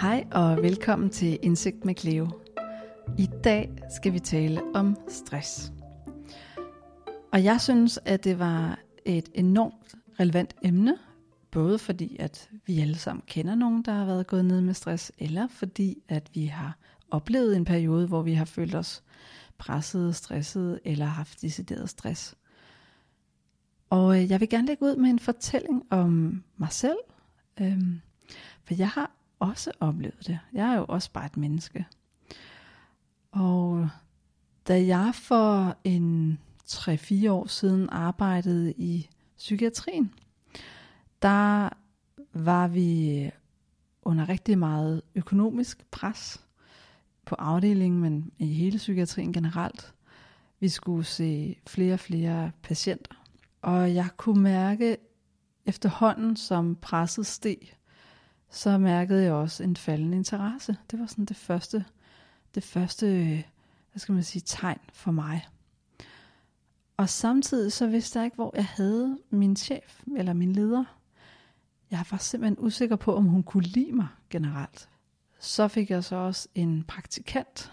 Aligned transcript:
Hej 0.00 0.26
og 0.32 0.56
velkommen 0.56 1.10
til 1.10 1.38
Indsigt 1.42 1.84
med 1.84 1.94
Cleo. 1.98 2.28
I 3.18 3.28
dag 3.44 3.76
skal 3.96 4.12
vi 4.12 4.18
tale 4.18 4.60
om 4.74 4.96
stress. 5.08 5.72
Og 7.32 7.44
jeg 7.44 7.60
synes, 7.60 7.98
at 8.04 8.24
det 8.24 8.38
var 8.38 8.78
et 9.04 9.28
enormt 9.34 9.94
relevant 10.20 10.54
emne, 10.62 10.98
både 11.50 11.78
fordi, 11.78 12.16
at 12.18 12.50
vi 12.66 12.80
alle 12.80 12.98
sammen 12.98 13.22
kender 13.26 13.54
nogen, 13.54 13.82
der 13.82 13.92
har 13.92 14.04
været 14.04 14.26
gået 14.26 14.44
ned 14.44 14.60
med 14.60 14.74
stress, 14.74 15.12
eller 15.18 15.48
fordi, 15.48 15.98
at 16.08 16.30
vi 16.34 16.44
har 16.44 16.78
oplevet 17.10 17.56
en 17.56 17.64
periode, 17.64 18.06
hvor 18.06 18.22
vi 18.22 18.34
har 18.34 18.44
følt 18.44 18.74
os 18.74 19.02
presset, 19.58 20.16
stresset 20.16 20.80
eller 20.84 21.06
haft 21.06 21.42
decideret 21.42 21.90
stress. 21.90 22.34
Og 23.90 24.22
øh, 24.22 24.30
jeg 24.30 24.40
vil 24.40 24.48
gerne 24.48 24.66
lægge 24.66 24.84
ud 24.84 24.96
med 24.96 25.10
en 25.10 25.18
fortælling 25.18 25.82
om 25.90 26.42
mig 26.56 26.72
selv, 26.72 26.98
øhm, 27.60 28.00
for 28.64 28.74
jeg 28.74 28.88
har 28.88 29.15
også 29.38 29.70
oplevet 29.80 30.26
det. 30.26 30.38
Jeg 30.52 30.72
er 30.72 30.76
jo 30.76 30.84
også 30.88 31.10
bare 31.12 31.26
et 31.26 31.36
menneske. 31.36 31.86
Og 33.30 33.88
da 34.68 34.86
jeg 34.86 35.14
for 35.14 35.76
en 35.84 36.38
3-4 36.64 37.30
år 37.30 37.46
siden 37.46 37.88
arbejdede 37.90 38.72
i 38.72 39.08
psykiatrien, 39.36 40.14
der 41.22 41.68
var 42.32 42.68
vi 42.68 43.30
under 44.02 44.28
rigtig 44.28 44.58
meget 44.58 45.02
økonomisk 45.14 45.86
pres 45.90 46.44
på 47.24 47.34
afdelingen, 47.34 48.00
men 48.00 48.32
i 48.38 48.46
hele 48.46 48.76
psykiatrien 48.76 49.32
generelt. 49.32 49.94
Vi 50.60 50.68
skulle 50.68 51.04
se 51.04 51.56
flere 51.66 51.94
og 51.94 52.00
flere 52.00 52.52
patienter. 52.62 53.14
Og 53.62 53.94
jeg 53.94 54.08
kunne 54.16 54.42
mærke 54.42 54.96
efterhånden, 55.66 56.36
som 56.36 56.76
presset 56.76 57.26
steg, 57.26 57.75
så 58.50 58.78
mærkede 58.78 59.22
jeg 59.22 59.32
også 59.32 59.62
en 59.62 59.76
faldende 59.76 60.16
interesse. 60.16 60.76
Det 60.90 60.98
var 61.00 61.06
sådan 61.06 61.24
det 61.24 61.36
første, 61.36 61.84
det 62.54 62.62
første, 62.62 63.06
hvad 63.92 64.00
skal 64.00 64.12
man 64.12 64.22
sige, 64.22 64.42
tegn 64.46 64.78
for 64.92 65.10
mig. 65.10 65.46
Og 66.96 67.08
samtidig 67.08 67.72
så 67.72 67.86
vidste 67.86 68.18
jeg 68.18 68.24
ikke, 68.24 68.34
hvor 68.34 68.52
jeg 68.56 68.66
havde 68.66 69.18
min 69.30 69.56
chef 69.56 70.00
eller 70.16 70.32
min 70.32 70.52
leder. 70.52 70.84
Jeg 71.90 72.04
var 72.10 72.18
simpelthen 72.18 72.66
usikker 72.66 72.96
på, 72.96 73.16
om 73.16 73.24
hun 73.24 73.42
kunne 73.42 73.64
lide 73.64 73.92
mig 73.92 74.06
generelt. 74.30 74.88
Så 75.38 75.68
fik 75.68 75.90
jeg 75.90 76.04
så 76.04 76.16
også 76.16 76.48
en 76.54 76.84
praktikant 76.84 77.72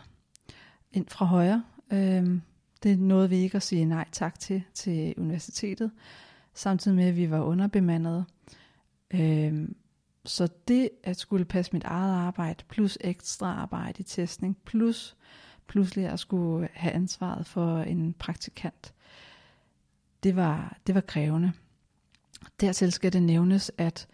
ind 0.91 1.07
fra 1.07 1.25
højre. 1.25 1.63
Øhm, 1.91 2.41
det 2.83 2.99
nåede 2.99 3.29
vi 3.29 3.35
ikke 3.35 3.55
at 3.55 3.63
sige 3.63 3.85
nej 3.85 4.05
tak 4.11 4.39
til 4.39 4.63
til 4.73 5.13
universitetet, 5.17 5.91
samtidig 6.53 6.97
med 6.97 7.05
at 7.05 7.15
vi 7.15 7.29
var 7.29 7.41
underbemandede. 7.41 8.25
Øhm, 9.13 9.75
så 10.25 10.47
det 10.67 10.89
at 11.03 11.17
skulle 11.17 11.45
passe 11.45 11.73
mit 11.73 11.83
eget 11.83 12.13
arbejde, 12.13 12.63
plus 12.69 12.97
ekstra 13.01 13.47
arbejde 13.47 13.99
i 13.99 14.03
testning, 14.03 14.57
plus 14.65 15.15
pludselig 15.67 16.05
at 16.05 16.19
skulle 16.19 16.69
have 16.73 16.93
ansvaret 16.93 17.45
for 17.45 17.79
en 17.79 18.13
praktikant, 18.13 18.93
det 20.23 20.35
var, 20.35 20.77
det 20.87 20.95
var 20.95 21.01
krævende. 21.01 21.51
Dertil 22.61 22.91
skal 22.91 23.13
det 23.13 23.23
nævnes, 23.23 23.71
at 23.77 24.07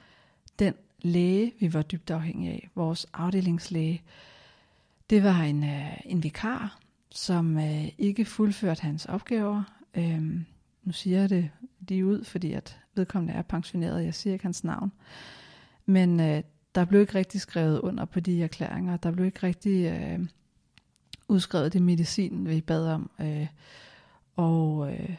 den 0.60 0.74
læge, 1.02 1.54
vi 1.60 1.74
var 1.74 1.82
dybt 1.82 2.10
afhængige 2.10 2.52
af, 2.52 2.70
vores 2.76 3.08
afdelingslæge, 3.14 4.02
det 5.10 5.24
var 5.24 5.42
en, 5.42 5.64
øh, 5.64 5.98
en 6.06 6.24
vikar, 6.24 6.80
som 7.12 7.58
øh, 7.58 7.88
ikke 7.98 8.26
fuldførte 8.26 8.82
hans 8.82 9.06
opgaver. 9.06 9.64
Øhm, 9.94 10.46
nu 10.84 10.92
siger 10.92 11.20
jeg 11.20 11.30
det 11.30 11.50
lige 11.88 12.06
ud, 12.06 12.24
fordi 12.24 12.54
at 12.54 12.80
vedkommende 12.96 13.34
er 13.34 13.42
pensioneret, 13.42 14.06
jeg 14.06 14.14
siger 14.14 14.34
ikke 14.34 14.46
hans 14.46 14.64
navn. 14.64 14.92
Men 15.90 16.20
øh, 16.20 16.44
der 16.76 16.86
blev 16.86 17.02
ikke 17.02 17.16
rigtig 17.16 17.42
skrevet 17.42 17.80
under 17.80 18.06
på 18.06 18.20
de 18.20 18.44
erklæringer. 18.44 18.98
Der 18.98 19.12
blev 19.12 19.26
ikke 19.26 19.44
rigtig 19.44 19.86
øh, 19.86 20.28
udskrevet 21.28 21.74
det 21.74 21.82
medicin, 21.82 22.48
vi 22.48 22.62
bad 22.62 22.88
om. 22.88 23.12
Øh, 23.22 23.48
og 24.36 24.94
øh, 24.94 25.16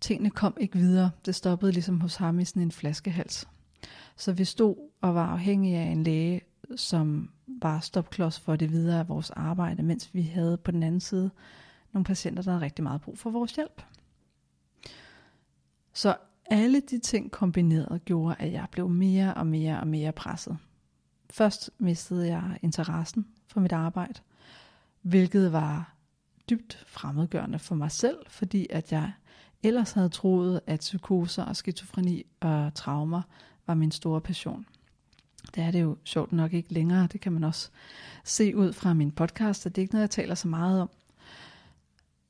tingene 0.00 0.30
kom 0.30 0.56
ikke 0.60 0.78
videre. 0.78 1.10
Det 1.26 1.34
stoppede 1.34 1.72
ligesom 1.72 2.00
hos 2.00 2.16
ham 2.16 2.38
i 2.38 2.44
sådan 2.44 2.62
en 2.62 2.72
flaskehals. 2.72 3.48
Så 4.16 4.32
vi 4.32 4.44
stod 4.44 4.76
og 5.00 5.14
var 5.14 5.26
afhængige 5.26 5.78
af 5.78 5.86
en 5.86 6.02
læge, 6.02 6.40
som 6.76 7.30
var 7.46 7.80
stopklods 7.80 8.40
for 8.40 8.56
det 8.56 8.70
videre 8.70 9.00
af 9.00 9.08
vores 9.08 9.30
arbejde, 9.30 9.82
mens 9.82 10.14
vi 10.14 10.22
havde 10.22 10.56
på 10.56 10.70
den 10.70 10.82
anden 10.82 11.00
side 11.00 11.30
nogle 11.92 12.04
patienter, 12.04 12.42
der 12.42 12.50
havde 12.50 12.64
rigtig 12.64 12.82
meget 12.82 13.00
brug 13.00 13.18
for 13.18 13.30
vores 13.30 13.52
hjælp. 13.52 13.82
Så 15.92 16.16
alle 16.50 16.80
de 16.80 16.98
ting 16.98 17.30
kombineret 17.30 18.04
gjorde, 18.04 18.36
at 18.38 18.52
jeg 18.52 18.66
blev 18.72 18.88
mere 18.88 19.34
og 19.34 19.46
mere 19.46 19.80
og 19.80 19.88
mere 19.88 20.12
presset. 20.12 20.58
Først 21.30 21.70
mistede 21.78 22.26
jeg 22.28 22.58
interessen 22.62 23.26
for 23.48 23.60
mit 23.60 23.72
arbejde, 23.72 24.20
hvilket 25.02 25.52
var 25.52 25.94
dybt 26.50 26.84
fremmedgørende 26.86 27.58
for 27.58 27.74
mig 27.74 27.90
selv, 27.90 28.18
fordi 28.28 28.66
at 28.70 28.92
jeg 28.92 29.12
ellers 29.62 29.92
havde 29.92 30.08
troet, 30.08 30.60
at 30.66 30.80
psykoser 30.80 31.44
og 31.44 31.56
skizofreni 31.56 32.26
og 32.40 32.74
traumer 32.74 33.22
var 33.66 33.74
min 33.74 33.90
store 33.90 34.20
passion. 34.20 34.66
Det 35.54 35.62
er 35.62 35.70
det 35.70 35.80
jo 35.80 35.96
sjovt 36.04 36.32
nok 36.32 36.52
ikke 36.52 36.72
længere. 36.72 37.06
Det 37.06 37.20
kan 37.20 37.32
man 37.32 37.44
også 37.44 37.70
se 38.24 38.56
ud 38.56 38.72
fra 38.72 38.94
min 38.94 39.12
podcast, 39.12 39.66
at 39.66 39.76
det 39.76 39.82
er 39.82 39.84
ikke 39.84 39.94
noget, 39.94 40.02
jeg 40.02 40.10
taler 40.10 40.34
så 40.34 40.48
meget 40.48 40.80
om. 40.80 40.90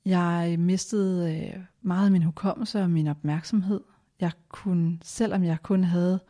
Jeg 0.05 0.57
mistede 0.59 1.37
øh, 1.37 1.63
meget 1.83 2.05
af 2.07 2.13
min 2.13 2.23
hukommelse 2.23 2.83
og 2.83 2.91
min 2.91 3.07
opmærksomhed. 3.07 3.81
Jeg 4.21 4.33
kunne, 4.49 4.99
selvom 5.03 5.45
jeg 5.45 5.63
kun 5.63 5.85
havde 5.85 6.21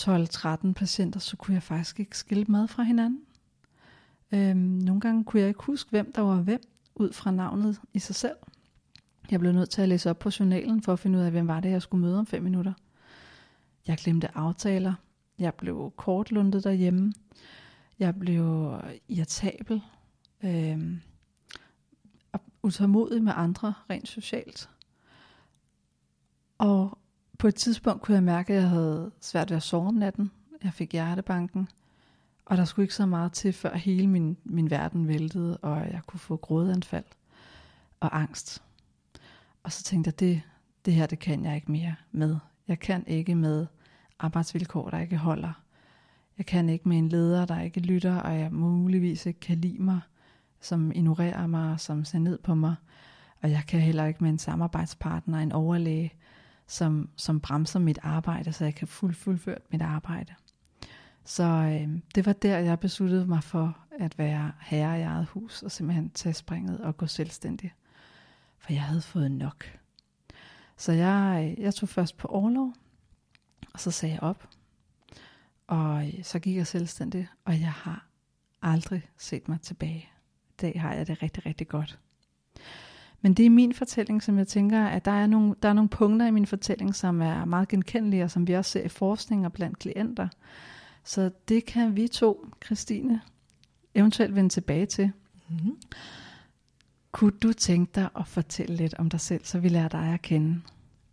12-13 0.00 0.72
patienter, 0.72 1.20
så 1.20 1.36
kunne 1.36 1.54
jeg 1.54 1.62
faktisk 1.62 2.00
ikke 2.00 2.18
skille 2.18 2.44
mad 2.48 2.68
fra 2.68 2.82
hinanden. 2.82 3.20
Øhm, 4.32 4.56
nogle 4.58 5.00
gange 5.00 5.24
kunne 5.24 5.40
jeg 5.40 5.48
ikke 5.48 5.62
huske, 5.62 5.90
hvem 5.90 6.12
der 6.12 6.22
var 6.22 6.36
hvem, 6.36 6.60
ud 6.94 7.12
fra 7.12 7.30
navnet 7.30 7.80
i 7.92 7.98
sig 7.98 8.14
selv. 8.14 8.36
Jeg 9.30 9.40
blev 9.40 9.52
nødt 9.52 9.70
til 9.70 9.82
at 9.82 9.88
læse 9.88 10.10
op 10.10 10.18
på 10.18 10.30
journalen, 10.38 10.82
for 10.82 10.92
at 10.92 10.98
finde 10.98 11.18
ud 11.18 11.24
af, 11.24 11.30
hvem 11.30 11.48
var 11.48 11.60
det, 11.60 11.70
jeg 11.70 11.82
skulle 11.82 12.00
møde 12.00 12.18
om 12.18 12.26
fem 12.26 12.42
minutter. 12.42 12.72
Jeg 13.86 13.98
glemte 13.98 14.36
aftaler. 14.36 14.94
Jeg 15.38 15.54
blev 15.54 15.92
kortlundet 15.96 16.64
derhjemme. 16.64 17.12
Jeg 17.98 18.18
blev 18.18 18.74
irritabel. 19.08 19.82
Øhm, 20.42 21.00
utålmodig 22.62 23.22
med 23.22 23.32
andre, 23.36 23.74
rent 23.90 24.08
socialt. 24.08 24.70
Og 26.58 26.98
på 27.38 27.48
et 27.48 27.54
tidspunkt 27.54 28.02
kunne 28.02 28.14
jeg 28.14 28.22
mærke, 28.22 28.52
at 28.52 28.62
jeg 28.62 28.68
havde 28.68 29.10
svært 29.20 29.50
ved 29.50 29.56
at 29.56 29.62
sove 29.62 29.88
om 29.88 29.94
natten. 29.94 30.30
Jeg 30.64 30.72
fik 30.72 30.92
hjertebanken. 30.92 31.68
Og 32.46 32.56
der 32.56 32.64
skulle 32.64 32.84
ikke 32.84 32.94
så 32.94 33.06
meget 33.06 33.32
til, 33.32 33.52
før 33.52 33.76
hele 33.76 34.06
min, 34.06 34.36
min 34.44 34.70
verden 34.70 35.08
væltede, 35.08 35.56
og 35.56 35.76
jeg 35.76 36.00
kunne 36.06 36.20
få 36.20 36.36
grådanfald 36.36 37.04
og 38.00 38.20
angst. 38.20 38.62
Og 39.62 39.72
så 39.72 39.82
tænkte 39.82 40.08
jeg, 40.08 40.20
det, 40.20 40.42
det 40.84 40.94
her, 40.94 41.06
det 41.06 41.18
kan 41.18 41.44
jeg 41.44 41.54
ikke 41.54 41.72
mere 41.72 41.94
med. 42.12 42.36
Jeg 42.68 42.78
kan 42.78 43.04
ikke 43.06 43.34
med 43.34 43.66
arbejdsvilkår, 44.18 44.90
der 44.90 44.98
ikke 44.98 45.16
holder. 45.16 45.52
Jeg 46.38 46.46
kan 46.46 46.68
ikke 46.68 46.88
med 46.88 46.98
en 46.98 47.08
leder, 47.08 47.44
der 47.44 47.60
ikke 47.60 47.80
lytter, 47.80 48.16
og 48.16 48.38
jeg 48.38 48.52
muligvis 48.52 49.26
ikke 49.26 49.40
kan 49.40 49.58
lide 49.58 49.82
mig, 49.82 50.00
som 50.60 50.92
ignorerer 50.92 51.46
mig, 51.46 51.80
som 51.80 52.04
ser 52.04 52.18
ned 52.18 52.38
på 52.38 52.54
mig. 52.54 52.74
Og 53.42 53.50
jeg 53.50 53.62
kan 53.68 53.80
heller 53.80 54.04
ikke 54.04 54.24
med 54.24 54.30
en 54.30 54.38
samarbejdspartner, 54.38 55.38
en 55.38 55.52
overlæge, 55.52 56.12
som, 56.66 57.10
som 57.16 57.40
bremser 57.40 57.78
mit 57.78 57.98
arbejde, 58.02 58.52
så 58.52 58.64
jeg 58.64 58.74
kan 58.74 58.88
fuld, 58.88 59.14
fuldføre 59.14 59.58
mit 59.70 59.82
arbejde. 59.82 60.34
Så 61.24 61.44
øh, 61.44 62.00
det 62.14 62.26
var 62.26 62.32
der, 62.32 62.58
jeg 62.58 62.80
besluttede 62.80 63.26
mig 63.26 63.42
for 63.42 63.78
at 63.98 64.18
være 64.18 64.52
herre 64.60 64.98
i 64.98 65.02
eget 65.02 65.26
hus, 65.26 65.62
og 65.62 65.70
simpelthen 65.70 66.10
tage 66.10 66.32
springet 66.32 66.80
og 66.80 66.96
gå 66.96 67.06
selvstændig. 67.06 67.74
For 68.58 68.72
jeg 68.72 68.82
havde 68.82 69.02
fået 69.02 69.30
nok. 69.30 69.78
Så 70.76 70.92
jeg, 70.92 71.54
øh, 71.58 71.62
jeg 71.62 71.74
tog 71.74 71.88
først 71.88 72.16
på 72.16 72.28
overlov, 72.28 72.72
og 73.74 73.80
så 73.80 73.90
sagde 73.90 74.14
jeg 74.14 74.22
op. 74.22 74.48
Og 75.66 76.06
øh, 76.06 76.24
så 76.24 76.38
gik 76.38 76.56
jeg 76.56 76.66
selvstændig, 76.66 77.28
og 77.44 77.60
jeg 77.60 77.72
har 77.72 78.08
aldrig 78.62 79.02
set 79.16 79.48
mig 79.48 79.60
tilbage. 79.60 80.08
I 80.48 80.54
dag 80.60 80.80
har 80.80 80.94
jeg 80.94 81.06
det 81.06 81.22
rigtig, 81.22 81.46
rigtig 81.46 81.68
godt. 81.68 81.98
Men 83.24 83.34
det 83.34 83.46
er 83.46 83.50
min 83.50 83.74
fortælling, 83.74 84.22
som 84.22 84.38
jeg 84.38 84.46
tænker, 84.46 84.84
at 84.84 85.04
der 85.04 85.10
er, 85.10 85.26
nogle, 85.26 85.54
der 85.62 85.68
er 85.68 85.72
nogle 85.72 85.88
punkter 85.88 86.26
i 86.26 86.30
min 86.30 86.46
fortælling, 86.46 86.94
som 86.94 87.22
er 87.22 87.44
meget 87.44 87.68
genkendelige, 87.68 88.24
og 88.24 88.30
som 88.30 88.48
vi 88.48 88.52
også 88.52 88.70
ser 88.70 88.82
i 88.82 88.88
forskning 88.88 89.46
og 89.46 89.52
blandt 89.52 89.78
klienter. 89.78 90.28
Så 91.04 91.30
det 91.48 91.64
kan 91.64 91.96
vi 91.96 92.08
to, 92.08 92.46
Christine, 92.64 93.20
eventuelt 93.94 94.34
vende 94.34 94.48
tilbage 94.48 94.86
til. 94.86 95.12
Mm-hmm. 95.48 95.76
Kunne 97.12 97.30
du 97.30 97.52
tænke 97.52 97.92
dig 97.94 98.08
at 98.18 98.28
fortælle 98.28 98.76
lidt 98.76 98.94
om 98.94 99.10
dig 99.10 99.20
selv, 99.20 99.44
så 99.44 99.58
vi 99.58 99.68
lærer 99.68 99.88
dig 99.88 100.14
at 100.14 100.22
kende? 100.22 100.60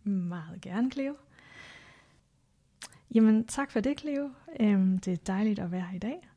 Meget 0.04 0.60
gerne, 0.60 0.90
Cleo. 0.90 1.14
Jamen, 3.14 3.46
tak 3.46 3.70
for 3.70 3.80
det, 3.80 4.00
Cleo. 4.00 4.30
Øhm, 4.60 4.98
det 4.98 5.12
er 5.12 5.16
dejligt 5.16 5.58
at 5.58 5.72
være 5.72 5.80
her 5.80 5.96
i 5.96 5.98
dag. 5.98 6.28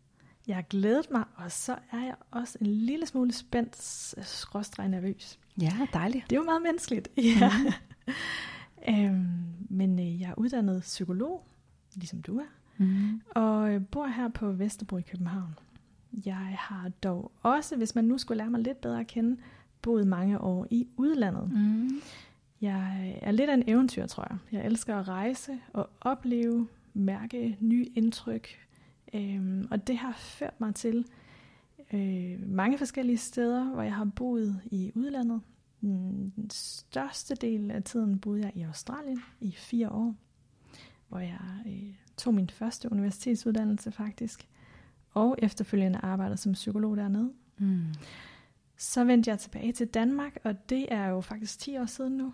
Jeg 0.48 0.56
har 0.56 0.64
glædet 0.64 1.12
mig, 1.12 1.24
og 1.36 1.52
så 1.52 1.76
er 1.92 2.00
jeg 2.00 2.16
også 2.32 2.58
en 2.62 2.68
lille 2.68 3.06
smule 3.06 3.32
spændt, 3.34 3.84
skråstrej 4.26 4.88
nervøs. 4.88 5.40
Ja, 5.62 5.72
dejligt. 5.94 6.30
Det 6.30 6.36
er 6.36 6.40
jo 6.40 6.46
meget 6.46 6.62
menneskeligt. 6.62 7.08
Ja. 7.40 7.52
Mm. 8.88 8.94
øhm, 8.94 9.26
men 9.70 10.00
øh, 10.00 10.22
jeg 10.22 10.30
er 10.30 10.34
uddannet 10.38 10.82
psykolog, 10.82 11.46
ligesom 11.96 12.22
du 12.22 12.38
er. 12.40 12.46
mm. 12.78 13.22
og 13.36 13.74
øh, 13.74 13.82
bor 13.92 14.08
her 14.08 14.28
på 14.28 14.52
Vesterbro 14.52 14.98
i 14.98 15.02
København. 15.02 15.56
Jeg 16.26 16.56
har 16.60 16.90
dog 17.04 17.32
også, 17.42 17.76
hvis 17.76 17.96
man 17.96 18.06
nu 18.06 18.18
skulle 18.18 18.38
lære 18.38 18.50
mig 18.50 18.60
lidt 18.62 18.82
bedre 18.82 19.00
at 19.00 19.08
kende, 19.08 19.38
boet 19.82 20.08
mange 20.08 20.42
år 20.42 20.68
i 20.70 20.88
udlandet. 20.98 21.52
Mm. 21.52 21.90
Jeg 22.62 23.18
er 23.22 23.32
lidt 23.32 23.50
af 23.50 23.54
en 23.54 23.64
eventyr, 23.68 24.06
tror 24.06 24.28
jeg. 24.30 24.38
Jeg 24.52 24.66
elsker 24.66 24.96
at 24.98 25.08
rejse 25.08 25.60
og 25.74 25.90
opleve, 26.02 26.68
mærke 26.94 27.58
nye 27.60 27.86
indtryk. 27.96 28.48
Øhm, 29.14 29.68
og 29.72 29.88
det 29.88 29.98
har 29.98 30.14
ført 30.18 30.62
mig 30.62 30.76
til 30.76 31.06
øh, 31.94 32.50
mange 32.50 32.78
forskellige 32.78 33.18
steder, 33.18 33.64
hvor 33.64 33.82
jeg 33.82 33.96
har 33.96 34.06
boet 34.16 34.62
i 34.66 34.92
udlandet. 34.96 35.42
Den 35.82 36.50
største 36.50 37.36
del 37.36 37.72
af 37.72 37.84
tiden 37.84 38.20
boede 38.20 38.42
jeg 38.42 38.52
i 38.56 38.62
Australien 38.62 39.22
i 39.40 39.52
fire 39.52 39.90
år, 39.90 40.16
hvor 41.08 41.20
jeg 41.20 41.40
øh, 41.68 41.94
tog 42.18 42.34
min 42.34 42.50
første 42.50 42.92
universitetsuddannelse 42.92 43.92
faktisk, 43.92 44.48
og 45.12 45.36
efterfølgende 45.38 46.00
arbejdede 46.04 46.38
som 46.38 46.54
psykolog 46.54 46.98
dernede. 46.98 47.32
Mm. 47.58 47.84
Så 48.78 49.04
vendte 49.04 49.30
jeg 49.30 49.40
tilbage 49.40 49.72
til 49.72 49.88
Danmark, 49.88 50.38
og 50.44 50.70
det 50.70 50.94
er 50.94 51.08
jo 51.08 51.22
faktisk 51.22 51.60
10 51.60 51.78
år 51.78 51.86
siden 51.86 52.18
nu. 52.18 52.34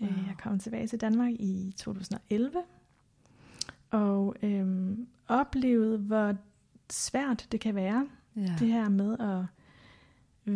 Wow. 0.00 0.10
Jeg 0.10 0.34
kom 0.42 0.58
tilbage 0.58 0.86
til 0.86 1.00
Danmark 1.00 1.32
i 1.32 1.74
2011, 1.76 2.62
og 3.90 4.36
øhm, 4.42 5.08
oplevede, 5.28 5.98
hvor 5.98 6.34
svært 6.90 7.48
det 7.52 7.60
kan 7.60 7.74
være, 7.74 8.08
ja. 8.46 8.54
det 8.58 8.68
her 8.68 8.88
med 8.88 9.18
at 9.18 9.44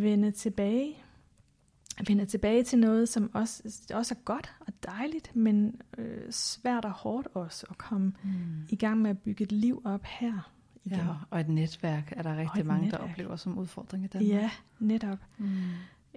vende 0.01 0.31
tilbage 0.31 0.97
vende 2.09 2.25
tilbage 2.25 2.63
til 2.63 2.79
noget, 2.79 3.09
som 3.09 3.31
også, 3.35 3.83
også 3.95 4.15
er 4.15 4.19
godt 4.25 4.55
og 4.61 4.73
dejligt, 4.83 5.37
men 5.37 5.81
øh, 5.99 6.31
svært 6.31 6.85
og 6.85 6.91
hårdt 6.91 7.29
også 7.35 7.67
at 7.71 7.79
komme 7.79 8.13
mm. 8.23 8.33
i 8.69 8.77
gang 8.77 9.03
med 9.03 9.11
at 9.11 9.19
bygge 9.19 9.45
et 9.45 9.53
liv 9.53 9.83
op 9.85 10.05
her. 10.05 10.53
Igen. 10.85 10.99
Ja, 10.99 11.07
og 11.31 11.41
et 11.41 11.49
netværk 11.49 12.13
er 12.17 12.23
der 12.23 12.37
rigtig 12.37 12.67
mange, 12.67 12.85
netværk. 12.85 13.01
der 13.01 13.09
oplever 13.09 13.37
som 13.37 13.59
udfordring 13.59 14.05
i 14.05 14.07
Danmark. 14.07 14.31
Ja, 14.31 14.51
netop. 14.79 15.19
Mm. 15.39 15.49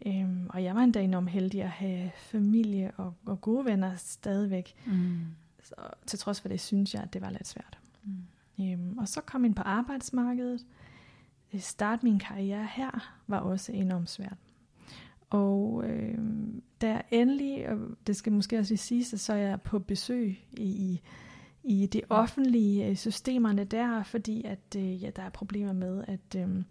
Øhm, 0.06 0.48
og 0.50 0.64
jeg 0.64 0.76
var 0.76 0.82
endda 0.82 1.02
enormt 1.02 1.30
heldig 1.30 1.64
at 1.64 1.70
have 1.70 2.12
familie 2.16 2.92
og, 2.98 3.14
og 3.26 3.42
gode 3.42 3.66
venner 3.66 3.96
stadigvæk. 3.96 4.74
Mm. 4.86 5.20
Så, 5.64 5.76
til 6.06 6.20
trods 6.20 6.42
for 6.42 6.48
det, 6.48 6.62
synes 6.62 6.94
jeg, 6.94 7.04
at 7.04 7.14
det 7.14 7.22
var 7.22 7.30
lidt 7.30 7.48
svært. 7.48 7.80
Mm. 8.04 8.66
Øhm, 8.66 8.98
og 8.98 9.08
så 9.08 9.22
kom 9.22 9.42
jeg 9.42 9.48
ind 9.48 9.56
på 9.56 9.64
arbejdsmarkedet. 9.64 10.66
Start 11.58 12.04
min 12.04 12.20
karriere 12.20 12.68
her 12.72 13.16
var 13.28 13.40
også 13.40 13.72
enormt 13.72 14.10
svært. 14.10 14.38
Og 15.30 15.84
øh, 15.88 16.18
da 16.82 16.88
jeg 16.88 17.04
endelig, 17.12 17.70
og 17.70 17.80
det 18.08 18.16
skal 18.16 18.34
måske 18.34 18.60
også 18.60 18.76
sige, 18.76 19.06
så 19.06 19.34
er 19.34 19.38
jeg 19.38 19.62
på 19.62 19.80
besøg 19.80 20.46
i, 20.54 21.02
i 21.64 21.86
de 21.86 22.02
offentlige 22.10 22.88
øh, 22.88 22.96
systemerne 22.96 23.64
der, 23.64 24.04
fordi 24.04 24.44
at 24.44 24.76
øh, 24.78 25.04
ja, 25.04 25.10
der 25.16 25.22
er 25.22 25.30
problemer 25.30 25.74
med, 25.74 26.04
at, 26.08 26.36
øh, 26.38 26.64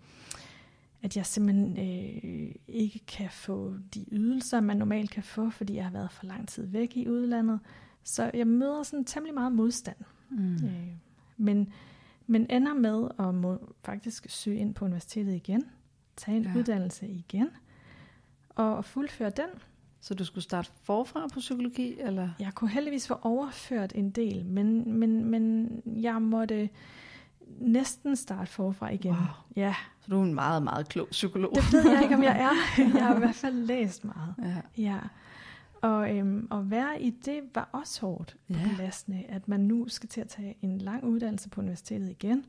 at 1.02 1.16
jeg 1.16 1.26
simpelthen 1.26 1.78
øh, 1.78 2.54
ikke 2.68 2.98
kan 3.06 3.30
få 3.30 3.74
de 3.94 4.04
ydelser, 4.12 4.60
man 4.60 4.76
normalt 4.76 5.10
kan 5.10 5.22
få, 5.22 5.50
fordi 5.50 5.74
jeg 5.74 5.84
har 5.84 5.92
været 5.92 6.12
for 6.12 6.26
lang 6.26 6.48
tid 6.48 6.66
væk 6.66 6.96
i 6.96 7.08
udlandet. 7.08 7.60
Så 8.04 8.30
jeg 8.34 8.46
møder 8.46 8.82
sådan 8.82 9.04
temmelig 9.04 9.34
meget 9.34 9.52
modstand. 9.52 9.96
Mm. 10.30 10.54
Øh, 10.54 10.88
men, 11.36 11.72
men 12.26 12.46
ender 12.50 12.74
med 12.74 13.08
at 13.18 13.34
må 13.34 13.74
faktisk 13.84 14.26
søge 14.28 14.56
ind 14.56 14.74
på 14.74 14.84
universitetet 14.84 15.34
igen, 15.34 15.64
tage 16.16 16.36
en 16.36 16.42
ja. 16.42 16.58
uddannelse 16.58 17.08
igen– 17.08 17.48
og 18.56 18.84
fuldføre 18.84 19.30
den. 19.30 19.48
Så 20.00 20.14
du 20.14 20.24
skulle 20.24 20.44
starte 20.44 20.70
forfra 20.82 21.26
på 21.34 21.40
psykologi? 21.40 22.00
Eller? 22.00 22.28
Jeg 22.38 22.52
kunne 22.54 22.70
heldigvis 22.70 23.08
få 23.08 23.18
overført 23.22 23.92
en 23.94 24.10
del, 24.10 24.44
men, 24.44 24.98
men, 24.98 25.24
men 25.24 25.68
jeg 25.86 26.22
måtte 26.22 26.68
næsten 27.58 28.16
starte 28.16 28.50
forfra 28.50 28.90
igen. 28.90 29.10
Wow. 29.10 29.18
Ja. 29.56 29.74
Så 30.00 30.10
du 30.10 30.20
er 30.20 30.24
en 30.24 30.34
meget, 30.34 30.62
meget 30.62 30.88
klog 30.88 31.08
psykolog. 31.10 31.54
Det 31.54 31.72
ved 31.72 31.90
jeg 31.90 32.02
ikke, 32.02 32.14
om 32.14 32.22
jeg 32.22 32.40
er. 32.40 32.82
Jeg 32.94 33.06
har 33.06 33.16
i 33.16 33.18
hvert 33.18 33.34
fald 33.34 33.54
læst 33.54 34.04
meget. 34.04 34.34
Ja. 34.42 34.82
ja. 34.82 34.98
Og 35.84 36.16
øhm, 36.16 36.48
at 36.52 36.70
være 36.70 37.02
i 37.02 37.10
det 37.10 37.40
var 37.54 37.68
også 37.72 38.00
hårdt 38.00 38.36
ja. 38.50 38.54
belastende, 38.70 39.24
at 39.28 39.48
man 39.48 39.60
nu 39.60 39.88
skal 39.88 40.08
til 40.08 40.20
at 40.20 40.28
tage 40.28 40.56
en 40.62 40.78
lang 40.78 41.04
uddannelse 41.04 41.48
på 41.48 41.60
universitetet 41.60 42.10
igen. 42.10 42.44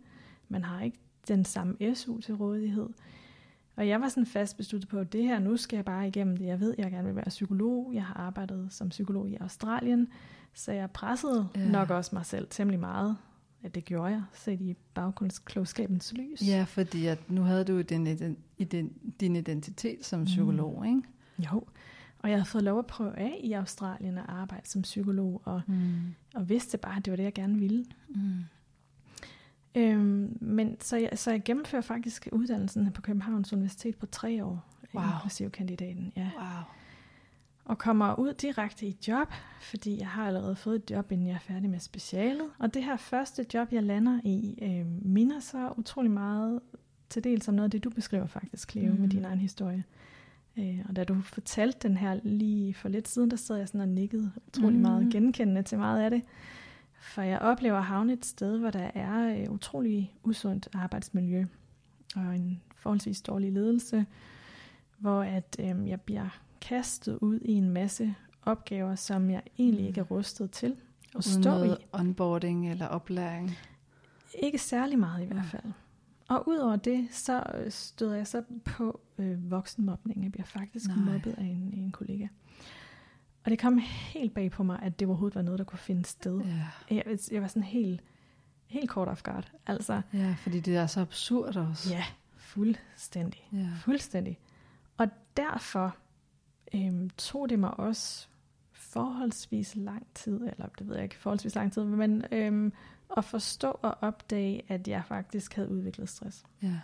Man 0.49 0.63
har 0.63 0.81
ikke 0.81 0.97
den 1.27 1.45
samme 1.45 1.95
SU 1.95 2.19
til 2.19 2.35
rådighed. 2.35 2.89
Og 3.75 3.87
jeg 3.87 4.01
var 4.01 4.09
sådan 4.09 4.25
fast 4.25 4.57
besluttet 4.57 4.89
på, 4.89 4.99
at 4.99 5.13
det 5.13 5.23
her, 5.23 5.39
nu 5.39 5.57
skal 5.57 5.77
jeg 5.77 5.85
bare 5.85 6.07
igennem 6.07 6.37
det. 6.37 6.45
Jeg 6.45 6.59
ved, 6.59 6.75
jeg 6.77 6.91
gerne 6.91 7.07
vil 7.07 7.15
være 7.15 7.25
psykolog. 7.27 7.91
Jeg 7.93 8.05
har 8.05 8.13
arbejdet 8.13 8.67
som 8.69 8.89
psykolog 8.89 9.29
i 9.29 9.35
Australien, 9.35 10.07
så 10.53 10.71
jeg 10.71 10.91
pressede 10.91 11.47
ja. 11.55 11.69
nok 11.69 11.89
også 11.89 12.15
mig 12.15 12.25
selv 12.25 12.47
temmelig 12.49 12.79
meget. 12.79 13.17
Ja, 13.63 13.67
det 13.67 13.85
gjorde 13.85 14.11
jeg, 14.11 14.23
set 14.33 14.61
i 14.61 14.75
baggrundsklogskabens 14.93 16.13
lys. 16.13 16.41
Ja, 16.47 16.65
fordi 16.67 17.05
at 17.05 17.31
nu 17.31 17.41
havde 17.41 17.63
du 17.63 17.81
din, 17.81 18.35
din, 18.71 18.93
din 19.19 19.35
identitet 19.35 20.05
som 20.05 20.25
psykolog, 20.25 20.79
mm. 20.79 20.85
ikke? 20.85 21.01
Jo, 21.39 21.63
og 22.25 22.31
jeg 22.31 22.37
havde 22.37 22.49
fået 22.49 22.63
lov 22.63 22.79
at 22.79 22.85
prøve 22.85 23.17
af 23.17 23.39
i 23.43 23.53
Australien 23.53 24.17
at 24.17 24.25
arbejde 24.27 24.69
som 24.69 24.81
psykolog, 24.81 25.41
og, 25.45 25.61
mm. 25.67 26.15
og 26.35 26.49
vidste 26.49 26.77
bare, 26.77 26.97
at 26.97 27.05
det 27.05 27.11
var 27.11 27.15
det, 27.17 27.23
jeg 27.23 27.33
gerne 27.33 27.59
ville. 27.59 27.85
Mm. 28.09 28.43
Øhm, 29.75 30.37
men 30.41 30.77
så 30.81 30.97
jeg, 30.97 31.09
så 31.15 31.31
jeg 31.31 31.43
gennemfører 31.43 31.81
faktisk 31.81 32.27
uddannelsen 32.31 32.91
på 32.91 33.01
Københavns 33.01 33.53
Universitet 33.53 33.97
på 33.97 34.05
tre 34.05 34.45
år, 34.45 34.65
wow. 34.93 35.03
inklusive 35.03 35.49
kandidaten. 35.49 36.13
Ja. 36.15 36.29
Wow. 36.37 36.63
Og 37.65 37.77
kommer 37.77 38.19
ud 38.19 38.33
direkte 38.33 38.85
i 38.85 38.97
job, 39.07 39.33
fordi 39.61 39.99
jeg 39.99 40.07
har 40.07 40.27
allerede 40.27 40.55
fået 40.55 40.75
et 40.75 40.91
job, 40.91 41.11
inden 41.11 41.27
jeg 41.27 41.35
er 41.35 41.39
færdig 41.39 41.69
med 41.69 41.79
specialet. 41.79 42.49
Og 42.59 42.73
det 42.73 42.83
her 42.83 42.97
første 42.97 43.45
job, 43.53 43.67
jeg 43.71 43.83
lander 43.83 44.19
i, 44.23 44.59
øh, 44.61 45.05
minder 45.05 45.39
så 45.39 45.73
utrolig 45.77 46.11
meget 46.11 46.59
til 47.09 47.23
dels 47.23 47.47
om 47.47 47.53
noget 47.53 47.67
af 47.67 47.71
det, 47.71 47.83
du 47.83 47.89
beskriver 47.89 48.27
faktisk, 48.27 48.71
Cleo, 48.71 48.93
mm. 48.93 48.99
med 48.99 49.09
din 49.09 49.25
egen 49.25 49.39
historie. 49.39 49.83
Øh, 50.57 50.79
og 50.89 50.95
da 50.95 51.03
du 51.03 51.21
fortalte 51.21 51.87
den 51.87 51.97
her 51.97 52.19
lige 52.23 52.73
for 52.73 52.89
lidt 52.89 53.07
siden, 53.07 53.31
der 53.31 53.37
sad 53.37 53.57
jeg 53.57 53.67
sådan 53.67 53.81
og 53.81 53.87
nikkede 53.87 54.31
utrolig 54.47 54.75
mm. 54.75 54.81
meget 54.81 55.11
genkendende 55.11 55.63
til 55.63 55.77
meget 55.77 56.01
af 56.01 56.09
det. 56.09 56.21
For 56.99 57.21
jeg 57.21 57.39
oplever 57.39 57.77
at 57.77 57.83
havne 57.83 58.13
et 58.13 58.25
sted, 58.25 58.57
hvor 58.57 58.69
der 58.69 58.91
er 58.93 59.37
øh, 59.37 59.51
utrolig 59.51 60.13
usundt 60.23 60.69
arbejdsmiljø 60.73 61.45
og 62.15 62.35
en 62.35 62.61
forholdsvis 62.75 63.21
dårlig 63.21 63.51
ledelse, 63.51 64.05
hvor 64.97 65.21
at 65.21 65.55
øh, 65.59 65.89
jeg 65.89 66.01
bliver 66.01 66.39
kastet 66.61 67.17
ud 67.21 67.39
i 67.39 67.51
en 67.51 67.69
masse 67.69 68.15
opgaver, 68.41 68.95
som 68.95 69.29
jeg 69.29 69.41
egentlig 69.59 69.87
ikke 69.87 69.99
er 69.99 70.05
rustet 70.05 70.51
til 70.51 70.75
at 71.15 71.23
stå 71.23 71.63
i. 71.63 71.75
onboarding 71.91 72.71
eller 72.71 72.87
oplæring? 72.87 73.57
Ikke 74.43 74.57
særlig 74.57 74.99
meget 74.99 75.23
i 75.23 75.25
hvert 75.25 75.45
fald. 75.45 75.73
Og 76.29 76.47
udover 76.47 76.75
det, 76.75 77.07
så 77.11 77.43
støder 77.69 78.15
jeg 78.15 78.27
så 78.27 78.43
på 78.65 78.99
øh, 79.17 79.51
voksenmobning. 79.51 80.23
Jeg 80.23 80.31
bliver 80.31 80.45
faktisk 80.45 80.87
Nej. 80.87 80.97
mobbet 80.97 81.35
af 81.37 81.43
en, 81.43 81.73
en 81.73 81.91
kollega. 81.91 82.27
Og 83.43 83.51
det 83.51 83.59
kom 83.59 83.77
helt 83.83 84.33
bag 84.33 84.51
på 84.51 84.63
mig, 84.63 84.79
at 84.81 84.99
det 84.99 85.07
overhovedet 85.07 85.35
var 85.35 85.41
noget, 85.41 85.57
der 85.59 85.65
kunne 85.65 85.79
finde 85.79 86.05
sted. 86.05 86.41
Ja. 86.41 86.95
Jeg, 86.95 87.17
jeg 87.31 87.41
var 87.41 87.47
sådan 87.47 87.63
helt, 87.63 88.01
helt 88.67 88.89
kort 88.89 89.07
off 89.07 89.23
guard. 89.23 89.51
Altså, 89.67 90.01
ja, 90.13 90.35
fordi 90.39 90.59
det 90.59 90.75
er 90.75 90.87
så 90.87 91.01
absurd 91.01 91.55
også. 91.55 91.93
Ja, 91.93 92.03
fuldstændig. 92.35 93.49
Ja. 93.53 93.67
Fuldstændig. 93.79 94.39
Og 94.97 95.07
derfor 95.37 95.95
øhm, 96.75 97.09
tog 97.09 97.49
det 97.49 97.59
mig 97.59 97.79
også 97.79 98.27
forholdsvis 98.71 99.75
lang 99.75 100.07
tid, 100.13 100.41
eller 100.41 100.67
det 100.79 100.87
ved 100.87 100.95
jeg 100.95 101.03
ikke, 101.03 101.17
forholdsvis 101.17 101.55
lang 101.55 101.73
tid, 101.73 101.83
men 101.83 102.25
øhm, 102.31 102.73
at 103.17 103.25
forstå 103.25 103.79
og 103.81 103.97
opdage, 104.01 104.61
at 104.67 104.87
jeg 104.87 105.03
faktisk 105.05 105.55
havde 105.55 105.69
udviklet 105.69 106.09
stress. 106.09 106.43
Ja. 106.61 106.79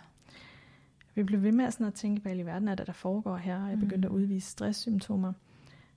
Vi 1.14 1.22
blev 1.22 1.42
ved 1.42 1.52
med 1.52 1.64
at, 1.64 1.72
sådan 1.72 1.86
at 1.86 1.94
tænke, 1.94 2.22
hvad 2.22 2.36
i 2.36 2.42
verden 2.42 2.68
er 2.68 2.74
det, 2.74 2.86
der 2.86 2.92
foregår 2.92 3.36
her, 3.36 3.62
og 3.64 3.70
jeg 3.70 3.78
begyndte 3.78 4.08
mm. 4.08 4.14
at 4.14 4.20
udvise 4.20 4.50
stresssymptomer. 4.50 5.32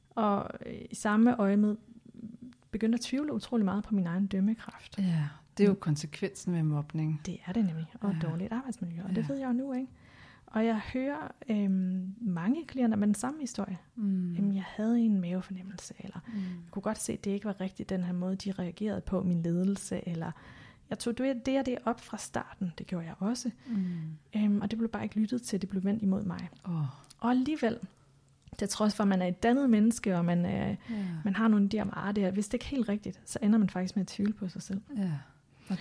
Og 0.10 0.50
i 0.90 0.96
samme 0.96 1.40
øje 1.40 1.58
med 1.58 1.76
begyndte 2.72 2.96
at 2.96 3.02
tvivle 3.02 3.34
utrolig 3.34 3.66
meget 3.66 3.84
på 3.84 3.96
min 3.96 4.08
egen 4.08 4.28
dømmekraft. 4.28 4.98
Ja, 4.98 5.28
det 5.58 5.64
er 5.64 5.68
jo 5.68 5.74
konsekvensen 5.74 6.54
med 6.54 6.64
mobning. 6.64 7.22
Det 7.26 7.40
er 7.46 7.52
det 7.52 7.66
nemlig, 7.66 7.88
og 8.02 8.14
ja. 8.14 8.28
dårligt 8.28 8.54
arbejdsmiljø, 8.54 9.04
og 9.04 9.10
ja. 9.10 9.16
det 9.16 9.30
ved 9.30 9.38
jeg 9.38 9.48
jo 9.48 9.54
nu, 9.54 9.74
ikke? 9.74 9.92
Og 10.56 10.66
jeg 10.66 10.82
hører 10.94 11.32
øhm, 11.50 12.16
mange 12.22 12.66
klienter 12.66 12.98
med 12.98 13.08
den 13.08 13.16
samme 13.16 13.40
historie. 13.40 13.78
Mm. 13.96 14.34
Jamen, 14.34 14.56
jeg 14.56 14.64
havde 14.68 15.00
en 15.00 15.22
mavefornemmelse, 15.22 15.94
eller 16.00 16.20
mm. 16.28 16.40
jeg 16.40 16.72
kunne 16.72 16.82
godt 16.82 17.00
se, 17.00 17.14
at 17.14 17.26
det 17.26 17.32
ikke 17.32 17.46
var 17.46 17.62
rigtigt 17.62 17.90
den 17.90 18.04
her 18.04 18.14
måde, 18.14 18.36
de 18.36 18.52
reagerede 18.52 19.02
på 19.02 19.24
min 19.24 19.44
ledelse, 19.44 20.08
eller 20.08 20.32
jeg 20.90 21.00
tog 21.00 21.18
det, 21.18 21.46
det 21.46 21.60
og 21.60 21.66
det 21.66 21.78
op 21.86 22.02
fra 22.02 22.18
starten, 22.18 22.74
det 22.78 22.88
gjorde 22.88 23.06
jeg 23.06 23.16
også. 23.20 23.52
Mm. 23.68 23.86
Øhm, 24.36 24.62
og 24.62 24.72
det 24.72 24.80
blev 24.80 24.90
bare 24.90 25.04
ikke 25.04 25.20
lyttet 25.20 25.42
til, 25.42 25.62
det 25.62 25.70
blev 25.70 25.84
vendt 25.84 26.04
imod 26.04 26.24
mig. 26.24 26.50
Oh. 26.64 26.86
Og 27.20 27.30
alligevel, 27.30 27.80
til 28.58 28.70
trods 28.70 28.96
for, 28.96 29.04
at 29.04 29.08
man 29.08 29.22
er 29.22 29.28
et 29.28 29.44
dannet 29.44 29.70
menneske, 29.70 30.18
og 30.18 30.26
man, 30.26 30.46
er, 30.46 30.68
ja. 30.68 30.76
man 31.24 31.36
har 31.36 31.48
nogle 31.48 31.70
idéer 31.74 31.82
om, 31.82 31.90
at 31.90 31.98
ah, 31.98 32.16
det 32.16 32.24
er 32.24 32.32
hvis 32.32 32.48
det 32.48 32.54
ikke 32.54 32.66
helt 32.66 32.90
rigtigt, 32.90 33.22
så 33.26 33.40
ender 33.42 33.60
man 33.60 33.70
faktisk 33.70 33.96
med 33.96 34.02
at 34.02 34.08
tvivle 34.08 34.34
på 34.34 34.50
sig 34.50 34.62
selv. 34.62 34.82
Ja. 34.98 35.12
Og, 35.70 35.78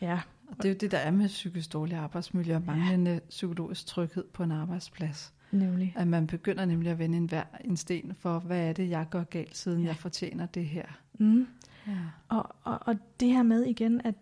ja. 0.00 0.20
Og 0.48 0.56
det 0.56 0.64
er 0.64 0.68
jo 0.68 0.76
det, 0.80 0.90
der 0.90 0.98
er 0.98 1.10
med 1.10 1.28
psykisk 1.28 1.72
dårlig 1.72 1.96
arbejdsmiljø, 1.96 2.56
og 2.56 2.62
manglende 2.66 3.10
ja. 3.10 3.18
psykologisk 3.28 3.86
tryghed 3.86 4.24
på 4.32 4.42
en 4.42 4.52
arbejdsplads. 4.52 5.32
Nemlig. 5.52 5.94
At 5.96 6.06
man 6.06 6.26
begynder 6.26 6.64
nemlig 6.64 6.90
at 6.90 6.98
vende 6.98 7.16
en, 7.16 7.26
hver, 7.26 7.42
en 7.64 7.76
sten 7.76 8.12
for, 8.18 8.38
hvad 8.38 8.68
er 8.68 8.72
det, 8.72 8.90
jeg 8.90 9.06
gør 9.10 9.24
galt, 9.24 9.56
siden 9.56 9.82
ja. 9.82 9.86
jeg 9.86 9.96
fortjener 9.96 10.46
det 10.46 10.66
her. 10.66 10.86
Mm. 11.18 11.46
Ja. 11.86 11.92
Og, 12.28 12.56
og, 12.62 12.78
og 12.80 12.96
det 13.20 13.28
her 13.28 13.42
med 13.42 13.62
igen, 13.62 14.00
at 14.04 14.14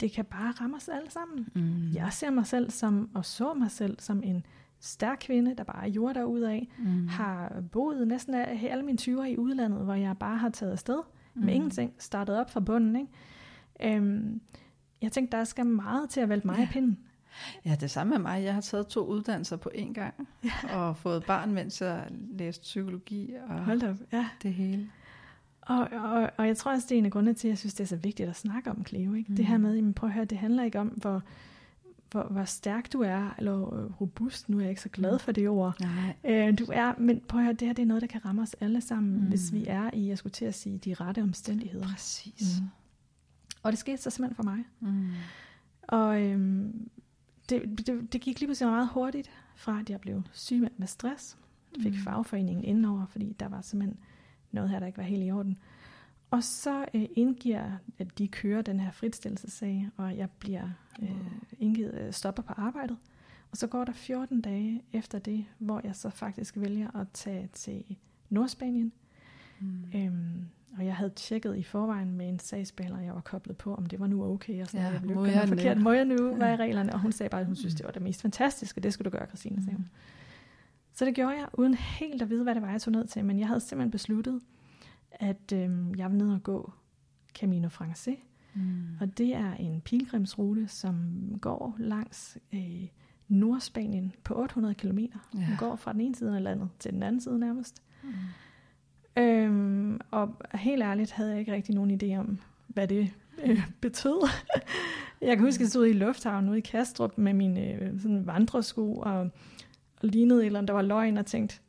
det 0.00 0.12
kan 0.12 0.24
bare 0.24 0.52
ramme 0.60 0.76
os 0.76 0.88
alle 0.88 1.10
sammen. 1.10 1.48
Mm. 1.54 1.92
Jeg 1.94 2.12
ser 2.12 2.30
mig 2.30 2.46
selv 2.46 2.70
som, 2.70 3.10
og 3.14 3.24
så 3.24 3.54
mig 3.54 3.70
selv 3.70 4.00
som 4.00 4.22
en 4.22 4.46
stærk 4.80 5.18
kvinde, 5.20 5.54
der 5.56 5.64
bare 5.64 5.90
gjorde 5.90 6.20
af, 6.20 6.68
mm. 6.78 7.08
har 7.08 7.62
boet 7.72 8.08
næsten 8.08 8.34
alle 8.34 8.84
mine 8.84 8.98
20'er 9.00 9.24
i 9.24 9.38
udlandet, 9.38 9.84
hvor 9.84 9.94
jeg 9.94 10.18
bare 10.18 10.36
har 10.36 10.48
taget 10.48 10.72
afsted 10.72 11.02
mm. 11.34 11.44
med 11.44 11.54
ingenting, 11.54 11.92
startet 11.98 12.38
op 12.38 12.50
fra 12.50 12.60
bunden. 12.60 12.96
Ikke? 12.96 13.96
Øhm, 13.96 14.40
jeg 15.02 15.12
tænkte, 15.12 15.36
der 15.36 15.44
skal 15.44 15.66
meget 15.66 16.10
til 16.10 16.20
at 16.20 16.28
vælge 16.28 16.42
mig 16.44 16.56
ja. 16.58 16.62
i 16.62 16.66
pinden. 16.66 16.98
Ja, 17.64 17.76
det 17.80 17.90
samme 17.90 18.10
med 18.10 18.18
mig. 18.18 18.44
Jeg 18.44 18.54
har 18.54 18.60
taget 18.60 18.86
to 18.86 19.06
uddannelser 19.06 19.56
på 19.56 19.70
én 19.74 19.92
gang, 19.92 20.14
ja. 20.44 20.76
og 20.76 20.96
fået 20.96 21.24
barn, 21.24 21.52
mens 21.52 21.80
jeg 21.80 22.08
læste 22.30 22.62
psykologi 22.62 23.34
og 23.48 23.64
Hold 23.64 23.82
op, 23.82 23.96
ja. 24.12 24.28
det 24.42 24.54
hele. 24.54 24.90
Og, 25.60 25.88
og, 25.92 26.30
og 26.36 26.46
jeg 26.46 26.56
tror 26.56 26.72
også, 26.72 26.86
det 26.88 26.94
er 26.94 26.98
en 26.98 27.04
af 27.04 27.10
grundene 27.10 27.34
til, 27.34 27.48
at 27.48 27.50
jeg 27.50 27.58
synes, 27.58 27.74
det 27.74 27.84
er 27.84 27.88
så 27.88 27.96
vigtigt 27.96 28.28
at 28.28 28.36
snakke 28.36 28.70
om 28.70 28.86
Cleo. 28.86 29.14
Ikke? 29.14 29.30
Mm. 29.30 29.36
Det 29.36 29.46
her 29.46 29.58
med, 29.58 29.74
jamen, 29.74 29.94
prøv 29.94 30.08
at 30.08 30.14
høre, 30.14 30.24
det 30.24 30.38
handler 30.38 30.64
ikke 30.64 30.80
om, 30.80 30.88
hvor, 30.88 31.22
hvor, 32.10 32.22
hvor 32.22 32.44
stærk 32.44 32.92
du 32.92 33.00
er, 33.00 33.34
eller 33.38 33.52
robust, 34.00 34.48
nu 34.48 34.56
er 34.56 34.60
jeg 34.60 34.70
ikke 34.70 34.82
så 34.82 34.88
glad 34.88 35.12
mm. 35.12 35.18
for 35.18 35.32
det 35.32 35.48
ord. 35.48 35.80
Nej. 35.80 36.14
Øh, 36.48 36.58
du 36.58 36.66
er, 36.72 36.92
men 36.98 37.20
prøv 37.28 37.40
at 37.40 37.44
høre, 37.44 37.54
det 37.54 37.68
her 37.68 37.72
det 37.74 37.82
er 37.82 37.86
noget, 37.86 38.00
der 38.00 38.06
kan 38.08 38.24
ramme 38.24 38.42
os 38.42 38.56
alle 38.60 38.80
sammen, 38.80 39.20
mm. 39.20 39.26
hvis 39.26 39.52
vi 39.52 39.64
er 39.66 39.90
i, 39.92 40.08
jeg 40.08 40.18
skulle 40.18 40.32
til 40.32 40.44
at 40.44 40.54
sige, 40.54 40.78
de 40.78 40.94
rette 40.94 41.22
omstændigheder. 41.22 41.86
Præcis. 41.86 42.60
Mm. 42.60 42.68
Og 43.66 43.72
det 43.72 43.78
skete 43.78 43.96
så 43.96 44.10
simpelthen 44.10 44.36
for 44.36 44.42
mig. 44.42 44.64
Mm. 44.80 45.10
Og 45.82 46.22
øhm, 46.22 46.90
det, 47.48 47.86
det, 47.86 48.12
det 48.12 48.20
gik 48.20 48.40
lige 48.40 48.48
pludselig 48.48 48.70
meget 48.70 48.88
hurtigt, 48.88 49.30
fra 49.56 49.80
at 49.80 49.90
jeg 49.90 50.00
blev 50.00 50.22
syg 50.32 50.68
med 50.76 50.86
stress, 50.86 51.38
fik 51.82 51.92
mm. 51.92 51.98
fagforeningen 51.98 52.64
indenover, 52.64 53.06
fordi 53.06 53.36
der 53.40 53.48
var 53.48 53.60
simpelthen 53.60 53.98
noget 54.52 54.70
her, 54.70 54.78
der 54.78 54.86
ikke 54.86 54.98
var 54.98 55.04
helt 55.04 55.26
i 55.26 55.30
orden. 55.30 55.58
Og 56.30 56.44
så 56.44 56.86
øh, 56.94 57.06
indgiver, 57.16 57.72
at 57.98 58.18
de 58.18 58.28
kører 58.28 58.62
den 58.62 58.80
her 58.80 58.90
fritstillelsesag, 58.90 59.88
og 59.96 60.16
jeg 60.16 60.30
bliver 60.30 60.70
øh, 61.02 61.26
indgivet, 61.58 61.94
øh, 61.94 62.12
stopper 62.12 62.42
på 62.42 62.52
arbejdet. 62.56 62.96
Og 63.50 63.56
så 63.56 63.66
går 63.66 63.84
der 63.84 63.92
14 63.92 64.40
dage 64.40 64.82
efter 64.92 65.18
det, 65.18 65.44
hvor 65.58 65.80
jeg 65.84 65.96
så 65.96 66.10
faktisk 66.10 66.56
vælger 66.56 66.96
at 66.96 67.06
tage 67.12 67.48
til 67.52 67.96
Nordspanien. 68.30 68.92
Mm. 69.60 69.84
Øhm, 69.94 70.46
og 70.78 70.86
jeg 70.86 70.96
havde 70.96 71.10
tjekket 71.10 71.56
i 71.56 71.62
forvejen 71.62 72.12
med 72.12 72.28
en 72.28 72.38
sagsbehandler, 72.38 73.00
jeg 73.00 73.14
var 73.14 73.20
koblet 73.20 73.56
på, 73.56 73.74
om 73.74 73.86
det 73.86 74.00
var 74.00 74.06
nu 74.06 74.24
okay. 74.24 74.62
Og 74.62 74.66
sådan, 74.66 74.86
ja, 74.86 74.92
jeg 74.92 75.02
må 75.02 75.24
jeg 75.24 75.48
forkert. 75.48 75.78
Må 75.78 75.92
jeg 75.92 76.04
nu? 76.04 76.34
Hvad 76.34 76.48
er 76.48 76.56
reglerne? 76.56 76.92
Og 76.92 77.00
hun 77.00 77.12
sagde 77.12 77.30
bare, 77.30 77.40
at 77.40 77.46
hun 77.46 77.56
synes, 77.56 77.74
det 77.74 77.84
var 77.84 77.92
det 77.92 78.02
mest 78.02 78.22
fantastiske. 78.22 78.80
Det 78.80 78.92
skulle 78.92 79.10
du 79.10 79.16
gøre, 79.16 79.26
Christine, 79.26 79.62
sagde 79.62 79.76
hun. 79.76 79.84
Mm. 79.84 79.90
Så 80.92 81.04
det 81.04 81.14
gjorde 81.14 81.36
jeg, 81.36 81.46
uden 81.52 81.74
helt 81.74 82.22
at 82.22 82.30
vide, 82.30 82.42
hvad 82.42 82.54
det 82.54 82.62
var, 82.62 82.70
jeg 82.70 82.80
tog 82.80 82.92
ned 82.92 83.06
til. 83.06 83.24
Men 83.24 83.38
jeg 83.38 83.46
havde 83.46 83.60
simpelthen 83.60 83.90
besluttet, 83.90 84.40
at 85.12 85.52
øh, 85.52 85.98
jeg 85.98 86.10
vil 86.10 86.18
ned 86.18 86.32
og 86.32 86.42
gå 86.42 86.72
Camino 87.34 87.68
Francais. 87.68 88.18
Mm. 88.54 88.86
Og 89.00 89.18
det 89.18 89.34
er 89.34 89.54
en 89.54 89.80
pilgrimsrute, 89.80 90.68
som 90.68 91.12
går 91.40 91.76
langs 91.78 92.38
øh, 92.52 92.86
Nordspanien 93.28 94.12
på 94.24 94.34
800 94.34 94.74
km. 94.74 94.98
Ja. 94.98 95.06
Den 95.34 95.56
går 95.58 95.76
fra 95.76 95.92
den 95.92 96.00
ene 96.00 96.14
side 96.14 96.36
af 96.36 96.42
landet 96.42 96.68
til 96.78 96.92
den 96.92 97.02
anden 97.02 97.20
side 97.20 97.38
nærmest. 97.38 97.82
Mm. 98.02 98.10
Øhm, 99.18 100.00
og 100.10 100.36
helt 100.54 100.82
ærligt 100.82 101.12
havde 101.12 101.30
jeg 101.30 101.38
ikke 101.38 101.52
rigtig 101.52 101.74
nogen 101.74 102.00
idé 102.02 102.18
om, 102.18 102.38
hvad 102.66 102.88
det 102.88 103.10
øh, 103.44 103.66
betød. 103.80 104.28
jeg 105.20 105.36
kan 105.36 105.46
huske, 105.46 105.58
at 105.58 105.60
jeg 105.60 105.68
stod 105.68 105.86
i 105.86 105.92
lufthavnen 105.92 106.50
ude 106.50 106.58
i 106.58 106.60
Kastrup 106.60 107.18
med 107.18 107.32
mine 107.32 107.72
øh, 107.72 108.00
sådan 108.00 108.26
vandresko 108.26 108.94
og, 108.96 109.12
og 109.12 109.30
lignede 110.02 110.40
et 110.40 110.46
eller 110.46 110.58
andet, 110.58 110.68
der 110.68 110.74
var 110.74 110.82
løgn 110.82 111.16
og 111.16 111.26
tænkte, 111.26 111.60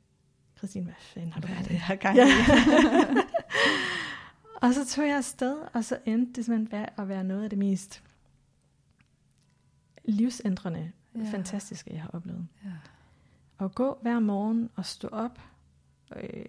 Christine, 0.57 0.85
hvad 0.85 0.93
fanden 0.99 1.33
har 1.33 1.41
du 1.41 1.47
hvad 1.47 1.57
det 1.57 1.79
her 1.79 1.95
gang 1.95 2.17
ja. 2.17 2.27
og 4.61 4.73
så 4.73 4.87
tog 4.87 5.07
jeg 5.07 5.17
afsted, 5.17 5.57
og 5.73 5.83
så 5.83 5.97
endte 6.05 6.33
det 6.33 6.45
simpelthen 6.45 6.85
at 6.97 7.07
være 7.07 7.23
noget 7.23 7.43
af 7.43 7.49
det 7.49 7.59
mest 7.59 8.03
livsændrende, 10.05 10.91
ja. 11.15 11.31
fantastiske, 11.31 11.93
jeg 11.93 12.01
har 12.01 12.09
oplevet. 12.13 12.47
Ja. 12.65 12.69
At 13.65 13.75
gå 13.75 13.97
hver 14.01 14.19
morgen 14.19 14.69
og 14.75 14.85
stå 14.85 15.07
op, 15.07 15.39
øh, 16.15 16.45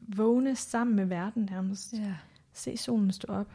vågne 0.00 0.56
sammen 0.56 0.96
med 0.96 1.04
verden 1.04 1.48
nærmest. 1.50 1.92
Ja. 1.92 2.14
Se 2.52 2.76
solen 2.76 3.12
stå 3.12 3.32
op. 3.32 3.52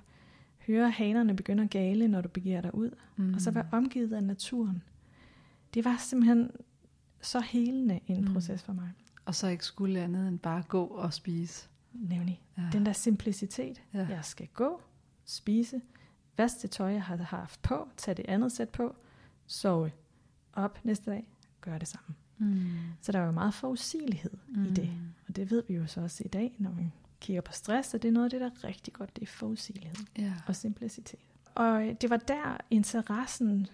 Høre 0.67 0.89
hanerne 0.91 1.35
begynde 1.35 1.63
at 1.63 1.69
gale, 1.69 2.07
når 2.07 2.21
du 2.21 2.29
begiver 2.29 2.61
dig 2.61 2.75
ud. 2.75 2.91
Mm. 3.15 3.33
Og 3.33 3.41
så 3.41 3.51
være 3.51 3.67
omgivet 3.71 4.13
af 4.13 4.23
naturen. 4.23 4.83
Det 5.73 5.85
var 5.85 5.97
simpelthen 5.99 6.51
så 7.21 7.39
helende 7.39 7.99
en 8.07 8.25
mm. 8.25 8.33
proces 8.33 8.63
for 8.63 8.73
mig. 8.73 8.89
Og 9.25 9.35
så 9.35 9.47
ikke 9.47 9.65
skulle 9.65 9.99
andet 9.99 10.27
end 10.27 10.39
bare 10.39 10.63
gå 10.67 10.83
og 10.83 11.13
spise. 11.13 11.67
Nemlig. 11.93 12.41
Ja. 12.57 12.63
Den 12.71 12.85
der 12.85 12.93
simplicitet. 12.93 13.81
Ja. 13.93 14.07
Jeg 14.09 14.25
skal 14.25 14.47
gå, 14.53 14.81
spise, 15.25 15.81
vaske 16.37 16.61
det 16.61 16.71
tøj, 16.71 16.91
jeg 16.91 17.03
har 17.03 17.17
haft 17.17 17.61
på, 17.61 17.87
tage 17.97 18.15
det 18.15 18.25
andet 18.27 18.51
sæt 18.51 18.69
på, 18.69 18.95
sove 19.47 19.91
op 20.53 20.79
næste 20.85 21.11
dag, 21.11 21.27
gøre 21.61 21.79
det 21.79 21.87
samme. 21.87 22.15
Mm. 22.37 22.65
Så 23.01 23.11
der 23.11 23.19
er 23.19 23.25
jo 23.25 23.31
meget 23.31 23.53
forudsigelighed 23.53 24.31
mm. 24.47 24.65
i 24.65 24.69
det. 24.69 24.89
Og 25.27 25.35
det 25.35 25.51
ved 25.51 25.63
vi 25.67 25.73
jo 25.73 25.87
så 25.87 26.01
også 26.01 26.23
i 26.25 26.27
dag, 26.27 26.55
når 26.59 26.71
vi 26.71 26.91
kigger 27.19 27.41
på 27.41 27.51
stress, 27.51 27.93
at 27.93 28.01
det 28.01 28.07
er 28.07 28.11
noget 28.11 28.25
af 28.25 28.29
det, 28.29 28.41
der 28.41 28.47
er 28.47 28.63
rigtig 28.63 28.93
godt, 28.93 29.15
det 29.15 29.21
er 29.21 29.27
forudsigelighed 29.27 30.05
ja. 30.17 30.33
og 30.47 30.55
simplicitet. 30.55 31.19
Og 31.55 31.95
det 32.01 32.09
var 32.09 32.17
der 32.17 32.57
interessen, 32.69 33.67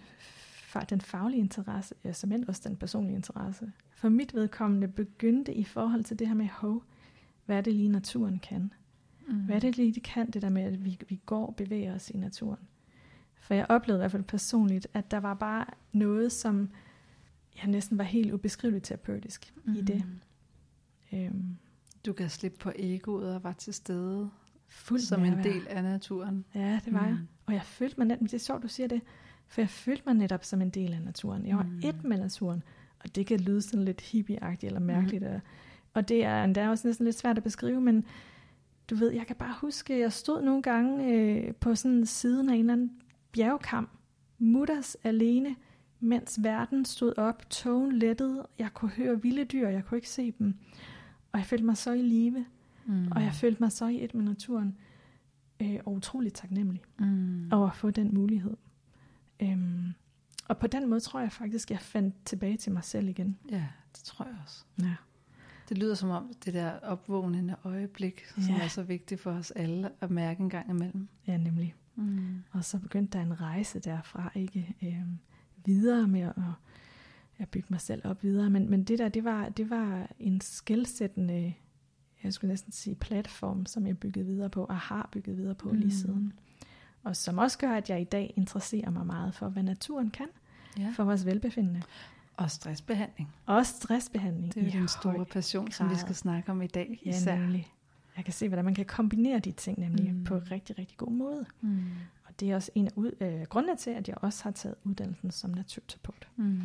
den 0.90 1.00
faglige 1.00 1.40
interesse, 1.40 1.94
ja, 2.04 2.12
som 2.12 2.32
også 2.48 2.68
den 2.68 2.76
personlige 2.76 3.16
interesse, 3.16 3.72
for 3.90 4.08
mit 4.08 4.34
vedkommende 4.34 4.88
begyndte 4.88 5.54
i 5.54 5.64
forhold 5.64 6.04
til 6.04 6.18
det 6.18 6.28
her 6.28 6.34
med, 6.34 6.48
hov, 6.48 6.82
hvad 7.46 7.56
er 7.56 7.60
det 7.60 7.74
lige 7.74 7.88
naturen 7.88 8.38
kan? 8.38 8.72
Mm. 9.28 9.34
Hvad 9.34 9.56
er 9.56 9.60
det 9.60 9.76
lige, 9.76 9.92
det 9.92 10.02
kan, 10.02 10.30
det 10.30 10.42
der 10.42 10.48
med, 10.48 10.62
at 10.62 10.84
vi, 10.84 10.98
vi 11.08 11.20
går 11.26 11.46
og 11.46 11.56
bevæger 11.56 11.94
os 11.94 12.10
i 12.10 12.16
naturen? 12.16 12.60
For 13.34 13.54
jeg 13.54 13.66
oplevede 13.68 13.98
i 13.98 14.02
hvert 14.02 14.10
fald 14.10 14.22
personligt, 14.22 14.86
at 14.94 15.10
der 15.10 15.20
var 15.20 15.34
bare 15.34 15.66
noget, 15.92 16.32
som 16.32 16.70
jeg 17.56 17.66
næsten 17.66 17.98
var 17.98 18.04
helt 18.04 18.32
ubeskriveligt 18.32 18.84
terapeutisk 18.84 19.54
mm. 19.64 19.74
i 19.74 19.80
det. 19.80 20.04
Øhm. 21.14 21.56
Du 22.06 22.12
kan 22.12 22.30
slippe 22.30 22.58
på 22.58 22.72
egoet 22.76 23.34
og 23.34 23.44
var 23.44 23.52
til 23.52 23.74
stede 23.74 24.30
Fuldt 24.68 25.04
som 25.04 25.24
en 25.24 25.42
del 25.42 25.66
af 25.68 25.82
naturen. 25.82 26.44
Ja, 26.54 26.80
det 26.84 26.92
var 26.92 27.00
mm. 27.00 27.08
jeg. 27.08 27.18
Og 27.46 27.54
jeg 27.54 27.62
følte 27.62 27.94
mig 27.98 28.06
netop, 28.06 28.22
det 28.22 28.34
er 28.34 28.38
sjovt, 28.38 28.62
du 28.62 28.68
siger 28.68 28.86
det, 28.86 29.00
for 29.46 29.60
jeg 29.60 29.68
følte 29.68 30.02
mig 30.06 30.14
netop 30.14 30.44
som 30.44 30.62
en 30.62 30.70
del 30.70 30.92
af 30.92 31.02
naturen. 31.02 31.46
Jeg 31.46 31.56
var 31.56 31.62
mm. 31.62 31.80
et 31.84 32.04
med 32.04 32.18
naturen, 32.18 32.62
og 33.04 33.14
det 33.14 33.26
kan 33.26 33.40
lyde 33.40 33.62
sådan 33.62 33.84
lidt 33.84 34.00
hippieagtigt 34.00 34.70
eller 34.70 34.80
mærkeligt. 34.80 35.22
Mm. 35.22 35.40
Og 35.94 36.08
det 36.08 36.24
er 36.24 36.44
endda 36.44 36.68
også 36.68 36.88
næsten 36.88 37.04
lidt 37.04 37.18
svært 37.18 37.36
at 37.36 37.42
beskrive, 37.42 37.80
men 37.80 38.04
du 38.90 38.94
ved, 38.94 39.12
jeg 39.12 39.26
kan 39.26 39.36
bare 39.36 39.54
huske, 39.60 39.94
at 39.94 40.00
jeg 40.00 40.12
stod 40.12 40.42
nogle 40.42 40.62
gange 40.62 41.14
øh, 41.14 41.54
på 41.54 41.74
sådan 41.74 42.06
siden 42.06 42.48
af 42.48 42.54
en 42.54 42.60
eller 42.60 42.72
anden 42.72 42.92
bjergkam, 43.32 43.88
mutters 44.38 44.96
alene, 45.04 45.56
mens 46.00 46.38
verden 46.42 46.84
stod 46.84 47.18
op, 47.18 47.50
togen 47.50 47.92
lettede, 47.92 48.46
jeg 48.58 48.68
kunne 48.74 48.90
høre 48.90 49.22
vilde 49.22 49.44
dyr, 49.44 49.68
jeg 49.68 49.84
kunne 49.84 49.98
ikke 49.98 50.08
se 50.08 50.34
dem. 50.38 50.54
Og 51.34 51.38
jeg 51.38 51.46
følte 51.46 51.64
mig 51.64 51.76
så 51.76 51.92
i 51.92 52.02
live, 52.02 52.46
mm. 52.86 53.12
og 53.12 53.22
jeg 53.22 53.32
følte 53.32 53.62
mig 53.62 53.72
så 53.72 53.86
i 53.86 54.04
et 54.04 54.14
med 54.14 54.24
naturen, 54.24 54.76
øh, 55.60 55.78
og 55.84 55.92
utroligt 55.92 56.34
taknemmelig 56.34 56.82
mm. 56.98 57.52
over 57.52 57.70
at 57.70 57.76
få 57.76 57.90
den 57.90 58.14
mulighed. 58.14 58.56
Øhm, 59.40 59.92
og 60.48 60.58
på 60.58 60.66
den 60.66 60.88
måde 60.88 61.00
tror 61.00 61.20
jeg 61.20 61.32
faktisk, 61.32 61.70
jeg 61.70 61.80
fandt 61.80 62.14
tilbage 62.24 62.56
til 62.56 62.72
mig 62.72 62.84
selv 62.84 63.08
igen. 63.08 63.38
Ja, 63.50 63.66
det 63.92 64.04
tror 64.04 64.24
jeg 64.24 64.34
også. 64.44 64.64
Ja. 64.82 64.94
Det 65.68 65.78
lyder 65.78 65.94
som 65.94 66.10
om 66.10 66.32
det 66.44 66.54
der 66.54 66.70
opvågnende 66.70 67.56
øjeblik, 67.64 68.26
som 68.26 68.54
ja. 68.54 68.64
er 68.64 68.68
så 68.68 68.82
vigtigt 68.82 69.20
for 69.20 69.30
os 69.30 69.50
alle 69.50 69.90
at 70.00 70.10
mærke 70.10 70.40
en 70.40 70.50
gang 70.50 70.70
imellem. 70.70 71.08
Ja, 71.26 71.36
nemlig. 71.36 71.74
Mm. 71.94 72.42
Og 72.50 72.64
så 72.64 72.78
begyndte 72.78 73.18
der 73.18 73.24
en 73.24 73.40
rejse 73.40 73.80
derfra, 73.80 74.30
ikke 74.34 74.74
øhm, 74.82 75.18
videre 75.64 76.08
med 76.08 76.20
at, 76.20 76.34
at 77.38 77.48
bygge 77.48 77.66
mig 77.70 77.80
selv 77.80 78.02
op 78.04 78.22
videre. 78.22 78.50
Men, 78.50 78.70
men 78.70 78.84
det 78.84 78.98
der, 78.98 79.08
det 79.08 79.24
var, 79.24 79.48
det 79.48 79.70
var 79.70 80.10
en 80.18 80.40
skældsættende, 80.40 81.54
jeg 82.24 82.32
skulle 82.32 82.48
næsten 82.48 82.72
sige 82.72 82.94
platform, 82.94 83.66
som 83.66 83.86
jeg 83.86 83.98
byggede 83.98 84.26
videre 84.26 84.50
på, 84.50 84.64
og 84.64 84.76
har 84.76 85.08
bygget 85.12 85.36
videre 85.36 85.54
på 85.54 85.68
mm. 85.68 85.78
lige 85.78 85.92
siden. 85.94 86.32
Og 87.02 87.16
som 87.16 87.38
også 87.38 87.58
gør, 87.58 87.72
at 87.72 87.90
jeg 87.90 88.00
i 88.00 88.04
dag 88.04 88.34
interesserer 88.36 88.90
mig 88.90 89.06
meget 89.06 89.34
for, 89.34 89.48
hvad 89.48 89.62
naturen 89.62 90.10
kan 90.10 90.26
ja. 90.78 90.92
for 90.96 91.04
vores 91.04 91.26
velbefindende. 91.26 91.82
Og 92.36 92.50
stressbehandling. 92.50 93.34
Og 93.46 93.66
stressbehandling. 93.66 94.54
Det 94.54 94.62
er 94.62 94.66
jo 94.66 94.78
den 94.80 94.88
store 94.88 95.24
passion, 95.24 95.64
grad. 95.64 95.72
som 95.72 95.90
vi 95.90 95.94
skal 95.94 96.14
snakke 96.14 96.52
om 96.52 96.62
i 96.62 96.66
dag. 96.66 97.00
Ja, 97.06 97.10
især. 97.10 97.38
nemlig. 97.38 97.72
Jeg 98.16 98.24
kan 98.24 98.34
se, 98.34 98.48
hvordan 98.48 98.64
man 98.64 98.74
kan 98.74 98.84
kombinere 98.84 99.38
de 99.38 99.52
ting 99.52 99.78
nemlig 99.78 100.14
mm. 100.14 100.24
på 100.24 100.36
en 100.36 100.50
rigtig, 100.50 100.78
rigtig 100.78 100.96
god 100.96 101.12
måde. 101.12 101.46
Mm. 101.60 101.82
Og 102.24 102.40
det 102.40 102.50
er 102.50 102.54
også 102.54 102.70
en 102.74 102.86
af 102.86 102.90
ud, 102.96 103.10
øh, 103.20 103.42
grundene 103.42 103.76
til, 103.76 103.90
at 103.90 104.08
jeg 104.08 104.16
også 104.20 104.44
har 104.44 104.50
taget 104.50 104.74
uddannelsen 104.84 105.30
som 105.30 105.50
naturterapeut. 105.50 106.28
Mm. 106.36 106.60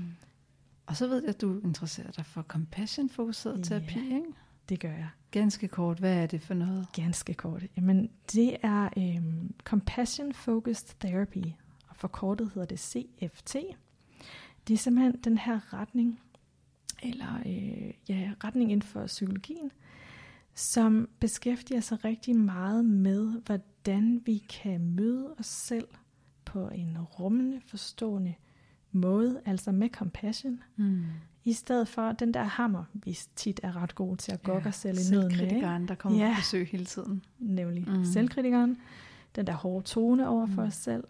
Og 0.90 0.96
så 0.96 1.08
ved 1.08 1.22
jeg, 1.22 1.30
at 1.30 1.42
du 1.42 1.60
interesserer 1.64 2.12
dig 2.12 2.26
for 2.26 2.42
compassion-fokuseret 2.42 3.58
ja, 3.58 3.64
terapi, 3.64 4.00
ikke? 4.00 4.34
det 4.70 4.80
gør 4.80 4.92
jeg. 4.92 5.10
Ganske 5.32 5.68
kort, 5.68 6.00
hvad 6.00 6.18
er 6.18 6.28
det 6.28 6.42
for 6.42 6.54
noget? 6.54 6.88
Ganske 6.94 7.34
kort. 7.34 7.64
Jamen, 7.78 8.10
det 8.34 8.58
er 8.62 8.90
øhm, 8.98 9.54
Compassion 9.64 10.34
Focused 10.34 10.96
Therapy, 11.00 11.44
og 11.88 11.96
forkortet 11.96 12.52
hedder 12.54 12.68
det 12.68 12.80
CFT. 12.80 13.56
Det 14.68 14.74
er 14.74 14.78
simpelthen 14.78 15.20
den 15.24 15.38
her 15.38 15.74
retning, 15.74 16.20
eller 17.04 17.40
øh, 17.46 17.94
ja, 18.10 18.32
retning 18.44 18.72
inden 18.72 18.88
for 18.88 19.06
psykologien, 19.06 19.72
som 20.54 21.10
beskæftiger 21.20 21.82
sig 21.82 22.06
rigtig 22.06 22.36
meget 22.36 22.86
med, 22.86 23.42
hvordan 23.46 24.22
vi 24.26 24.38
kan 24.38 24.82
møde 24.82 25.36
os 25.40 25.46
selv 25.46 25.88
på 26.46 26.70
en 26.70 26.98
rummende, 26.98 27.62
forstående 27.66 28.36
måde, 28.92 29.42
altså 29.46 29.72
med 29.72 29.90
compassion, 29.90 30.60
Mm. 30.76 31.04
i 31.44 31.54
stedet 31.54 31.88
for 31.88 32.12
den 32.12 32.34
der 32.34 32.44
hammer, 32.44 32.84
vi 32.94 33.18
tit 33.36 33.60
er 33.64 33.76
ret 33.78 33.96
gode 33.96 34.16
til 34.18 34.32
at 34.32 34.44
gokke 34.44 34.62
ja, 34.64 34.70
os 34.70 34.76
selv 34.76 34.98
i 34.98 35.12
nøden 35.16 35.38
med. 35.38 35.52
ikke? 35.52 35.86
Der 35.88 35.96
kommer 35.96 36.20
Ja. 36.20 36.34
på 36.36 36.40
besøg 36.40 36.68
hele 36.68 36.86
tiden. 36.86 37.24
nemlig 37.40 37.84
mm. 37.90 38.06
selvkritikeren, 38.06 38.78
den 39.36 39.48
der 39.48 39.54
hårde 39.54 39.86
tone 39.86 40.30
over 40.30 40.46
for 40.48 40.62
Mm. 40.62 40.68
os 40.68 40.74
selv. 40.74 41.04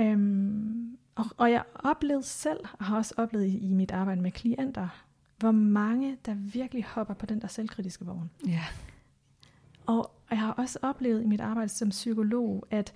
Øhm, 0.00 0.96
og, 1.14 1.24
og 1.36 1.50
jeg 1.50 1.62
oplevede 1.74 2.22
selv, 2.26 2.60
og 2.78 2.84
har 2.84 2.96
også 2.96 3.14
oplevet 3.16 3.46
i, 3.46 3.58
i 3.58 3.72
mit 3.74 3.90
arbejde 3.90 4.20
med 4.20 4.30
klienter, 4.30 4.88
hvor 5.38 5.50
mange, 5.50 6.16
der 6.26 6.34
virkelig 6.34 6.84
hopper 6.84 7.14
på 7.14 7.26
den 7.26 7.40
der 7.40 7.46
selvkritiske 7.48 8.04
vogn. 8.04 8.30
Ja. 8.46 8.64
Og 9.86 10.10
jeg 10.30 10.38
har 10.38 10.50
også 10.52 10.78
oplevet 10.82 11.22
i 11.22 11.26
mit 11.26 11.40
arbejde 11.40 11.68
som 11.68 11.88
psykolog, 11.88 12.66
at 12.70 12.92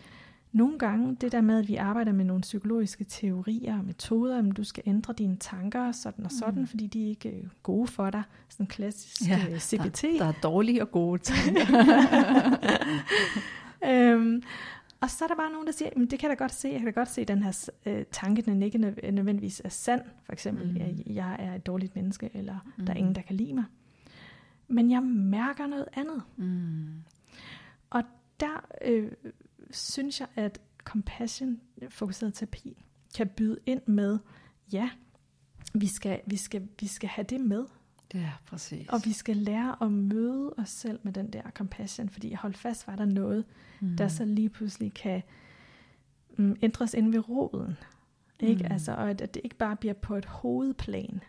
nogle 0.52 0.78
gange 0.78 1.16
det 1.20 1.32
der 1.32 1.40
med, 1.40 1.58
at 1.58 1.68
vi 1.68 1.76
arbejder 1.76 2.12
med 2.12 2.24
nogle 2.24 2.40
psykologiske 2.42 3.04
teorier 3.04 3.78
og 3.78 3.84
metoder, 3.84 4.38
at 4.38 4.56
du 4.56 4.64
skal 4.64 4.82
ændre 4.86 5.14
dine 5.18 5.36
tanker 5.36 5.92
sådan 5.92 6.24
og 6.24 6.30
sådan, 6.32 6.60
Mm. 6.60 6.66
fordi 6.66 6.86
de 6.86 7.04
er 7.04 7.08
ikke 7.08 7.28
øh, 7.30 7.44
gode 7.62 7.86
for 7.86 8.10
dig. 8.10 8.22
Sådan 8.48 8.66
klassisk 8.66 9.28
Ja, 9.28 9.58
CBT. 9.58 10.02
Der 10.18 10.24
er 10.24 10.32
dårlige 10.42 10.82
og 10.82 10.90
gode 10.90 11.22
tanker. 11.22 11.66
øhm, 13.90 14.42
og 15.00 15.10
så 15.10 15.24
er 15.24 15.28
der 15.28 15.34
bare 15.34 15.52
nogen, 15.52 15.66
der 15.66 15.72
siger, 15.72 15.90
"Men 15.96 16.06
det 16.06 16.18
kan 16.18 16.30
jeg 16.30 16.38
da 16.38 16.44
godt 16.44 16.52
se, 16.54 16.68
jeg 16.68 16.78
kan 16.78 16.86
da 16.86 16.90
godt 17.00 17.10
se, 17.10 17.20
at 17.20 17.28
den 17.28 17.42
her 17.42 17.70
øh, 17.86 18.04
tanke, 18.12 18.42
den 18.42 18.62
ikke 18.62 18.78
nø- 18.78 19.10
nødvendigvis 19.10 19.62
er 19.64 19.68
sand. 19.68 20.00
For 20.24 20.32
eksempel, 20.32 20.66
Mm. 20.66 20.70
mm. 20.72 20.76
jeg, 20.78 20.94
jeg 21.06 21.36
er 21.38 21.54
et 21.54 21.66
dårligt 21.66 21.96
menneske, 21.96 22.30
eller 22.34 22.56
mm. 22.78 22.84
der 22.86 22.92
er 22.92 22.94
Mm. 22.94 22.98
ingen, 22.98 23.14
der 23.14 23.22
kan 23.22 23.36
lide 23.36 23.54
mig. 23.54 23.64
Men 24.68 24.90
jeg 24.90 25.02
mærker 25.02 25.66
noget 25.66 25.86
andet. 25.94 26.22
mm. 26.36 26.86
Og 27.90 28.02
der 28.40 28.64
øh, 28.84 29.10
synes 29.72 30.20
jeg, 30.20 30.28
at 30.36 30.60
compassion, 30.84 31.60
fokuseret 31.88 32.34
terapi, 32.34 32.82
kan 33.16 33.28
byde 33.28 33.58
ind 33.66 33.80
med, 33.86 34.18
ja, 34.72 34.90
vi 35.74 35.86
skal, 35.86 36.20
vi 36.26 36.36
skal, 36.36 36.68
vi 36.80 36.86
skal 36.86 37.08
have 37.08 37.24
det 37.24 37.40
med, 37.40 37.64
Ja, 38.14 38.32
præcis. 38.46 38.88
og 38.88 39.00
vi 39.04 39.12
skal 39.12 39.36
lære 39.36 39.76
at 39.80 39.92
møde 39.92 40.54
os 40.58 40.68
selv 40.68 41.00
med 41.02 41.12
den 41.12 41.32
der 41.32 41.42
compassion, 41.50 42.08
fordi 42.08 42.32
hold 42.34 42.54
fast, 42.54 42.86
var 42.86 42.96
der 42.96 43.04
noget, 43.04 43.44
mm. 43.80 43.96
der 43.96 44.08
så 44.08 44.24
lige 44.24 44.48
pludselig 44.48 44.94
kan 44.94 45.22
mm, 46.38 46.56
ændres 46.62 46.94
ind 46.94 47.12
ved 47.12 47.28
roden. 47.28 47.76
Ikke? 48.40 48.64
Mm. 48.64 48.72
Altså, 48.72 48.92
og 48.92 49.10
at, 49.10 49.20
at 49.20 49.34
det 49.34 49.40
ikke 49.44 49.56
bare 49.56 49.76
bliver 49.76 49.94
på 49.94 50.16
et 50.16 50.24
hovedplan, 50.24 51.20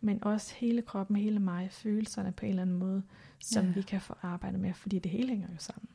men 0.00 0.24
også 0.24 0.54
hele 0.54 0.82
kroppen, 0.82 1.16
hele 1.16 1.38
mig, 1.38 1.68
følelserne 1.72 2.32
på 2.32 2.44
en 2.44 2.50
eller 2.50 2.62
anden 2.62 2.76
måde, 2.78 3.02
som 3.40 3.64
Ja. 3.66 3.72
vi 3.72 3.82
kan 3.82 4.00
få 4.00 4.14
arbejdet 4.22 4.60
med, 4.60 4.74
fordi 4.74 4.98
det 4.98 5.10
hele 5.10 5.28
hænger 5.28 5.48
jo 5.52 5.58
sammen. 5.58 5.88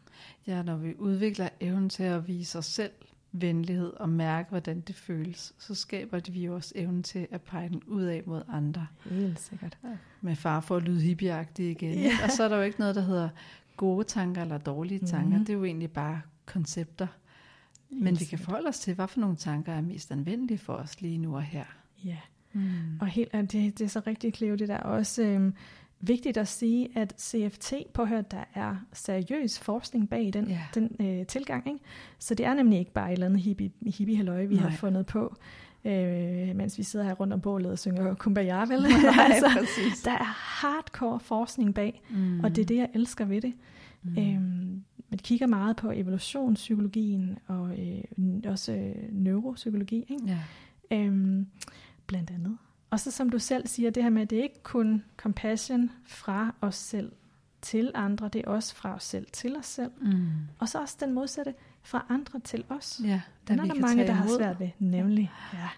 Ja, 0.47 0.63
når 0.63 0.75
vi 0.77 0.93
udvikler 0.97 1.50
evnen 1.59 1.89
til 1.89 2.03
at 2.03 2.27
vise 2.27 2.57
os 2.57 2.65
selv 2.65 2.91
venlighed 3.31 3.93
og 3.93 4.09
mærke, 4.09 4.50
hvordan 4.50 4.79
det 4.81 4.95
føles, 4.95 5.53
så 5.59 5.75
skaber 5.75 6.19
vi 6.31 6.45
jo 6.45 6.55
også 6.55 6.71
evnen 6.75 7.03
til 7.03 7.27
at 7.31 7.41
pege 7.41 7.69
den 7.69 7.81
ud 7.88 8.03
af 8.03 8.24
mod 8.25 8.41
andre. 8.50 8.88
Helt 9.05 9.39
sikkert. 9.39 9.77
Med 10.21 10.36
far 10.36 10.59
for 10.59 10.75
at 10.75 10.83
lyde 10.83 11.01
hippieagtig 11.01 11.71
igen. 11.71 11.93
Ja. 11.93 12.01
Ja. 12.01 12.12
Og 12.24 12.31
så 12.31 12.43
er 12.43 12.50
der 12.50 12.55
jo 12.57 12.62
ikke 12.63 12.79
noget, 12.79 12.95
der 12.95 13.01
hedder 13.01 13.29
gode 13.77 14.03
tanker 14.03 14.41
eller 14.41 14.57
dårlige 14.57 15.00
tanker. 15.05 15.38
Mhm. 15.38 15.45
Det 15.45 15.53
er 15.53 15.57
jo 15.57 15.63
egentlig 15.65 15.91
bare 15.91 16.21
koncepter. 16.45 17.07
Men 17.89 18.07
Helt 18.07 18.19
vi 18.19 18.25
kan 18.25 18.39
forholde 18.39 18.67
os 18.67 18.79
til, 18.79 18.93
hvad 18.93 19.07
for 19.07 19.19
nogle 19.19 19.36
tanker 19.36 19.74
er 19.74 19.81
mest 19.81 20.12
anvendelige 20.12 20.57
for 20.57 20.74
os 20.74 21.01
lige 21.01 21.17
nu 21.17 21.36
og 21.36 21.43
her. 21.43 21.65
Ja, 22.05 22.17
Mm. 22.53 22.97
og 23.01 23.07
helt, 23.07 23.31
det, 23.33 23.51
det 23.51 23.81
er 23.81 23.88
så 23.88 24.01
rigtig, 24.07 24.33
Cleo, 24.36 24.55
det 24.55 24.67
der 24.67 24.77
også 24.77 25.24
øhm, 25.24 25.53
vigtigt 26.00 26.38
at 26.38 26.48
sige, 26.48 26.89
at 26.98 27.13
CFT, 27.22 27.74
på 27.94 28.01
at 28.01 28.08
høre, 28.08 28.24
der 28.31 28.44
er 28.53 28.75
seriøs 28.94 29.60
forskning 29.60 30.10
bag 30.10 30.29
den, 30.33 30.48
Ja. 30.48 30.62
den 30.75 30.96
øh, 31.00 31.25
tilgang. 31.25 31.68
Ikke? 31.68 31.79
Så 32.20 32.36
det 32.36 32.46
er 32.46 32.53
nemlig 32.53 32.79
ikke 32.79 32.94
bare 32.94 33.07
et 33.10 33.14
eller 33.14 33.25
andet 33.25 33.42
hippie, 33.42 33.72
hippie 33.88 34.18
halløj, 34.18 34.46
vi 34.46 34.55
Nej. 34.55 34.64
har 34.70 34.77
fundet 34.77 35.05
på, 35.05 35.36
øh, 35.86 36.55
mens 36.55 36.77
vi 36.77 36.83
sidder 36.83 37.05
her 37.05 37.14
rundt 37.14 37.33
om 37.33 37.42
bålet 37.42 37.72
og 37.72 37.79
synger 37.79 38.14
Kumbaya, 38.16 38.60
vel? 38.66 38.81
Nej, 38.81 39.25
altså, 39.31 39.50
præcis. 39.60 40.01
der 40.03 40.12
er 40.12 40.24
hardcore 40.62 41.20
forskning 41.20 41.74
bag, 41.75 42.01
Mm. 42.10 42.40
og 42.44 42.55
det 42.55 42.62
er 42.62 42.66
det, 42.66 42.77
jeg 42.77 42.90
elsker 42.94 43.25
ved 43.25 43.42
det. 43.42 43.53
Mm. 44.03 44.18
Øhm, 44.18 44.83
man 45.10 45.18
kigger 45.18 45.48
meget 45.48 45.75
på 45.75 45.92
evolutionspsykologien 45.92 47.38
og 47.48 47.70
øh, 47.79 48.03
også 48.46 48.72
øh, 48.74 48.96
neuropsykologi, 49.12 49.96
ikke? 50.10 50.24
Ja. 50.27 50.40
Øhm, 50.98 51.48
blandt 52.07 52.31
andet. 52.31 52.57
Og 52.89 53.00
så 53.00 53.11
som 53.11 53.29
du 53.29 53.39
selv 53.39 53.67
siger, 53.67 53.89
det 53.89 54.03
her 54.03 54.09
med, 54.09 54.21
at 54.21 54.29
det 54.29 54.39
er 54.39 54.43
ikke 54.43 54.63
kun 54.63 55.03
compassion 55.17 55.91
fra 56.05 56.53
os 56.61 56.75
selv 56.75 57.11
til 57.61 57.91
andre, 57.95 58.27
det 58.27 58.41
er 58.45 58.50
også 58.50 58.75
fra 58.75 58.95
os 58.95 59.03
selv 59.03 59.27
til 59.33 59.55
os 59.57 59.65
selv. 59.65 59.91
Mm. 60.01 60.27
Og 60.59 60.69
så 60.69 60.79
også 60.81 60.97
den 61.00 61.13
modsatte, 61.13 61.53
fra 61.83 62.05
andre 62.09 62.39
til 62.39 62.63
os. 62.69 63.01
Ja, 63.03 63.21
Den 63.47 63.59
er 63.59 63.65
der 63.65 63.73
mange, 63.73 64.07
der 64.07 64.13
har 64.13 64.27
svært 64.37 64.59
ved, 64.59 64.69
nemlig. 64.79 65.31
Ja. 65.53 65.69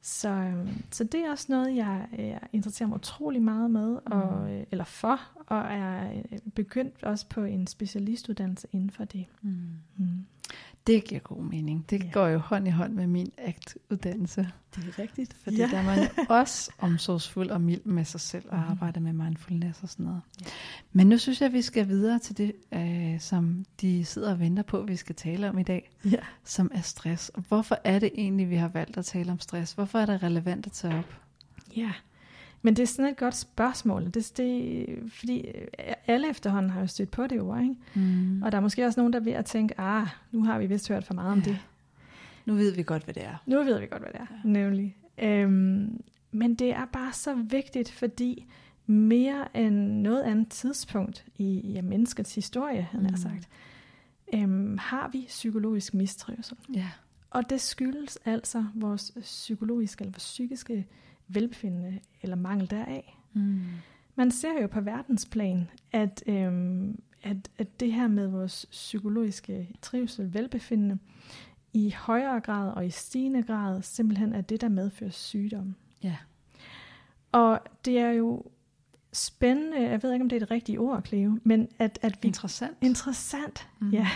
Så, 0.00 0.28
øhm, 0.28 0.68
så 0.90 1.04
det 1.04 1.20
er 1.20 1.30
også 1.30 1.46
noget, 1.48 1.76
jeg, 1.76 2.08
jeg 2.18 2.40
interesserer 2.52 2.88
mig 2.88 2.94
utrolig 2.96 3.42
meget 3.42 3.70
med, 3.70 3.98
og, 4.06 4.42
Mm. 4.42 4.46
øh, 4.48 4.64
eller 4.70 4.84
for, 4.84 5.20
og 5.46 5.58
er 5.58 6.12
øh, 6.32 6.38
begyndt 6.54 7.02
også 7.04 7.26
på 7.28 7.44
en 7.44 7.66
specialistuddannelse 7.66 8.68
inden 8.72 8.90
for 8.90 9.04
det. 9.04 9.26
Mm. 9.42 9.50
Mm. 9.96 10.26
Det 10.86 11.04
giver 11.04 11.20
god 11.20 11.42
mening. 11.42 11.84
Det 11.90 12.04
Ja. 12.04 12.10
går 12.12 12.26
jo 12.28 12.38
hånd 12.38 12.66
i 12.68 12.70
hånd 12.70 12.92
med 12.94 13.06
min 13.06 13.32
ACT-uddannelse. 13.38 14.48
Det 14.76 14.84
er 14.88 14.98
rigtigt. 14.98 15.36
Fordi 15.42 15.56
ja. 15.56 15.66
der 15.66 15.78
er 15.78 15.82
man 15.82 16.08
også 16.40 16.70
omsorgsfuld 16.78 17.50
og 17.50 17.60
mild 17.60 17.84
med 17.84 18.04
sig 18.04 18.20
selv 18.20 18.44
og 18.48 18.58
Mhm. 18.58 18.70
arbejder 18.70 19.00
med 19.00 19.12
mindfulness 19.12 19.82
og 19.82 19.88
sådan 19.88 20.06
noget. 20.06 20.20
Ja. 20.40 20.46
Men 20.92 21.06
nu 21.08 21.18
synes 21.18 21.40
jeg, 21.40 21.46
at 21.46 21.52
vi 21.52 21.62
skal 21.62 21.88
videre 21.88 22.18
til 22.18 22.36
det, 22.38 22.52
øh, 22.72 23.20
som 23.20 23.64
de 23.80 24.04
sidder 24.04 24.30
og 24.32 24.40
venter 24.40 24.62
på, 24.62 24.80
at 24.80 24.88
vi 24.88 24.96
skal 24.96 25.14
tale 25.14 25.48
om 25.48 25.58
i 25.58 25.62
dag, 25.62 25.90
Ja. 26.04 26.16
som 26.44 26.70
er 26.74 26.80
stress. 26.80 27.28
Og 27.28 27.42
hvorfor 27.48 27.78
er 27.84 27.98
det 27.98 28.10
egentlig, 28.14 28.50
vi 28.50 28.56
har 28.56 28.68
valgt 28.68 28.96
at 28.96 29.04
tale 29.04 29.32
om 29.32 29.40
stress? 29.40 29.72
Hvorfor 29.72 29.98
er 29.98 30.06
det 30.06 30.22
relevant 30.22 30.66
at 30.66 30.72
tage 30.72 30.98
op? 30.98 31.14
Ja, 31.76 31.92
men 32.64 32.76
det 32.76 32.82
er 32.82 32.86
sådan 32.86 33.10
et 33.10 33.16
godt 33.16 33.34
spørgsmål. 33.36 34.10
Det, 34.10 34.32
det, 34.36 34.86
fordi 35.08 35.40
øh, 35.48 35.66
alle 36.06 36.30
efterhånden 36.30 36.70
har 36.70 36.80
jo 36.80 36.86
stødt 36.86 37.10
på 37.10 37.26
det 37.26 37.40
ord, 37.40 37.60
ikke? 37.62 37.74
Mm. 37.94 38.42
Og 38.42 38.52
der 38.52 38.58
er 38.58 38.62
måske 38.62 38.86
også 38.86 39.00
nogen, 39.00 39.12
der 39.12 39.20
er 39.20 39.24
ved 39.24 39.32
at 39.32 39.44
tænke, 39.44 39.80
ah, 39.80 40.06
nu 40.32 40.44
har 40.44 40.58
vi 40.58 40.66
vist 40.66 40.88
hørt 40.88 41.04
for 41.04 41.14
meget 41.14 41.32
om 41.32 41.38
Ja. 41.38 41.44
det. 41.44 41.58
Nu 42.46 42.54
ved 42.54 42.74
vi 42.74 42.82
godt, 42.82 43.04
hvad 43.04 43.14
det 43.14 43.24
er. 43.24 43.42
Nu 43.46 43.62
ved 43.62 43.80
vi 43.80 43.86
godt, 43.86 44.02
hvad 44.02 44.12
det 44.12 44.20
er, 44.20 44.26
ja. 44.44 44.48
nemlig. 44.48 44.96
Øhm, 45.18 46.02
men 46.32 46.54
det 46.54 46.70
er 46.70 46.84
bare 46.92 47.12
så 47.12 47.34
vigtigt, 47.34 47.90
fordi 47.90 48.46
mere 48.86 49.56
end 49.56 49.76
noget 50.00 50.22
andet 50.22 50.48
tidspunkt 50.48 51.24
i 51.38 51.60
ja, 51.74 51.82
menneskets 51.82 52.34
historie, 52.34 52.82
han 52.82 53.00
Mm. 53.00 53.06
har 53.10 53.16
sagt, 53.16 53.48
øhm, 54.34 54.78
har 54.78 55.08
vi 55.12 55.24
psykologisk 55.28 55.94
mistrivsel. 55.94 56.56
Ja. 56.74 56.88
Og 57.30 57.50
det 57.50 57.60
skyldes 57.60 58.18
altså 58.24 58.64
vores 58.74 59.12
psykologiske 59.20 60.02
eller 60.02 60.12
vores 60.12 60.24
psykiske 60.24 60.86
velbefindende 61.28 62.00
eller 62.22 62.36
mangel 62.36 62.70
deraf. 62.70 63.16
Mm. 63.32 63.60
Man 64.16 64.30
ser 64.30 64.60
jo 64.62 64.66
på 64.66 64.80
verdensplan, 64.80 65.68
at, 65.92 66.22
øhm, 66.26 66.98
at, 67.22 67.36
at 67.58 67.80
det 67.80 67.92
her 67.92 68.08
med 68.08 68.26
vores 68.26 68.66
psykologiske 68.70 69.68
trivsel, 69.82 70.34
velbefindende, 70.34 70.98
i 71.72 71.90
højere 71.98 72.40
grad 72.40 72.72
og 72.72 72.86
i 72.86 72.90
stigende 72.90 73.42
grad 73.42 73.82
simpelthen 73.82 74.32
er 74.32 74.40
det, 74.40 74.60
der 74.60 74.68
medfører 74.68 75.10
sygdom. 75.10 75.74
Ja. 76.02 76.16
Og 77.32 77.60
det 77.84 77.98
er 77.98 78.10
jo 78.10 78.42
spændende, 79.12 79.80
jeg 79.80 80.02
ved 80.02 80.12
ikke, 80.12 80.22
om 80.22 80.28
det 80.28 80.36
er 80.36 80.40
det 80.40 80.50
rigtige 80.50 80.80
ord, 80.80 81.04
Cleo, 81.06 81.38
men 81.44 81.68
at, 81.78 81.98
at 82.02 82.18
vi... 82.22 82.28
Interessant. 82.28 82.76
Interessant, 82.80 83.68
Mm. 83.80 83.90
ja. 83.90 84.08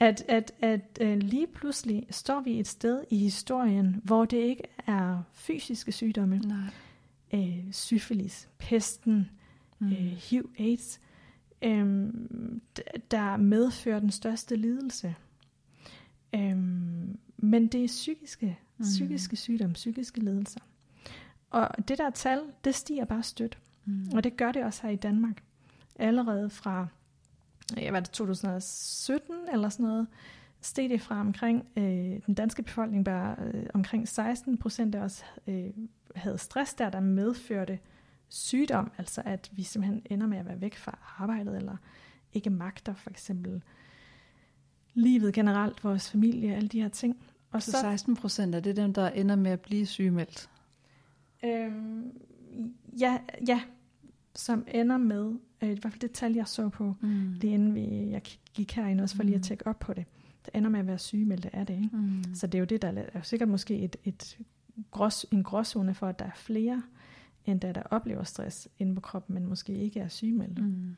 At, 0.00 0.24
at, 0.28 0.52
at 0.60 0.98
uh, 1.02 1.16
lige 1.16 1.46
pludselig 1.46 2.06
står 2.10 2.40
vi 2.40 2.60
et 2.60 2.66
sted 2.68 3.04
i 3.10 3.16
historien, 3.18 4.00
hvor 4.04 4.24
det 4.24 4.36
ikke 4.36 4.62
er 4.86 5.22
fysiske 5.32 5.92
sygdomme, 5.92 6.38
Nej. 6.38 6.58
øh, 7.34 7.72
syfilis, 7.72 8.48
pesten, 8.58 9.30
Mm. 9.82 9.86
øh, 9.92 9.96
HIV, 9.96 10.50
AIDS, 10.58 11.00
øh, 11.62 12.08
der 13.10 13.36
medfører 13.36 14.00
den 14.00 14.10
største 14.10 14.56
lidelse. 14.56 15.14
Øh, 16.34 16.56
men 17.36 17.66
det 17.66 17.84
er 17.84 17.86
psykiske, 17.86 18.58
mm. 18.78 18.84
psykiske 18.84 19.36
sygdomme, 19.36 19.74
psykiske 19.74 20.20
lidelser. 20.20 20.60
Og 21.50 21.88
det 21.88 21.98
der 21.98 22.10
tal, 22.10 22.40
det 22.64 22.74
stiger 22.74 23.04
bare 23.04 23.22
stødt. 23.22 23.58
Mm. 23.84 24.06
Og 24.14 24.24
det 24.24 24.36
gør 24.36 24.52
det 24.52 24.64
også 24.64 24.82
her 24.82 24.90
i 24.90 24.96
Danmark. 24.96 25.42
Allerede 25.98 26.50
fra 26.50 26.86
jeg 27.76 27.92
var 27.92 28.00
det 28.00 28.10
2017 28.10 29.34
eller 29.52 29.68
sådan 29.68 29.86
noget, 29.86 30.06
steg 30.60 30.90
det 30.90 31.00
fra 31.00 31.20
omkring, 31.20 31.66
øh, 31.76 32.20
den 32.26 32.34
danske 32.34 32.62
befolkning 32.62 33.04
bare 33.04 33.36
øh, 33.54 33.66
omkring 33.74 34.08
16 34.08 34.58
procent 34.58 34.94
af 34.94 35.00
os 35.00 35.24
øh, 35.46 35.70
havde 36.16 36.38
stress 36.38 36.74
der, 36.74 36.90
der 36.90 37.00
medførte 37.00 37.78
sygdom, 38.28 38.92
altså 38.98 39.22
at 39.24 39.50
vi 39.52 39.62
simpelthen 39.62 40.02
ender 40.10 40.26
med 40.26 40.38
at 40.38 40.46
være 40.46 40.60
væk 40.60 40.76
fra 40.76 40.98
arbejdet, 41.18 41.56
eller 41.56 41.76
ikke 42.32 42.50
magter 42.50 42.94
for 42.94 43.10
eksempel 43.10 43.62
livet 44.94 45.34
generelt, 45.34 45.84
vores 45.84 46.10
familie, 46.10 46.54
alle 46.54 46.68
de 46.68 46.82
her 46.82 46.88
ting. 46.88 47.16
Og 47.50 47.62
Så 47.62 47.70
16 47.70 48.16
procent 48.16 48.54
er 48.54 48.60
det 48.60 48.76
dem, 48.76 48.94
der 48.94 49.08
ender 49.08 49.36
med 49.36 49.50
at 49.50 49.60
blive 49.60 49.86
sygemeldt. 49.86 50.50
Øhm, 51.44 52.12
ja, 53.00 53.18
ja, 53.48 53.60
som 54.34 54.64
ender 54.68 54.96
med, 54.96 55.32
øh, 55.62 55.68
i 55.70 55.72
hvert 55.80 55.92
fald 55.92 56.00
det 56.00 56.12
tal, 56.12 56.32
jeg 56.34 56.48
så 56.48 56.68
på, 56.68 56.96
Mm. 57.00 57.32
lige 57.32 57.54
inden 57.54 57.74
vi, 57.74 58.10
jeg 58.10 58.22
gik 58.54 58.72
herind 58.72 59.00
også 59.00 59.16
for 59.16 59.22
lige 59.22 59.36
Mm. 59.36 59.40
at 59.40 59.44
tjekke 59.44 59.66
op 59.66 59.78
på 59.78 59.92
det. 59.94 60.04
der 60.46 60.58
ender 60.58 60.70
med 60.70 60.80
at 60.80 60.86
være 60.86 60.98
sygemeldte 60.98 61.56
af 61.56 61.66
det. 61.66 61.74
Ikke? 61.74 61.96
Mm. 61.96 62.24
Så 62.34 62.46
det 62.46 62.54
er 62.54 62.58
jo 62.58 62.64
det, 62.64 62.82
der 62.82 62.88
er 62.88 63.04
jo 63.14 63.22
sikkert 63.22 63.48
måske 63.48 63.78
et, 63.78 63.96
et 64.04 64.38
grås, 64.90 65.26
en 65.30 65.42
gråzone 65.42 65.94
for, 65.94 66.06
at 66.06 66.18
der 66.18 66.24
er 66.24 66.30
flere, 66.34 66.82
end 67.46 67.60
der, 67.60 67.72
der 67.72 67.82
oplever 67.82 68.22
stress 68.24 68.68
inde 68.78 68.94
på 68.94 69.00
kroppen, 69.00 69.34
men 69.34 69.46
måske 69.46 69.72
ikke 69.72 70.00
er 70.00 70.08
sygemeldte. 70.08 70.62
Mm. 70.62 70.96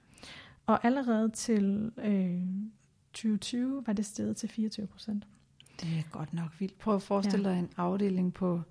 Og 0.66 0.84
allerede 0.86 1.28
til 1.30 1.92
øh, 1.98 2.40
2020 3.12 3.82
var 3.86 3.92
det 3.92 4.06
steget 4.06 4.36
til 4.36 4.48
24 4.48 4.86
procent. 4.86 5.26
Det 5.80 5.88
er 5.98 6.02
godt 6.10 6.34
nok 6.34 6.60
vildt. 6.60 6.78
Prøv 6.78 6.94
at 6.94 7.02
forestille 7.02 7.48
ja. 7.48 7.54
dig 7.54 7.58
en 7.60 7.70
afdeling 7.76 8.34
på, 8.34 8.62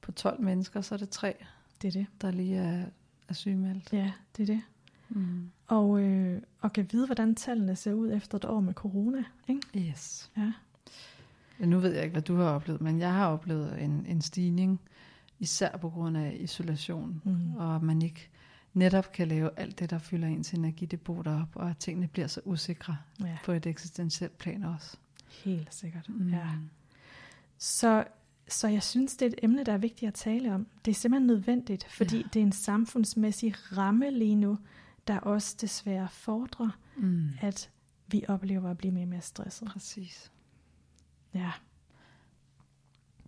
på 0.00 0.12
12 0.12 0.40
mennesker, 0.42 0.80
så 0.80 0.94
er 0.94 0.98
det 0.98 1.08
tre, 1.08 1.34
Det 1.82 1.88
er 1.88 1.92
det. 1.92 2.06
der 2.20 2.30
lige 2.30 2.56
er, 2.56 2.84
er 3.28 3.34
sygemeldt. 3.34 3.92
Ja, 3.92 4.12
det 4.36 4.42
er 4.42 4.54
det. 4.54 4.62
Mm. 5.08 5.50
Og, 5.66 6.00
øh, 6.00 6.42
og 6.60 6.72
kan 6.72 6.88
vide, 6.92 7.06
hvordan 7.06 7.34
tallene 7.34 7.76
ser 7.76 7.92
ud 7.92 8.12
efter 8.12 8.38
et 8.38 8.44
år 8.44 8.60
med 8.60 8.74
corona. 8.74 9.24
Ikke? 9.48 9.88
Yes. 9.90 10.30
Ja. 10.36 10.52
Ja, 11.60 11.66
nu 11.66 11.78
ved 11.78 11.92
jeg 11.94 12.02
ikke, 12.02 12.12
hvad 12.12 12.22
du 12.22 12.36
har 12.36 12.44
oplevet, 12.50 12.80
men 12.80 12.98
jeg 13.00 13.12
har 13.12 13.26
oplevet 13.28 13.82
en, 13.82 14.06
en 14.08 14.20
stigning, 14.22 14.80
især 15.38 15.76
på 15.76 15.90
grund 15.90 16.16
af 16.16 16.36
isolation, 16.40 17.22
Mm. 17.24 17.54
og 17.56 17.76
at 17.76 17.82
man 17.82 18.02
ikke 18.02 18.28
netop 18.74 19.12
kan 19.12 19.28
lave 19.28 19.50
alt 19.56 19.78
det, 19.78 19.90
der 19.90 19.98
fylder 19.98 20.28
ens 20.28 20.52
energidepot 20.52 21.26
op, 21.26 21.48
og 21.54 21.70
at 21.70 21.76
tingene 21.78 22.08
bliver 22.08 22.26
så 22.28 22.40
usikre 22.44 22.96
ja, 23.20 23.38
på 23.44 23.52
et 23.52 23.66
eksistentielt 23.66 24.38
plan 24.38 24.64
også. 24.64 24.96
helt 25.44 25.74
sikkert. 25.74 26.08
Mm. 26.08 26.28
Ja. 26.28 26.46
Så, 27.58 28.04
så 28.48 28.68
jeg 28.68 28.82
synes, 28.82 29.16
det 29.16 29.26
er 29.26 29.30
et 29.30 29.38
emne, 29.42 29.64
der 29.64 29.72
er 29.72 29.78
vigtigt 29.78 30.08
at 30.08 30.14
tale 30.14 30.54
om. 30.54 30.66
Det 30.84 30.90
er 30.90 30.94
simpelthen 30.94 31.26
nødvendigt, 31.26 31.84
fordi 31.84 32.16
Ja. 32.16 32.22
det 32.32 32.40
er 32.40 32.46
en 32.46 32.52
samfundsmæssig 32.52 33.54
ramme 33.76 34.10
lige 34.10 34.34
nu, 34.34 34.58
der 35.08 35.18
også 35.18 35.56
desværre 35.60 36.08
fordrer, 36.10 36.70
Mm. 36.96 37.28
at 37.40 37.70
vi 38.06 38.24
oplever 38.28 38.70
at 38.70 38.78
blive 38.78 38.92
mere 38.92 39.04
og 39.04 39.08
mere 39.08 39.20
stresset. 39.20 39.68
Præcis. 39.68 40.32
Ja. 41.34 41.50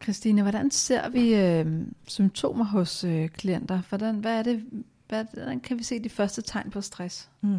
Christine, 0.02 0.42
hvordan 0.42 0.70
ser 0.70 1.08
vi 1.08 1.34
øh, 1.34 1.86
symptomer 2.08 2.64
hos 2.64 3.04
øh, 3.04 3.28
klienter? 3.28 3.82
Hvordan, 3.88 4.18
hvad 4.18 4.38
er 4.38 4.42
det, 4.42 4.64
hvad, 5.08 5.24
hvordan 5.32 5.60
kan 5.60 5.78
vi 5.78 5.82
se 5.82 5.98
de 6.02 6.08
første 6.08 6.42
tegn 6.42 6.70
på 6.70 6.80
stress? 6.80 7.30
Mm. 7.40 7.50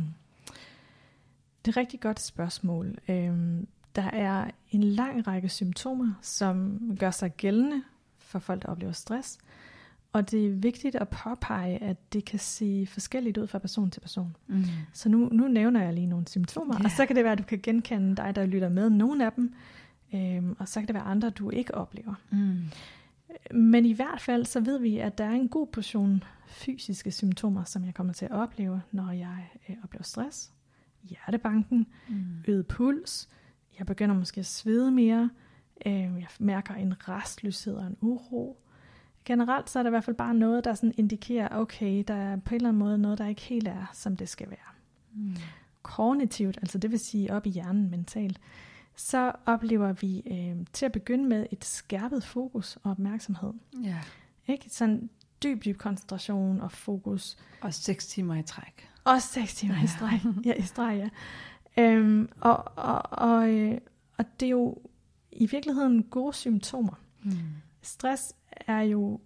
Det 1.65 1.67
er 1.67 1.69
et 1.69 1.77
rigtig 1.77 1.99
godt 1.99 2.19
spørgsmål. 2.19 2.97
Øhm, 3.07 3.67
der 3.95 4.01
er 4.11 4.51
en 4.71 4.83
lang 4.83 5.27
række 5.27 5.49
symptomer, 5.49 6.13
som 6.21 6.79
gør 6.99 7.11
sig 7.11 7.35
gældende 7.37 7.83
for 8.17 8.39
folk, 8.39 8.61
der 8.61 8.67
oplever 8.69 8.91
stress. 8.93 9.37
Og 10.13 10.31
det 10.31 10.45
er 10.47 10.51
vigtigt 10.51 10.95
at 10.95 11.09
påpege, 11.09 11.83
at 11.83 12.13
det 12.13 12.25
kan 12.25 12.39
se 12.39 12.87
forskelligt 12.89 13.37
ud 13.37 13.47
fra 13.47 13.59
person 13.59 13.91
til 13.91 13.99
person. 13.99 14.35
Mm. 14.47 14.63
Så 14.93 15.09
nu, 15.09 15.29
nu 15.31 15.47
nævner 15.47 15.81
jeg 15.83 15.93
lige 15.93 16.07
nogle 16.07 16.27
symptomer, 16.27 16.75
Ja. 16.79 16.83
og 16.83 16.91
så 16.91 17.05
kan 17.05 17.15
det 17.15 17.23
være, 17.23 17.33
at 17.33 17.39
du 17.39 17.43
kan 17.43 17.59
genkende 17.63 18.15
dig, 18.15 18.35
der 18.35 18.45
lytter 18.45 18.69
med, 18.69 18.89
nogle 18.89 19.25
af 19.25 19.31
dem, 19.31 19.53
øhm, 20.13 20.55
og 20.59 20.67
så 20.67 20.79
kan 20.79 20.87
det 20.87 20.93
være 20.93 21.03
andre, 21.03 21.29
du 21.29 21.49
ikke 21.49 21.75
oplever. 21.75 22.13
Mm. 22.31 22.57
Men 23.51 23.85
i 23.85 23.93
hvert 23.93 24.21
fald 24.21 24.45
så 24.45 24.59
ved 24.59 24.79
vi, 24.79 24.97
at 24.97 25.17
der 25.17 25.23
er 25.25 25.31
en 25.31 25.49
god 25.49 25.67
portion 25.67 26.23
fysiske 26.47 27.11
symptomer, 27.11 27.63
som 27.63 27.85
jeg 27.85 27.93
kommer 27.93 28.13
til 28.13 28.25
at 28.25 28.31
opleve, 28.31 28.81
når 28.91 29.11
jeg 29.11 29.49
øh, 29.69 29.75
oplever 29.83 30.03
stress, 30.03 30.51
hjertebanken, 31.03 31.87
Mm. 32.09 32.15
øget 32.47 32.67
puls, 32.67 33.29
jeg 33.79 33.85
begynder 33.87 34.15
måske 34.15 34.39
at 34.39 34.45
svede 34.45 34.91
mere, 34.91 35.29
øh, 35.85 35.93
jeg 35.93 36.27
mærker 36.39 36.73
en 36.73 36.93
restløshed 37.09 37.73
og 37.75 37.87
en 37.87 37.97
uro. 38.01 38.57
Generelt 39.27 39.69
så 39.69 39.79
er 39.79 39.83
der 39.83 39.89
i 39.89 39.91
hvert 39.91 40.03
fald 40.03 40.15
bare 40.15 40.33
noget, 40.33 40.63
der 40.63 40.73
sådan 40.73 40.93
indikerer, 40.97 41.47
okay, 41.51 42.03
der 42.07 42.13
er 42.13 42.35
på 42.35 42.49
en 42.49 42.55
eller 42.55 42.69
anden 42.69 42.79
måde 42.79 42.97
noget, 42.97 43.17
der 43.17 43.27
ikke 43.27 43.41
helt 43.41 43.67
er, 43.67 43.85
som 43.93 44.15
det 44.17 44.29
skal 44.29 44.49
være. 44.49 44.73
Mm. 45.13 45.35
Kognitivt, 45.81 46.57
altså 46.57 46.77
det 46.77 46.91
vil 46.91 46.99
sige 46.99 47.33
op 47.33 47.45
i 47.45 47.49
hjernen 47.49 47.89
mentalt, 47.91 48.39
så 48.95 49.31
oplever 49.45 49.93
vi 49.93 50.23
øh, 50.31 50.65
til 50.73 50.85
at 50.85 50.91
begynde 50.91 51.25
med 51.25 51.45
et 51.51 51.65
skærpet 51.65 52.23
fokus 52.23 52.77
og 52.83 52.91
opmærksomhed. 52.91 53.53
Ja, 53.83 53.97
Ikke? 54.47 54.69
Sådan 54.69 55.09
dyb, 55.43 55.65
dyb 55.65 55.77
koncentration 55.77 56.61
og 56.61 56.71
fokus. 56.71 57.37
og 57.61 57.73
seks 57.73 58.07
timer 58.07 58.35
i 58.35 58.43
træk. 58.43 58.89
Og 59.03 59.21
seks 59.21 59.55
timer 59.55 59.83
i 59.83 59.87
streg. 59.87 60.19
Ja, 60.45 60.53
i 60.53 60.61
streg, 60.61 60.97
ja. 60.97 61.09
Øhm, 61.83 62.29
og, 62.41 62.63
og, 62.77 63.01
og, 63.11 63.49
øh, 63.49 63.77
og 64.17 64.25
det 64.39 64.45
er 64.45 64.49
jo 64.49 64.77
i 65.31 65.45
virkeligheden 65.45 66.03
gode 66.03 66.33
symptomer. 66.33 66.93
Mm. 67.23 67.31
Stress 67.81 68.33
er 68.67 68.81
jo 68.81 69.21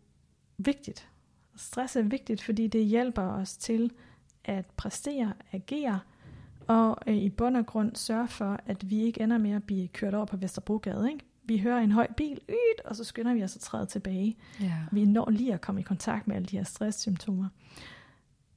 vigtigt. 0.57 1.09
Stress 1.55 1.95
er 1.95 2.01
vigtigt, 2.01 2.43
fordi 2.43 2.67
det 2.67 2.85
hjælper 2.85 3.21
os 3.21 3.57
til 3.57 3.91
at 4.43 4.65
præstere, 4.65 5.33
agere, 5.51 5.99
og 6.67 6.97
øh, 7.07 7.15
i 7.15 7.29
bund 7.29 7.57
og 7.57 7.65
grund 7.65 7.95
sørge 7.95 8.27
for, 8.27 8.59
at 8.65 8.89
vi 8.89 9.01
ikke 9.01 9.21
ender 9.21 9.37
med 9.37 9.51
at 9.51 9.63
blive 9.63 9.87
kørt 9.87 10.13
over 10.13 10.25
på 10.25 10.37
Vesterbrogade. 10.37 11.11
Ikke? 11.11 11.25
Vi 11.43 11.57
hører 11.57 11.79
en 11.79 11.91
høj 11.91 12.07
bil, 12.17 12.39
yt, 12.49 12.85
og 12.85 12.95
så 12.95 13.03
skynder 13.03 13.33
vi 13.33 13.43
os 13.43 13.55
at 13.55 13.61
træde 13.61 13.85
tilbage. 13.85 14.37
Ja. 14.61 14.73
Vi 14.91 15.05
når 15.05 15.29
lige 15.29 15.53
at 15.53 15.61
komme 15.61 15.81
i 15.81 15.83
kontakt 15.83 16.27
med 16.27 16.35
alle 16.35 16.45
de 16.45 16.57
her 16.57 16.63
stresssymptomer. 16.63 17.49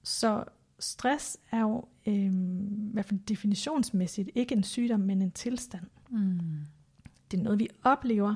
Så 0.03 0.45
stress 0.79 1.39
er 1.51 1.61
jo 1.61 1.85
øh, 2.07 2.15
i 2.15 2.31
hvert 2.93 3.07
fald 3.07 3.21
definitionsmæssigt 3.21 4.31
ikke 4.35 4.55
en 4.55 4.63
sygdom, 4.63 5.01
men 5.01 5.23
en 5.23 5.31
tilstand. 5.31 5.85
Mm. 6.11 6.41
Det 7.31 7.39
er 7.39 7.43
noget, 7.43 7.59
vi 7.59 7.69
oplever. 7.83 8.35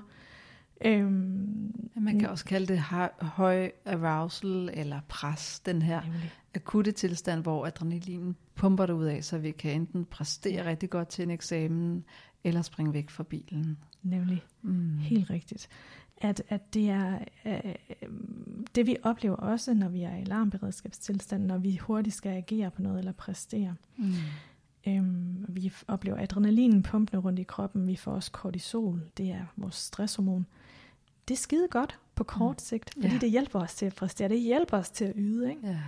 Øhm, 0.84 1.90
Man 1.96 2.18
kan 2.18 2.28
også 2.28 2.44
kalde 2.44 2.66
det 2.66 2.78
høj, 3.20 3.70
arousal 3.86 4.70
eller 4.72 5.00
pres, 5.08 5.60
den 5.60 5.82
her 5.82 6.02
nemlig. 6.02 6.32
akutte 6.54 6.92
tilstand, 6.92 7.42
hvor 7.42 7.66
adrenalin 7.66 8.36
pumper 8.54 8.86
det 8.86 8.92
ud 8.92 9.04
af, 9.04 9.24
så 9.24 9.38
vi 9.38 9.50
kan 9.50 9.72
enten 9.72 10.04
præstere 10.04 10.66
rigtig 10.66 10.90
godt 10.90 11.08
til 11.08 11.22
en 11.22 11.30
eksamen, 11.30 12.04
eller 12.44 12.62
springe 12.62 12.92
væk 12.92 13.10
fra 13.10 13.22
bilen. 13.22 13.78
nemlig. 14.02 14.42
Mm. 14.62 14.98
Helt 14.98 15.30
rigtigt. 15.30 15.68
At, 16.20 16.42
at 16.48 16.74
det 16.74 16.90
er 16.90 17.18
øh, 17.44 17.74
det, 18.74 18.86
vi 18.86 18.96
oplever 19.02 19.36
også, 19.36 19.74
når 19.74 19.88
vi 19.88 20.02
er 20.02 20.16
i 20.16 20.20
alarmberedskabstilstand, 20.20 21.44
når 21.46 21.58
vi 21.58 21.76
hurtigt 21.76 22.14
skal 22.14 22.32
agere 22.32 22.70
på 22.70 22.82
noget 22.82 22.98
eller 22.98 23.12
præstere. 23.12 23.74
Mm. 23.96 24.12
Øhm, 24.88 25.44
vi 25.48 25.72
oplever 25.88 26.18
adrenalinen 26.18 26.82
pumpende 26.82 27.22
rundt 27.22 27.38
i 27.38 27.42
kroppen. 27.42 27.86
Vi 27.86 27.96
får 27.96 28.12
også 28.12 28.32
kortisol. 28.32 29.02
Det 29.16 29.30
er 29.30 29.44
vores 29.56 29.74
stresshormon. 29.74 30.46
Det 31.28 31.34
er 31.34 31.38
skide 31.38 31.68
godt 31.70 31.98
på 32.14 32.24
kort 32.24 32.62
sigt, 32.62 32.90
fordi 32.94 33.08
Ja. 33.08 33.18
det 33.18 33.30
hjælper 33.30 33.60
os 33.60 33.74
til 33.74 33.86
at 33.86 33.94
præstere. 33.94 34.28
Det 34.28 34.40
hjælper 34.40 34.76
os 34.78 34.90
til 34.90 35.04
at 35.04 35.12
yde. 35.16 35.50
Ikke? 35.50 35.66
Ja. 35.68 35.80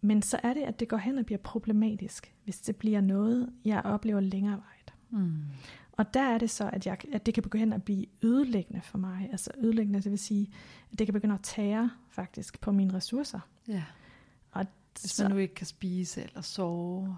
Men 0.00 0.22
så 0.22 0.40
er 0.42 0.54
det, 0.54 0.60
at 0.62 0.80
det 0.80 0.88
går 0.88 0.96
hen 0.96 1.18
og 1.18 1.26
bliver 1.26 1.38
problematisk, 1.38 2.34
hvis 2.44 2.60
det 2.60 2.76
bliver 2.76 3.00
noget, 3.00 3.52
jeg 3.64 3.82
oplever 3.84 4.20
længerevarigt. 4.20 4.94
Mm. 5.10 5.42
Og 5.92 6.14
der 6.14 6.22
er 6.22 6.38
det 6.38 6.50
så, 6.50 6.70
at, 6.72 6.86
jeg, 6.86 6.98
at 7.12 7.26
det 7.26 7.34
kan 7.34 7.42
begynde 7.42 7.74
at 7.74 7.82
blive 7.82 8.06
ødelæggende 8.22 8.82
for 8.82 8.98
mig. 8.98 9.28
Altså 9.32 9.50
ødelæggende, 9.58 10.00
det 10.02 10.10
vil 10.10 10.18
sige, 10.18 10.50
at 10.92 10.98
det 10.98 11.06
kan 11.06 11.14
begynde 11.14 11.34
at 11.34 11.40
tære 11.42 11.90
faktisk 12.10 12.60
på 12.60 12.72
mine 12.72 12.94
ressourcer. 12.94 13.40
ja. 13.68 13.82
Og 14.52 14.66
Hvis 15.00 15.10
så, 15.10 15.22
man 15.22 15.32
nu 15.32 15.36
ikke 15.38 15.54
kan 15.54 15.66
spise 15.66 16.22
eller 16.22 16.40
sove. 16.40 17.16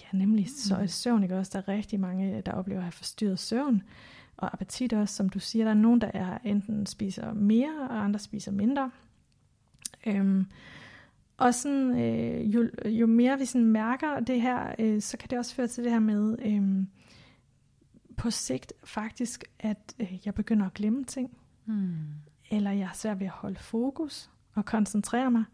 Ja, 0.00 0.18
nemlig 0.18 0.50
så 0.50 0.76
Mm. 0.76 0.82
er 0.82 0.86
søvn 0.86 1.22
ikke 1.22 1.38
også. 1.38 1.50
Der 1.54 1.58
er 1.58 1.76
rigtig 1.76 2.00
mange, 2.00 2.40
der 2.40 2.52
oplever 2.52 2.78
at 2.80 2.84
have 2.84 2.92
forstyrret 2.92 3.38
søvn. 3.38 3.82
Og 4.36 4.52
appetit 4.52 4.92
også, 4.92 5.14
som 5.14 5.28
du 5.28 5.38
siger, 5.38 5.64
der 5.64 5.70
er 5.70 5.74
nogen, 5.74 6.00
der 6.00 6.10
er 6.14 6.38
enten 6.44 6.86
spiser 6.86 7.32
mere, 7.32 7.88
og 7.90 8.04
andre 8.04 8.18
spiser 8.18 8.52
mindre. 8.52 8.90
Øhm, 10.06 10.46
og 11.36 11.54
sådan, 11.54 11.98
øh, 11.98 12.54
jo, 12.54 12.70
jo 12.86 13.06
mere 13.06 13.38
vi 13.38 13.44
sådan 13.44 13.66
mærker 13.66 14.20
det 14.20 14.40
her, 14.40 14.74
øh, 14.78 15.00
så 15.00 15.16
kan 15.16 15.30
det 15.30 15.38
også 15.38 15.54
føre 15.54 15.66
til 15.66 15.84
det 15.84 15.92
her 15.92 15.98
med, 15.98 16.36
øh, 16.44 16.86
på 18.16 18.30
sigt 18.30 18.72
faktisk, 18.84 19.44
at 19.58 19.94
øh, 20.00 20.26
jeg 20.26 20.34
begynder 20.34 20.66
at 20.66 20.74
glemme 20.74 21.04
ting. 21.04 21.36
Mm. 21.66 21.94
eller 22.50 22.70
jeg 22.70 22.86
har 22.88 22.94
svært 22.94 23.20
ved 23.20 23.26
at 23.26 23.32
holde 23.32 23.58
fokus 23.58 24.30
og 24.54 24.64
koncentrere 24.64 25.30
mig. 25.30 25.44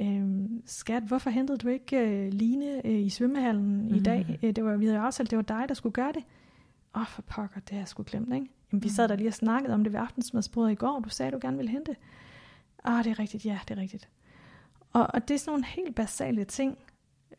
Øhm, 0.00 0.62
skat, 0.66 1.02
hvorfor 1.02 1.30
hentede 1.30 1.58
du 1.58 1.68
ikke 1.68 1.98
øh, 1.98 2.32
Line 2.32 2.86
øh, 2.86 3.00
i 3.00 3.08
svømmehallen 3.08 3.88
mm. 3.88 3.94
i 3.94 4.00
dag? 4.00 4.38
Øh, 4.42 4.56
det 4.56 4.64
var, 4.64 4.76
vi 4.76 4.86
havde 4.86 4.98
aftalt, 4.98 5.30
det 5.30 5.36
var 5.36 5.42
dig, 5.42 5.64
der 5.68 5.74
skulle 5.74 5.92
gøre 5.92 6.12
det. 6.12 6.24
Åh, 6.94 7.00
oh, 7.00 7.06
for 7.06 7.22
pokker, 7.22 7.60
det 7.60 7.70
har 7.70 7.78
jeg 7.78 7.88
sgu 7.88 8.04
glemt, 8.06 8.34
ikke? 8.34 8.50
Jamen, 8.72 8.82
vi 8.82 8.88
sad 8.88 9.08
der 9.08 9.16
lige 9.16 9.28
og 9.28 9.34
snakkede 9.34 9.74
om 9.74 9.84
det 9.84 9.92
ved 9.92 10.00
aftensmadsbordet 10.00 10.72
i 10.72 10.74
går. 10.74 11.00
Du 11.00 11.08
sagde, 11.08 11.32
du 11.32 11.38
gerne 11.42 11.56
ville 11.56 11.70
hente. 11.70 11.96
Åh, 12.84 12.94
oh, 12.94 13.04
det 13.04 13.10
er 13.10 13.18
rigtigt, 13.18 13.44
ja, 13.44 13.58
det 13.68 13.78
er 13.78 13.82
rigtigt. 13.82 14.08
Og, 14.92 15.06
og 15.14 15.28
det 15.28 15.34
er 15.34 15.38
sådan 15.38 15.52
nogle 15.52 15.66
helt 15.66 15.94
basale 15.94 16.44
ting, 16.44 16.78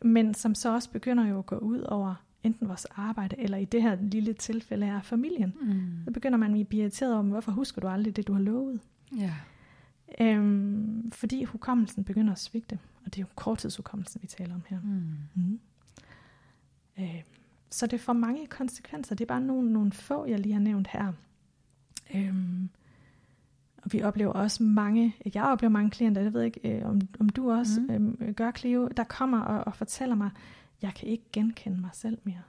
men 0.02 0.34
som 0.34 0.56
så 0.56 0.74
også 0.74 0.92
begynder 0.92 1.28
jo 1.28 1.40
at 1.40 1.46
gå 1.46 1.58
ud 1.58 1.80
over 1.80 2.16
enten 2.44 2.68
vores 2.68 2.86
arbejde, 2.86 3.36
eller 3.40 3.58
i 3.58 3.66
det 3.66 3.82
her 3.82 3.98
lille 4.02 4.34
tilfælde 4.34 4.86
her 4.86 5.02
familien. 5.02 5.54
Mm. 5.62 6.04
Så 6.06 6.12
begynder 6.12 6.38
man 6.38 6.56
at 6.56 6.68
blive 6.68 6.82
irriteret 6.82 7.14
om, 7.16 7.30
hvorfor 7.30 7.52
husker 7.52 7.82
du 7.82 7.88
aldrig 7.88 8.16
det, 8.16 8.28
du 8.28 8.34
har 8.34 8.42
lovet? 8.42 8.82
Ja. 9.18 9.34
Øhm, 10.20 11.12
fordi 11.12 11.44
hukommelsen 11.44 12.04
begynder 12.04 12.32
at 12.32 12.40
svigte, 12.40 12.80
og 13.06 13.14
det 13.16 13.18
er 13.18 13.22
jo 13.22 13.28
korttidshukommelsen, 13.36 14.22
vi 14.22 14.28
taler 14.28 14.56
om 14.56 14.64
her. 14.68 14.80
Mm. 14.84 15.18
Mm. 15.36 15.60
Øh, 17.00 17.24
så 17.70 17.88
det 17.88 18.02
får 18.02 18.14
mange 18.14 18.48
konsekvenser. 18.48 19.16
Det 19.16 19.24
er 19.24 19.28
bare 19.28 19.42
nogle, 19.42 19.74
nogle 19.74 19.92
få, 19.92 20.26
jeg 20.26 20.40
lige 20.40 20.54
har 20.54 20.62
nævnt 20.62 20.88
her. 20.88 21.14
Øhm, 22.16 22.70
og 23.84 23.94
vi 23.94 24.02
oplever 24.04 24.34
også 24.34 24.64
mange, 24.64 25.16
jeg 25.34 25.44
oplever 25.44 25.70
mange 25.72 25.92
klienter, 25.92 26.22
jeg 26.22 26.34
ved 26.34 26.42
ikke, 26.42 26.78
øh, 26.78 26.90
om, 26.90 27.02
om 27.20 27.30
du 27.30 27.52
også 27.52 27.82
mm. 27.82 28.18
øh, 28.22 28.34
gør, 28.34 28.52
Cleo, 28.52 28.88
der 28.88 29.04
kommer 29.04 29.40
og, 29.40 29.68
og 29.68 29.76
fortæller 29.76 30.16
mig, 30.16 30.30
jeg 30.82 30.94
kan 30.94 31.08
ikke 31.08 31.24
genkende 31.34 31.82
mig 31.82 31.90
selv 31.94 32.18
mere. 32.24 32.42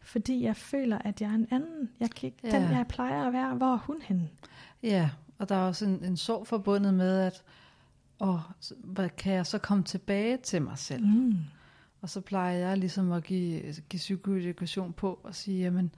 fordi 0.00 0.42
jeg 0.42 0.56
føler, 0.56 0.98
at 0.98 1.20
jeg 1.20 1.30
er 1.30 1.34
en 1.34 1.46
anden. 1.50 1.90
Jeg 2.00 2.10
kan 2.10 2.26
ikke, 2.26 2.38
Ja. 2.44 2.60
Den, 2.60 2.70
jeg 2.70 2.86
plejer 2.88 3.26
at 3.26 3.32
være, 3.32 3.54
hvor 3.54 3.72
er 3.72 3.78
hun 3.78 3.96
henne? 4.02 4.28
Ja, 4.82 5.10
og 5.38 5.48
der 5.48 5.54
er 5.54 5.66
også 5.66 5.84
en, 5.86 6.04
en 6.04 6.16
sorg 6.16 6.46
forbundet 6.46 6.94
med, 6.94 7.18
at 7.18 7.42
åh, 8.20 8.40
hvad 8.84 9.08
kan 9.08 9.32
jeg 9.32 9.46
så 9.46 9.58
komme 9.58 9.84
tilbage 9.84 10.36
til 10.36 10.62
mig 10.62 10.78
selv? 10.78 11.06
Mm. 11.06 11.34
Og 12.04 12.10
så 12.10 12.20
plejer 12.20 12.58
jeg 12.58 12.78
ligesom 12.78 13.12
at 13.12 13.24
give, 13.24 13.60
give 13.88 13.98
psykoedukation 13.98 14.92
på 14.92 15.20
og 15.22 15.34
sige, 15.34 15.58
jamen, 15.62 15.94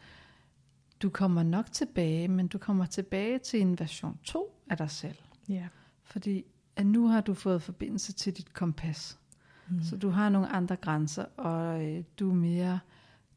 du 1.03 1.11
kommer 1.11 1.42
nok 1.42 1.73
tilbage, 1.73 2.29
men 2.29 2.49
du 2.49 2.59
kommer 2.59 2.87
tilbage 2.87 3.38
til 3.38 3.61
en 3.61 3.79
version 3.79 4.19
2 4.25 4.61
af 4.71 4.77
dig 4.77 4.90
selv. 4.90 5.16
Ja. 5.49 5.69
Fordi 6.03 6.45
at 6.77 6.87
nu 6.87 7.09
har 7.09 7.21
du 7.21 7.35
fået 7.35 7.62
forbindelse 7.62 8.12
til 8.12 8.37
dit 8.37 8.53
kompas. 8.55 9.19
Mm. 9.69 9.83
Så 9.83 9.97
du 9.97 10.09
har 10.11 10.29
nogle 10.29 10.49
andre 10.49 10.77
grænser, 10.77 11.25
og 11.37 11.85
øh, 11.87 12.05
du 12.19 12.31
er 12.31 12.35
mere, 12.35 12.81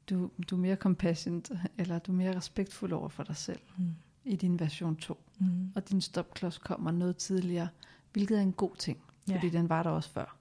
du, 0.09 0.29
du 0.49 0.55
er 0.55 0.59
mere 0.59 0.75
compassionate, 0.75 1.59
eller 1.77 1.99
du 1.99 2.11
er 2.11 2.15
mere 2.15 2.35
respektfuld 2.35 2.91
over 2.91 3.09
for 3.09 3.23
dig 3.23 3.35
selv 3.35 3.59
Mm. 3.77 3.95
i 4.25 4.35
din 4.35 4.59
version 4.59 4.95
2. 4.95 5.17
Mm. 5.39 5.71
Og 5.75 5.89
din 5.89 6.01
stopklods 6.01 6.57
kommer 6.57 6.91
noget 6.91 7.17
tidligere, 7.17 7.67
hvilket 8.13 8.37
er 8.37 8.41
en 8.41 8.53
god 8.53 8.75
ting, 8.75 8.97
Ja. 9.29 9.35
fordi 9.35 9.49
den 9.49 9.69
var 9.69 9.83
der 9.83 9.89
også 9.89 10.09
før. 10.09 10.38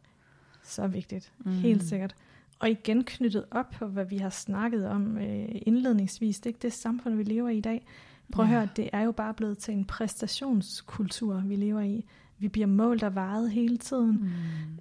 Så 0.68 0.86
vigtigt. 0.86 1.32
Mm. 1.38 1.50
Helt 1.52 1.82
sikkert. 1.84 2.14
Og 2.58 2.70
igen 2.70 3.04
knyttet 3.04 3.44
op 3.50 3.70
på, 3.70 3.86
hvad 3.86 4.04
vi 4.04 4.16
har 4.18 4.30
snakket 4.30 4.88
om 4.88 5.18
øh, 5.18 5.48
indledningsvis. 5.66 6.36
Det 6.40 6.46
er 6.46 6.50
ikke 6.50 6.62
det 6.62 6.72
samfund, 6.72 7.14
vi 7.14 7.22
lever 7.22 7.48
i 7.48 7.56
i 7.58 7.60
dag. 7.60 7.86
Prøv 8.32 8.44
at 8.44 8.50
Ja. 8.50 8.56
høre, 8.58 8.68
det 8.76 8.90
er 8.92 9.00
jo 9.00 9.12
bare 9.12 9.34
blevet 9.34 9.58
til 9.58 9.74
en 9.74 9.84
præstationskultur, 9.84 11.42
vi 11.46 11.56
lever 11.56 11.80
i. 11.80 12.04
Vi 12.38 12.48
bliver 12.48 12.66
målt 12.66 13.02
og 13.02 13.14
vejet 13.14 13.50
hele 13.50 13.76
tiden. 13.76 14.30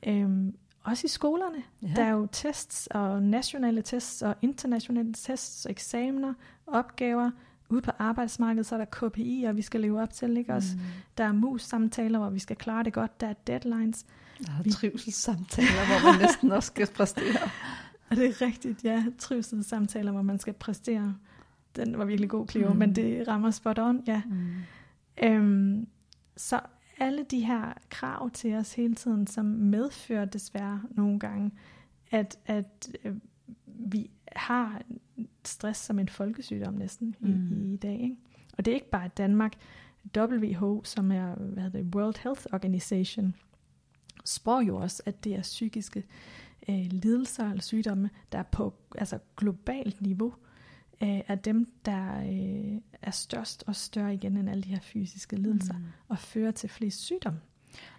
Mm. 0.05 0.11
Øhm, 0.11 0.55
også 0.83 1.05
i 1.05 1.07
skolerne. 1.07 1.63
Ja. 1.81 1.87
Der 1.95 2.03
er 2.03 2.09
jo 2.11 2.27
tests 2.31 2.87
og 2.87 3.23
nationale 3.23 3.81
tests 3.81 4.21
og 4.21 4.35
internationale 4.41 5.13
tests 5.13 5.65
og 5.65 5.71
eksamener, 5.71 6.33
opgaver. 6.67 7.31
Ude 7.69 7.81
på 7.81 7.91
arbejdsmarkedet, 7.99 8.65
så 8.65 8.75
er 8.75 8.85
der 8.85 8.85
KPI'er, 8.95 9.51
vi 9.51 9.61
skal 9.61 9.81
leve 9.81 10.01
op 10.01 10.13
til. 10.13 10.37
Ikke? 10.37 10.53
Også, 10.53 10.69
Mm. 10.75 10.81
der 11.17 11.23
er 11.23 11.31
mus-samtaler, 11.31 12.19
hvor 12.19 12.29
vi 12.29 12.39
skal 12.39 12.55
klare 12.55 12.83
det 12.83 12.93
godt. 12.93 13.21
Der 13.21 13.27
er 13.27 13.33
deadlines. 13.47 14.05
Der 14.45 14.51
er 14.59 14.63
Vi- 14.63 14.69
trivselssamtaler, 14.69 16.01
hvor 16.01 16.11
man 16.11 16.21
næsten 16.21 16.51
også 16.51 16.67
skal 16.67 16.87
præstere. 16.95 17.49
Og 18.09 18.15
det 18.15 18.25
er 18.25 18.41
rigtigt, 18.45 18.83
ja. 18.83 19.05
Trivselssamtaler, 19.17 20.11
hvor 20.11 20.21
man 20.21 20.39
skal 20.39 20.53
præstere. 20.53 21.15
Den 21.75 21.97
var 21.97 22.05
virkelig 22.05 22.29
god, 22.29 22.47
Cleo, 22.47 22.73
mm. 22.73 22.79
Men 22.79 22.95
det 22.95 23.27
rammer 23.27 23.51
spot 23.51 23.79
on, 23.79 24.03
ja. 24.07 24.21
Mm. 24.25 24.47
Øhm, 25.23 25.87
så 26.37 26.59
alle 26.99 27.25
de 27.31 27.39
her 27.45 27.73
krav 27.89 28.29
til 28.29 28.53
os 28.55 28.73
hele 28.73 28.95
tiden, 28.95 29.27
som 29.27 29.45
medfører 29.45 30.25
desværre 30.25 30.81
nogle 30.91 31.19
gange, 31.19 31.51
at, 32.11 32.37
at 32.45 32.89
øh, 33.03 33.15
vi 33.65 34.09
har 34.35 34.81
stress 35.45 35.79
som 35.79 35.99
en 35.99 36.09
folkesygdom 36.09 36.73
næsten 36.73 37.15
i, 37.19 37.25
Mm. 37.31 37.51
i, 37.51 37.73
i 37.73 37.77
dag. 37.77 37.93
Ikke? 38.01 38.15
Og 38.57 38.65
det 38.65 38.71
er 38.71 38.75
ikke 38.75 38.89
bare 38.89 39.07
Danmark. 39.17 39.53
WHO, 40.17 40.81
som 40.83 41.11
er 41.11 41.35
hvad 41.35 41.63
hedder 41.63 41.81
det, 41.83 41.95
World 41.95 42.15
Health 42.23 42.41
Organization, 42.53 43.35
spår 44.27 44.61
jo 44.61 44.75
også, 44.77 45.03
at 45.05 45.23
det 45.23 45.35
er 45.35 45.41
psykiske 45.41 46.03
øh, 46.69 46.85
lidelser 46.91 47.49
eller 47.49 47.61
sygdomme, 47.63 48.09
der 48.31 48.37
er 48.39 48.43
på 48.43 48.73
altså 48.97 49.19
globalt 49.37 50.01
niveau, 50.01 50.33
øh, 51.03 51.21
er 51.27 51.35
dem, 51.35 51.71
der 51.85 52.19
øh, 52.19 52.81
er 53.01 53.11
størst 53.11 53.63
og 53.67 53.75
større 53.75 54.13
igen 54.13 54.37
end 54.37 54.49
alle 54.49 54.63
de 54.63 54.69
her 54.69 54.79
fysiske 54.81 55.35
lidelser, 55.35 55.73
mm. 55.77 55.83
Og 56.07 56.19
fører 56.19 56.51
til 56.51 56.69
flest 56.69 56.99
sygdomme. 57.01 57.39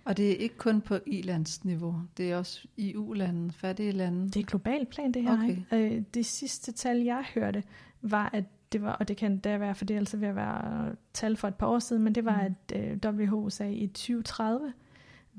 Og 0.04 0.16
det 0.16 0.30
er 0.32 0.36
ikke 0.36 0.56
kun 0.56 0.80
på 0.80 0.98
i-landsniveau, 1.06 1.94
det 2.16 2.32
er 2.32 2.36
også 2.36 2.68
i 2.76 2.96
u-lande, 2.96 3.52
fattige 3.52 3.92
lande. 3.92 4.28
Det 4.28 4.36
er 4.40 4.44
globalt 4.44 4.88
plan, 4.88 5.12
det 5.12 5.22
her. 5.22 5.32
Okay. 5.32 5.48
Ikke? 5.48 5.96
Øh, 5.96 6.02
det 6.14 6.26
sidste 6.26 6.72
tal, 6.72 6.98
jeg 6.98 7.24
hørte, 7.34 7.62
var, 8.02 8.30
at 8.32 8.44
det 8.72 8.82
var, 8.82 8.92
og 8.92 9.08
det 9.08 9.16
kan 9.16 9.38
da 9.38 9.56
være, 9.58 9.74
for 9.74 9.84
det 9.84 9.94
er 9.94 9.98
altså 9.98 10.16
ved 10.16 10.28
at 10.28 10.36
være 10.36 10.94
tal 11.12 11.36
for 11.36 11.48
et 11.48 11.54
par 11.54 11.66
år 11.66 11.78
siden, 11.78 12.02
men 12.02 12.14
det 12.14 12.24
var, 12.24 12.48
Mm. 12.48 12.54
at 12.72 13.04
øh, 13.04 13.14
WHO 13.20 13.50
sagde, 13.50 13.72
at 13.72 13.78
i 13.78 13.86
2030 13.86 14.72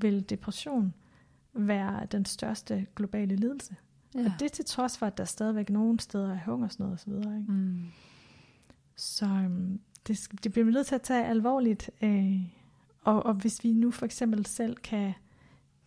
vil 0.02 0.30
depression 0.30 0.94
være 1.54 2.06
den 2.12 2.26
største 2.26 2.88
globale 2.96 3.36
lidelse. 3.36 3.76
Ja. 4.16 4.26
Og 4.26 4.32
det 4.40 4.52
til 4.52 4.66
trods 4.66 4.98
for, 4.98 5.06
at 5.06 5.18
der 5.18 5.26
stadigvæk 5.26 5.70
nogle 5.70 6.00
steder 6.00 6.34
er 6.34 6.40
hungersnød 6.46 6.98
videre. 7.06 7.38
Ikke? 7.40 7.52
Mm. 7.52 7.86
Så 8.96 9.26
øhm, 9.26 9.80
det, 10.08 10.28
det 10.44 10.52
bliver 10.52 10.66
vi 10.66 10.72
nødt 10.72 10.88
til 10.88 10.96
at 10.96 11.02
tage 11.02 11.26
alvorligt. 11.26 11.90
Øh, 12.02 12.42
og, 13.02 13.26
og 13.26 13.34
hvis 13.34 13.64
vi 13.64 13.74
nu 13.74 13.92
for 13.92 14.06
eksempel 14.06 14.46
selv 14.46 14.76
kan 14.76 15.14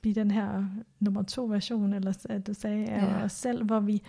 blive 0.01 0.15
den 0.15 0.31
her 0.31 0.65
nummer 1.01 1.23
to 1.23 1.45
version, 1.47 1.93
eller 1.93 2.27
at 2.31 2.47
du 2.47 2.55
sagde, 2.55 2.87
af 2.87 3.07
Ja. 3.07 3.25
os 3.25 3.33
selv, 3.33 3.65
hvor 3.65 3.81
vi 3.81 4.03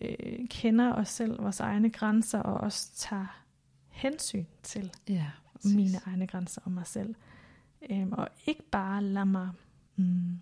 øh, 0.00 0.48
kender 0.48 0.92
os 0.92 1.08
selv, 1.08 1.42
vores 1.42 1.60
egne 1.60 1.90
grænser, 1.90 2.38
og 2.38 2.54
også 2.54 2.90
tager 2.94 3.44
hensyn 3.88 4.44
til 4.62 4.92
Ja, 5.08 5.26
mine 5.64 5.98
egne 6.06 6.26
grænser 6.26 6.60
og 6.64 6.72
mig 6.72 6.86
selv. 6.86 7.14
Øhm, 7.90 8.12
og 8.12 8.28
ikke 8.46 8.62
bare 8.70 9.02
lade 9.04 9.26
mig 9.26 9.50
mm, 9.96 10.38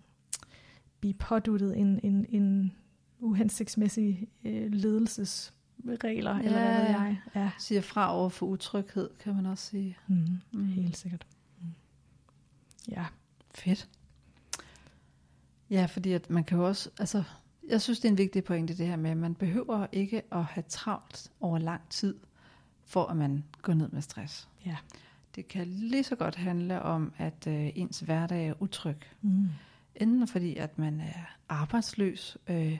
blive 0.99 1.13
påduttet 1.13 1.77
en, 1.77 1.99
en, 2.03 2.25
en 2.29 2.73
uhensigtsmæssig 3.19 4.27
øh, 4.43 4.71
ledelsesregler, 4.71 6.31
eller 6.35 6.51
hvad 6.59 6.71
Ja, 6.73 6.77
ved 6.81 6.85
ja. 6.89 7.01
jeg. 7.01 7.17
Ja, 7.35 7.51
Siger 7.59 7.81
fra 7.81 8.15
over 8.15 8.29
for 8.29 8.45
utryghed, 8.45 9.09
kan 9.19 9.35
man 9.35 9.45
også 9.45 9.65
sige. 9.69 9.97
mm, 10.07 10.27
Mm. 10.51 10.65
helt 10.67 10.97
sikkert. 10.97 11.27
Mm. 11.61 11.67
Ja, 12.89 13.05
Fedt. 13.55 13.89
Ja, 15.69 15.85
fordi 15.85 16.11
at 16.11 16.29
man 16.29 16.43
kan 16.43 16.57
jo 16.57 16.67
også, 16.67 16.89
altså, 16.99 17.23
jeg 17.69 17.81
synes, 17.81 17.99
det 17.99 18.07
er 18.07 18.11
en 18.11 18.17
vigtig 18.17 18.43
pointe 18.43 18.77
det 18.77 18.87
her 18.87 18.95
med, 18.95 19.11
at 19.11 19.17
man 19.17 19.35
behøver 19.35 19.87
ikke 19.91 20.21
at 20.31 20.43
have 20.43 20.63
travlt 20.69 21.31
over 21.39 21.57
lang 21.57 21.81
tid, 21.89 22.15
for 22.85 23.05
at 23.05 23.17
man 23.17 23.43
går 23.61 23.73
ned 23.73 23.89
med 23.89 24.01
stress. 24.01 24.49
ja. 24.65 24.77
Det 25.35 25.47
kan 25.47 25.67
lige 25.67 26.03
så 26.03 26.15
godt 26.15 26.35
handle 26.35 26.81
om, 26.81 27.13
at 27.17 27.47
øh, 27.47 27.69
ens 27.75 27.99
hverdag 27.99 28.47
er 28.47 28.53
utryg. 28.59 28.97
Mm. 29.21 29.49
Enten 29.95 30.27
fordi, 30.27 30.55
at 30.55 30.77
man 30.77 30.99
er 30.99 31.35
arbejdsløs, 31.49 32.37
øh, 32.47 32.77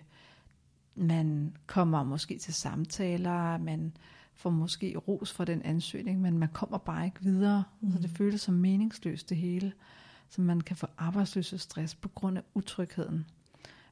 man 0.96 1.56
kommer 1.68 2.04
måske 2.04 2.38
til 2.38 2.54
samtaler, 2.54 3.58
man 3.58 3.98
får 4.36 4.50
måske 4.50 4.98
ros 4.98 5.32
for 5.34 5.46
den 5.46 5.62
ansøgning, 5.62 6.22
men 6.22 6.38
man 6.38 6.50
kommer 6.50 6.78
bare 6.78 7.06
ikke 7.06 7.22
videre. 7.22 7.64
Mm. 7.82 7.92
Så 7.92 8.00
det 8.00 8.10
føles 8.10 8.42
som 8.42 8.54
meningsløst 8.54 9.30
det 9.30 9.38
hele. 9.38 9.74
Så 10.30 10.42
man 10.42 10.62
kan 10.62 10.76
få 10.76 10.88
arbejdsløshedsstress 10.98 11.96
på 11.96 12.10
grund 12.10 12.38
af 12.38 12.42
utrygheden. 12.54 13.26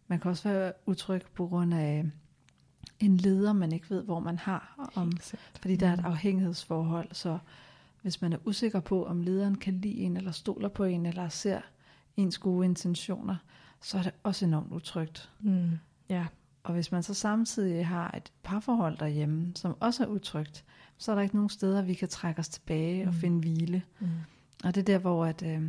Man 0.08 0.20
kan 0.20 0.32
også 0.32 0.50
være 0.50 0.74
utryg 0.86 1.22
på 1.36 1.48
grund 1.48 1.74
af 1.74 2.06
en 3.00 3.18
leder, 3.18 3.54
man 3.54 3.72
ikke 3.72 3.90
ved, 3.90 4.04
hvor 4.04 4.20
man 4.20 4.38
har. 4.40 4.90
Om, 4.96 5.12
fordi 5.62 5.76
der 5.76 5.88
er 5.88 5.94
et 5.94 6.00
Mm. 6.00 6.06
afhængighedsforhold, 6.06 7.08
så 7.12 7.38
hvis 8.02 8.22
man 8.22 8.34
er 8.34 8.38
usikker 8.46 8.80
på, 8.80 9.06
om 9.06 9.22
lederen 9.22 9.56
kan 9.58 9.74
lide 9.74 9.98
en, 10.00 10.18
eller 10.18 10.32
stoler 10.32 10.70
på 10.70 10.84
en, 10.84 11.06
eller 11.06 11.30
ser 11.30 11.62
ens 12.18 12.38
gode 12.38 12.66
intentioner, 12.66 13.36
så 13.82 13.98
er 13.98 14.02
det 14.04 14.12
også 14.24 14.46
enormt 14.46 14.72
utrygt. 14.72 15.30
Mm. 15.40 15.70
Ja, 16.10 16.26
Og 16.64 16.74
hvis 16.74 16.92
man 16.92 17.04
så 17.04 17.14
samtidig 17.14 17.88
har 17.88 18.14
et 18.18 18.32
parforhold 18.44 18.98
derhjemme, 18.98 19.52
som 19.56 19.76
også 19.80 20.04
er 20.04 20.08
utrygt, 20.08 20.66
så 20.98 21.12
er 21.12 21.16
der 21.16 21.22
ikke 21.22 21.36
nogen 21.36 21.50
steder, 21.50 21.82
vi 21.82 21.94
kan 21.94 22.08
trække 22.08 22.40
os 22.40 22.50
tilbage 22.50 23.02
og 23.08 23.14
Mm. 23.14 23.20
finde 23.20 23.40
hvile. 23.40 23.84
mm. 24.00 24.08
Og 24.64 24.76
det 24.76 24.82
er 24.82 24.86
der, 24.86 24.98
hvor 24.98 25.26
at, 25.26 25.44
øh, 25.44 25.62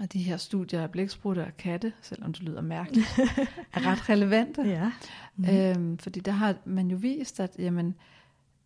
at 0.00 0.12
de 0.12 0.22
her 0.22 0.36
studier 0.36 0.82
af 0.82 0.90
blæksprutter 0.90 1.44
og 1.46 1.56
katte, 1.56 1.92
selvom 2.02 2.32
det 2.32 2.42
lyder 2.42 2.60
mærkeligt, 2.60 3.06
er 3.74 3.86
ret 3.86 4.08
relevante. 4.08 4.62
ja. 4.62 4.92
Mm. 5.36 5.44
Øhm, 5.48 5.98
fordi 5.98 6.20
der 6.20 6.32
har 6.32 6.54
man 6.64 6.90
jo 6.90 6.96
vist, 6.96 7.40
at 7.40 7.50
jamen, 7.58 7.94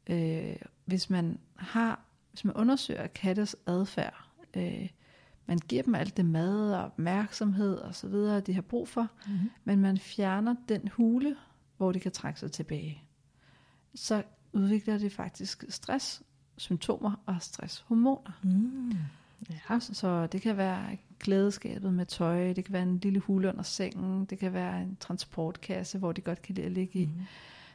øh, 0.07 0.57
hvis 0.85 1.11
man 1.11 1.39
har, 1.57 2.01
hvis 2.35 2.44
man 2.44 2.55
undersøger 2.55 3.07
kattes 3.07 3.57
adfærd, 3.66 4.29
øh, 4.57 4.88
man 5.47 5.59
giver 5.59 5.83
dem 5.83 5.94
alt 5.94 6.16
det 6.16 6.25
mad 6.25 6.73
og 6.75 6.85
opmærksomhed 6.85 7.77
og 7.77 7.94
så 7.94 8.09
videre, 8.09 8.40
de 8.40 8.55
har 8.55 8.62
brug 8.62 8.88
for, 8.88 9.09
Mm. 9.27 9.51
men 9.64 9.81
man 9.81 9.99
fjerner 9.99 10.55
den 10.68 10.88
hule, 10.88 11.37
hvor 11.77 11.92
de 11.92 12.01
kan 12.01 12.12
trække 12.12 12.40
sig 12.40 12.53
tilbage, 12.53 13.03
så 13.94 14.23
udvikler 14.53 14.99
de 14.99 15.11
faktisk 15.11 15.64
stresssymptomer 15.68 17.12
og 17.27 17.37
stresshormoner. 17.40 18.31
Mm. 18.42 18.90
Ja. 19.51 19.81
Så, 19.81 19.94
så 19.94 20.27
det 20.27 20.42
kan 20.42 20.57
være 20.57 20.97
glædeskabet 21.20 21.92
med 21.94 22.07
tøj, 22.07 22.53
det 22.53 22.64
kan 22.64 22.73
være 22.73 22.83
en 22.83 22.99
lille 22.99 23.20
hule 23.20 23.49
under 23.49 23.62
sengen, 23.62 24.25
det 24.25 24.38
kan 24.38 24.53
være 24.53 24.83
en 24.83 24.97
transportkasse, 25.01 25.99
hvor 25.99 26.12
de 26.12 26.20
godt 26.20 26.42
kan 26.42 26.55
lide 26.55 26.66
at 26.66 26.73
ligge 26.73 26.99
i. 26.99 27.07
Mm. 27.07 27.12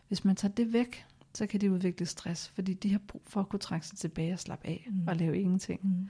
Hvis 0.07 0.25
man 0.25 0.35
tager 0.35 0.53
det 0.53 0.73
væk, 0.73 1.05
så 1.33 1.47
kan 1.47 1.61
de 1.61 1.71
udvikle 1.71 2.05
stress, 2.05 2.49
fordi 2.49 2.73
de 2.73 2.91
har 2.91 2.99
brug 3.07 3.21
for 3.27 3.39
at 3.39 3.49
kunne 3.49 3.59
trække 3.59 3.87
sig 3.87 3.97
tilbage 3.97 4.33
og 4.33 4.39
slappe 4.39 4.67
af 4.67 4.87
Mm. 4.91 5.07
og 5.07 5.15
lave 5.15 5.39
ingenting. 5.41 5.79
Mm. 5.83 6.09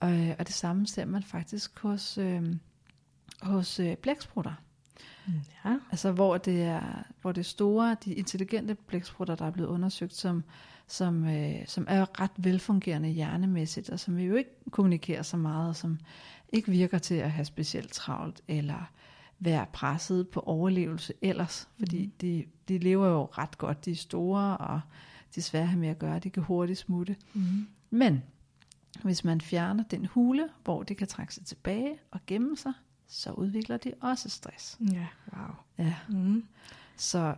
Og, 0.00 0.12
øh, 0.12 0.34
og 0.38 0.46
det 0.46 0.54
samme 0.54 0.86
ser 0.86 1.04
man 1.04 1.22
faktisk 1.22 1.78
hos, 1.78 2.18
øh, 2.18 2.42
hos 3.42 3.80
øh, 3.80 3.96
blæksprutter. 3.96 4.54
Mm. 5.26 5.32
Ja. 5.64 5.76
Altså 5.90 6.12
hvor 6.12 6.38
det 6.38 6.62
er 6.62 7.02
hvor 7.20 7.32
det 7.32 7.40
er 7.40 7.44
store, 7.44 7.96
de 8.04 8.14
intelligente 8.14 8.74
blæksprutter, 8.74 9.34
der 9.34 9.46
er 9.46 9.50
blevet 9.50 9.68
undersøgt, 9.68 10.14
som, 10.14 10.44
som, 10.86 11.24
øh, 11.24 11.66
som 11.66 11.84
er 11.88 12.20
ret 12.20 12.30
velfungerende 12.36 13.08
hjernemæssigt, 13.08 13.90
og 13.90 14.00
som 14.00 14.18
jo 14.18 14.34
ikke 14.34 14.50
kommunikerer 14.70 15.22
så 15.22 15.36
meget, 15.36 15.68
og 15.68 15.76
som 15.76 15.98
ikke 16.52 16.70
virker 16.70 16.98
til 16.98 17.14
at 17.14 17.30
have 17.32 17.44
specielt 17.44 17.92
travlt, 17.92 18.40
eller 18.48 18.90
være 19.40 19.66
presset 19.72 20.28
på 20.28 20.40
overlevelse 20.40 21.14
ellers, 21.22 21.68
fordi 21.78 22.06
mm. 22.06 22.12
de, 22.20 22.44
de 22.68 22.78
lever 22.78 23.08
jo 23.08 23.24
ret 23.24 23.58
godt, 23.58 23.84
de 23.84 23.90
er 23.90 23.96
store, 23.96 24.56
og 24.56 24.80
de 25.34 25.42
svære 25.42 25.62
at 25.62 25.68
have 25.68 25.80
med 25.80 25.88
at 25.88 25.98
gøre, 25.98 26.18
de 26.18 26.30
kan 26.30 26.42
hurtigt 26.42 26.78
smutte. 26.78 27.16
Mm. 27.34 27.68
Men 27.90 28.22
hvis 29.02 29.24
man 29.24 29.40
fjerner 29.40 29.84
den 29.84 30.06
hule, 30.06 30.48
hvor 30.64 30.82
de 30.82 30.94
kan 30.94 31.06
trække 31.06 31.34
sig 31.34 31.46
tilbage 31.46 31.98
og 32.10 32.20
gemme 32.26 32.56
sig, 32.56 32.72
så 33.06 33.32
udvikler 33.32 33.76
de 33.76 33.92
også 34.00 34.28
stress. 34.28 34.78
Ja, 34.92 35.06
wow. 35.36 35.54
Ja. 35.78 35.94
Mm. 36.08 36.44
Så, 36.96 37.34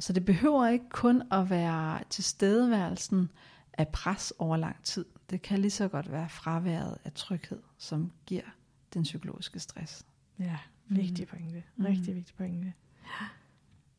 så 0.00 0.12
det 0.12 0.24
behøver 0.24 0.66
ikke 0.66 0.88
kun 0.90 1.22
at 1.32 1.50
være 1.50 2.00
tilstedeværelsen 2.10 3.30
af 3.72 3.88
pres 3.88 4.32
over 4.38 4.56
lang 4.56 4.76
tid. 4.84 5.04
Det 5.30 5.42
kan 5.42 5.58
lige 5.58 5.70
så 5.70 5.88
godt 5.88 6.12
være 6.12 6.28
fraværet 6.28 6.98
af 7.04 7.12
tryghed, 7.12 7.62
som 7.78 8.12
giver 8.26 8.42
den 8.94 9.02
psykologiske 9.02 9.60
stress. 9.60 10.06
Ja, 10.38 10.58
vigtig 10.88 11.26
mm. 11.32 11.38
pointe. 11.38 11.62
Rigtig 11.84 12.12
mm. 12.12 12.16
vigtig 12.16 12.34
pointe. 12.36 12.72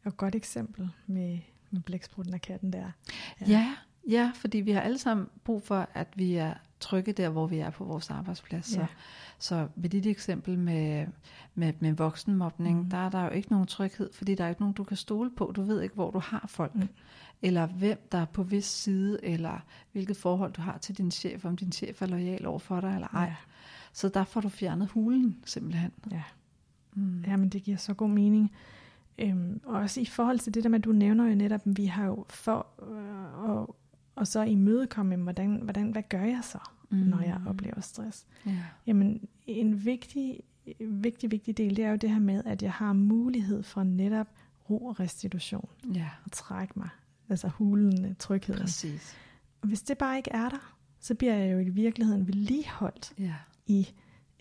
Og 0.04 0.08
et 0.08 0.18
godt 0.18 0.36
eksempel 0.36 0.90
med, 1.08 1.40
med 1.72 1.82
blæksprutten 1.82 2.34
og 2.34 2.42
katten 2.42 2.74
der. 2.74 2.92
Ja. 3.42 3.46
ja, 3.48 3.76
ja, 4.10 4.32
fordi 4.36 4.58
vi 4.58 4.72
har 4.72 4.82
alle 4.82 4.98
sammen 4.98 5.28
brug 5.44 5.64
for, 5.64 5.90
at 5.94 6.08
vi 6.16 6.36
er 6.36 6.54
trygge 6.80 7.14
der, 7.14 7.30
hvor 7.30 7.48
vi 7.48 7.58
er 7.58 7.70
på 7.70 7.84
vores 7.84 8.10
arbejdsplads. 8.10 8.76
Ja. 8.76 8.86
Så, 9.40 9.48
så 9.48 9.68
ved 9.76 9.90
dit 9.90 10.06
eksempel 10.06 10.60
med, 10.60 11.08
med, 11.56 11.74
med 11.80 11.94
voksenmobning, 11.94 12.84
mm. 12.84 12.90
der 12.90 12.98
er 12.98 13.10
der 13.10 13.24
jo 13.24 13.30
ikke 13.30 13.52
nogen 13.52 13.68
tryghed, 13.68 14.14
fordi 14.14 14.36
der 14.36 14.44
er 14.44 14.50
ikke 14.50 14.62
nogen, 14.62 14.74
du 14.74 14.84
kan 14.84 14.98
stole 14.98 15.32
på. 15.32 15.52
Du 15.56 15.62
ved 15.62 15.82
ikke, 15.82 15.96
hvor 15.96 16.12
du 16.12 16.20
har 16.20 16.46
folk. 16.48 16.76
Mm. 16.76 16.90
Eller 17.42 17.68
hvem 17.68 18.08
der 18.12 18.18
er 18.18 18.26
på 18.26 18.44
vis 18.44 18.66
side, 18.66 19.26
eller 19.26 19.66
hvilket 19.92 20.18
forhold 20.18 20.54
du 20.54 20.62
har 20.62 20.78
til 20.78 20.98
din 20.98 21.12
chef, 21.12 21.46
om 21.46 21.58
din 21.58 21.72
chef 21.72 22.02
er 22.02 22.06
lojal 22.06 22.46
over 22.46 22.60
for 22.60 22.82
dig 22.82 22.94
eller 22.94 23.08
ej. 23.08 23.24
Ja. 23.24 23.36
Så 23.94 24.10
der 24.10 24.24
får 24.24 24.42
du 24.42 24.50
fjernet 24.50 24.88
hulen 24.88 25.44
simpelthen. 25.46 25.92
Ja. 26.12 26.24
Mm. 26.96 27.24
Jamen 27.28 27.50
det 27.50 27.64
giver 27.64 27.78
så 27.78 27.94
god 27.94 28.10
mening. 28.10 28.52
Øhm, 29.18 29.62
og 29.66 29.80
også 29.80 30.02
i 30.02 30.06
forhold 30.06 30.40
til 30.40 30.54
det 30.54 30.64
der 30.64 30.70
med, 30.70 30.80
at 30.80 30.86
du 30.86 30.92
nævner 30.92 31.30
jo 31.30 31.36
netop, 31.36 31.62
at 31.66 31.78
vi 31.78 31.86
har 31.86 32.06
jo 32.06 32.26
for 32.30 32.68
øh, 32.82 33.50
og, 33.50 33.76
og 34.16 34.28
så 34.28 34.42
imødekomme, 34.42 35.16
hvordan, 35.16 35.56
hvordan, 35.64 35.92
hvad 35.92 36.04
gør 36.10 36.24
jeg 36.24 36.40
så, 36.44 36.58
mm. 36.90 36.98
når 36.98 37.22
jeg 37.22 37.42
oplever 37.48 37.82
stress? 37.82 38.26
Ja. 38.46 38.58
Jamen 38.88 39.28
en 39.48 39.86
vigtig, 39.86 40.40
vigtig, 40.80 41.32
vigtig 41.32 41.58
del, 41.58 41.78
det 41.78 41.86
er 41.86 41.90
jo 41.90 41.96
det 41.96 42.10
her 42.10 42.20
med, 42.20 42.44
at 42.46 42.64
jeg 42.64 42.72
har 42.72 42.94
mulighed 42.94 43.64
for 43.64 43.84
netop 43.84 44.28
ro 44.70 44.86
og 44.86 45.00
restitution. 45.00 45.70
Ja. 45.96 46.10
Og 46.26 46.32
trække 46.32 46.74
mig. 46.76 46.90
Altså 47.30 47.48
hulen, 47.48 48.16
trygheden. 48.20 48.62
Præcis. 48.62 49.16
Og 49.62 49.68
hvis 49.68 49.82
det 49.82 49.98
bare 49.98 50.18
ikke 50.18 50.32
er 50.32 50.50
der, 50.50 50.76
så 51.00 51.16
bliver 51.16 51.36
jeg 51.36 51.54
jo 51.54 51.60
i 51.60 51.70
virkeligheden 51.70 52.28
vedligeholdt 52.28 53.14
ja. 53.20 53.36
i 53.68 53.88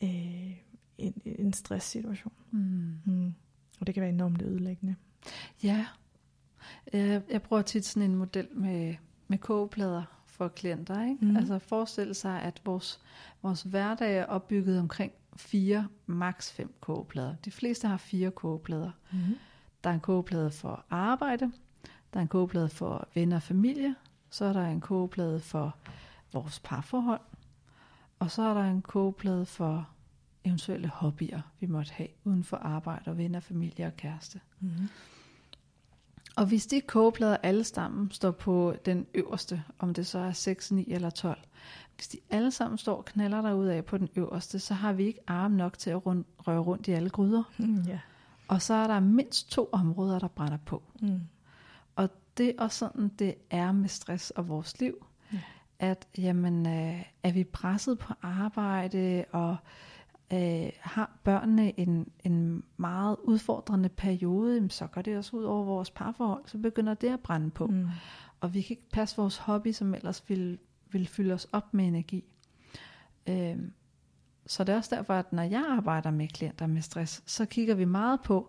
øh, 0.02 0.56
en, 1.02 1.14
en 1.24 1.52
stresssituation. 1.52 2.32
Mm. 2.50 2.98
Mm. 3.04 3.34
Og 3.80 3.86
det 3.86 3.94
kan 3.94 4.00
være 4.00 4.12
enormt 4.12 4.42
ødelæggende. 4.42 4.96
Ja. 5.62 5.86
Jeg, 6.92 7.22
jeg 7.30 7.42
bruger 7.42 7.62
tit 7.62 7.84
sådan 7.84 8.10
en 8.10 8.16
model 8.16 8.48
med, 8.52 8.94
med 9.28 9.38
kogeplader 9.38 10.02
for 10.26 10.48
klienter. 10.48 11.08
Ikke? 11.08 11.24
Mm. 11.24 11.36
Altså 11.36 11.58
forestille 11.58 12.14
sig, 12.14 12.42
at 12.42 12.60
vores, 12.64 13.00
vores 13.42 13.62
hverdag 13.62 14.16
er 14.16 14.24
opbygget 14.24 14.78
omkring 14.78 15.12
fire, 15.36 15.88
maks 16.06 16.52
fem 16.52 16.74
kogeplader. 16.80 17.34
De 17.44 17.50
fleste 17.50 17.88
har 17.88 17.96
fire 17.96 18.30
kogeplader. 18.30 18.90
Mm. 19.12 19.18
Der 19.84 19.90
er 19.90 19.94
en 19.94 20.00
kogeplade 20.00 20.50
for 20.50 20.84
arbejde, 20.90 21.52
der 22.12 22.18
er 22.18 22.22
en 22.22 22.28
kogeplade 22.28 22.68
for 22.68 23.08
venner 23.14 23.36
og 23.36 23.42
familie, 23.42 23.94
så 24.30 24.44
er 24.44 24.52
der 24.52 24.66
en 24.66 24.80
kogeplade 24.80 25.40
for 25.40 25.76
vores 26.32 26.60
parforhold, 26.60 27.20
og 28.18 28.30
så 28.30 28.42
er 28.42 28.54
der 28.54 28.64
en 28.64 28.82
kogeplade 28.82 29.46
for 29.46 29.88
eventuelle 30.44 30.88
hobbyer, 30.88 31.40
vi 31.61 31.66
måtte 31.66 31.92
have 31.92 32.09
uden 32.24 32.44
for 32.44 32.57
arbejde 32.57 33.11
og 33.11 33.18
venner, 33.18 33.40
familie 33.40 33.87
og 33.87 33.96
kæreste. 33.96 34.40
Mm-hmm. 34.61 34.88
Og 36.37 36.46
hvis 36.46 36.66
de 36.66 36.81
kogeplader 36.81 37.37
alle 37.37 37.64
sammen 37.64 38.11
står 38.11 38.31
på 38.31 38.74
den 38.85 39.07
øverste, 39.14 39.62
om 39.78 39.94
det 39.94 40.07
så 40.07 40.18
er 40.18 40.33
6, 40.33 40.72
9 40.72 40.92
eller 40.92 41.11
12, 41.11 41.38
hvis 41.96 42.09
de 42.09 42.18
alle 42.31 42.50
sammen 42.50 42.78
står 42.78 42.96
og 42.96 43.05
knaller 43.05 43.42
der 43.42 43.52
ud 43.52 43.66
af 43.66 43.85
på 43.85 43.98
den 43.98 44.09
øverste, 44.16 44.59
så 44.59 44.74
har 44.74 44.92
vi 44.92 45.05
ikke 45.05 45.20
arme 45.26 45.57
nok 45.57 45.78
til 45.78 45.90
at 45.90 46.07
rund, 46.07 46.24
røre 46.38 46.59
rundt 46.59 46.88
i 46.88 46.92
alle 46.92 47.11
gryder. 47.11 47.42
Mm, 47.59 47.85
yeah. 47.88 47.98
Og 48.48 48.62
så 48.62 48.74
er 48.74 48.87
der 48.87 49.00
mindst 49.00 49.50
to 49.50 49.68
områder, 49.72 50.18
der 50.18 50.28
brænder 50.28 50.59
på. 50.66 50.83
Mm. 51.00 51.20
Og 51.96 52.11
det 52.37 52.48
er 52.48 52.52
også 52.59 52.78
sådan, 52.78 53.09
det 53.09 53.35
er 53.50 53.72
med 53.72 53.88
stress 53.88 54.31
og 54.31 54.48
vores 54.48 54.81
liv. 54.81 55.07
Yeah. 55.35 55.42
At 55.78 56.09
jamen, 56.18 56.66
øh, 56.66 57.02
er 57.22 57.33
vi 57.33 57.44
presset 57.44 57.98
på 57.98 58.14
arbejde, 58.22 59.24
og 59.33 59.50
øh, 59.50 59.57
har 60.81 61.18
børnene 61.25 61.81
en, 61.81 62.09
en 62.25 62.62
meget 62.77 63.16
udfordrende 63.23 63.88
periode, 63.88 64.71
så 64.71 64.87
går 64.87 65.03
det 65.03 65.16
også 65.16 65.37
ud 65.37 65.45
over 65.45 65.64
vores 65.64 65.90
parforhold, 65.90 66.42
så 66.47 66.59
begynder 66.59 66.95
det 66.95 67.09
at 67.09 67.21
brænde 67.21 67.51
på. 67.51 67.66
Mm. 67.66 67.88
Og 68.40 68.55
vi 68.55 68.62
kan 68.62 68.71
ikke 68.71 68.90
passe 68.92 69.16
vores 69.16 69.37
hobby, 69.37 69.73
som 69.73 69.95
ellers 69.95 70.25
vil, 70.29 70.59
vil 70.90 71.07
fylde 71.07 71.35
os 71.35 71.47
op 71.53 71.75
med 71.75 71.85
energi. 71.87 72.25
Øh, 73.27 73.57
så 74.47 74.64
det 74.64 74.73
er 74.73 74.77
også 74.77 74.97
derfor, 74.97 75.14
at 75.14 75.33
når 75.33 75.42
jeg 75.42 75.64
arbejder 75.68 76.11
med 76.11 76.29
klienter 76.29 76.66
med 76.66 76.83
stress, 76.83 77.23
så 77.27 77.47
kigger 77.47 77.75
vi 77.75 77.85
meget 77.85 78.21
på, 78.21 78.49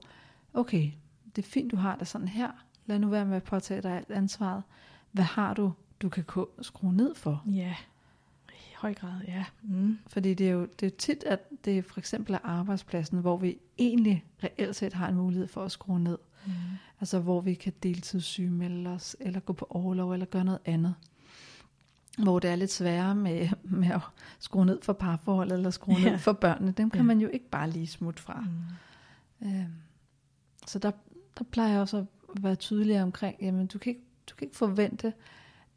okay, 0.54 0.92
det 1.36 1.46
er 1.46 1.50
fint, 1.50 1.72
du 1.72 1.78
har 1.78 1.96
det 1.96 2.08
sådan 2.08 2.28
her, 2.28 2.52
lad 2.86 3.00
nu 3.00 3.08
være 3.08 3.26
med 3.26 3.36
at 3.36 3.44
påtage 3.44 3.82
dig 3.82 3.92
alt 3.92 4.12
ansvaret. 4.12 4.64
Hvad 5.12 5.24
har 5.24 5.54
du, 5.54 5.74
du 6.02 6.10
kan 6.10 6.26
skrue 6.62 6.94
ned 6.94 7.16
for? 7.16 7.44
Ja. 7.46 7.62
Yeah 7.62 7.76
høj 8.84 8.94
grad, 8.94 9.22
ja. 9.28 9.46
Mm. 9.62 9.98
Fordi 10.08 10.34
det 10.34 10.48
er 10.48 10.52
jo 10.52 10.68
det 10.80 10.86
er 10.86 10.98
tit, 10.98 11.24
at 11.24 11.40
det 11.66 11.86
for 11.86 12.00
eksempel 12.00 12.34
er 12.34 12.40
arbejdspladsen, 12.44 13.20
hvor 13.20 13.38
vi 13.38 13.58
egentlig 13.78 14.26
reelt 14.44 14.76
set 14.76 14.94
har 14.94 15.08
en 15.08 15.16
mulighed 15.16 15.48
for 15.48 15.64
at 15.64 15.72
skrue 15.72 16.00
ned. 16.00 16.18
Mm. 16.46 16.52
Altså 17.00 17.20
hvor 17.20 17.42
vi 17.42 17.54
kan 17.54 17.74
deltidssygemelde 17.84 18.90
os, 18.90 19.16
eller 19.20 19.40
gå 19.40 19.54
på 19.54 19.68
overlov, 19.70 20.12
eller 20.12 20.26
gøre 20.26 20.44
noget 20.44 20.60
andet. 20.66 20.96
Hvor 22.18 22.40
det 22.40 22.50
er 22.50 22.56
lidt 22.56 22.72
sværere 22.72 23.16
med, 23.16 23.50
med 23.64 23.90
at 23.90 24.02
skrue 24.40 24.66
ned 24.66 24.80
for 24.82 24.94
parforholdet, 24.94 25.54
eller 25.54 25.70
skrue 25.70 25.96
ja. 25.96 26.10
ned 26.10 26.18
for 26.18 26.34
børnene. 26.34 26.72
Dem 26.72 26.90
kan 26.90 27.00
ja. 27.00 27.04
man 27.04 27.20
jo 27.20 27.28
ikke 27.28 27.50
bare 27.50 27.70
lige 27.70 27.88
smutte 27.88 28.22
fra. 28.22 28.46
Mm. 29.40 29.48
Øhm, 29.48 29.74
så 30.68 30.80
der, 30.80 30.92
der 31.38 31.44
plejer 31.52 31.72
jeg 31.72 31.82
også 31.82 31.98
at 31.98 32.44
være 32.44 32.56
tydelig 32.56 33.02
omkring, 33.02 33.36
jamen 33.42 33.68
du 33.68 33.78
kan 33.78 33.90
ikke, 33.90 34.06
du 34.30 34.36
kan 34.36 34.46
ikke 34.46 34.58
forvente, 34.58 35.14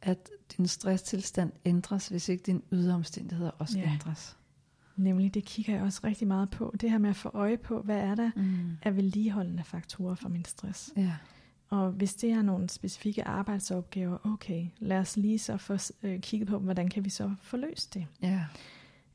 at 0.01 0.29
din 0.57 0.67
stresstilstand 0.67 1.51
ændres, 1.65 2.07
hvis 2.07 2.29
ikke 2.29 2.43
dine 2.43 2.61
ydre 2.71 2.93
omstændigheder 2.93 3.51
også 3.51 3.79
ja. 3.79 3.91
ændres. 3.93 4.37
Nemlig, 4.95 5.33
det 5.33 5.45
kigger 5.45 5.73
jeg 5.73 5.83
også 5.83 6.01
rigtig 6.03 6.27
meget 6.27 6.49
på. 6.49 6.75
Det 6.81 6.91
her 6.91 6.97
med 6.97 7.09
at 7.09 7.15
få 7.15 7.29
øje 7.33 7.57
på, 7.57 7.81
hvad 7.81 7.97
er 7.97 8.15
der 8.15 8.31
mm. 8.35 8.77
af 8.81 8.95
vedligeholdende 8.95 9.63
faktorer 9.63 10.15
for 10.15 10.29
min 10.29 10.45
stress. 10.45 10.93
Ja. 10.97 11.13
Og 11.69 11.91
hvis 11.91 12.15
det 12.15 12.31
er 12.31 12.41
nogle 12.41 12.69
specifikke 12.69 13.23
arbejdsopgaver, 13.23 14.17
okay, 14.23 14.67
lad 14.79 14.97
os 14.97 15.17
lige 15.17 15.39
så 15.39 15.57
få 15.57 15.77
øh, 16.03 16.19
kigget 16.19 16.49
på, 16.49 16.59
hvordan 16.59 16.89
kan 16.89 17.05
vi 17.05 17.09
så 17.09 17.35
få 17.41 17.57
løst 17.57 17.93
det. 17.93 18.07
Ja. 18.21 18.45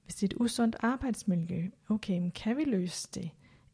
Hvis 0.04 0.14
det 0.14 0.22
er 0.22 0.36
et 0.36 0.40
usundt 0.40 0.76
arbejdsmiljø, 0.80 1.70
okay, 1.88 2.30
kan 2.34 2.56
vi 2.56 2.64
løse 2.64 3.08
det? 3.14 3.30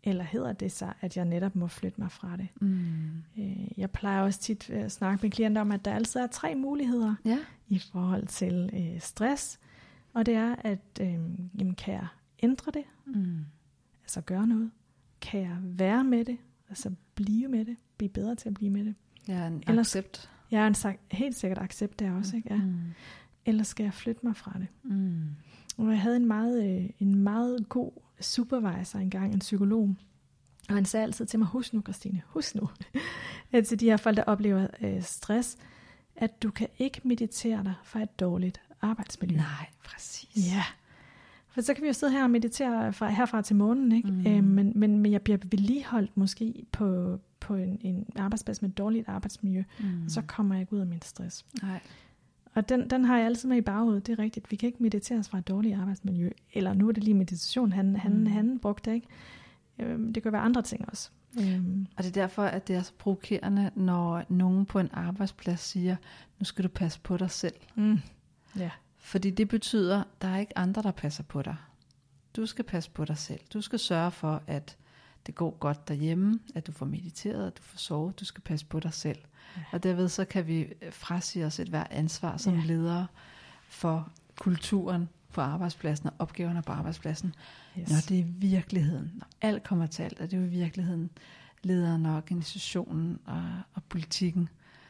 Eller 0.08 0.24
hedder 0.24 0.52
det 0.52 0.72
sig, 0.72 0.94
at 1.00 1.16
jeg 1.16 1.24
netop 1.24 1.56
må 1.56 1.66
flytte 1.66 2.00
mig 2.00 2.12
fra 2.12 2.36
det? 2.36 2.48
Mm. 2.60 3.22
Øh, 3.38 3.78
jeg 3.78 3.90
plejer 3.90 4.22
også 4.22 4.40
tit 4.40 4.70
at 4.70 4.92
snakke 4.92 5.22
med 5.22 5.30
klienter 5.30 5.60
om, 5.60 5.72
at 5.72 5.84
der 5.84 5.94
altid 5.94 6.20
er 6.20 6.26
tre 6.26 6.54
muligheder 6.54 7.14
ja. 7.24 7.38
i 7.68 7.78
forhold 7.78 8.26
til 8.26 8.70
øh, 8.72 9.00
stress. 9.00 9.60
Og 10.12 10.26
det 10.26 10.34
er, 10.34 10.54
at 10.58 11.00
øh, 11.00 11.08
jamen, 11.58 11.74
kan 11.74 11.94
jeg 11.94 12.06
ændre 12.42 12.72
det? 12.74 12.84
Mm. 13.06 13.44
Altså 14.02 14.20
gøre 14.20 14.46
noget? 14.46 14.70
Kan 15.20 15.40
jeg 15.40 15.56
være 15.62 16.04
med 16.04 16.24
det? 16.24 16.38
Altså 16.68 16.90
blive 17.14 17.48
med 17.48 17.64
det? 17.64 17.76
Blive 17.96 18.08
bedre 18.08 18.34
til 18.34 18.48
at 18.48 18.54
blive 18.54 18.70
med 18.70 18.84
det? 18.84 18.94
Ja, 19.28 19.46
en 19.46 19.62
Eller, 19.66 19.80
accept. 19.80 20.30
Ja, 20.50 20.66
en 20.66 20.74
helt 21.12 21.36
sikkert 21.36 21.58
accept 21.58 21.98
der 21.98 22.12
også. 22.12 22.36
Ikke? 22.36 22.54
Ja. 22.54 22.60
Mm. 22.60 22.80
Eller 23.46 23.64
skal 23.64 23.84
jeg 23.84 23.94
flytte 23.94 24.26
mig 24.26 24.36
fra 24.36 24.52
det? 24.58 24.66
Mm. 24.82 25.28
Og 25.78 25.90
jeg 25.90 26.00
havde 26.00 26.16
en 26.16 26.26
meget, 26.26 26.64
øh, 26.64 26.90
en 26.98 27.14
meget 27.14 27.68
god 27.68 27.92
supervisor 28.20 28.98
engang, 28.98 29.32
en 29.32 29.38
psykolog, 29.38 29.94
og 30.68 30.74
han 30.74 30.84
sagde 30.84 31.04
altid 31.04 31.26
til 31.26 31.38
mig, 31.38 31.48
husk 31.48 31.74
nu 31.74 31.80
Christine, 31.80 32.22
husk 32.26 32.54
nu, 32.54 32.68
at 33.52 33.66
til 33.66 33.80
de 33.80 33.84
her 33.84 33.96
folk, 33.96 34.16
der 34.16 34.24
oplever 34.24 34.66
øh, 34.80 35.02
stress, 35.02 35.56
at 36.16 36.42
du 36.42 36.50
kan 36.50 36.68
ikke 36.78 37.00
meditere 37.04 37.64
dig 37.64 37.74
for 37.84 37.98
et 37.98 38.20
dårligt 38.20 38.60
arbejdsmiljø. 38.82 39.36
Nej, 39.36 39.66
præcis. 39.84 40.52
Ja. 40.52 40.64
For 41.48 41.60
så 41.60 41.74
kan 41.74 41.82
vi 41.82 41.86
jo 41.86 41.92
sidde 41.92 42.12
her 42.12 42.22
og 42.22 42.30
meditere 42.30 42.92
fra, 42.92 43.08
herfra 43.08 43.42
til 43.42 43.56
månen, 43.56 43.92
ikke? 43.92 44.10
Mm. 44.10 44.26
Øh, 44.26 44.44
men, 44.44 44.72
men, 44.74 44.98
men 44.98 45.12
jeg 45.12 45.22
bliver 45.22 45.38
vedligeholdt 45.50 46.16
måske 46.16 46.66
på, 46.72 47.18
på 47.40 47.54
en, 47.54 47.78
en 47.80 48.06
arbejdsplads 48.16 48.62
med 48.62 48.70
et 48.70 48.78
dårligt 48.78 49.08
arbejdsmiljø, 49.08 49.64
mm. 49.80 50.04
og 50.04 50.10
så 50.10 50.22
kommer 50.22 50.54
jeg 50.54 50.60
ikke 50.60 50.72
ud 50.72 50.80
af 50.80 50.86
min 50.86 51.02
stress. 51.02 51.46
Nej. 51.62 51.80
Og 52.54 52.68
den, 52.68 52.90
den 52.90 53.04
har 53.04 53.16
jeg 53.16 53.26
altid 53.26 53.48
med 53.48 53.56
i 53.56 53.60
baghovedet, 53.60 54.06
det 54.06 54.12
er 54.12 54.22
rigtigt. 54.22 54.50
Vi 54.50 54.56
kan 54.56 54.66
ikke 54.66 54.82
meditere 54.82 55.18
os 55.18 55.28
fra 55.28 55.38
et 55.38 55.48
dårligt 55.48 55.78
arbejdsmiljø. 55.78 56.30
Eller 56.52 56.72
nu 56.72 56.88
er 56.88 56.92
det 56.92 57.04
lige 57.04 57.14
meditation, 57.14 57.72
han, 57.72 57.96
han, 57.96 58.18
mm. 58.18 58.26
han 58.26 58.58
brugte, 58.58 58.94
ikke? 58.94 59.06
Øhm, 59.78 60.12
det 60.12 60.22
kan 60.22 60.32
være 60.32 60.42
andre 60.42 60.62
ting 60.62 60.88
også. 60.88 61.10
Øhm. 61.40 61.86
Og 61.96 62.04
det 62.04 62.08
er 62.16 62.20
derfor, 62.20 62.42
at 62.42 62.68
det 62.68 62.76
er 62.76 62.82
så 62.82 62.92
provokerende, 62.98 63.70
når 63.74 64.24
nogen 64.28 64.66
på 64.66 64.78
en 64.78 64.90
arbejdsplads 64.92 65.60
siger, 65.60 65.96
nu 66.38 66.44
skal 66.44 66.64
du 66.64 66.68
passe 66.68 67.00
på 67.00 67.16
dig 67.16 67.30
selv. 67.30 67.54
Mm. 67.74 67.98
Ja. 68.58 68.70
Fordi 68.98 69.30
det 69.30 69.48
betyder, 69.48 70.00
at 70.00 70.06
der 70.22 70.28
er 70.28 70.38
ikke 70.38 70.58
andre, 70.58 70.82
der 70.82 70.90
passer 70.90 71.22
på 71.22 71.42
dig. 71.42 71.56
Du 72.36 72.46
skal 72.46 72.64
passe 72.64 72.90
på 72.90 73.04
dig 73.04 73.18
selv. 73.18 73.40
Du 73.52 73.60
skal 73.60 73.78
sørge 73.78 74.10
for, 74.10 74.42
at 74.46 74.76
det 75.28 75.34
går 75.34 75.56
godt 75.60 75.88
derhjemme, 75.88 76.40
at 76.54 76.66
du 76.66 76.72
får 76.72 76.86
mediteret, 76.86 77.46
at 77.46 77.58
du 77.58 77.62
får 77.62 77.78
sovet, 77.78 78.20
du 78.20 78.24
skal 78.24 78.42
passe 78.42 78.66
på 78.66 78.80
dig 78.80 78.92
selv. 78.94 79.18
Ja. 79.56 79.62
Og 79.72 79.82
derved 79.82 80.08
så 80.08 80.24
kan 80.24 80.46
vi 80.46 80.72
frasige 80.90 81.46
os 81.46 81.58
et 81.58 81.68
hver 81.68 81.84
ansvar 81.90 82.36
som 82.36 82.54
ja. 82.54 82.64
ledere 82.64 83.06
for 83.68 84.08
kulturen 84.38 85.08
på 85.32 85.40
arbejdspladsen 85.40 86.06
og 86.06 86.14
opgaverne 86.18 86.62
på 86.62 86.72
arbejdspladsen. 86.72 87.34
Yes. 87.78 87.90
Når 87.90 87.96
det 88.08 88.20
er 88.20 88.24
virkeligheden, 88.24 89.12
når 89.14 89.26
alt 89.40 89.62
kommer 89.62 89.86
til 89.86 90.02
alt, 90.02 90.20
er 90.20 90.26
det 90.26 90.36
jo 90.36 90.42
i 90.42 90.48
virkeligheden 90.48 91.10
lederen 91.62 92.06
og 92.06 92.16
organisationen 92.16 93.18
og, 93.24 93.42
og 93.74 93.82
politikken, 93.88 94.48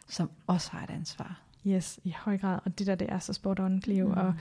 som 0.08 0.30
også 0.46 0.70
har 0.70 0.84
et 0.84 0.90
ansvar. 0.90 1.40
Yes, 1.66 2.00
i 2.04 2.14
høj 2.18 2.38
grad. 2.38 2.58
Og 2.64 2.78
det 2.78 2.86
der, 2.86 2.94
det 2.94 3.12
er 3.12 3.18
så 3.18 3.32
spot 3.32 3.60
on, 3.60 3.82
Cleo. 3.82 4.06
Mm. 4.08 4.12
Og 4.12 4.34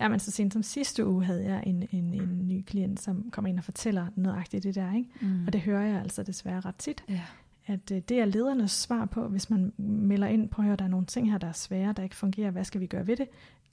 ja, 0.00 0.08
men 0.08 0.20
så 0.20 0.30
sent 0.30 0.52
som 0.52 0.62
sidste 0.62 1.06
uge 1.06 1.24
havde 1.24 1.44
jeg 1.44 1.62
en, 1.66 1.88
en, 1.92 2.14
en 2.14 2.48
ny 2.48 2.62
klient, 2.66 3.00
som 3.00 3.30
kommer 3.30 3.48
ind 3.48 3.58
og 3.58 3.64
fortæller 3.64 4.06
nøjagtigt 4.16 4.62
det 4.62 4.74
der. 4.74 4.94
Ikke? 4.94 5.10
Mm. 5.20 5.46
Og 5.46 5.52
det 5.52 5.60
hører 5.60 5.82
jeg 5.82 6.00
altså 6.00 6.22
desværre 6.22 6.60
ret 6.60 6.76
tit. 6.76 7.04
Ja. 7.08 7.22
At 7.66 7.90
uh, 7.90 7.98
det 7.98 8.20
er 8.20 8.24
ledernes 8.24 8.70
svar 8.70 9.04
på, 9.04 9.28
hvis 9.28 9.50
man 9.50 9.72
melder 9.78 10.26
ind 10.26 10.48
på, 10.48 10.62
at 10.62 10.78
der 10.78 10.84
er 10.84 10.88
nogle 10.88 11.06
ting 11.06 11.30
her, 11.30 11.38
der 11.38 11.48
er 11.48 11.52
svære, 11.52 11.92
der 11.92 12.02
ikke 12.02 12.16
fungerer. 12.16 12.50
Hvad 12.50 12.64
skal 12.64 12.80
vi 12.80 12.86
gøre 12.86 13.06
ved 13.06 13.16
det? 13.16 13.28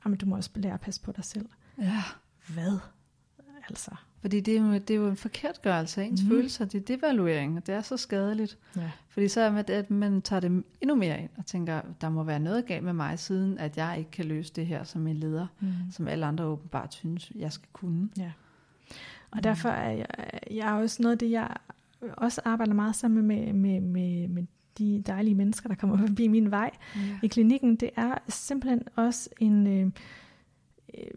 Jamen, 0.05 0.17
du 0.17 0.25
må 0.25 0.35
også 0.35 0.49
lære 0.55 0.73
at 0.73 0.81
passe 0.81 1.01
på 1.01 1.11
dig 1.11 1.23
selv. 1.23 1.49
Ja. 1.77 2.03
Hvad? 2.47 2.77
Altså. 3.69 3.95
Fordi 4.23 4.39
det 4.39 4.57
er 4.57 4.61
jo, 4.61 4.73
det 4.73 4.89
er 4.89 4.95
jo 4.95 5.07
en 5.07 5.15
forkert 5.15 5.61
gørelse 5.61 6.01
af 6.01 6.05
ens 6.05 6.23
mm. 6.23 6.29
følelser, 6.29 6.65
det 6.65 6.89
er 6.89 6.95
devaluering, 6.95 7.57
og 7.57 7.67
det 7.67 7.75
er 7.75 7.81
så 7.81 7.97
skadeligt. 7.97 8.57
Ja. 8.75 8.91
Fordi 9.09 9.27
så 9.27 9.41
er 9.41 9.61
det, 9.61 9.73
at 9.73 9.91
man 9.91 10.21
tager 10.21 10.39
det 10.39 10.63
endnu 10.81 10.95
mere 10.95 11.21
ind 11.21 11.29
og 11.37 11.45
tænker, 11.45 11.81
der 12.01 12.09
må 12.09 12.23
være 12.23 12.39
noget 12.39 12.65
galt 12.65 12.83
med 12.83 12.93
mig, 12.93 13.19
siden 13.19 13.57
at 13.57 13.77
jeg 13.77 13.95
ikke 13.97 14.11
kan 14.11 14.25
løse 14.25 14.53
det 14.53 14.65
her 14.65 14.83
som 14.83 15.07
en 15.07 15.17
leder, 15.17 15.47
mm. 15.59 15.67
som 15.91 16.07
alle 16.07 16.25
andre 16.25 16.45
åbenbart 16.45 16.93
synes, 16.93 17.31
jeg 17.35 17.51
skal 17.51 17.69
kunne. 17.73 18.09
Ja. 18.17 18.31
Og 19.31 19.37
mm. 19.37 19.41
derfor 19.41 19.69
er 19.69 19.91
jeg, 19.91 20.07
jeg 20.51 20.67
er 20.67 20.73
også 20.73 21.01
noget 21.01 21.11
af 21.11 21.19
det, 21.19 21.31
jeg 21.31 21.57
også 22.01 22.41
arbejder 22.45 22.73
meget 22.73 22.95
sammen 22.95 23.27
med, 23.27 23.53
med, 23.53 23.81
med, 23.81 24.27
med 24.27 24.43
de 24.77 25.03
dejlige 25.05 25.35
mennesker, 25.35 25.69
der 25.69 25.75
kommer 25.75 25.97
forbi 26.07 26.27
min 26.27 26.51
vej 26.51 26.71
ja. 26.95 27.01
i 27.23 27.27
klinikken, 27.27 27.75
det 27.75 27.89
er 27.95 28.17
simpelthen 28.27 28.81
også 28.95 29.29
en... 29.39 29.67
Øh, 29.67 29.91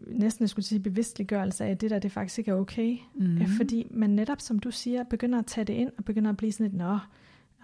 næsten 0.07 0.43
jeg 0.43 0.49
skulle 0.49 0.65
sige 0.65 0.79
bevidstliggørelse 0.79 1.65
af, 1.65 1.69
at 1.69 1.81
det 1.81 1.91
der 1.91 1.99
det 1.99 2.11
faktisk 2.11 2.39
ikke 2.39 2.51
er 2.51 2.55
okay. 2.55 2.97
Mm. 3.15 3.45
Fordi 3.57 3.87
man 3.91 4.09
netop, 4.09 4.41
som 4.41 4.59
du 4.59 4.71
siger, 4.71 5.03
begynder 5.03 5.39
at 5.39 5.45
tage 5.45 5.65
det 5.65 5.73
ind, 5.73 5.91
og 5.97 6.05
begynder 6.05 6.29
at 6.29 6.37
blive 6.37 6.51
sådan 6.51 6.65
lidt, 6.65 6.77
nå, 6.77 6.97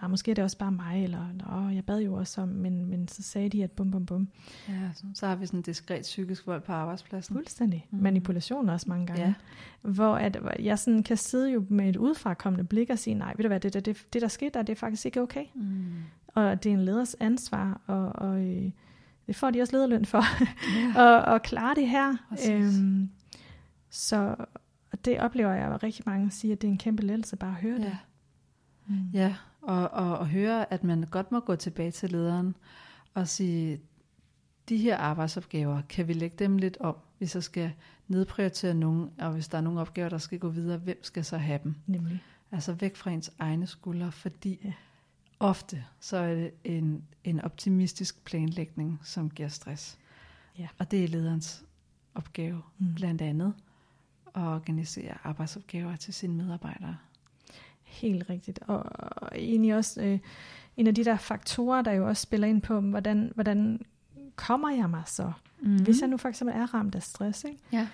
ja, 0.02 0.08
måske 0.08 0.30
er 0.30 0.34
det 0.34 0.44
også 0.44 0.58
bare 0.58 0.72
mig, 0.72 1.04
eller 1.04 1.26
nå, 1.32 1.68
jeg 1.68 1.84
bad 1.84 2.00
jo 2.00 2.14
også 2.14 2.40
om, 2.40 2.48
men, 2.48 2.86
men 2.86 3.08
så 3.08 3.22
sagde 3.22 3.48
de, 3.48 3.64
at 3.64 3.70
bum 3.70 3.90
bum 3.90 4.06
bum. 4.06 4.28
Ja, 4.68 4.90
så, 4.94 5.04
så 5.14 5.26
har 5.26 5.36
vi 5.36 5.46
sådan 5.46 5.58
en 5.58 5.62
diskret 5.62 6.02
psykisk 6.02 6.46
vold 6.46 6.60
på 6.60 6.72
arbejdspladsen. 6.72 7.34
Fuldstændig. 7.34 7.86
Mm. 7.90 7.98
Manipulation 7.98 8.68
også 8.68 8.88
mange 8.88 9.06
gange. 9.06 9.22
Ja. 9.22 9.34
Hvor 9.82 10.14
at, 10.14 10.38
jeg 10.58 10.78
sådan 10.78 11.02
kan 11.02 11.16
sidde 11.16 11.50
jo 11.50 11.64
med 11.68 11.88
et 11.88 11.96
udefrakommende 11.96 12.64
blik 12.64 12.90
og 12.90 12.98
sige, 12.98 13.14
nej, 13.14 13.34
ved 13.36 13.42
du 13.42 13.48
hvad, 13.48 13.60
det, 13.60 13.74
det, 13.74 13.86
det, 13.86 14.06
det 14.12 14.22
der 14.22 14.28
skete 14.28 14.50
der, 14.54 14.62
det 14.62 14.72
er 14.72 14.76
faktisk 14.76 15.06
ikke 15.06 15.22
okay. 15.22 15.44
Mm. 15.54 15.84
Og 16.26 16.64
det 16.64 16.70
er 16.70 16.74
en 16.74 16.84
leders 16.84 17.14
ansvar, 17.14 17.80
og, 17.86 18.28
og 18.28 18.40
øh, 18.40 18.70
det 19.26 19.36
får 19.36 19.50
de 19.50 19.60
også 19.60 19.76
lederløn 19.76 20.04
for, 20.04 20.22
ja. 20.96 21.16
at, 21.28 21.34
at 21.34 21.42
klare 21.42 21.74
det 21.74 21.88
her. 21.88 22.16
Øhm, 22.50 23.10
så 23.90 24.36
det 25.04 25.20
oplever 25.20 25.52
jeg 25.52 25.74
at 25.74 25.82
rigtig 25.82 26.02
mange 26.06 26.30
siger, 26.30 26.54
at 26.54 26.62
det 26.62 26.68
er 26.68 26.72
en 26.72 26.78
kæmpe 26.78 27.02
lettelse 27.02 27.36
bare 27.36 27.50
at 27.50 27.56
høre 27.56 27.80
ja. 27.80 27.84
det. 27.84 27.96
Mm. 28.86 29.10
Ja, 29.12 29.34
og, 29.62 29.90
og, 29.90 30.18
og 30.18 30.28
høre, 30.28 30.72
at 30.72 30.84
man 30.84 31.04
godt 31.10 31.32
må 31.32 31.40
gå 31.40 31.56
tilbage 31.56 31.90
til 31.90 32.10
lederen 32.12 32.56
og 33.14 33.28
sige, 33.28 33.80
de 34.68 34.76
her 34.76 34.96
arbejdsopgaver, 34.96 35.82
kan 35.88 36.08
vi 36.08 36.12
lægge 36.12 36.36
dem 36.38 36.58
lidt 36.58 36.76
om, 36.80 36.96
hvis 37.18 37.34
jeg 37.34 37.42
skal 37.42 37.72
nedprioritere 38.08 38.74
nogen, 38.74 39.10
og 39.18 39.30
hvis 39.32 39.48
der 39.48 39.58
er 39.58 39.62
nogle 39.62 39.80
opgaver, 39.80 40.08
der 40.08 40.18
skal 40.18 40.38
gå 40.38 40.48
videre, 40.48 40.78
hvem 40.78 40.98
skal 41.02 41.24
så 41.24 41.36
have 41.36 41.60
dem? 41.64 41.74
Nemlig. 41.86 42.22
Altså 42.52 42.72
væk 42.72 42.96
fra 42.96 43.10
ens 43.10 43.32
egne 43.38 43.66
skuldre, 43.66 44.12
fordi 44.12 44.60
ja. 44.64 44.72
Ofte 45.44 45.84
så 46.00 46.16
er 46.16 46.34
det 46.34 46.50
en, 46.64 47.04
en 47.24 47.40
optimistisk 47.40 48.24
planlægning, 48.24 49.00
som 49.02 49.30
giver 49.30 49.48
stress. 49.48 49.98
Ja. 50.58 50.68
Og 50.78 50.90
det 50.90 51.04
er 51.04 51.08
lederens 51.08 51.64
opgave, 52.14 52.62
mm. 52.78 52.94
blandt 52.94 53.22
andet, 53.22 53.54
at 54.34 54.42
organisere 54.42 55.18
arbejdsopgaver 55.24 55.96
til 55.96 56.14
sine 56.14 56.34
medarbejdere. 56.34 56.96
Helt 57.82 58.30
rigtigt. 58.30 58.58
Og, 58.58 58.82
og 58.86 59.28
egentlig 59.34 59.74
også 59.74 60.02
øh, 60.02 60.18
en 60.76 60.86
af 60.86 60.94
de 60.94 61.04
der 61.04 61.16
faktorer, 61.16 61.82
der 61.82 61.92
jo 61.92 62.08
også 62.08 62.22
spiller 62.22 62.48
ind 62.48 62.62
på, 62.62 62.80
hvordan, 62.80 63.32
hvordan 63.34 63.80
kommer 64.36 64.70
jeg 64.70 64.90
mig 64.90 65.02
så? 65.06 65.32
Mm-hmm. 65.60 65.82
Hvis 65.82 66.00
jeg 66.00 66.08
nu 66.08 66.16
for 66.16 66.28
eksempel 66.28 66.56
er 66.56 66.74
ramt 66.74 66.94
af 66.94 67.02
stress, 67.02 67.44
ikke? 67.44 67.58
Ja. 67.72 67.88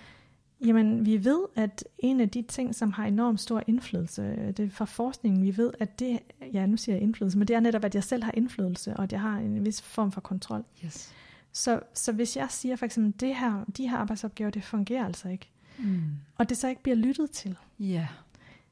Jamen, 0.67 1.07
vi 1.07 1.25
ved, 1.25 1.45
at 1.57 1.85
en 1.99 2.21
af 2.21 2.31
de 2.31 2.43
ting, 2.43 2.75
som 2.75 2.93
har 2.93 3.07
enorm 3.07 3.37
stor 3.37 3.63
indflydelse, 3.67 4.23
øh, 4.23 4.47
det 4.47 4.61
er 4.61 4.71
fra 4.71 4.85
forskningen, 4.85 5.43
vi 5.43 5.57
ved, 5.57 5.73
at 5.81 5.99
det, 5.99 6.19
ja, 6.53 6.67
nu 6.67 6.77
siger 6.77 6.97
jeg 6.97 7.03
indflydelse, 7.03 7.39
men 7.39 7.49
det 7.49 7.57
er 7.57 7.61
netop, 7.61 7.85
at 7.85 7.95
jeg 7.95 8.05
selv 8.05 8.25
har 8.25 8.33
indflydelse, 8.35 8.97
og 8.97 9.03
at 9.03 9.13
jeg 9.13 9.21
har 9.21 9.39
en 9.39 9.65
vis 9.65 9.83
form 9.83 10.13
for 10.13 10.21
kontrol. 10.21 10.65
Yes. 10.85 11.13
Så, 11.53 11.81
så 11.95 12.13
hvis 12.13 12.37
jeg 12.37 12.47
siger 12.51 12.77
for 12.77 12.87
eksempel, 12.87 13.21
det 13.21 13.37
her, 13.37 13.65
de 13.77 13.89
her 13.89 13.97
arbejdsopgaver, 13.97 14.51
det 14.51 14.65
fungerer 14.65 15.07
altså 15.07 15.29
ikke, 15.29 15.51
mm. 15.79 16.03
og 16.39 16.49
det 16.49 16.57
så 16.57 16.69
ikke 16.69 16.83
bliver 16.83 16.97
lyttet 16.97 17.31
til, 17.31 17.57
yeah 17.81 18.07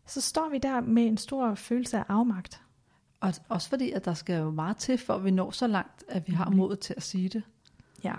så 0.09 0.21
står 0.21 0.49
vi 0.49 0.59
der 0.59 0.81
med 0.81 1.07
en 1.07 1.17
stor 1.17 1.55
følelse 1.55 1.99
af 1.99 2.05
afmagt. 2.09 2.61
Og 3.21 3.35
også 3.49 3.69
fordi, 3.69 3.91
at 3.91 4.05
der 4.05 4.15
skal 4.15 4.41
jo 4.41 4.51
meget 4.51 4.77
til, 4.77 4.99
for 4.99 5.15
at 5.15 5.25
vi 5.25 5.31
når 5.31 5.51
så 5.51 5.67
langt, 5.67 6.05
at 6.09 6.29
vi 6.29 6.33
har 6.33 6.51
modet 6.51 6.79
til 6.79 6.95
at 6.97 7.03
sige 7.03 7.29
det. 7.29 7.43
Ja. 8.05 8.15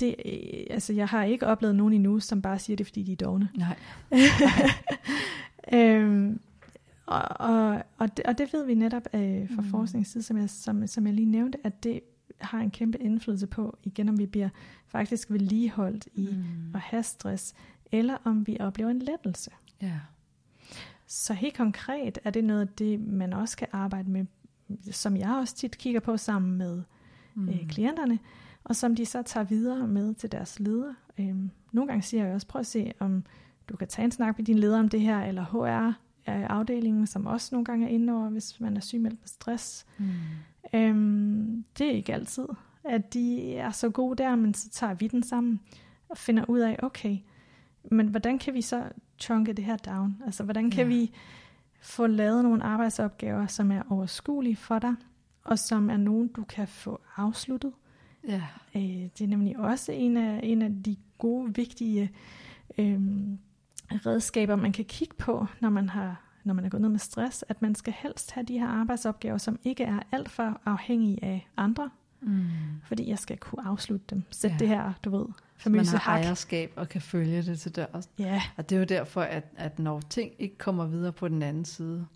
Det, 0.00 0.14
øh, 0.24 0.66
altså, 0.70 0.92
jeg 0.92 1.08
har 1.08 1.24
ikke 1.24 1.46
oplevet 1.46 1.76
nogen 1.76 1.92
endnu, 1.92 2.20
som 2.20 2.42
bare 2.42 2.58
siger 2.58 2.76
det, 2.76 2.86
fordi 2.86 3.02
de 3.02 3.12
er 3.12 3.16
dogne. 3.16 3.48
Nej. 3.54 3.76
øhm, 5.80 6.40
og, 7.06 7.22
og, 7.30 7.82
og, 7.98 8.16
det, 8.16 8.26
og 8.26 8.38
det 8.38 8.52
ved 8.52 8.66
vi 8.66 8.74
netop 8.74 9.02
øh, 9.14 9.54
fra 9.54 9.62
mm. 9.62 9.68
forskningsside, 9.68 10.22
som 10.24 10.38
jeg, 10.38 10.50
som, 10.50 10.86
som 10.86 11.06
jeg 11.06 11.14
lige 11.14 11.26
nævnte, 11.26 11.58
at 11.64 11.84
det 11.84 12.00
har 12.38 12.60
en 12.60 12.70
kæmpe 12.70 12.98
indflydelse 12.98 13.46
på, 13.46 13.78
igen 13.82 14.08
om 14.08 14.18
vi 14.18 14.26
bliver 14.26 14.48
faktisk 14.86 15.30
vedligeholdt 15.30 16.08
i 16.14 16.28
mm. 16.32 16.74
at 16.74 16.80
have 16.80 17.02
stress, 17.02 17.54
eller 17.92 18.16
om 18.24 18.46
vi 18.46 18.56
oplever 18.60 18.90
en 18.90 18.98
lettelse. 18.98 19.50
Ja. 19.82 20.00
Så 21.06 21.34
helt 21.34 21.56
konkret 21.56 22.18
er 22.24 22.30
det 22.30 22.44
noget 22.44 22.60
af 22.60 22.68
det, 22.68 23.00
man 23.00 23.32
også 23.32 23.56
kan 23.56 23.68
arbejde 23.72 24.10
med, 24.10 24.24
som 24.90 25.16
jeg 25.16 25.30
også 25.30 25.56
tit 25.56 25.78
kigger 25.78 26.00
på 26.00 26.16
sammen 26.16 26.58
med 26.58 26.82
mm. 27.34 27.48
øh, 27.48 27.68
klienterne, 27.68 28.18
og 28.68 28.76
som 28.76 28.96
de 28.96 29.06
så 29.06 29.22
tager 29.22 29.44
videre 29.44 29.88
med 29.88 30.14
til 30.14 30.32
deres 30.32 30.60
leder. 30.60 30.94
Øhm, 31.20 31.50
nogle 31.72 31.88
gange 31.88 32.02
siger 32.02 32.24
jeg 32.24 32.34
også, 32.34 32.46
prøv 32.46 32.60
at 32.60 32.66
se, 32.66 32.92
om 32.98 33.24
du 33.68 33.76
kan 33.76 33.88
tage 33.88 34.04
en 34.04 34.10
snak 34.10 34.38
med 34.38 34.44
din 34.46 34.58
leder 34.58 34.78
om 34.78 34.88
det 34.88 35.00
her, 35.00 35.20
eller 35.20 35.44
HR 35.44 35.92
afdelingen, 36.26 37.06
som 37.06 37.26
også 37.26 37.48
nogle 37.54 37.64
gange 37.64 37.86
er 37.86 37.90
inde 37.90 38.12
over, 38.12 38.28
hvis 38.28 38.60
man 38.60 38.76
er 38.76 38.80
syg 38.80 39.00
med 39.00 39.10
stress. 39.24 39.86
Mm. 39.98 40.06
Øhm, 40.74 41.64
det 41.78 41.86
er 41.86 41.92
ikke 41.92 42.14
altid, 42.14 42.46
at 42.84 43.14
de 43.14 43.54
er 43.56 43.70
så 43.70 43.90
gode 43.90 44.16
der, 44.22 44.36
men 44.36 44.54
så 44.54 44.70
tager 44.70 44.94
vi 44.94 45.06
den 45.06 45.22
sammen 45.22 45.60
og 46.08 46.18
finder 46.18 46.44
ud 46.48 46.58
af, 46.58 46.78
okay, 46.82 47.18
men 47.90 48.08
hvordan 48.08 48.38
kan 48.38 48.54
vi 48.54 48.62
så 48.62 48.84
chunke 49.18 49.52
det 49.52 49.64
her 49.64 49.76
down? 49.76 50.22
Altså, 50.26 50.44
hvordan 50.44 50.70
kan 50.70 50.90
ja. 50.90 50.96
vi 50.96 51.12
få 51.80 52.06
lavet 52.06 52.42
nogle 52.42 52.64
arbejdsopgaver, 52.64 53.46
som 53.46 53.70
er 53.70 53.82
overskuelige 53.90 54.56
for 54.56 54.78
dig, 54.78 54.94
og 55.44 55.58
som 55.58 55.90
er 55.90 55.96
nogen, 55.96 56.28
du 56.28 56.44
kan 56.44 56.68
få 56.68 57.00
afsluttet? 57.16 57.72
Ja. 58.26 58.42
Øh, 58.74 58.82
det 58.82 59.20
er 59.20 59.26
nemlig 59.26 59.58
også 59.58 59.92
en 59.92 60.16
af, 60.16 60.40
en 60.42 60.62
af 60.62 60.70
de 60.84 60.96
gode, 61.18 61.54
vigtige 61.54 62.10
øh, 62.78 63.00
redskaber, 63.90 64.56
man 64.56 64.72
kan 64.72 64.84
kigge 64.84 65.14
på, 65.18 65.46
når 65.60 65.70
man 65.70 65.88
har 65.88 66.22
når 66.46 66.54
man 66.54 66.64
er 66.64 66.68
gået 66.68 66.80
ned 66.80 66.88
med 66.88 66.98
stress, 66.98 67.44
at 67.48 67.62
man 67.62 67.74
skal 67.74 67.92
helst 67.96 68.30
have 68.30 68.44
de 68.44 68.58
her 68.58 68.66
arbejdsopgaver, 68.66 69.38
som 69.38 69.58
ikke 69.64 69.84
er 69.84 70.00
alt 70.12 70.28
for 70.28 70.60
afhængige 70.64 71.24
af 71.24 71.48
andre, 71.56 71.90
mm. 72.20 72.46
fordi 72.84 73.08
jeg 73.08 73.18
skal 73.18 73.36
kunne 73.36 73.66
afslutte 73.66 74.06
dem. 74.10 74.22
Sæt 74.30 74.50
ja. 74.50 74.56
det 74.58 74.68
her, 74.68 74.92
du 75.04 75.10
ved, 75.10 75.26
famøse 75.56 75.92
man 75.92 76.00
har 76.00 76.12
hak. 76.12 76.24
ejerskab 76.24 76.72
og 76.76 76.88
kan 76.88 77.00
følge 77.00 77.42
det 77.42 77.60
til 77.60 77.76
dørs. 77.76 78.08
Ja. 78.18 78.42
Og 78.56 78.70
det 78.70 78.76
er 78.76 78.78
jo 78.78 78.84
derfor, 78.84 79.20
at, 79.20 79.44
at 79.56 79.78
når 79.78 80.00
ting 80.00 80.32
ikke 80.38 80.58
kommer 80.58 80.86
videre 80.86 81.12
på 81.12 81.28
den 81.28 81.42
anden 81.42 81.64
side 81.64 82.06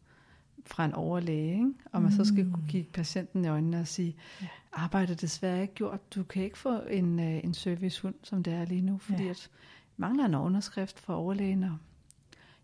fra 0.67 0.85
en 0.85 0.93
overlæge, 0.93 1.53
ikke? 1.53 1.73
og 1.93 2.03
man 2.03 2.11
mm. 2.11 2.17
så 2.17 2.25
skal 2.25 2.51
kunne 2.53 2.69
kigge 2.69 2.91
patienten 2.93 3.45
i 3.45 3.49
øjnene 3.49 3.81
og 3.81 3.87
sige, 3.87 4.17
ja. 4.43 4.47
arbejdet 4.73 5.21
desværre 5.21 5.63
ikke 5.63 5.75
gjort, 5.75 6.15
du 6.15 6.23
kan 6.23 6.45
ikke 6.45 6.59
få 6.59 6.81
en, 6.91 7.21
øh, 7.21 7.45
en 7.45 7.55
servicehund, 7.55 8.15
som 8.23 8.43
det 8.43 8.53
er 8.53 8.65
lige 8.65 8.83
nu, 8.83 8.99
fordi 8.99 9.23
ja. 9.25 9.31
at 9.31 9.51
mangler 9.97 10.25
en 10.25 10.35
underskrift 10.35 11.01
fra 11.01 11.17
overlægen, 11.17 11.65
og 11.65 11.77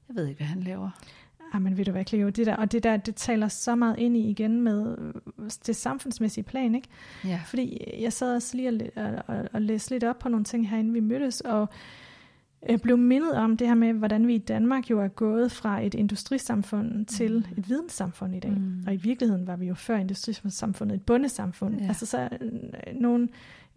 jeg 0.09 0.16
ved 0.16 0.26
ikke, 0.26 0.38
hvad 0.38 0.47
han 0.47 0.62
laver. 0.62 0.90
Ja, 1.55 1.59
men 1.59 1.76
ved 1.76 1.84
du 1.84 1.90
hvad, 1.90 2.05
Cleo, 2.05 2.28
det 2.28 2.47
der, 2.47 2.57
og 2.57 2.72
det 2.72 2.82
der, 2.82 2.97
det 2.97 3.14
taler 3.14 3.49
så 3.49 3.74
meget 3.74 3.99
ind 3.99 4.16
i 4.16 4.30
igen 4.30 4.61
med 4.61 4.99
øh, 4.99 5.51
det 5.66 5.76
samfundsmæssige 5.76 6.44
plan, 6.44 6.74
ikke? 6.74 6.88
Ja. 7.24 7.40
Fordi 7.47 7.84
jeg 8.01 8.12
sad 8.12 8.34
også 8.34 8.57
lige 8.57 8.90
og, 8.97 9.24
og, 9.26 9.49
og 9.53 9.62
læste 9.62 9.90
lidt 9.90 10.05
op 10.05 10.18
på 10.18 10.28
nogle 10.28 10.44
ting 10.44 10.68
herinde, 10.68 10.92
vi 10.92 11.01
mødtes, 11.01 11.40
og 11.40 11.68
jeg 12.68 12.80
blev 12.80 12.98
mindet 12.98 13.32
om 13.32 13.57
det 13.57 13.66
her 13.66 13.74
med, 13.74 13.92
hvordan 13.92 14.26
vi 14.26 14.34
i 14.34 14.38
Danmark 14.38 14.90
jo 14.90 15.00
er 15.00 15.09
gået 15.09 15.52
fra 15.52 15.80
et 15.80 15.94
industrisamfund 15.94 17.07
til 17.07 17.32
mm. 17.32 17.59
et 17.59 17.68
videnssamfund 17.68 18.36
i 18.36 18.40
dag. 18.40 18.50
Mm. 18.50 18.84
Og 18.86 18.94
i 18.94 18.96
virkeligheden 18.96 19.46
var 19.46 19.57
vi 19.57 19.66
jo 19.66 19.74
før 19.74 19.96
industrisamfundet 19.96 20.94
et 20.94 21.02
bundesamfund. 21.02 21.80
Ja. 21.80 21.88
Altså 21.88 22.07
så 22.07 22.28
øh, 22.40 22.50
nogle, 23.00 23.28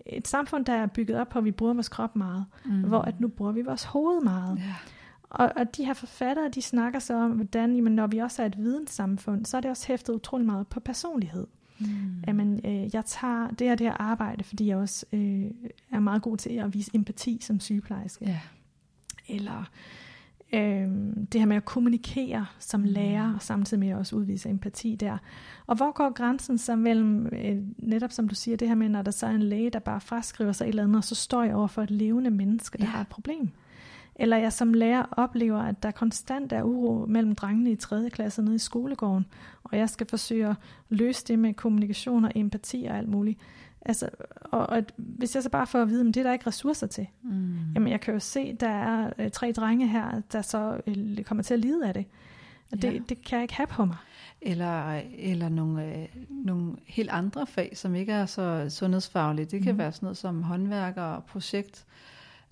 et 0.06 0.28
samfund, 0.28 0.66
der 0.66 0.74
er 0.74 0.86
bygget 0.86 1.18
op 1.18 1.30
på, 1.30 1.40
at 1.40 1.46
vi 1.46 1.52
bruger 1.52 1.74
vores 1.74 1.90
krop 1.90 2.16
meget, 2.16 2.46
mm. 2.66 2.82
hvor 2.82 3.02
at 3.02 3.20
nu 3.20 3.28
bruger 3.28 3.52
vi 3.52 3.62
vores 3.62 3.84
hoved 3.84 4.24
meget. 4.24 4.58
Ja. 4.58 4.76
Og, 5.30 5.52
og 5.56 5.78
de 5.78 5.86
her 5.86 5.94
forfattere, 5.94 6.50
de 6.50 6.62
snakker 6.62 7.00
så 7.00 7.14
om, 7.14 7.32
hvordan 7.32 7.76
jamen, 7.76 7.94
når 7.94 8.08
vi 8.08 8.18
også 8.18 8.42
er 8.42 8.46
et 8.46 8.58
videnssamfund, 8.58 9.46
så 9.46 9.58
er 9.58 9.62
det 9.62 9.72
også 9.72 9.88
hæftet 9.88 10.14
utrolig 10.14 10.46
meget 10.46 10.68
på 10.68 10.80
personlighed. 10.80 11.48
Mm. 11.80 11.88
Jamen, 12.28 12.60
øh, 12.66 12.96
jeg 12.96 13.06
tager 13.06 13.48
det 13.48 13.68
her, 13.68 13.76
det 13.76 13.88
her 13.88 13.94
arbejde, 13.94 14.44
fordi 14.44 14.68
jeg 14.68 14.78
også 14.78 15.06
øh, 15.14 15.46
er 15.92 16.00
meget 16.00 16.22
god 16.22 16.38
til 16.38 16.50
at 16.50 16.74
vise 16.74 16.92
empati 16.94 17.40
som 17.42 17.60
sygeplejerske. 17.60 18.26
Ja. 18.26 18.40
Eller 19.30 19.70
øh, 20.54 20.88
det 21.32 21.42
her 21.42 21.46
med 21.46 21.56
at 21.56 21.66
kommunikere 21.66 22.46
som 22.60 22.84
lærer, 22.84 23.34
og 23.34 23.42
samtidig 23.42 23.80
med 23.80 23.90
at 23.90 23.98
også 23.98 24.16
udvise 24.16 24.50
empati 24.50 24.96
der. 24.96 25.18
Og 25.68 25.76
hvor 25.76 25.92
går 25.92 26.14
grænsen 26.14 26.58
så 26.58 26.76
mellem, 26.76 27.26
øh, 27.26 27.58
netop 27.78 28.12
som 28.12 28.28
du 28.28 28.36
siger, 28.36 28.58
det 28.58 28.68
her 28.68 28.76
med, 28.76 28.90
når 28.90 29.02
der 29.02 29.12
så 29.12 29.26
er 29.26 29.32
en 29.32 29.44
læge, 29.44 29.70
der 29.70 29.80
bare 29.80 30.02
fraskriver 30.02 30.52
sig 30.52 30.66
et 30.66 30.70
eller 30.70 30.84
andet, 30.84 30.98
og 30.98 31.04
så 31.04 31.16
står 31.16 31.44
jeg 31.44 31.56
over 31.56 31.68
for 31.68 31.82
et 31.82 31.92
levende 31.92 32.30
menneske, 32.30 32.78
der 32.78 32.84
Ja. 32.84 32.90
har 32.90 33.02
et 33.02 33.08
problem. 33.08 33.50
Eller 34.16 34.38
jeg 34.38 34.54
som 34.54 34.74
lærer 34.74 35.04
oplever, 35.12 35.60
at 35.60 35.84
der 35.84 35.92
konstant 35.92 36.54
er 36.54 36.64
uro 36.64 37.06
mellem 37.06 37.36
drengene 37.36 37.72
i 37.72 37.76
3. 37.76 38.10
klasse 38.10 38.42
nede 38.42 38.56
i 38.56 38.60
skolegården, 38.60 39.26
og 39.64 39.78
jeg 39.78 39.90
skal 39.90 40.08
forsøge 40.08 40.48
at 40.48 40.56
løse 40.90 41.26
det 41.28 41.40
med 41.40 41.54
kommunikation 41.54 42.26
og 42.26 42.32
empati 42.36 42.88
og 42.90 42.98
alt 42.98 43.10
muligt. 43.10 43.40
Altså, 43.86 44.10
og, 44.42 44.70
og 44.70 44.84
hvis 44.98 45.36
jeg 45.36 45.44
så 45.44 45.50
bare 45.50 45.68
får 45.68 45.82
at 45.82 45.90
vide, 45.90 46.08
at 46.08 46.14
det 46.16 46.18
er 46.18 46.24
der 46.24 46.34
ikke 46.34 46.48
ressourcer 46.48 46.88
til, 46.88 47.08
Mm. 47.24 47.56
Jamen, 47.76 47.88
jeg 47.92 48.02
kan 48.02 48.14
jo 48.14 48.20
se, 48.20 48.54
der 48.54 48.70
er 48.70 49.10
øh, 49.20 49.32
tre 49.32 49.52
drenge 49.52 49.88
her, 49.88 50.22
der 50.32 50.42
så 50.42 50.82
øh, 50.88 51.24
kommer 51.24 51.44
til 51.44 51.54
at 51.54 51.60
lide 51.60 51.88
af 51.88 51.94
det. 51.94 52.06
Og 52.72 52.82
det, 52.82 52.94
Ja. 52.94 53.00
det 53.10 53.26
kan 53.26 53.36
jeg 53.36 53.42
ikke 53.44 53.54
have 53.54 53.68
på 53.68 53.86
mig. 53.86 53.96
Eller, 54.42 55.02
eller 55.18 55.50
nogle, 55.50 55.86
øh, 55.98 56.08
nogle 56.30 56.76
helt 56.86 57.10
andre 57.10 57.48
fag, 57.48 57.78
som 57.78 57.96
ikke 57.96 58.12
er 58.12 58.26
så 58.26 58.66
sundhedsfaglige. 58.70 59.46
Det 59.46 59.64
kan 59.64 59.72
Mhm. 59.74 59.78
være 59.80 59.92
sådan 59.92 60.06
noget 60.06 60.18
som 60.18 60.44
håndværker 60.44 61.02
og 61.02 61.24
projekt, 61.24 61.86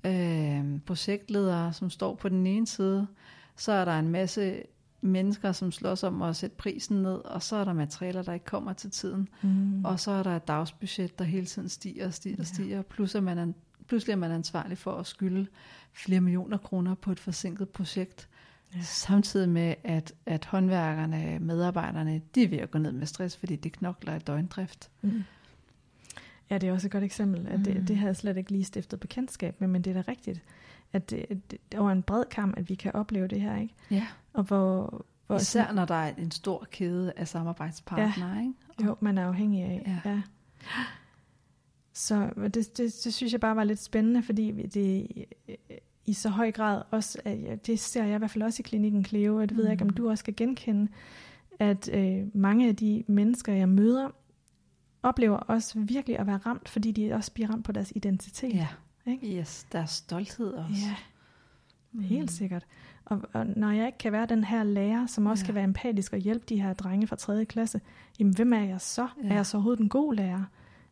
øh, 0.05 0.79
projektledere, 0.85 1.73
som 1.73 1.89
står 1.89 2.15
på 2.15 2.29
den 2.29 2.47
ene 2.47 2.67
side. 2.67 3.07
Så 3.55 3.71
er 3.71 3.85
der 3.85 3.99
en 3.99 4.09
masse 4.09 4.61
mennesker, 5.01 5.51
som 5.51 5.71
slås 5.71 6.03
om 6.03 6.21
at 6.21 6.35
sætte 6.35 6.55
prisen 6.55 7.01
ned, 7.01 7.15
og 7.15 7.43
så 7.43 7.55
er 7.55 7.63
der 7.63 7.73
materialer, 7.73 8.21
der 8.21 8.33
ikke 8.33 8.45
kommer 8.45 8.73
til 8.73 8.91
tiden. 8.91 9.29
Mm. 9.41 9.85
Og 9.85 9.99
så 9.99 10.11
er 10.11 10.23
der 10.23 10.35
et 10.35 10.47
dagsbudget, 10.47 11.19
der 11.19 11.25
hele 11.25 11.45
tiden 11.45 11.69
stiger 11.69 12.05
og 12.07 12.13
stiger 12.13 12.35
og 12.35 12.39
Ja. 12.39 12.43
stiger. 12.53 12.81
Plus 12.81 13.15
at 13.15 13.23
man 13.23 13.37
er, 13.37 13.51
pludselig 13.87 14.11
er 14.13 14.17
man 14.17 14.31
ansvarlig 14.31 14.77
for 14.77 14.91
at 14.91 15.05
skylde 15.05 15.47
flere 15.93 16.21
millioner 16.21 16.57
kroner 16.57 16.95
på 16.95 17.11
et 17.11 17.19
forsinket 17.19 17.69
projekt. 17.69 18.27
Ja. 18.75 18.81
Samtidig 18.81 19.49
med, 19.49 19.75
at, 19.83 20.13
at 20.25 20.45
håndværkerne, 20.45 21.39
medarbejderne, 21.39 22.21
de 22.35 22.43
er 22.43 22.47
ved 22.47 22.57
at 22.57 22.71
gå 22.71 22.77
ned 22.79 22.91
med 22.91 23.07
stress, 23.07 23.37
fordi 23.37 23.55
de 23.55 23.69
knokler 23.69 24.15
i 24.15 24.19
døgndrift. 24.19 24.89
Mm. 25.01 25.23
Ja, 26.49 26.57
det 26.57 26.69
er 26.69 26.73
også 26.73 26.87
et 26.87 26.91
godt 26.91 27.03
eksempel. 27.03 27.47
At 27.47 27.59
det, 27.65 27.75
Mm. 27.75 27.85
det 27.85 27.97
har 27.97 28.07
jeg 28.07 28.15
slet 28.15 28.37
ikke 28.37 28.51
lige 28.51 28.63
stiftet 28.63 28.99
bekendtskab 28.99 29.61
med, 29.61 29.67
men 29.67 29.81
det 29.81 29.97
er 29.97 30.01
da 30.03 30.11
rigtigt, 30.11 30.41
at 30.93 31.09
det, 31.09 31.41
det 31.71 31.79
over 31.79 31.91
en 31.91 32.03
bred 32.03 32.23
kamp, 32.31 32.57
at 32.57 32.69
vi 32.69 32.75
kan 32.75 32.91
opleve 32.95 33.27
det 33.27 33.41
her, 33.41 33.57
ikke? 33.57 33.73
Ja. 33.91 34.07
Og 34.33 34.43
hvor, 34.43 35.05
hvor 35.27 35.35
Især 35.35 35.71
når 35.73 35.85
der 35.85 35.95
er 35.95 36.15
en 36.17 36.31
stor 36.31 36.67
kæde 36.71 37.13
af 37.15 37.27
samarbejdspartnere. 37.27 38.33
Ja. 38.35 38.41
Ikke? 38.41 38.53
Jo, 38.85 38.95
man 38.99 39.17
er 39.17 39.27
afhængig 39.27 39.63
af. 39.63 39.99
Ja. 40.05 40.09
Ja. 40.11 40.21
Så 41.93 42.29
det, 42.43 42.53
det, 42.55 42.77
det 43.03 43.13
synes 43.13 43.33
jeg 43.33 43.39
bare 43.39 43.55
var 43.55 43.63
lidt 43.63 43.79
spændende, 43.79 44.23
fordi 44.23 44.51
det 44.67 45.07
i 46.05 46.13
så 46.13 46.29
høj 46.29 46.51
grad 46.51 46.81
også, 46.91 47.19
det 47.65 47.79
ser 47.79 48.03
jeg 48.03 48.15
i 48.15 48.17
hvert 48.17 48.31
fald 48.31 48.43
også 48.43 48.61
i 48.61 48.63
klinikken 48.63 49.05
Cleo, 49.05 49.35
og 49.35 49.49
det 49.49 49.57
ved 49.57 49.63
jeg 49.63 49.71
ikke, 49.71 49.83
om 49.83 49.87
Mm. 49.87 49.93
du 49.93 50.09
også 50.09 50.21
skal 50.21 50.35
genkende, 50.35 50.87
at 51.59 51.89
øh, 51.93 52.35
mange 52.35 52.67
af 52.67 52.75
de 52.75 53.03
mennesker, 53.07 53.53
jeg 53.53 53.69
møder, 53.69 54.09
oplever 55.03 55.37
også 55.37 55.79
virkelig 55.79 56.19
at 56.19 56.27
være 56.27 56.37
ramt, 56.37 56.69
fordi 56.69 56.91
de 56.91 57.13
også 57.13 57.31
bliver 57.31 57.49
ramt 57.49 57.65
på 57.65 57.71
deres 57.71 57.91
identitet. 57.95 58.53
ja. 58.53 58.67
Ikke? 59.07 59.39
Yes, 59.39 59.65
der 59.71 59.79
er 59.79 59.85
stolthed 59.85 60.53
også. 60.53 60.81
Ja, 60.87 60.95
Mm. 61.91 62.03
helt 62.03 62.31
sikkert. 62.31 62.65
Og, 63.05 63.21
og 63.33 63.45
når 63.45 63.71
jeg 63.71 63.85
ikke 63.85 63.97
kan 63.97 64.11
være 64.11 64.25
den 64.25 64.43
her 64.43 64.63
lærer, 64.63 65.05
som 65.07 65.25
også 65.25 65.43
Ja. 65.43 65.45
kan 65.45 65.55
være 65.55 65.63
empatisk 65.63 66.13
og 66.13 66.19
hjælpe 66.19 66.45
de 66.49 66.61
her 66.61 66.73
drenge 66.73 67.07
fra 67.07 67.15
3. 67.15 67.45
klasse, 67.45 67.81
jamen 68.19 68.35
hvem 68.35 68.53
er 68.53 68.59
jeg 68.63 68.81
så? 68.81 69.07
Ja. 69.23 69.29
Er 69.29 69.35
jeg 69.35 69.45
så 69.45 69.57
overhovedet 69.57 69.83
en 69.83 69.89
god 69.89 70.13
lærer? 70.15 70.43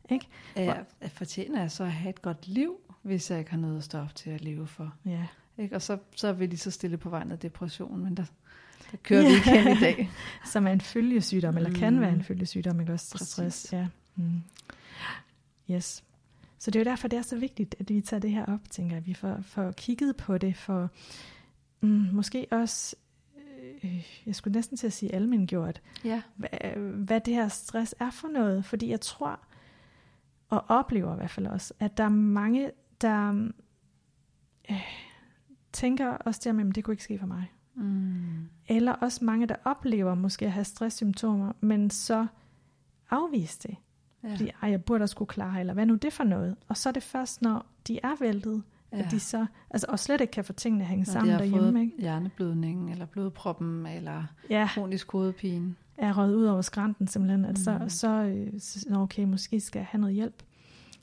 Ikke? 0.10 0.28
Jeg, 0.56 0.84
jeg 1.02 1.12
fortjener 1.12 1.62
jeg 1.62 1.72
så 1.72 1.84
at 1.84 1.92
have 1.92 2.10
et 2.10 2.22
godt 2.22 2.48
liv, 2.48 2.76
hvis 3.02 3.32
jeg 3.32 3.40
ikke 3.40 3.52
har 3.52 3.58
noget 3.58 3.78
at 3.78 3.84
stå 3.84 4.00
op 4.00 4.16
til 4.16 4.30
at 4.30 4.42
leve 4.42 4.68
for. 4.68 4.94
Ja. 5.06 5.28
Ikke? 5.58 5.76
Og 5.76 5.82
så, 5.82 5.98
så 6.16 6.28
er 6.28 6.34
vi 6.34 6.46
lige 6.46 6.58
så 6.60 6.72
stille 6.72 6.98
på 6.98 7.10
vejen 7.10 7.32
af 7.32 7.40
depression, 7.40 8.04
men 8.04 8.18
der, 8.18 8.26
der 8.92 8.98
kører 9.04 9.22
vi 9.22 9.34
ikke 9.36 9.50
hen 9.60 9.78
i 9.78 9.80
dag. 9.80 10.10
Som 10.54 10.68
er 10.68 10.72
en 10.72 10.82
følgesygdom, 10.82 11.58
eller 11.58 11.74
kan 11.74 11.94
Mm. 11.96 12.02
være 12.02 12.14
en 12.14 12.24
følgesygdom, 12.24 12.80
ikke 12.80 12.94
også 12.94 13.18
stress. 13.26 13.74
Ja. 13.74 13.88
Mm. 14.16 14.42
Yes. 15.72 16.04
Så 16.66 16.72
det 16.72 16.80
er 16.80 16.84
jo 16.84 16.90
derfor, 16.90 17.08
det 17.08 17.18
er 17.18 17.22
så 17.22 17.38
vigtigt, 17.38 17.76
at 17.80 17.90
vi 17.90 18.02
tager 18.02 18.22
det 18.22 18.32
her 18.32 18.46
op, 18.46 18.60
tænker 18.70 18.96
jeg. 18.96 19.06
Vi 19.06 19.14
får, 19.14 19.38
får 19.42 19.72
kigget 19.72 20.16
på 20.18 20.38
det, 20.38 20.58
for 20.58 20.90
mm, 21.82 22.08
måske 22.12 22.48
også, 22.52 22.96
øh, 23.84 24.08
jeg 24.26 24.36
skulle 24.36 24.54
næsten 24.56 24.78
til 24.78 24.88
at 24.88 24.94
sige 24.94 25.16
almengjort, 25.16 25.82
Ja. 26.04 26.22
hvad, 26.36 26.50
hvad 26.96 27.22
det 27.22 27.34
her 27.34 27.48
stress 27.48 27.96
er 28.00 28.12
for 28.12 28.28
noget. 28.28 28.66
Fordi 28.66 28.90
jeg 28.90 29.02
tror, 29.02 29.40
og 30.50 30.66
oplever 30.68 31.14
i 31.14 31.16
hvert 31.16 31.30
fald 31.30 31.48
også, 31.48 31.74
at 31.80 31.98
der 31.98 32.04
er 32.04 32.10
mange, 32.10 32.72
der 33.02 33.50
øh, 34.72 34.82
tænker 35.74 36.10
også 36.10 36.42
der, 36.44 36.60
at 36.70 36.76
det 36.76 36.84
kunne 36.84 36.94
ikke 36.94 37.04
ske 37.04 37.20
for 37.20 37.28
mig. 37.28 37.52
Mm. 37.76 38.50
Eller 38.68 38.92
også 38.92 39.26
mange, 39.26 39.46
der 39.48 39.56
oplever 39.66 40.16
måske 40.16 40.46
at 40.46 40.52
have 40.52 40.64
stresssymptomer, 40.66 41.52
men 41.62 41.90
så 41.90 42.28
afviser 43.10 43.70
det. 43.70 43.78
Ja. 44.26 44.32
Fordi, 44.32 44.50
ej, 44.62 44.70
jeg 44.70 44.84
burde 44.84 45.04
også 45.04 45.16
kunne 45.16 45.28
klare, 45.28 45.60
eller 45.60 45.74
hvad 45.74 45.86
nu 45.86 45.96
det 45.96 46.14
for 46.14 46.24
noget? 46.24 46.56
Og 46.68 46.78
så 46.78 46.90
er 46.90 46.94
det 46.94 47.04
først, 47.04 47.42
når 47.42 47.66
de 47.88 48.00
er 48.04 48.16
væltet, 48.20 48.64
ja. 48.92 48.98
At 48.98 49.12
de 49.12 49.20
så, 49.20 49.46
altså, 49.70 49.86
og 49.90 50.00
slet 50.00 50.22
ikke 50.22 50.32
kan 50.32 50.44
få 50.46 50.54
tingene 50.54 50.84
at 50.84 50.90
hænge 50.90 51.02
Når 51.04 51.12
sammen 51.12 51.28
de 51.28 51.32
har 51.32 51.40
derhjemme, 51.40 51.72
fået 51.72 51.82
ikke? 51.82 51.96
hjerneblødning, 52.00 52.92
eller 52.92 53.06
blodproppen, 53.06 53.86
eller 53.86 54.24
Ja, 54.50 54.68
kronisk 54.74 55.12
hovedpine. 55.12 55.76
er 55.98 56.18
røget 56.18 56.36
ud 56.36 56.46
over 56.46 56.62
skrænten 56.62 57.08
simpelthen, 57.08 57.46
at 57.46 57.60
så, 57.60 57.78
Mm. 57.78 57.90
så, 57.90 58.10
øh, 58.24 58.60
så 58.60 58.86
okay, 58.96 59.24
måske 59.24 59.60
skal 59.60 59.80
jeg 59.80 59.88
have 59.90 60.02
noget 60.02 60.16
hjælp. 60.16 60.44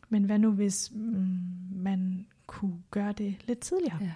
Men 0.08 0.24
hvad 0.24 0.38
nu, 0.38 0.50
hvis 0.50 0.92
mm, 0.94 1.38
man 1.74 2.26
kunne 2.46 2.76
gøre 2.90 3.12
det 3.12 3.34
lidt 3.46 3.58
tidligere? 3.58 3.98
Ja. 4.00 4.12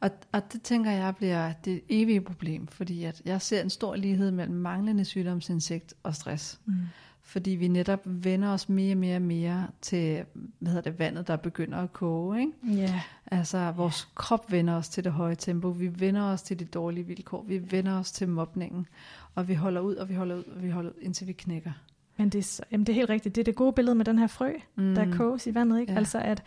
Og, 0.00 0.10
og 0.32 0.52
det 0.52 0.62
tænker 0.62 0.90
jeg 0.90 1.16
bliver 1.16 1.52
det 1.52 1.80
evige 1.88 2.20
problem, 2.20 2.66
fordi 2.66 3.04
at 3.04 3.22
jeg 3.24 3.42
ser 3.42 3.62
en 3.62 3.70
stor 3.70 3.96
lighed 3.96 4.30
mellem 4.30 4.56
manglende 4.56 5.04
sygdomsindsigt 5.04 5.94
og 6.02 6.14
stress. 6.14 6.60
Mm. 6.64 6.74
Fordi 7.22 7.50
vi 7.50 7.68
netop 7.68 8.00
vender 8.04 8.48
os 8.48 8.68
mere 8.68 8.92
og 8.94 8.98
mere 8.98 9.16
og 9.16 9.22
mere 9.22 9.66
til 9.80 10.24
hvad 10.58 10.72
hedder 10.72 10.90
det, 10.90 10.98
vandet, 10.98 11.28
der 11.28 11.36
begynder 11.36 11.78
at 11.78 11.92
koge. 11.92 12.40
Ikke? 12.40 12.52
Ja, 12.82 13.00
Altså 13.26 13.72
vores 13.76 14.08
krop 14.14 14.52
vender 14.52 14.74
os 14.74 14.88
til 14.88 15.04
det 15.04 15.12
høje 15.12 15.34
tempo, 15.34 15.68
vi 15.68 16.00
vender 16.00 16.22
os 16.22 16.42
til 16.42 16.58
de 16.58 16.64
dårlige 16.64 17.06
vilkår, 17.06 17.44
vi 17.48 17.70
vender 17.70 17.98
os 17.98 18.12
til 18.12 18.28
mobningen, 18.28 18.86
og 19.34 19.48
vi 19.48 19.54
holder 19.54 19.80
ud, 19.80 19.94
og 19.96 20.08
vi 20.08 20.14
holder 20.14 20.36
ud, 20.36 20.44
og 20.56 20.62
vi 20.62 20.70
holder 20.70 20.90
ud, 20.90 20.94
indtil 21.00 21.26
vi 21.26 21.32
knækker. 21.32 21.72
men 22.16 22.28
det 22.28 22.38
er, 22.60 22.64
jamen, 22.72 22.86
det 22.86 22.92
er 22.92 22.94
helt 22.96 23.10
rigtigt. 23.10 23.34
Det 23.34 23.40
er 23.40 23.44
det 23.44 23.54
gode 23.54 23.72
billede 23.72 23.94
med 23.94 24.04
den 24.04 24.18
her 24.18 24.26
frø, 24.26 24.52
Mm. 24.76 24.94
der 24.94 25.16
koges 25.16 25.46
i 25.46 25.54
vandet. 25.54 25.80
Ikke? 25.80 25.92
Ja. 25.92 25.98
Altså 25.98 26.18
at, 26.18 26.42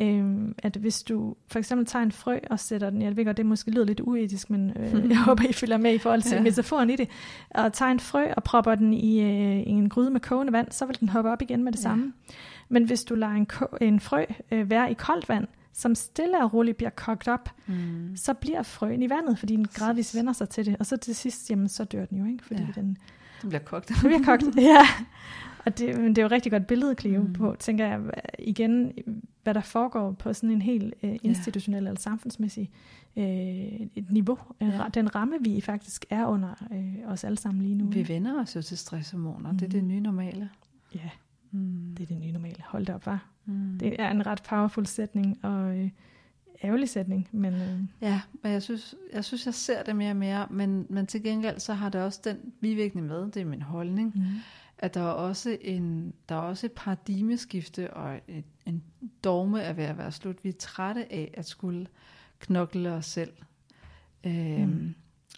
øhm, 0.00 0.54
at 0.58 0.76
hvis 0.76 1.02
du 1.02 1.34
for 1.48 1.58
eksempel 1.58 1.86
tager 1.86 2.02
en 2.02 2.12
frø 2.12 2.38
og 2.50 2.60
sætter 2.60 2.90
den, 2.90 3.02
jeg 3.02 3.16
ved 3.16 3.24
godt, 3.24 3.36
det 3.36 3.46
måske 3.46 3.70
lyder 3.70 3.84
lidt 3.84 4.00
uetisk, 4.00 4.50
men 4.50 4.70
øh, 4.76 5.08
jeg 5.10 5.18
håber, 5.18 5.44
I 5.48 5.52
følger 5.52 5.76
med 5.76 5.94
i 5.94 5.98
forhold 5.98 6.22
til 6.22 6.36
ja. 6.36 6.42
Metaforen 6.42 6.90
i 6.90 6.96
det, 6.96 7.08
og 7.50 7.72
tager 7.72 7.90
en 7.90 8.00
frø 8.00 8.32
og 8.36 8.42
propper 8.44 8.74
den 8.74 8.92
i, 8.94 9.20
øh, 9.20 9.56
i 9.58 9.68
en 9.70 9.88
gryde 9.88 10.10
med 10.10 10.20
kogende 10.20 10.52
vand, 10.52 10.66
så 10.70 10.86
vil 10.86 11.00
den 11.00 11.08
hoppe 11.08 11.30
op 11.30 11.42
igen 11.42 11.64
med 11.64 11.72
det 11.72 11.78
Ja. 11.78 11.82
samme. 11.82 12.12
Men 12.68 12.84
hvis 12.84 13.04
du 13.04 13.14
lader 13.14 13.32
en, 13.32 13.46
ko- 13.46 13.76
en 13.80 14.00
frø 14.00 14.24
øh, 14.52 14.70
være 14.70 14.90
i 14.90 14.94
koldt 14.94 15.28
vand, 15.28 15.46
som 15.74 15.94
stille 15.94 16.42
og 16.44 16.54
roligt 16.54 16.76
bliver 16.76 16.90
kogt 16.90 17.28
op, 17.28 17.50
Mm. 17.66 18.16
så 18.16 18.34
bliver 18.34 18.62
frøen 18.62 19.02
i 19.02 19.10
vandet, 19.10 19.38
fordi 19.38 19.56
den 19.56 19.66
gradvist 19.74 20.16
vender 20.16 20.32
sig 20.32 20.48
til 20.48 20.66
det. 20.66 20.76
Og 20.78 20.86
så 20.86 20.96
til 20.96 21.14
sidst, 21.14 21.50
jamen, 21.50 21.68
så 21.68 21.84
dør 21.84 22.04
den 22.04 22.18
jo, 22.18 22.24
ikke? 22.32 22.44
Fordi 22.44 22.60
ja. 22.62 22.66
Den 22.80 22.98
Den 23.42 23.48
bliver 23.48 23.62
kogt. 23.62 23.88
den 23.88 23.96
bliver 24.08 24.24
kogt. 24.24 24.42
ja. 24.56 24.86
Og 25.66 25.78
det, 25.78 25.98
men 26.00 26.08
det 26.08 26.18
er 26.18 26.22
jo 26.22 26.26
et 26.26 26.32
rigtig 26.32 26.52
godt 26.52 26.66
billede, 26.66 26.94
Cleo, 27.00 27.22
mm. 27.22 27.32
På, 27.32 27.56
tænker 27.58 27.86
jeg, 27.86 28.00
igen, 28.38 28.92
hvad 29.42 29.54
der 29.54 29.60
foregår 29.60 30.12
på 30.12 30.32
sådan 30.32 30.50
en 30.50 30.62
helt 30.62 30.94
øh, 31.02 31.16
institutionel 31.22 31.86
eller 31.86 32.00
samfundsmæssig 32.00 32.70
øh, 33.16 33.24
et 33.24 34.06
niveau. 34.10 34.38
En, 34.60 34.68
Ja. 34.68 34.84
Den 34.94 35.14
ramme, 35.14 35.36
vi 35.40 35.60
faktisk 35.60 36.04
er 36.10 36.26
under 36.26 36.66
øh, 36.72 37.12
os 37.12 37.24
alle 37.24 37.38
sammen 37.38 37.62
lige 37.62 37.74
nu. 37.74 37.86
Vi 37.86 38.08
vender 38.08 38.40
os 38.42 38.56
jo 38.56 38.62
til 38.62 38.78
stresshormoner, 38.78 39.52
mm. 39.52 39.58
det 39.58 39.66
er 39.66 39.70
det 39.70 39.84
nye 39.84 40.00
normale. 40.00 40.50
Ja, 40.94 41.10
Mm. 41.54 41.94
det 41.96 42.02
er 42.02 42.06
det 42.06 42.18
nye 42.20 42.32
normale. 42.32 42.56
Hold 42.66 42.86
da 42.86 42.94
op, 42.94 43.06
var. 43.06 43.26
Mm. 43.44 43.78
Det 43.80 43.96
er 44.00 44.10
en 44.10 44.26
ret 44.26 44.42
powerful 44.42 44.86
sætning, 44.86 45.38
og 45.44 45.78
øh, 45.78 45.90
ærgerlig 46.64 46.88
sætning, 46.88 47.28
men 47.32 47.54
øh, 47.54 47.80
Ja, 48.00 48.20
men 48.42 48.52
jeg 48.52 48.62
synes, 48.62 48.94
jeg 49.12 49.24
synes, 49.24 49.46
jeg 49.46 49.54
ser 49.54 49.82
det 49.82 49.96
mere 49.96 50.10
og 50.10 50.16
mere, 50.16 50.46
men, 50.50 50.86
men 50.88 51.06
til 51.06 51.22
gengæld 51.22 51.58
så 51.60 51.74
har 51.74 51.88
det 51.88 52.00
også 52.02 52.20
den 52.24 52.36
bivirkning 52.60 53.06
med, 53.06 53.22
det 53.30 53.36
er 53.36 53.44
min 53.44 53.62
holdning, 53.62 54.12
mm. 54.14 54.22
At 54.82 54.94
der 54.94 55.00
er 55.00 55.04
også, 55.12 55.58
en, 55.60 56.14
der 56.28 56.34
er 56.34 56.38
også 56.40 56.66
et 56.66 56.72
paradigmeskifte 56.72 57.94
og 57.94 58.20
et, 58.28 58.44
en 58.66 58.82
dogme 59.24 59.60
er 59.60 59.72
ved 59.72 59.84
at 59.84 59.98
være 59.98 60.12
slut. 60.12 60.44
Vi 60.44 60.48
er 60.48 60.52
trætte 60.58 61.12
af 61.12 61.34
at 61.34 61.46
skulle 61.46 61.86
knokle 62.40 62.92
os 62.92 63.06
selv 63.06 63.32
øhm, 64.24 64.58
Mm. 64.60 64.66
mm. 64.66 64.94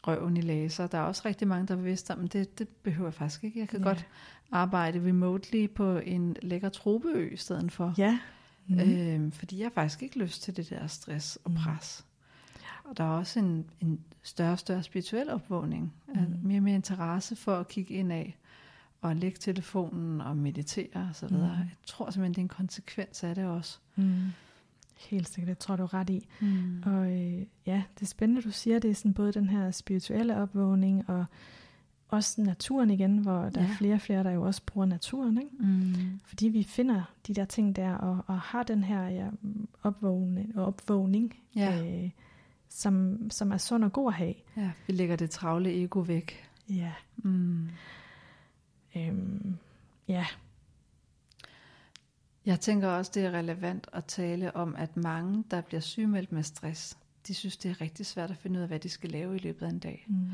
røven 0.07 0.37
i 0.37 0.41
laser. 0.41 0.87
Der 0.87 0.99
er 0.99 1.03
også 1.03 1.23
rigtig 1.25 1.49
mange, 1.49 1.67
der 1.67 1.75
er 2.11 2.15
om, 2.19 2.29
det, 2.29 2.59
det 2.59 2.69
behøver 2.69 3.07
jeg 3.09 3.15
faktisk 3.15 3.45
ikke. 3.45 3.59
Jeg 3.61 3.69
kan 3.69 3.79
Ja. 3.81 3.85
godt 3.85 4.07
arbejde 4.53 4.99
remotely 5.09 5.69
på 5.71 5.99
en 5.99 6.37
lækker 6.43 6.69
tropeø 6.69 7.29
i 7.33 7.37
stedet 7.37 7.73
for. 7.73 7.95
ja. 7.99 8.19
Mm. 8.67 8.75
Mm. 8.75 8.81
Øhm, 8.81 9.33
fordi 9.33 9.59
jeg 9.59 9.65
har 9.65 9.71
faktisk 9.71 10.03
ikke 10.03 10.19
lyst 10.19 10.43
til 10.43 10.57
det 10.57 10.71
der 10.71 10.87
stress 10.87 11.37
og 11.45 11.51
Mm. 11.51 11.57
pres. 11.57 12.07
og 12.85 12.97
der 12.97 13.05
er 13.05 13.09
også 13.09 13.39
en, 13.39 13.71
en 13.81 14.01
større 14.23 14.53
og 14.53 14.59
større 14.59 14.83
spirituel 14.83 15.31
opvågning. 15.31 15.93
Mm. 16.09 16.15
Mere 16.43 16.59
og 16.59 16.63
mere 16.63 16.75
interesse 16.75 17.37
for 17.37 17.57
at 17.57 17.69
kigge 17.69 17.95
ind 17.95 18.13
af 18.13 18.37
og 19.05 19.17
lægge 19.17 19.39
telefonen 19.41 20.21
og 20.21 20.37
meditere 20.37 21.09
osv. 21.11 21.29
Mm. 21.29 21.41
Jeg 21.41 21.69
tror 21.87 22.11
simpelthen, 22.11 22.33
det 22.33 22.39
er 22.39 22.43
en 22.43 22.49
konsekvens 22.49 23.25
af 23.25 23.35
det 23.35 23.45
også. 23.45 23.79
Mm. 23.97 24.23
Helt 24.97 25.29
sikkert, 25.29 25.49
det 25.49 25.59
tror 25.59 25.77
du 25.77 25.87
ret 25.87 26.11
i. 26.11 26.29
Mm. 26.41 26.83
Og 26.87 27.13
øh, 27.13 27.47
ja, 27.67 27.83
det 27.95 28.03
er 28.03 28.07
spændende, 28.07 28.43
du 28.43 28.51
siger, 28.51 28.79
det 28.79 28.91
er 28.91 28.95
sådan 28.95 29.15
både 29.15 29.33
den 29.33 29.49
her 29.49 29.71
spirituelle 29.71 30.37
opvågning 30.37 31.11
og 31.11 31.25
også 32.09 32.43
naturen 32.43 32.91
igen, 32.91 33.19
hvor 33.19 33.49
der 33.49 33.63
ja. 33.63 33.69
er 33.69 33.77
flere 33.79 33.95
og 33.95 34.01
flere, 34.01 34.25
der 34.25 34.31
jo 34.31 34.43
også 34.43 34.63
bruger 34.67 34.87
naturen. 34.87 35.39
Ikke? 35.39 35.51
Mm. 35.59 36.21
Fordi 36.25 36.49
vi 36.49 36.63
finder 36.63 37.03
de 37.27 37.35
der 37.35 37.45
ting 37.45 37.77
der, 37.77 37.95
og, 37.95 38.25
og 38.27 38.41
har 38.41 38.63
den 38.63 38.85
her 38.85 39.09
ja, 39.09 39.29
opvågning, 39.83 40.59
opvågning 40.59 41.35
ja. 41.57 42.03
øh, 42.05 42.11
som, 42.69 43.19
som 43.31 43.53
er 43.53 43.59
sund 43.59 43.85
og 43.85 43.93
god 43.93 44.09
at 44.09 44.15
have. 44.15 44.35
Ja, 44.57 44.71
vi 44.87 44.93
lægger 44.93 45.17
det 45.17 45.31
travle 45.31 45.83
ego 45.83 46.01
væk. 46.01 46.49
Ja. 46.69 46.93
Mm. 47.17 47.69
Øhm, 48.97 49.57
ja. 50.09 50.27
Jeg 52.47 52.61
tænker 52.61 52.89
også, 52.89 53.11
det 53.15 53.25
er 53.25 53.31
relevant 53.31 53.87
at 53.93 54.05
tale 54.05 54.57
om, 54.57 54.77
at 54.77 54.97
mange, 54.97 55.45
der 55.51 55.61
bliver 55.61 55.81
sygemeldt 55.81 56.33
med 56.33 56.43
stress, 56.43 56.99
de 57.29 57.35
synes, 57.35 57.57
det 57.57 57.71
er 57.71 57.81
rigtig 57.81 58.07
svært 58.07 58.31
at 58.31 58.37
finde 58.37 58.59
ud 58.59 58.63
af, 58.63 58.69
hvad 58.69 58.81
de 58.81 58.89
skal 58.89 59.11
lave 59.11 59.37
i 59.37 59.39
løbet 59.39 59.67
af 59.67 59.71
en 59.71 59.79
dag. 59.79 60.07
Mm. 60.09 60.29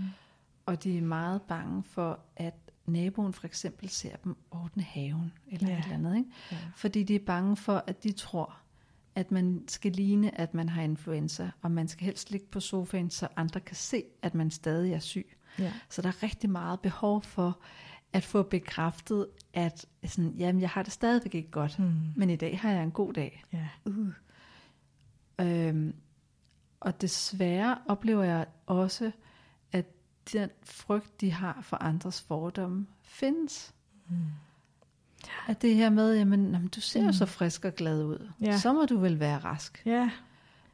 Og 0.67 0.85
de 0.85 0.99
er 0.99 1.03
meget 1.03 1.43
bange 1.43 1.83
for, 1.83 2.21
at 2.37 2.55
naboen 2.87 3.33
for 3.33 3.47
eksempel 3.47 3.89
ser 3.89 4.17
dem 4.17 4.37
ordne 4.51 4.83
haven, 4.83 5.33
eller 5.49 5.69
ja. 5.69 5.79
et 5.79 5.85
eller 5.85 5.95
andet. 5.95 6.17
Ikke? 6.17 6.31
Ja. 6.53 6.57
Fordi 6.77 7.03
de 7.03 7.15
er 7.15 7.25
bange 7.27 7.57
for, 7.57 7.85
at 7.87 8.05
de 8.05 8.13
tror, 8.13 8.57
at 9.15 9.31
man 9.31 9.65
skal 9.69 9.93
ligne, 9.93 10.41
at 10.41 10.55
man 10.55 10.69
har 10.69 10.83
influenza, 10.83 11.51
og 11.63 11.71
man 11.71 11.89
skal 11.89 12.05
helst 12.05 12.31
ligge 12.31 12.47
på 12.47 12.61
sofaen, 12.61 13.11
så 13.11 13.29
andre 13.37 13.61
kan 13.61 13.77
se, 13.77 14.05
at 14.23 14.35
man 14.35 14.51
stadig 14.51 14.93
er 14.93 14.99
syg. 14.99 15.37
Ja. 15.59 15.73
Så 15.89 16.03
der 16.03 16.09
er 16.09 16.23
rigtig 16.23 16.51
meget 16.51 16.81
behov 16.81 17.23
for 17.23 17.59
at 18.13 18.25
få 18.25 18.43
bekræftet, 18.43 19.27
at 19.55 19.87
sådan, 20.05 20.35
jamen, 20.39 20.61
jeg 20.61 20.71
har 20.71 20.83
det 20.83 20.93
stadigvæk 20.93 21.35
ikke 21.35 21.51
godt, 21.51 21.79
mm. 21.79 21.95
men 22.17 22.31
i 22.31 22.37
dag 22.37 22.59
har 22.59 22.71
jeg 22.71 22.83
en 22.83 22.91
god 22.91 23.13
dag. 23.13 23.45
Ja. 23.53 23.69
Uh. 23.85 24.09
Øhm, 25.41 25.95
og 26.81 27.01
desværre 27.01 27.79
oplever 27.89 28.25
jeg 28.25 28.47
også, 28.67 29.11
at 29.73 29.87
den 30.33 30.51
frygt, 30.63 31.21
de 31.21 31.33
har 31.33 31.59
for 31.63 31.77
andres 31.77 32.21
fordomme, 32.21 32.87
findes. 33.03 33.75
Mm. 34.09 34.17
At 35.47 35.63
det 35.63 35.75
her 35.75 35.91
med, 35.91 36.17
jamen, 36.17 36.53
jamen 36.53 36.69
du 36.69 36.81
ser 36.81 37.01
jo 37.01 37.07
mm. 37.07 37.13
så 37.13 37.27
frisk 37.27 37.65
og 37.65 37.75
glad 37.75 38.05
ud, 38.05 38.31
ja. 38.41 38.59
så 38.59 38.73
må 38.73 38.85
du 38.85 38.99
vel 38.99 39.21
være 39.21 39.39
rask. 39.39 39.83
Ja. 39.87 40.11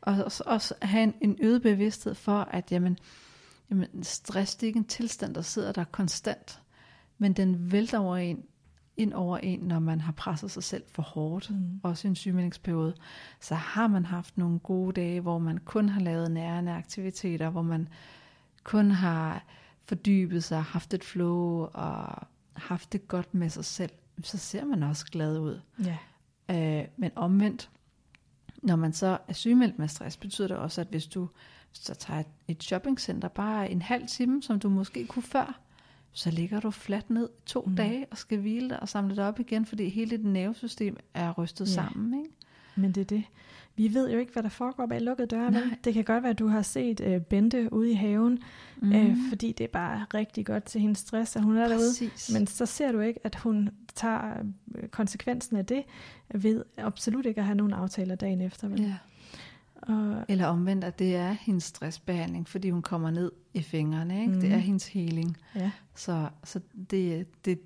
Og 0.01 0.25
også, 0.25 0.43
også 0.47 0.75
have 0.83 1.03
en, 1.03 1.15
en 1.21 1.39
øget 1.41 1.63
bevidsthed 1.63 2.15
for, 2.15 2.39
at 2.39 2.73
jamen, 2.73 2.99
jamen, 3.71 4.05
stress 4.05 4.55
det 4.57 4.63
er 4.63 4.67
ikke 4.67 4.79
en 4.79 4.85
tilstand, 4.85 5.35
der 5.35 5.43
sidder 5.43 5.73
der 5.73 5.85
konstant, 5.85 6.61
men 7.19 7.33
den 7.33 7.73
vælter 7.73 7.99
over 7.99 8.17
en, 8.17 8.45
ind 8.97 9.13
over 9.13 9.39
en, 9.39 9.61
når 9.61 9.79
man 9.79 10.01
har 10.01 10.13
presset 10.13 10.51
sig 10.51 10.63
selv 10.63 10.83
for 10.93 11.03
hårdt, 11.03 11.51
mm. 11.51 11.81
også 11.83 12.09
i 12.09 12.11
en 12.11 12.17
sygemeldingsperiode, 12.17 12.95
så 13.41 13.55
har 13.55 13.87
man 13.87 14.05
haft 14.05 14.39
nogle 14.39 14.59
gode 14.59 14.93
dage, 15.01 15.21
hvor 15.21 15.39
man 15.39 15.59
kun 15.59 15.89
har 15.89 16.01
lavet 16.01 16.31
nærende 16.31 16.73
aktiviteter, 16.73 17.51
hvor 17.51 17.63
man 17.63 17.89
kun 18.65 18.91
har 18.91 19.45
fordybet 19.85 20.45
sig, 20.45 20.63
haft 20.63 20.95
et 20.95 21.05
flow 21.05 21.69
og 21.73 22.27
haft 22.53 22.93
det 22.93 23.09
godt 23.09 23.35
med 23.35 23.49
sig 23.49 23.65
selv, 23.65 23.91
så 24.23 24.39
ser 24.39 24.65
man 24.65 24.83
også 24.83 25.07
glad 25.07 25.39
ud. 25.39 25.61
Ja. 25.85 25.99
Øh, 26.51 26.89
men 26.97 27.11
omvendt, 27.15 27.71
når 28.63 28.77
man 28.77 28.93
så 28.93 29.19
er 29.29 29.33
sygemeldt 29.33 29.79
med 29.79 29.89
stress, 29.89 30.17
betyder 30.17 30.49
det 30.49 30.57
også, 30.57 30.81
at 30.81 30.87
hvis 30.91 31.07
du 31.07 31.29
så 31.73 31.95
tager 31.95 32.23
et, 32.49 32.63
shoppingcenter 32.63 33.29
bare 33.29 33.71
en 33.71 33.83
halv 33.83 34.09
time, 34.09 34.43
som 34.43 34.61
du 34.61 34.69
måske 34.69 35.07
kunne 35.07 35.23
før, 35.23 35.61
så 36.17 36.31
ligger 36.31 36.61
du 36.61 36.71
fladt 36.71 37.11
ned 37.11 37.29
to 37.47 37.65
mm. 37.67 37.77
dage 37.77 38.07
og 38.11 38.19
skal 38.19 38.39
hvile 38.39 38.69
dig 38.69 38.81
og 38.81 38.89
samle 38.89 39.17
dig 39.17 39.29
op 39.29 39.41
igen, 39.41 39.67
fordi 39.67 39.89
hele 39.89 40.11
dit 40.11 40.25
nervesystem 40.25 40.97
er 41.15 41.33
rystet 41.33 41.67
ja. 41.67 41.73
sammen. 41.73 42.25
Ikke? 42.25 42.35
Men 42.77 42.93
det 42.93 43.01
er 43.01 43.05
det. 43.05 43.25
Vi 43.77 43.95
ved 43.95 44.11
jo 44.11 44.19
ikke, 44.19 44.33
hvad 44.33 44.43
der 44.43 44.49
foregår 44.49 44.87
bag 44.87 45.01
lukkede 45.01 45.27
døre. 45.27 45.51
Men 45.51 45.63
det 45.85 45.95
kan 45.95 46.05
godt 46.05 46.23
være, 46.23 46.31
at 46.31 46.39
du 46.39 46.47
har 46.47 46.63
set 46.63 47.01
uh, 47.01 47.23
Bente 47.23 47.73
ude 47.73 47.91
i 47.91 47.95
haven, 47.95 48.39
mm. 48.77 48.93
uh, 48.93 49.17
fordi 49.29 49.53
det 49.53 49.65
er 49.65 49.69
bare 49.69 50.07
rigtig 50.15 50.47
godt 50.47 50.65
til 50.65 50.81
hendes 50.81 50.99
stress, 50.99 51.37
at 51.37 51.43
hun 51.43 51.57
er 51.57 51.69
Præcis. 51.69 52.27
derude. 52.27 52.39
Men 52.39 52.47
så 52.47 52.67
ser 52.67 52.93
du 52.93 53.01
ikke, 53.01 53.21
at 53.25 53.35
hun 53.35 53.71
tager 53.95 54.35
øh, 54.75 54.89
konsekvensen 54.89 55.57
af 55.57 55.67
det, 55.67 55.85
ved 56.35 56.65
absolut 56.77 57.27
ikke 57.27 57.41
at 57.41 57.45
have 57.45 57.57
nogen 57.57 57.73
aftaler 57.73 58.15
dagen 58.15 58.41
efter. 58.41 58.69
Vel? 58.69 58.81
Ja. 58.81 58.95
Og, 59.87 60.25
Eller 60.29 60.47
omvendt, 60.47 60.85
at 60.85 60.99
det 60.99 61.17
er 61.17 61.31
hendes 61.31 61.65
stressbehandling, 61.65 62.49
fordi 62.49 62.71
hun 62.71 62.83
kommer 62.83 63.11
ned 63.11 63.33
i 63.55 63.63
fingrene. 63.63 64.21
Ikke? 64.21 64.33
Mm. 64.33 64.41
Det 64.41 64.53
er 64.53 64.57
hendes 64.57 64.89
healing. 64.89 65.37
Ja. 65.55 65.71
Så, 65.95 66.29
så 66.45 66.61
det, 66.91 67.27
det, 67.45 67.61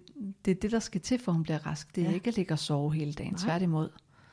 det 0.44 0.50
er 0.50 0.54
det, 0.54 0.70
der 0.70 0.78
skal 0.78 1.00
til, 1.00 1.18
for 1.18 1.32
hun 1.32 1.42
bliver 1.42 1.66
rask. 1.66 1.96
Det 1.96 2.04
er 2.04 2.08
ja. 2.08 2.14
ikke 2.14 2.28
at 2.28 2.36
ligge 2.36 2.54
og 2.54 2.58
sove 2.58 2.94
hele 2.94 3.12
dagen, 3.12 3.32
Nej. 3.32 3.44
tværtimod. 3.44 3.88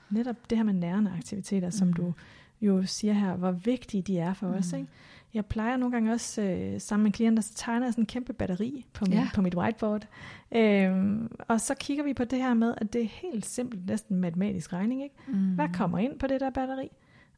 Netop 0.10 0.50
det 0.50 0.58
her 0.58 0.66
med 0.66 0.74
nærende 0.74 1.12
aktiviteter, 1.18 1.70
som 1.70 1.88
mm. 1.88 1.94
du 1.94 2.14
jo 2.62 2.84
siger 2.86 3.14
her, 3.14 3.36
hvor 3.36 3.52
vigtige 3.52 4.02
de 4.04 4.18
er 4.18 4.34
for 4.34 4.48
mm. 4.48 4.54
os. 4.54 4.74
Ikke? 4.74 4.88
Jeg 5.34 5.46
plejer 5.46 5.78
nogle 5.78 5.92
gange 5.92 6.12
også 6.12 6.42
øh, 6.42 6.82
sammen 6.82 7.04
med 7.04 7.12
klienter, 7.12 7.44
så 7.44 7.54
tegner 7.56 7.86
jeg 7.86 7.94
sådan 7.94 8.02
en 8.02 8.06
kæmpe 8.06 8.34
batteri 8.34 8.86
på, 8.94 9.06
min, 9.06 9.14
ja. 9.14 9.30
på 9.36 9.42
mit 9.42 9.56
whiteboard. 9.56 10.08
Øhm, 10.52 11.32
og 11.48 11.62
så 11.62 11.76
kigger 11.80 12.04
vi 12.04 12.14
på 12.14 12.24
det 12.24 12.40
her 12.40 12.54
med, 12.54 12.74
at 12.78 12.94
det 12.94 13.02
er 13.02 13.08
helt 13.08 13.46
simpelt, 13.46 13.86
næsten 13.86 14.20
matematisk 14.20 14.74
regning. 14.74 15.04
Ikke? 15.04 15.16
Mm. 15.28 15.56
Hvad 15.56 15.68
kommer 15.74 15.98
ind 15.98 16.20
på 16.20 16.28
det 16.28 16.42
der 16.42 16.50
batteri? 16.50 16.90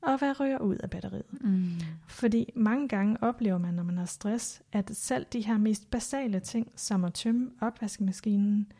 Og 0.02 0.18
hvad 0.18 0.40
rører 0.40 0.60
ud 0.60 0.76
af 0.76 0.90
batteriet. 0.90 1.42
Mm. 1.42 1.72
Fordi 2.08 2.52
mange 2.56 2.88
gange 2.88 3.24
oplever 3.24 3.58
man, 3.58 3.74
når 3.74 3.84
man 3.84 3.98
har 3.98 4.06
stress, 4.06 4.62
at 4.72 4.92
selv 4.94 5.26
de 5.34 5.42
her 5.42 5.58
mest 5.58 5.92
basale 5.92 6.40
ting, 6.40 6.72
som 6.76 7.06
at 7.06 7.14
tømme 7.14 7.52
opvaskemaskinen, 7.62 8.72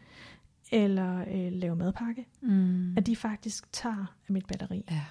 eller 0.72 1.20
øh, 1.20 1.52
lave 1.52 1.76
madpakke, 1.76 2.28
mm. 2.42 2.98
at 2.98 3.06
de 3.06 3.16
faktisk 3.16 3.72
tager 3.72 4.16
af 4.28 4.34
mit 4.34 4.46
batteri. 4.46 4.84
Ja. 4.92 5.06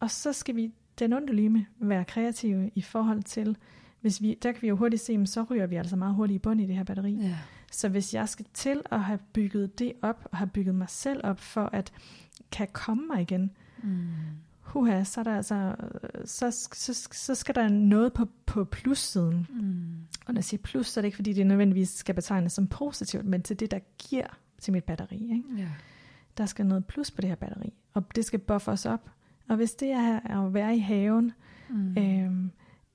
Og 0.00 0.10
så 0.10 0.32
skal 0.32 0.56
vi 0.56 0.72
den 0.98 1.12
underlige 1.12 1.66
være 1.78 2.04
kreative 2.04 2.70
i 2.74 2.82
forhold 2.82 3.22
til, 3.22 3.56
hvis 4.00 4.22
vi, 4.22 4.38
der 4.42 4.52
kan 4.52 4.62
vi 4.62 4.68
jo 4.68 4.76
hurtigt 4.76 5.02
se, 5.02 5.26
så 5.26 5.42
ryger 5.42 5.66
vi 5.66 5.76
altså 5.76 5.96
meget 5.96 6.14
hurtigt 6.14 6.36
i 6.36 6.38
bund 6.38 6.60
i 6.60 6.66
det 6.66 6.76
her 6.76 6.84
batteri. 6.84 7.12
Ja. 7.12 7.38
Så 7.72 7.88
hvis 7.88 8.14
jeg 8.14 8.28
skal 8.28 8.46
til 8.54 8.82
at 8.90 9.00
have 9.00 9.18
bygget 9.32 9.78
det 9.78 9.92
op, 10.02 10.28
og 10.32 10.38
have 10.38 10.48
bygget 10.48 10.74
mig 10.74 10.88
selv 10.88 11.20
op 11.24 11.40
for 11.40 11.70
at 11.72 11.92
kan 12.52 12.68
komme 12.72 13.06
mig 13.06 13.22
igen, 13.22 13.50
mm 13.82 14.08
huha, 14.70 15.04
så, 15.04 15.20
er 15.20 15.24
der 15.24 15.36
altså, 15.36 15.74
så, 16.24 16.50
så, 16.72 17.08
så 17.12 17.34
skal 17.34 17.54
der 17.54 17.68
noget 17.68 18.12
på, 18.12 18.26
på 18.46 18.64
plussiden. 18.64 19.46
Mm. 19.50 20.06
Og 20.26 20.34
når 20.34 20.38
jeg 20.38 20.44
siger 20.44 20.62
plus, 20.62 20.86
så 20.86 21.00
er 21.00 21.02
det 21.02 21.06
ikke 21.06 21.16
fordi, 21.16 21.32
det 21.32 21.46
nødvendigvis 21.46 21.88
skal 21.88 22.14
betegnes 22.14 22.52
som 22.52 22.66
positivt, 22.66 23.24
men 23.24 23.42
til 23.42 23.60
det, 23.60 23.70
der 23.70 23.78
giver 23.98 24.38
til 24.60 24.72
mit 24.72 24.84
batteri. 24.84 25.22
Ikke? 25.22 25.44
Ja. 25.58 25.68
Der 26.38 26.46
skal 26.46 26.66
noget 26.66 26.84
plus 26.84 27.10
på 27.10 27.20
det 27.20 27.28
her 27.28 27.36
batteri, 27.36 27.72
og 27.94 28.04
det 28.14 28.24
skal 28.24 28.38
buffers 28.38 28.86
op. 28.86 29.10
Og 29.48 29.56
hvis 29.56 29.74
det 29.74 29.90
er 29.90 30.44
at 30.44 30.54
være 30.54 30.76
i 30.76 30.78
haven, 30.78 31.32
mm. 31.70 31.98
øhm, 31.98 32.50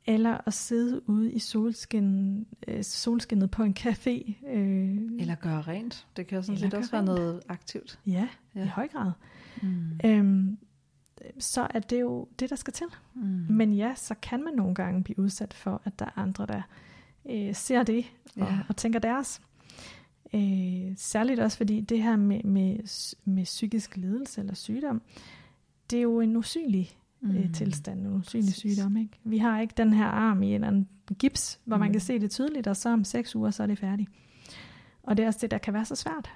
eller 0.06 0.38
at 0.46 0.54
sidde 0.54 1.10
ude 1.10 1.32
i 1.32 1.40
solskin, 1.40 2.46
øh, 2.68 2.84
solskinnet 2.84 3.52
på 3.52 3.64
en 3.64 3.76
café. 3.80 4.48
Øh, 4.50 4.98
eller 5.20 5.36
gøre 5.36 5.62
rent. 5.62 6.08
Det 6.18 6.28
kan 6.28 6.44
sådan 6.44 6.60
set 6.60 6.74
også 6.74 6.92
være 6.92 7.06
noget 7.06 7.42
aktivt. 7.50 8.00
Ja, 8.08 8.28
ja, 8.56 8.64
i 8.64 8.68
høj 8.68 8.88
grad. 8.88 9.12
Mm. 9.62 10.00
Øhm, 10.06 10.58
så 11.40 11.68
er 11.70 11.80
det 11.80 12.02
jo 12.02 12.28
det, 12.40 12.50
der 12.50 12.56
skal 12.56 12.74
til. 12.74 12.88
Mm. 13.14 13.46
Men 13.50 13.74
ja, 13.74 13.94
så 13.96 14.16
kan 14.22 14.44
man 14.44 14.54
nogle 14.54 14.76
gange 14.76 15.04
blive 15.04 15.20
udsat 15.20 15.54
for, 15.54 15.82
at 15.84 16.00
der 16.00 16.06
er 16.06 16.20
andre, 16.20 16.46
der 16.46 16.62
øh, 17.30 17.56
ser 17.56 17.84
det 17.84 18.06
og, 18.36 18.48
ja. 18.48 18.60
og 18.70 18.76
tænker 18.76 19.00
deres. 19.00 19.42
Øh, 20.34 20.94
særligt 20.98 21.40
også 21.40 21.58
fordi 21.58 21.82
det 21.82 22.04
her 22.04 22.16
med, 22.16 22.44
med, 22.44 22.78
med 23.26 23.44
psykisk 23.44 23.98
lidelse 23.98 24.42
eller 24.42 24.56
sygdom, 24.56 25.02
det 25.90 25.98
er 25.98 26.04
jo 26.04 26.20
en 26.20 26.36
usynlig 26.36 26.98
øh, 27.24 27.30
mm. 27.30 27.38
øh, 27.38 27.54
tilstand, 27.54 28.00
en 28.00 28.14
usynlig 28.14 28.46
Præcis. 28.46 28.76
sygdom. 28.76 28.98
Ikke? 28.98 29.20
Vi 29.24 29.38
har 29.38 29.60
ikke 29.60 29.74
den 29.78 29.94
her 29.94 30.06
arm 30.06 30.44
i 30.44 30.48
en 30.48 30.54
eller 30.54 30.68
anden 30.68 30.88
gips, 31.20 31.60
hvor 31.66 31.76
mm. 31.76 31.80
man 31.80 31.92
kan 31.92 32.02
se 32.02 32.20
det 32.20 32.32
tydeligt, 32.32 32.68
og 32.68 32.78
så 32.78 32.90
om 32.90 33.04
seks 33.04 33.36
uger, 33.36 33.52
så 33.52 33.64
er 33.64 33.68
det 33.68 33.80
færdigt. 33.80 34.10
Og 35.04 35.18
det 35.18 35.24
er 35.24 35.28
også 35.28 35.40
det, 35.42 35.52
der 35.52 35.58
kan 35.58 35.74
være 35.74 35.86
så 35.86 35.96
svært. 35.96 36.30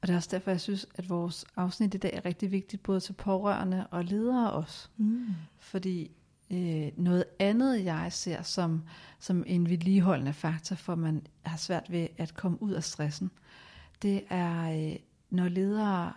Og 0.00 0.08
det 0.08 0.12
er 0.12 0.16
også 0.16 0.28
derfor, 0.32 0.50
jeg 0.50 0.60
synes, 0.60 0.86
at 0.94 1.08
vores 1.08 1.44
afsnit 1.56 1.94
i 1.94 1.98
dag 1.98 2.14
er 2.14 2.24
rigtig 2.24 2.52
vigtigt, 2.52 2.82
både 2.82 3.00
til 3.00 3.12
pårørende 3.12 3.86
og 3.86 4.04
ledere 4.04 4.52
også. 4.52 4.88
Mm. 4.96 5.26
Fordi 5.58 6.10
øh, 6.50 6.88
noget 6.96 7.24
andet, 7.38 7.84
jeg 7.84 8.12
ser 8.12 8.42
som, 8.42 8.82
som 9.18 9.44
en 9.46 9.68
vedligeholdende 9.70 10.32
faktor, 10.32 10.76
for 10.76 10.94
man 10.94 11.26
har 11.42 11.56
svært 11.56 11.90
ved 11.90 12.08
at 12.18 12.34
komme 12.34 12.62
ud 12.62 12.72
af 12.72 12.84
stressen, 12.84 13.30
det 14.02 14.24
er, 14.30 14.90
øh, 14.90 14.96
når 15.30 15.48
ledere 15.48 16.12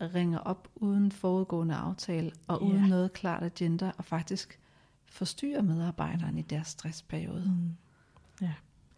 ringer 0.00 0.38
op 0.38 0.68
uden 0.74 1.12
forudgående 1.12 1.74
aftale, 1.74 2.32
og 2.46 2.58
yeah. 2.62 2.70
uden 2.70 2.88
noget 2.88 3.12
klart 3.12 3.42
agenda, 3.42 3.92
og 3.98 4.04
faktisk 4.04 4.60
forstyrrer 5.06 5.62
medarbejderen 5.62 6.38
i 6.38 6.42
deres 6.42 6.68
stressperiode. 6.68 7.44
Mm. 7.46 7.76
Ja, 8.42 8.54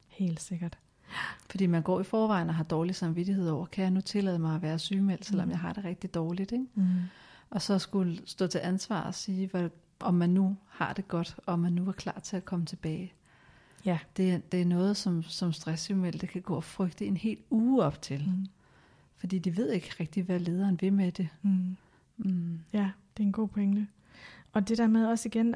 helt 0.08 0.40
sikkert. 0.40 0.78
Fordi 1.50 1.66
man 1.66 1.82
går 1.82 2.00
i 2.00 2.04
forvejen 2.04 2.48
og 2.48 2.54
har 2.54 2.64
dårlig 2.64 2.94
samvittighed 2.94 3.50
over, 3.50 3.66
kan 3.66 3.82
jeg 3.82 3.90
nu 3.90 4.00
tillade 4.00 4.38
mig 4.38 4.54
at 4.54 4.62
være 4.62 4.78
sygemeldt, 4.78 5.24
selvom 5.24 5.46
mm. 5.46 5.50
jeg 5.50 5.58
har 5.58 5.72
det 5.72 5.84
rigtig 5.84 6.14
dårligt. 6.14 6.52
Ikke? 6.52 6.66
Mm. 6.74 6.84
Og 7.50 7.62
så 7.62 7.78
skulle 7.78 8.20
stå 8.24 8.46
til 8.46 8.60
ansvar 8.62 9.00
og 9.00 9.14
sige, 9.14 9.46
hvor, 9.46 9.70
om 10.00 10.14
man 10.14 10.30
nu 10.30 10.56
har 10.68 10.92
det 10.92 11.08
godt, 11.08 11.36
og 11.46 11.52
om 11.52 11.58
man 11.58 11.72
nu 11.72 11.88
er 11.88 11.92
klar 11.92 12.20
til 12.22 12.36
at 12.36 12.44
komme 12.44 12.66
tilbage. 12.66 13.12
Ja. 13.84 13.98
Det, 14.16 14.52
det 14.52 14.60
er 14.60 14.66
noget, 14.66 14.96
som, 14.96 15.22
som 15.22 15.52
stresssygemeldte 15.52 16.26
kan 16.26 16.42
gå 16.42 16.54
og 16.54 16.64
frygte 16.64 17.06
en 17.06 17.16
hel 17.16 17.38
uge 17.50 17.84
op 17.84 18.02
til. 18.02 18.24
Mm. 18.26 18.46
Fordi 19.16 19.38
de 19.38 19.56
ved 19.56 19.70
ikke 19.70 19.90
rigtig, 20.00 20.22
hvad 20.22 20.38
lederen 20.38 20.80
vil 20.80 20.92
med 20.92 21.12
det. 21.12 21.28
Mm. 21.42 21.76
Mm. 22.16 22.60
Ja, 22.72 22.90
det 23.16 23.22
er 23.22 23.26
en 23.26 23.32
god 23.32 23.48
pointe. 23.48 23.86
Og 24.52 24.68
det 24.68 24.78
der 24.78 24.86
med 24.86 25.06
også 25.06 25.28
igen, 25.28 25.54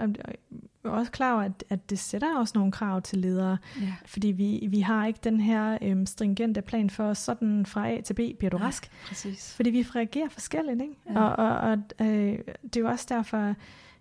jeg 0.84 0.90
er 0.90 0.96
også 0.96 1.12
klar 1.12 1.32
over, 1.34 1.42
at, 1.42 1.64
at 1.70 1.90
det 1.90 1.98
sætter 1.98 2.38
også 2.38 2.52
nogle 2.56 2.72
krav 2.72 3.02
til 3.02 3.18
ledere, 3.18 3.58
Ja. 3.80 3.94
fordi 4.06 4.28
vi, 4.28 4.66
vi 4.70 4.80
har 4.80 5.06
ikke 5.06 5.20
den 5.24 5.40
her 5.40 5.78
øhm, 5.82 6.06
stringente 6.06 6.62
plan 6.62 6.90
for, 6.90 7.14
sådan 7.14 7.66
fra 7.66 7.88
A 7.90 8.00
til 8.00 8.14
B 8.14 8.16
bliver 8.38 8.50
du 8.50 8.58
Nej. 8.58 8.66
rask. 8.66 8.90
Præcis. 9.06 9.54
Fordi 9.56 9.70
vi 9.70 9.82
reagerer 9.82 10.28
forskelligt, 10.28 10.82
ikke? 10.82 10.94
Ja. 11.10 11.20
Og, 11.20 11.36
og, 11.46 11.58
og 11.58 12.06
øh, 12.06 12.38
det 12.62 12.76
er 12.76 12.80
jo 12.80 12.88
også 12.88 13.06
derfor, 13.08 13.54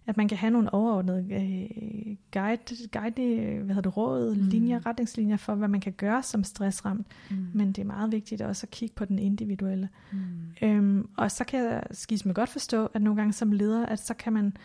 at 0.08 0.18
man 0.18 0.28
kan 0.28 0.38
have 0.38 0.52
nogle 0.52 0.74
overordnede 0.74 1.26
øh, 1.32 2.16
guide, 2.34 2.88
guide, 2.92 3.58
hvad 3.64 3.76
hedder 3.76 3.82
det, 3.90 3.98
råd, 3.98 4.36
Mm. 4.36 4.42
linjer, 4.42 4.86
retningslinjer 4.86 5.38
for, 5.38 5.56
hvad 5.56 5.68
man 5.68 5.82
kan 5.82 5.92
gøre 5.94 6.24
som 6.24 6.44
stressramt. 6.44 7.08
Mm. 7.30 7.48
Men 7.54 7.68
det 7.68 7.82
er 7.82 7.86
meget 7.86 8.12
vigtigt 8.12 8.42
også 8.42 8.66
at 8.66 8.72
kigge 8.72 8.96
på 8.96 9.06
den 9.06 9.20
individuelle. 9.20 9.90
Mm. 10.12 10.18
Øhm, 10.62 11.08
og 11.18 11.32
så 11.32 11.44
kan 11.44 11.60
jeg 11.64 11.84
skis 11.92 12.26
med 12.26 12.34
godt 12.36 12.50
forstå, 12.50 12.86
at 12.86 13.02
nogle 13.02 13.18
gange 13.18 13.34
som 13.34 13.52
leder, 13.52 13.86
at 13.86 14.00
så 14.00 14.14
kan 14.14 14.34
man 14.34 14.58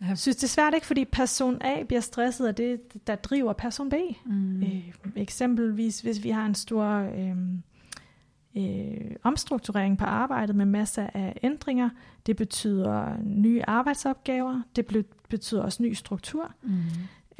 Ja. 0.00 0.14
synes, 0.14 0.36
det 0.36 0.44
er 0.44 0.48
svært 0.48 0.74
ikke, 0.74 0.86
fordi 0.86 1.04
person 1.04 1.58
A 1.60 1.82
bliver 1.82 2.00
stresset 2.00 2.46
af 2.46 2.54
det, 2.54 2.80
der 3.06 3.14
driver 3.14 3.52
person 3.52 3.90
B. 3.90 3.94
Mm. 4.26 4.62
Øh, 4.62 4.92
eksempelvis, 5.16 6.00
hvis 6.00 6.24
vi 6.24 6.30
har 6.30 6.46
en 6.46 6.54
stor 6.54 6.84
øh, 6.84 7.36
øh, 8.56 9.10
omstrukturering 9.22 9.98
på 9.98 10.04
arbejdet 10.04 10.56
med 10.56 10.66
masser 10.66 11.06
af 11.14 11.38
ændringer, 11.42 11.88
det 12.26 12.36
betyder 12.36 13.16
nye 13.24 13.62
arbejdsopgaver, 13.66 14.62
det 14.76 15.06
betyder 15.28 15.62
også 15.62 15.82
ny 15.82 15.92
struktur. 15.92 16.54
Mm. 16.62 16.72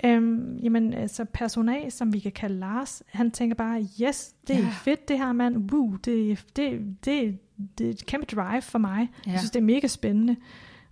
Øhm, 0.05 0.57
jamen, 0.57 0.93
altså 0.93 1.25
person 1.25 1.69
A, 1.69 1.91
som 1.91 2.13
vi 2.13 2.19
kan 2.19 2.33
kalde 2.33 2.59
Lars, 2.59 3.03
han 3.07 3.31
tænker 3.31 3.57
bare, 3.57 3.89
yes, 4.03 4.35
det 4.47 4.57
er 4.57 4.61
ja. 4.61 4.69
fedt 4.69 5.09
det 5.09 5.19
her, 5.19 5.33
mand. 5.33 5.73
Woo, 5.73 5.97
det, 5.97 6.45
det, 6.57 6.97
det, 7.05 7.39
det 7.79 7.87
er 7.87 7.91
et 7.91 8.07
kæmpe 8.07 8.27
drive 8.27 8.63
for 8.63 8.79
mig. 8.79 9.09
Ja. 9.27 9.31
Jeg 9.31 9.41
synes, 9.41 9.51
det 9.51 9.61
er 9.61 9.65
mega 9.65 9.87
spændende. 9.87 10.37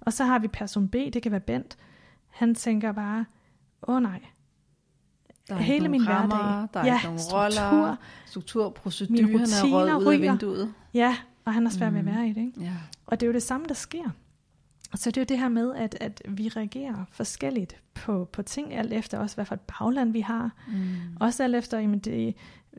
Og 0.02 0.12
så 0.12 0.24
har 0.24 0.38
vi 0.38 0.48
person 0.48 0.88
B, 0.88 0.92
det 0.92 1.22
kan 1.22 1.32
være 1.32 1.40
Bent. 1.40 1.76
Han 2.28 2.54
tænker 2.54 2.92
bare, 2.92 3.24
åh 3.82 3.94
oh, 3.94 4.02
nej, 4.02 4.20
Der 5.48 5.54
er 5.54 5.58
hele 5.58 5.88
min 5.88 6.08
rammer, 6.08 6.36
hverdag. 6.36 6.68
der 6.74 6.80
er 6.80 6.86
ja, 6.86 6.94
ikke 6.94 7.04
nogen 7.04 7.18
struktur. 7.18 7.38
roller, 7.42 7.96
struktur, 8.26 8.70
proceduren 8.70 9.24
er 9.24 9.40
rutiner 9.40 9.96
røget 9.96 10.06
ud 10.06 10.12
af 10.12 10.20
vinduet. 10.20 10.74
Ja, 10.94 11.16
og 11.44 11.54
han 11.54 11.64
har 11.66 11.70
svært 11.72 11.92
ved 11.92 11.98
at 12.00 12.04
Mm. 12.06 12.12
være 12.12 12.28
i 12.28 12.32
det. 12.32 12.40
Ikke? 12.40 12.60
Ja. 12.60 12.72
Og 13.06 13.20
det 13.20 13.26
er 13.26 13.28
jo 13.28 13.32
det 13.34 13.42
samme, 13.42 13.66
der 13.66 13.74
sker. 13.74 14.10
Så 14.94 15.10
det 15.10 15.16
er 15.16 15.20
jo 15.20 15.26
det 15.28 15.38
her 15.38 15.48
med, 15.48 15.74
at, 15.74 15.96
at 16.00 16.22
vi 16.28 16.48
reagerer 16.48 17.04
forskelligt 17.10 17.76
på, 17.94 18.28
på 18.32 18.42
ting, 18.42 18.74
alt 18.74 18.92
efter 18.92 19.18
også, 19.18 19.34
hvad 19.36 19.44
for 19.44 19.54
et 19.54 19.60
bagland 19.60 20.12
vi 20.12 20.20
har. 20.20 20.50
Mm. 20.68 21.16
Også 21.20 21.42
alt 21.44 21.54
efter, 21.56 21.78
jamen 21.78 21.98
det, 21.98 22.34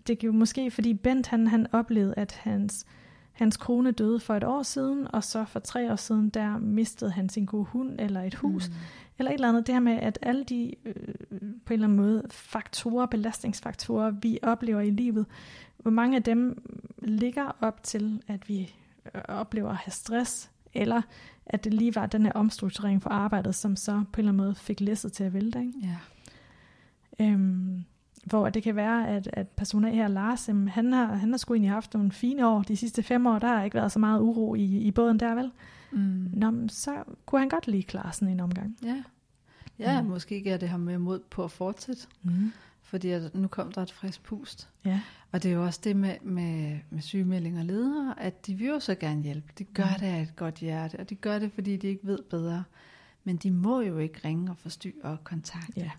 det 0.07 0.23
er 0.23 0.27
jo 0.27 0.31
måske, 0.31 0.71
fordi 0.71 0.93
Bent 0.93 1.27
han, 1.27 1.47
han 1.47 1.67
oplevede, 1.71 2.13
at 2.17 2.31
hans, 2.41 2.85
hans 3.33 3.57
kone 3.57 3.91
døde 3.91 4.19
for 4.19 4.35
et 4.35 4.43
år 4.43 4.63
siden, 4.63 5.07
og 5.13 5.23
så 5.23 5.45
for 5.45 5.59
tre 5.59 5.91
år 5.91 5.95
siden, 5.95 6.29
der 6.29 6.57
mistede 6.57 7.11
han 7.11 7.29
sin 7.29 7.45
gode 7.45 7.65
hund 7.65 7.95
eller 7.99 8.21
et 8.21 8.35
hus, 8.35 8.69
mm. 8.69 8.75
eller 9.19 9.31
et 9.31 9.33
eller 9.33 9.49
andet. 9.49 9.67
Det 9.67 9.75
her 9.75 9.79
med, 9.79 9.93
at 9.93 10.19
alle 10.21 10.43
de 10.43 10.73
øh, 10.85 10.93
på 11.65 11.73
en 11.73 11.79
eller 11.79 11.87
anden 11.87 11.95
måde 11.95 12.23
faktorer, 12.29 13.05
belastningsfaktorer, 13.05 14.11
vi 14.11 14.39
oplever 14.43 14.81
i 14.81 14.89
livet, 14.89 15.25
hvor 15.77 15.91
mange 15.91 16.17
af 16.17 16.23
dem 16.23 16.61
ligger 16.97 17.57
op 17.61 17.83
til, 17.83 18.21
at 18.27 18.49
vi 18.49 18.75
øh, 19.15 19.21
oplever 19.27 19.69
at 19.69 19.77
have 19.77 19.91
stress, 19.91 20.51
eller 20.73 21.01
at 21.45 21.63
det 21.63 21.73
lige 21.73 21.95
var 21.95 22.05
den 22.05 22.25
her 22.25 22.31
omstrukturering 22.31 23.01
for 23.01 23.09
arbejdet, 23.09 23.55
som 23.55 23.75
så 23.75 23.91
på 23.91 24.21
en 24.21 24.27
eller 24.27 24.31
anden 24.31 24.45
måde 24.45 24.55
fik 24.55 24.81
læsset 24.81 25.13
til 25.13 25.23
at 25.23 25.33
vælte. 25.33 25.59
Ikke? 25.59 25.73
Ja. 25.83 25.97
Øhm, 27.25 27.83
hvor 28.23 28.49
det 28.49 28.63
kan 28.63 28.75
være, 28.75 29.07
at, 29.07 29.29
at 29.33 29.47
personen 29.47 29.91
A 29.91 29.95
her, 29.95 30.07
Lars, 30.07 30.47
jamen, 30.47 30.67
han, 30.67 30.93
har, 30.93 31.05
han 31.15 31.29
har 31.29 31.37
sgu 31.37 31.53
egentlig 31.53 31.71
haft 31.71 31.93
nogle 31.93 32.11
fine 32.11 32.47
år. 32.47 32.61
De 32.61 32.75
sidste 32.77 33.03
fem 33.03 33.25
år, 33.27 33.39
der 33.39 33.47
har 33.47 33.63
ikke 33.63 33.75
været 33.75 33.91
så 33.91 33.99
meget 33.99 34.19
uro 34.21 34.55
i, 34.55 34.63
i 34.77 34.91
båden 34.91 35.19
der, 35.19 35.35
vel? 35.35 35.51
Mm. 35.91 36.29
Nå, 36.33 36.51
men 36.51 36.69
så 36.69 37.03
kunne 37.25 37.39
han 37.41 37.49
godt 37.49 37.67
lige 37.67 37.83
klare 37.83 38.13
sådan 38.13 38.27
en 38.27 38.39
omgang. 38.39 38.77
Ja. 38.83 39.03
Ja, 39.79 40.01
Mm. 40.01 40.07
måske 40.07 40.41
gav 40.41 40.57
det 40.57 40.69
ham 40.69 40.79
mere 40.79 40.99
mod 40.99 41.19
på 41.29 41.43
at 41.43 41.51
fortsætte, 41.51 42.01
Mm. 42.23 42.51
fordi 42.81 43.09
at 43.09 43.35
nu 43.35 43.47
kom 43.47 43.71
der 43.71 43.81
et 43.81 43.91
frisk 43.91 44.23
pust. 44.23 44.69
Ja. 44.85 44.99
Og 45.31 45.43
det 45.43 45.51
er 45.51 45.55
jo 45.55 45.65
også 45.65 45.79
det 45.83 45.95
med, 45.95 46.15
med, 46.21 46.77
med 46.89 47.01
sygemeldinger 47.01 47.59
og 47.59 47.65
ledere, 47.65 48.15
at 48.19 48.47
de 48.47 48.55
vil 48.55 48.67
jo 48.67 48.79
så 48.79 48.95
gerne 48.95 49.21
hjælpe. 49.21 49.53
De 49.57 49.63
gør 49.63 49.83
Mm. 49.83 49.99
det 49.99 50.05
af 50.05 50.21
et 50.21 50.35
godt 50.35 50.55
hjerte, 50.55 50.99
og 50.99 51.09
de 51.09 51.15
gør 51.15 51.39
det, 51.39 51.51
fordi 51.51 51.77
de 51.77 51.87
ikke 51.87 52.07
ved 52.07 52.19
bedre. 52.29 52.63
Men 53.23 53.37
de 53.37 53.51
må 53.51 53.81
jo 53.81 53.97
ikke 53.97 54.19
ringe 54.25 54.51
og 54.51 54.57
forstyrre 54.57 54.93
og 55.03 55.23
kontakte, 55.23 55.73
Ja. 55.79 55.91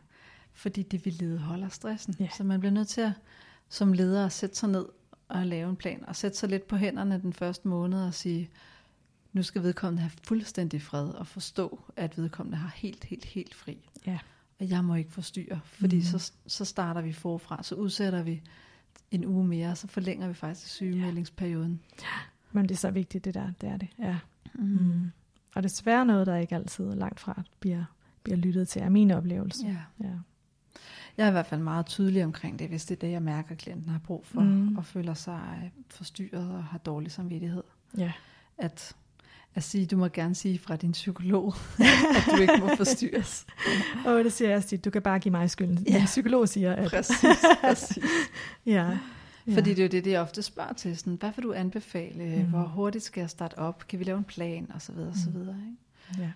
Fordi 0.55 0.83
det 0.83 1.05
vil 1.05 1.13
lede 1.13 1.39
holder 1.39 1.69
stressen. 1.69 2.17
Ja. 2.21 2.29
Så 2.37 2.45
man 2.45 2.61
bliver 2.61 2.73
nødt 2.73 2.89
til 2.89 3.01
at, 3.01 3.13
som 3.69 3.93
leder 3.93 4.27
at 4.27 4.33
sætte 4.33 4.57
sig 4.57 4.69
ned 4.69 4.87
og 5.29 5.47
lave 5.47 5.71
en 5.71 5.77
plan, 5.77 6.05
og 6.09 6.17
sætte 6.17 6.39
sig 6.39 6.49
lidt 6.49 6.67
på 6.67 6.77
hænderne 6.77 7.21
den 7.23 7.33
første 7.33 7.69
måned 7.69 8.07
og 8.07 8.15
sige, 8.15 8.51
nu 9.33 9.43
skal 9.43 9.63
vedkommende 9.63 10.03
have 10.03 10.13
fuldstændig 10.23 10.83
fred 10.83 11.09
og 11.09 11.27
forstå, 11.27 11.81
at 11.97 12.19
vedkommende 12.19 12.59
har 12.59 12.73
helt, 12.77 13.05
helt, 13.05 13.25
helt 13.25 13.55
fri. 13.55 13.89
Ja. 14.07 14.19
Og 14.61 14.71
jeg 14.71 14.85
må 14.85 14.95
ikke 14.95 15.13
forstyrre, 15.13 15.61
fordi 15.65 15.97
mm. 15.97 16.03
så, 16.03 16.33
så 16.47 16.65
starter 16.65 17.01
vi 17.01 17.13
forfra, 17.13 17.63
så 17.63 17.75
udsætter 17.75 18.23
vi 18.23 18.43
en 19.11 19.25
uge 19.25 19.47
mere, 19.47 19.71
og 19.71 19.79
så 19.79 19.87
forlænger 19.87 20.29
vi 20.29 20.35
faktisk 20.35 20.71
sygemeldingsperioden. 20.71 21.81
Men 22.53 22.69
det 22.69 22.75
er 22.75 22.79
så 22.79 22.91
vigtigt, 22.91 23.25
det 23.25 23.35
der. 23.35 23.53
Det 23.61 23.69
er 23.69 23.77
det. 23.77 23.89
Ja. 23.99 24.19
Mm. 24.55 24.65
Mm. 24.65 25.11
Og 25.55 25.63
desværre 25.63 26.07
noget, 26.07 26.27
der 26.27 26.37
ikke 26.37 26.55
altid 26.55 26.95
langt 26.95 27.21
fra 27.21 27.43
bliver, 27.61 27.85
bliver 28.23 28.37
lyttet 28.37 28.69
til, 28.69 28.83
er 28.83 28.89
min 28.89 29.11
oplevelse. 29.11 29.67
Ja. 29.67 29.77
Ja. 30.07 30.15
Jeg 31.17 31.25
er 31.25 31.29
i 31.29 31.33
hvert 31.33 31.47
fald 31.47 31.61
meget 31.61 31.87
tydelig 31.87 32.25
omkring 32.25 32.59
det, 32.59 32.69
hvis 32.69 32.85
det 32.85 32.95
er 32.95 33.01
det, 33.01 33.11
jeg 33.13 33.23
mærker, 33.23 33.51
at 33.53 33.59
klienten 33.59 33.89
har 33.91 33.99
brug 33.99 34.27
for, 34.27 34.41
Mm. 34.41 34.77
og 34.77 34.85
føler 34.85 35.15
sig 35.15 35.41
øh, 35.65 35.71
forstyrret 35.91 36.51
og 36.55 36.65
har 36.65 36.79
dårlig 36.79 37.13
samvittighed. 37.13 37.63
ja. 37.99 38.13
At, 38.59 38.97
at 39.55 39.63
sige, 39.63 39.87
du 39.87 39.97
må 39.97 40.09
gerne 40.09 40.35
sige 40.35 40.59
fra 40.59 40.77
din 40.77 40.93
psykolog, 40.93 41.55
at 42.17 42.25
du 42.37 42.41
ikke 42.43 42.57
må 42.61 42.77
forstyrres. 42.77 43.47
Og 44.07 44.25
det 44.25 44.33
siger 44.33 44.49
jeg 44.49 44.57
også 44.57 44.69
tit, 44.69 44.85
du 44.85 44.91
kan 44.91 45.03
bare 45.03 45.19
give 45.19 45.33
mig 45.33 45.51
skylden. 45.51 45.85
Ja. 45.89 46.01
En 46.01 46.05
psykolog 46.07 46.49
siger, 46.49 46.73
at... 46.73 46.91
Præcis, 46.91 47.19
præcis. 47.61 48.05
ja. 48.67 48.73
ja. 49.47 49.55
Fordi 49.55 49.71
det 49.71 49.79
er 49.79 49.83
jo 49.83 49.89
det, 49.89 50.05
de 50.05 50.17
ofte 50.17 50.43
spørger 50.43 50.73
til. 50.73 50.97
Sådan, 50.97 51.15
hvad 51.15 51.31
vil 51.37 51.43
du 51.43 51.53
anbefale? 51.53 52.25
Mm. 52.37 52.43
Mm. 52.43 52.49
Hvor 52.51 52.63
hurtigt 52.63 53.05
skal 53.05 53.21
jeg 53.21 53.31
starte 53.31 53.59
op? 53.59 53.85
Kan 53.89 53.99
vi 53.99 54.05
lave 54.05 54.19
en 54.19 54.25
plan? 54.25 54.67
Og 54.75 54.83
så 54.83 54.93
videre, 54.93 55.09
og 55.11 55.17
så 55.17 55.31
Mm. 55.31 55.41
videre. 55.41 55.57
Ikke? 56.11 56.23
Ja. 56.23 56.31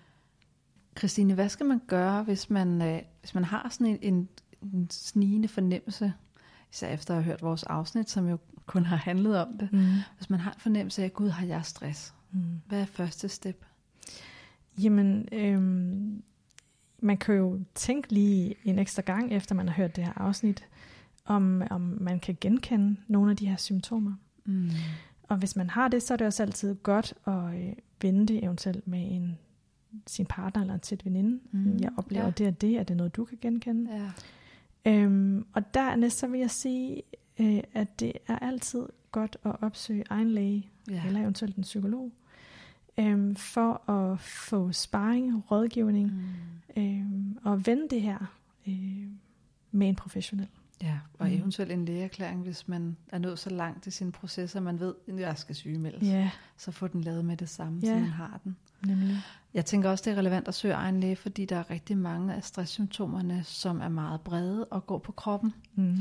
Christine, 0.99 1.33
hvad 1.33 1.49
skal 1.49 1.65
man 1.65 1.81
gøre, 1.87 2.23
hvis 2.23 2.49
man, 2.49 2.81
øh, 2.81 3.01
hvis 3.19 3.35
man 3.35 3.43
har 3.43 3.69
sådan 3.69 3.87
en, 3.87 3.97
en, 4.01 4.29
en 4.61 4.87
snigende 4.89 5.47
fornemmelse, 5.47 6.13
især 6.71 6.89
efter 6.89 7.13
at 7.13 7.23
have 7.23 7.31
hørt 7.31 7.41
vores 7.41 7.63
afsnit, 7.63 8.09
som 8.09 8.29
jo 8.29 8.37
kun 8.65 8.85
har 8.85 8.95
handlet 8.95 9.37
om 9.37 9.57
det. 9.57 9.73
Mm. 9.73 9.85
Hvis 10.17 10.29
man 10.29 10.39
har 10.39 10.51
en 10.51 10.59
fornemmelse 10.59 11.03
af, 11.03 11.13
gud, 11.13 11.29
har 11.29 11.45
jeg 11.45 11.65
stress? 11.65 12.13
Mm. 12.31 12.61
Hvad 12.67 12.81
er 12.81 12.85
første 12.85 13.29
step? 13.29 13.65
Jamen, 14.77 15.27
øhm, 15.31 16.23
man 16.99 17.17
kan 17.17 17.35
jo 17.35 17.59
tænke 17.75 18.13
lige 18.13 18.55
en 18.63 18.79
ekstra 18.79 19.01
gang, 19.01 19.33
efter 19.33 19.55
man 19.55 19.67
har 19.67 19.75
hørt 19.75 19.95
det 19.95 20.03
her 20.03 20.13
afsnit, 20.15 20.67
om, 21.25 21.63
om 21.69 21.97
man 22.01 22.19
kan 22.19 22.37
genkende 22.41 22.95
nogle 23.07 23.31
af 23.31 23.37
de 23.37 23.47
her 23.47 23.55
symptomer. 23.55 24.13
Mm. 24.45 24.69
Og 25.23 25.37
hvis 25.37 25.55
man 25.55 25.69
har 25.69 25.87
det, 25.87 26.03
så 26.03 26.13
er 26.13 26.17
det 26.17 26.27
også 26.27 26.43
altid 26.43 26.75
godt 26.75 27.13
at 27.25 27.53
øh, 27.53 27.73
vende 28.01 28.25
det 28.25 28.43
eventuelt 28.43 28.87
med 28.87 29.11
en, 29.11 29.37
sin 30.07 30.25
partner 30.25 30.61
eller 30.61 30.73
en 30.73 30.79
tæt 30.79 31.05
veninde. 31.05 31.39
Mm, 31.51 31.77
Jeg 31.81 31.91
oplever 31.97 32.25
ja. 32.25 32.31
det 32.31 32.47
og 32.47 32.61
det, 32.61 32.79
er 32.79 32.83
det 32.83 32.97
noget, 32.97 33.15
du 33.15 33.25
kan 33.25 33.37
genkende? 33.41 33.91
Ja. 33.95 34.11
Øhm, 34.91 35.45
og 35.53 35.73
dernæst 35.73 36.17
så 36.19 36.27
vil 36.27 36.39
jeg 36.39 36.51
sige, 36.51 37.01
øh, 37.39 37.59
at 37.73 37.99
det 37.99 38.13
er 38.27 38.39
altid 38.39 38.85
godt 39.11 39.37
at 39.43 39.55
opsøge 39.61 40.03
egen 40.09 40.29
læge, 40.31 40.67
Ja. 40.89 41.03
eller 41.07 41.21
eventuelt 41.21 41.55
en 41.55 41.63
psykolog, 41.63 42.11
øhm, 42.99 43.35
for 43.35 43.89
at 43.89 44.19
få 44.19 44.71
sparring, 44.71 45.51
rådgivning, 45.51 46.11
Mm. 46.75 46.81
øhm, 46.83 47.37
og 47.43 47.65
vende 47.67 47.87
det 47.89 48.01
her 48.01 48.35
øh, 48.67 49.05
med 49.71 49.89
en 49.89 49.95
professionel. 49.95 50.47
Ja, 50.81 50.99
og 51.19 51.27
Mm. 51.27 51.33
eventuelt 51.33 51.71
en 51.71 51.85
lægeerklæring, 51.85 52.41
hvis 52.43 52.67
man 52.67 52.97
er 53.07 53.17
nået 53.19 53.39
så 53.39 53.49
langt 53.49 53.87
i 53.87 53.91
sin 53.91 54.11
proces, 54.11 54.55
at 54.55 54.63
man 54.63 54.79
ved, 54.79 54.95
at 55.07 55.19
jeg 55.19 55.37
skal 55.37 55.55
sygemeldes. 55.55 56.03
Ja, 56.03 56.31
Så 56.57 56.71
få 56.71 56.87
den 56.87 57.01
lavet 57.01 57.25
med 57.25 57.37
det 57.37 57.49
samme, 57.49 57.79
Ja. 57.83 57.87
så 57.87 57.93
man 57.95 58.03
har 58.09 58.39
den. 58.43 58.57
nemlig. 58.85 59.17
Jeg 59.53 59.65
tænker 59.65 59.89
også, 59.89 60.03
det 60.05 60.13
er 60.13 60.17
relevant 60.17 60.47
at 60.47 60.53
søge 60.53 60.73
egen 60.73 60.99
læge, 60.99 61.15
fordi 61.15 61.45
der 61.45 61.55
er 61.55 61.69
rigtig 61.69 61.97
mange 61.97 62.33
af 62.33 62.43
stresssymptomerne, 62.43 63.43
som 63.43 63.81
er 63.81 63.89
meget 63.89 64.21
brede 64.21 64.65
og 64.65 64.87
går 64.87 64.97
på 64.97 65.11
kroppen. 65.11 65.53
Mm. 65.75 65.99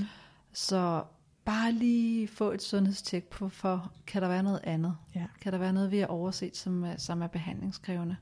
Så 0.52 1.04
bare 1.44 1.72
lige 1.72 2.28
få 2.28 2.50
et 2.52 2.62
sundhedstjek 2.62 3.24
på, 3.28 3.48
for 3.48 3.92
kan 4.06 4.22
der 4.22 4.28
være 4.28 4.42
noget 4.42 4.60
andet? 4.64 4.96
Ja. 5.14 5.24
Kan 5.40 5.52
der 5.52 5.58
være 5.58 5.72
noget, 5.72 5.90
vi 5.90 5.98
har 5.98 6.06
overset, 6.06 6.56
som 6.56 6.86
som 6.96 7.22
er 7.22 7.26
behandlingskrævende? 7.26 8.16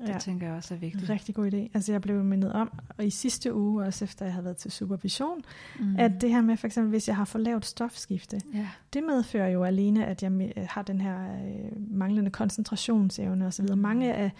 Det 0.00 0.08
ja. 0.08 0.18
tænker 0.18 0.46
jeg 0.46 0.56
også 0.56 0.74
er 0.74 0.78
vigtigt. 0.78 1.10
Rigtig 1.10 1.34
god 1.34 1.52
idé. 1.52 1.56
Altså 1.74 1.92
jeg 1.92 2.00
blev 2.00 2.24
mindet 2.24 2.52
om, 2.52 2.72
og 2.98 3.06
i 3.06 3.10
sidste 3.10 3.54
uge, 3.54 3.84
også 3.84 4.04
efter 4.04 4.24
jeg 4.24 4.32
havde 4.32 4.44
været 4.44 4.56
til 4.56 4.70
supervision, 4.70 5.40
mm. 5.80 5.96
at 5.98 6.20
det 6.20 6.30
her 6.30 6.40
med 6.40 6.56
for 6.56 6.66
eksempel, 6.66 6.90
hvis 6.90 7.08
jeg 7.08 7.16
har 7.16 7.24
for 7.24 7.38
lavt 7.38 7.66
stofskifte, 7.66 8.40
ja. 8.54 8.68
det 8.92 9.02
medfører 9.04 9.48
jo 9.48 9.64
alene, 9.64 10.06
at 10.06 10.22
jeg 10.22 10.52
har 10.70 10.82
den 10.82 11.00
her 11.00 11.32
øh, 11.32 11.90
manglende 11.90 12.30
koncentrationsevne 12.30 13.46
osv. 13.46 13.66
Mm. 13.70 13.78
Mange 13.78 14.14
af, 14.14 14.30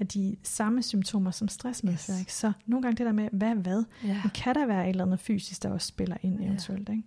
af 0.00 0.06
de 0.06 0.36
samme 0.42 0.82
symptomer, 0.82 1.30
som 1.30 1.48
stress 1.48 1.84
medfører. 1.84 2.16
Yes. 2.16 2.20
Ikke? 2.20 2.32
Så 2.32 2.52
nogle 2.66 2.82
gange 2.82 2.96
det 2.96 3.06
der 3.06 3.12
med, 3.12 3.28
hvad 3.32 3.54
hvad? 3.54 3.84
Ja. 4.04 4.20
Men 4.22 4.30
kan 4.30 4.54
der 4.54 4.66
være 4.66 4.84
et 4.84 4.90
eller 4.90 5.04
andet 5.04 5.20
fysisk, 5.20 5.62
der 5.62 5.70
også 5.70 5.86
spiller 5.86 6.16
ind 6.22 6.40
eventuelt? 6.40 6.88
Ikke? 6.88 7.02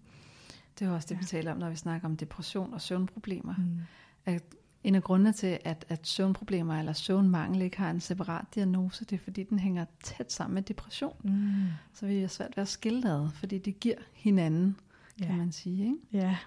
Det 0.79 0.87
er 0.87 0.91
også 0.91 1.07
det, 1.09 1.15
ja. 1.15 1.19
vi 1.19 1.25
taler 1.25 1.51
om, 1.51 1.57
når 1.57 1.69
vi 1.69 1.75
snakker 1.75 2.07
om 2.07 2.17
depression 2.17 2.73
og 2.73 2.81
søvnproblemer. 2.81 3.55
Mm. 3.57 3.79
At 4.25 4.43
en 4.83 4.95
af 4.95 5.03
grundene 5.03 5.33
til, 5.33 5.59
at, 5.65 5.85
at 5.89 6.07
søvnproblemer 6.07 6.79
eller 6.79 6.93
søvnmangel 6.93 7.61
ikke 7.61 7.77
har 7.77 7.91
en 7.91 7.99
separat 7.99 8.45
diagnose, 8.55 9.05
det 9.05 9.15
er 9.15 9.23
fordi, 9.23 9.43
den 9.43 9.59
hænger 9.59 9.85
tæt 10.03 10.31
sammen 10.31 10.53
med 10.53 10.61
depression. 10.61 11.15
Mm. 11.23 11.65
Så 11.93 12.05
vi 12.05 12.19
er 12.19 12.27
svært 12.27 12.57
ved 12.57 12.61
at 12.61 12.67
skille 12.67 13.09
ad, 13.09 13.29
fordi 13.33 13.57
de 13.57 13.71
giver 13.71 13.95
hinanden, 14.13 14.77
kan 15.17 15.27
ja. 15.31 15.35
man 15.35 15.51
sige. 15.51 15.83
Ikke? 15.83 15.97
Ja. 16.13 16.37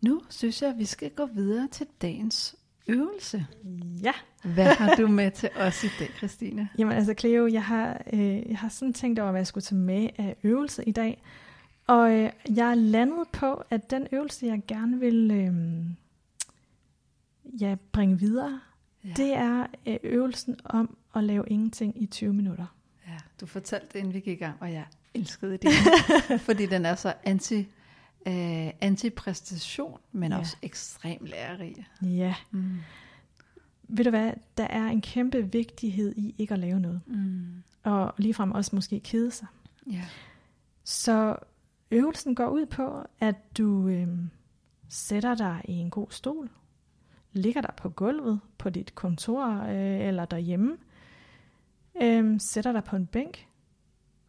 Nu 0.00 0.22
synes 0.30 0.62
jeg, 0.62 0.70
at 0.70 0.78
vi 0.78 0.84
skal 0.84 1.10
gå 1.10 1.26
videre 1.26 1.68
til 1.68 1.86
dagens 2.02 2.56
øvelse. 2.86 3.46
Ja. 4.02 4.12
Hvad 4.44 4.74
har 4.74 4.94
du 4.94 5.08
med 5.08 5.30
til 5.30 5.50
os 5.56 5.84
i 5.84 5.88
dag, 5.98 6.08
Christine? 6.16 6.68
Jamen 6.78 6.96
altså, 6.96 7.14
Cleo, 7.18 7.46
jeg 7.46 7.64
har, 7.64 8.02
øh, 8.12 8.48
jeg 8.50 8.58
har 8.58 8.68
sådan 8.68 8.92
tænkt 8.92 9.18
over, 9.18 9.30
hvad 9.30 9.40
jeg 9.40 9.46
skulle 9.46 9.64
tage 9.64 9.78
med 9.78 10.08
af 10.18 10.36
øvelse 10.42 10.84
i 10.84 10.92
dag. 10.92 11.22
Og 11.86 12.12
øh, 12.12 12.30
jeg 12.56 12.70
er 12.70 12.74
landet 12.74 13.28
på, 13.32 13.62
at 13.70 13.90
den 13.90 14.06
øvelse, 14.12 14.46
jeg 14.46 14.62
gerne 14.68 15.00
vil 15.00 15.30
øh, 15.30 15.54
ja, 17.60 17.76
bringe 17.92 18.18
videre, 18.18 18.60
ja. 19.04 19.12
det 19.16 19.32
er 19.32 19.66
øh, 19.86 19.96
øvelsen 20.02 20.56
om 20.64 20.96
at 21.16 21.24
lave 21.24 21.44
ingenting 21.46 22.02
i 22.02 22.06
20 22.06 22.32
minutter. 22.32 22.66
Ja, 23.06 23.16
du 23.40 23.46
fortalte 23.46 23.86
det, 23.92 23.98
inden 23.98 24.14
vi 24.14 24.20
gik 24.20 24.40
i 24.40 24.44
gang, 24.44 24.56
og 24.60 24.72
jeg 24.72 24.84
elskede 25.14 25.56
det, 25.56 25.70
fordi 26.46 26.66
den 26.66 26.86
er 26.86 26.94
så 26.94 27.14
anti, 27.24 27.58
øh, 28.26 28.70
antipræstation, 28.80 30.00
men 30.12 30.32
ja. 30.32 30.38
også 30.38 30.56
ekstrem 30.62 31.24
lærerig. 31.24 31.86
Ja. 32.02 32.34
Mm. 32.50 32.78
Ved 33.88 34.04
du 34.04 34.10
hvad, 34.10 34.32
der 34.56 34.64
er 34.64 34.86
en 34.86 35.00
kæmpe 35.00 35.52
vigtighed 35.52 36.14
i 36.16 36.34
ikke 36.38 36.54
at 36.54 36.60
lave 36.60 36.80
noget. 36.80 37.00
Mm. 37.06 37.62
Og 37.82 38.14
ligefrem 38.18 38.52
også 38.52 38.76
måske 38.76 39.00
kede 39.00 39.30
sig. 39.30 39.46
Ja. 39.90 40.04
Så 40.84 41.36
Øvelsen 41.90 42.34
går 42.34 42.48
ud 42.48 42.66
på, 42.66 43.02
at 43.20 43.58
du 43.58 43.88
øh, 43.88 44.08
sætter 44.88 45.34
dig 45.34 45.62
i 45.64 45.72
en 45.72 45.90
god 45.90 46.06
stol, 46.10 46.50
ligger 47.32 47.60
der 47.60 47.72
på 47.76 47.88
gulvet 47.88 48.40
på 48.58 48.70
dit 48.70 48.94
kontor 48.94 49.62
øh, 49.62 50.08
eller 50.08 50.24
derhjemme, 50.24 50.76
øh, 52.02 52.40
sætter 52.40 52.72
dig 52.72 52.84
på 52.84 52.96
en 52.96 53.06
bænk, 53.06 53.48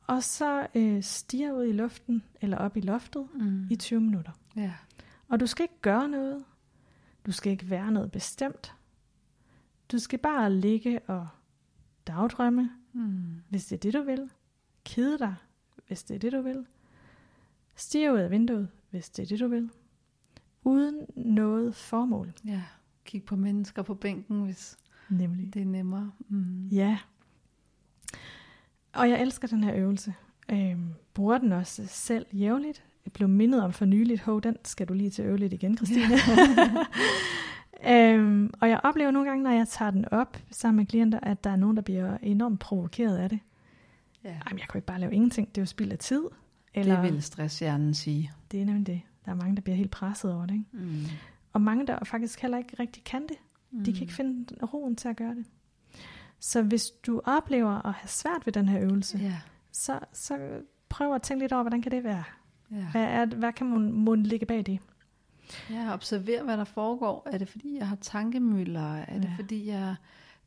og 0.07 0.23
så 0.23 0.67
øh, 0.75 1.03
stiger 1.03 1.51
ud 1.51 1.65
i 1.65 1.71
luften 1.71 2.23
eller 2.41 2.57
op 2.57 2.77
i 2.77 2.81
loftet 2.81 3.27
mm. 3.33 3.67
i 3.69 3.75
20 3.75 4.01
minutter. 4.01 4.31
Ja. 4.55 4.73
Og 5.27 5.39
du 5.39 5.47
skal 5.47 5.63
ikke 5.63 5.81
gøre 5.81 6.09
noget. 6.09 6.43
Du 7.25 7.31
skal 7.31 7.51
ikke 7.51 7.69
være 7.69 7.91
noget 7.91 8.11
bestemt. 8.11 8.75
Du 9.91 9.99
skal 9.99 10.19
bare 10.19 10.53
ligge 10.53 10.99
og 11.07 11.27
dagdrømme, 12.07 12.71
mm. 12.93 13.41
hvis 13.49 13.65
det 13.65 13.75
er 13.75 13.79
det, 13.79 13.93
du 13.93 14.01
vil. 14.01 14.29
Kede 14.83 15.19
dig, 15.19 15.35
hvis 15.87 16.03
det 16.03 16.15
er 16.15 16.19
det, 16.19 16.31
du 16.31 16.41
vil. 16.41 16.65
Stige 17.77 18.13
ud 18.13 18.17
af 18.19 18.31
vinduet, 18.31 18.67
hvis 18.89 19.09
det 19.09 19.23
er 19.23 19.27
det, 19.27 19.39
du 19.39 19.47
vil. 19.47 19.69
Uden 20.63 21.05
noget 21.15 21.75
formål. 21.75 22.33
Ja, 22.45 22.61
kig 23.05 23.23
på 23.23 23.35
mennesker 23.35 23.81
på 23.81 23.93
bænken, 23.93 24.43
hvis 24.43 24.77
Nemlig. 25.09 25.53
det 25.53 25.61
er 25.61 25.65
nemmere. 25.65 26.11
Mm. 26.29 26.67
Ja. 26.67 26.97
Og 28.93 29.09
jeg 29.09 29.21
elsker 29.21 29.47
den 29.47 29.63
her 29.63 29.75
øvelse. 29.75 30.13
Øhm, 30.51 30.93
bruger 31.13 31.37
den 31.37 31.51
også 31.51 31.87
selv 31.87 32.25
jævnligt. 32.33 32.83
Jeg 33.05 33.13
blev 33.13 33.29
mindet 33.29 33.63
om 33.63 33.73
for 33.73 33.85
nyligt, 33.85 34.21
hov, 34.21 34.41
den 34.41 34.55
skal 34.65 34.87
du 34.87 34.93
lige 34.93 35.09
til 35.09 35.25
øve 35.25 35.37
lidt 35.37 35.53
igen, 35.53 35.77
Christine. 35.77 36.15
Ja. 37.83 38.13
øhm, 38.13 38.53
og 38.61 38.69
jeg 38.69 38.79
oplever 38.83 39.11
nogle 39.11 39.29
gange, 39.29 39.43
når 39.43 39.51
jeg 39.51 39.67
tager 39.67 39.91
den 39.91 40.05
op 40.11 40.37
sammen 40.51 40.77
med 40.77 40.85
klienter, 40.85 41.19
at 41.19 41.43
der 41.43 41.49
er 41.49 41.55
nogen, 41.55 41.75
der 41.75 41.81
bliver 41.81 42.17
enormt 42.21 42.59
provokeret 42.59 43.17
af 43.17 43.29
det. 43.29 43.39
Ja. 44.23 44.29
Jamen, 44.29 44.59
jeg 44.59 44.67
kan 44.67 44.73
jo 44.73 44.77
ikke 44.77 44.85
bare 44.85 44.99
lave 44.99 45.13
ingenting, 45.13 45.49
det 45.49 45.57
er 45.57 45.61
jo 45.61 45.65
spild 45.65 45.91
af 45.91 45.97
tid. 45.97 46.23
Eller, 46.79 47.01
det 47.01 47.13
vil 47.13 47.23
stresshjernen 47.23 47.93
sige. 47.93 48.31
Det 48.51 48.61
er 48.61 48.65
nemlig 48.65 48.87
det. 48.87 49.01
Der 49.25 49.31
er 49.31 49.35
mange, 49.35 49.55
der 49.55 49.61
bliver 49.61 49.75
helt 49.75 49.91
presset 49.91 50.33
over 50.33 50.45
det. 50.45 50.53
Ikke? 50.53 50.65
Mm. 50.71 51.05
Og 51.53 51.61
mange, 51.61 51.87
der 51.87 52.03
faktisk 52.03 52.41
heller 52.41 52.57
ikke 52.57 52.75
rigtig 52.79 53.03
kan 53.03 53.21
det. 53.21 53.37
Mm. 53.71 53.83
De 53.83 53.93
kan 53.93 54.01
ikke 54.01 54.11
mm. 54.11 54.15
finde 54.15 54.65
roen 54.65 54.95
til 54.95 55.07
at 55.07 55.15
gøre 55.15 55.35
det. 55.35 55.45
Så 56.39 56.61
hvis 56.61 56.89
du 56.89 57.21
oplever 57.25 57.85
at 57.85 57.93
have 57.93 58.07
svært 58.07 58.45
ved 58.45 58.53
den 58.53 58.69
her 58.69 58.81
øvelse, 58.81 59.17
yeah. 59.17 59.31
så, 59.71 59.99
så 60.13 60.61
prøv 60.89 61.15
at 61.15 61.21
tænke 61.21 61.43
lidt 61.43 61.53
over, 61.53 61.63
hvordan 61.63 61.81
kan 61.81 61.91
det 61.91 62.03
være? 62.03 62.23
Yeah. 62.73 62.91
Hvad, 62.91 63.03
er, 63.03 63.25
hvad 63.25 63.53
kan 63.53 63.67
man, 63.67 63.91
man 63.91 64.23
ligge 64.23 64.45
bag 64.45 64.65
det? 64.65 64.79
Ja, 65.69 65.93
observer, 65.93 66.43
hvad 66.43 66.57
der 66.57 66.63
foregår. 66.63 67.27
Er 67.31 67.37
det, 67.37 67.49
fordi 67.49 67.77
jeg 67.77 67.87
har 67.87 67.95
tankemøller? 67.95 68.95
Er 68.95 69.15
ja. 69.15 69.19
det, 69.19 69.29
fordi 69.35 69.67
jeg 69.67 69.95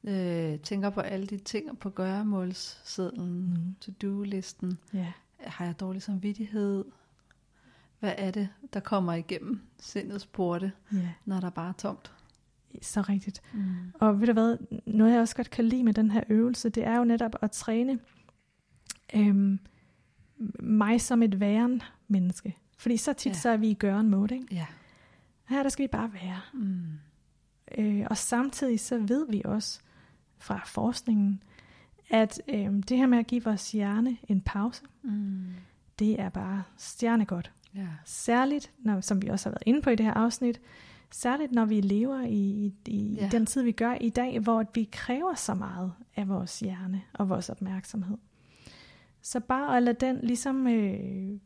øh, 0.05 0.59
tænker 0.59 0.91
på 0.91 1.01
alle 1.01 1.27
de 1.27 1.39
ting 1.39 1.79
på 1.79 1.91
gøremålssedlen, 1.91 3.51
mm. 3.51 3.77
to-do-listen? 3.81 4.79
Ja 4.95 5.13
har 5.47 5.65
jeg 5.65 5.81
dårlig 5.81 6.03
samvittighed? 6.03 6.85
Hvad 8.01 8.15
er 8.19 8.31
det, 8.31 8.49
der 8.73 8.81
kommer 8.81 9.15
igennem 9.15 9.61
sindets 9.81 10.27
porte, 10.27 10.73
yeah. 10.95 11.09
når 11.25 11.41
der 11.41 11.51
bare 11.51 11.69
er 11.69 11.73
tomt? 11.73 12.13
Så 12.83 13.01
rigtigt. 13.01 13.43
Mm. 13.53 13.75
Og 13.95 14.21
ved 14.21 14.27
du 14.27 14.33
hvad, 14.33 14.57
noget 14.87 15.13
jeg 15.13 15.21
også 15.21 15.37
godt 15.37 15.51
kan 15.51 15.65
lide 15.65 15.85
med 15.85 15.95
den 15.95 16.11
her 16.11 16.23
øvelse, 16.29 16.69
det 16.69 16.87
er 16.87 16.97
jo 16.97 17.05
netop 17.05 17.35
at 17.43 17.51
træne 17.51 17.99
øhm, 19.15 19.59
mig 20.61 21.01
som 21.01 21.23
et 21.23 21.41
væren 21.41 21.83
menneske. 22.09 22.57
Fordi 22.79 22.97
så 22.97 23.13
tit 23.13 23.31
yeah. 23.31 23.41
så 23.41 23.49
er 23.49 23.57
vi 23.57 23.71
i 23.71 23.75
gøren 23.75 24.11
mode, 24.11 24.35
ikke? 24.35 24.47
Ja. 24.51 24.67
Her 25.49 25.63
der 25.63 25.71
skal 25.71 25.83
vi 25.83 25.89
bare 25.89 26.13
være. 26.13 26.41
Mm. 26.53 26.83
Øh, 27.79 28.07
og 28.11 28.17
samtidig 28.17 28.81
så 28.81 28.99
ved 28.99 29.27
vi 29.31 29.43
også 29.45 29.81
fra 30.39 30.61
forskningen, 30.67 31.43
at 32.11 32.43
øh, 32.49 32.73
det 32.89 32.97
her 32.97 33.07
med 33.07 33.19
at 33.19 33.27
give 33.27 33.45
vores 33.45 33.73
hjerne 33.73 34.17
en 34.29 34.41
pause, 34.41 34.83
mm. 35.03 35.45
det 35.99 36.21
er 36.21 36.29
bare 36.29 36.63
stjernegodt. 36.77 37.53
Ja. 37.75 37.87
Særligt, 38.05 38.73
når, 38.79 39.01
som 39.01 39.23
vi 39.23 39.29
også 39.29 39.49
har 39.49 39.51
været 39.51 39.63
inde 39.67 39.83
på 39.83 39.91
i 39.91 39.97
det 39.97 40.07
her 40.07 40.15
afsnit, 40.15 40.61
særligt 41.11 41.53
når 41.53 41.65
vi 41.65 41.81
lever 41.81 42.21
i, 42.21 42.75
i 42.87 43.17
ja. 43.21 43.29
den 43.33 43.47
tid, 43.47 43.63
vi 43.63 43.73
gør 43.73 43.95
i 44.01 44.09
dag, 44.09 44.39
hvor 44.39 44.65
vi 44.75 44.89
kræver 44.93 45.35
så 45.35 45.55
meget 45.55 45.93
af 46.17 46.29
vores 46.29 46.61
hjerne 46.61 47.03
og 47.13 47.29
vores 47.29 47.49
opmærksomhed. 47.49 48.19
Så 49.23 49.41
bare 49.41 49.77
at 49.77 49.83
lade 49.83 50.07
den 50.07 50.19
ligesom 50.23 50.67
øh, 50.67 51.39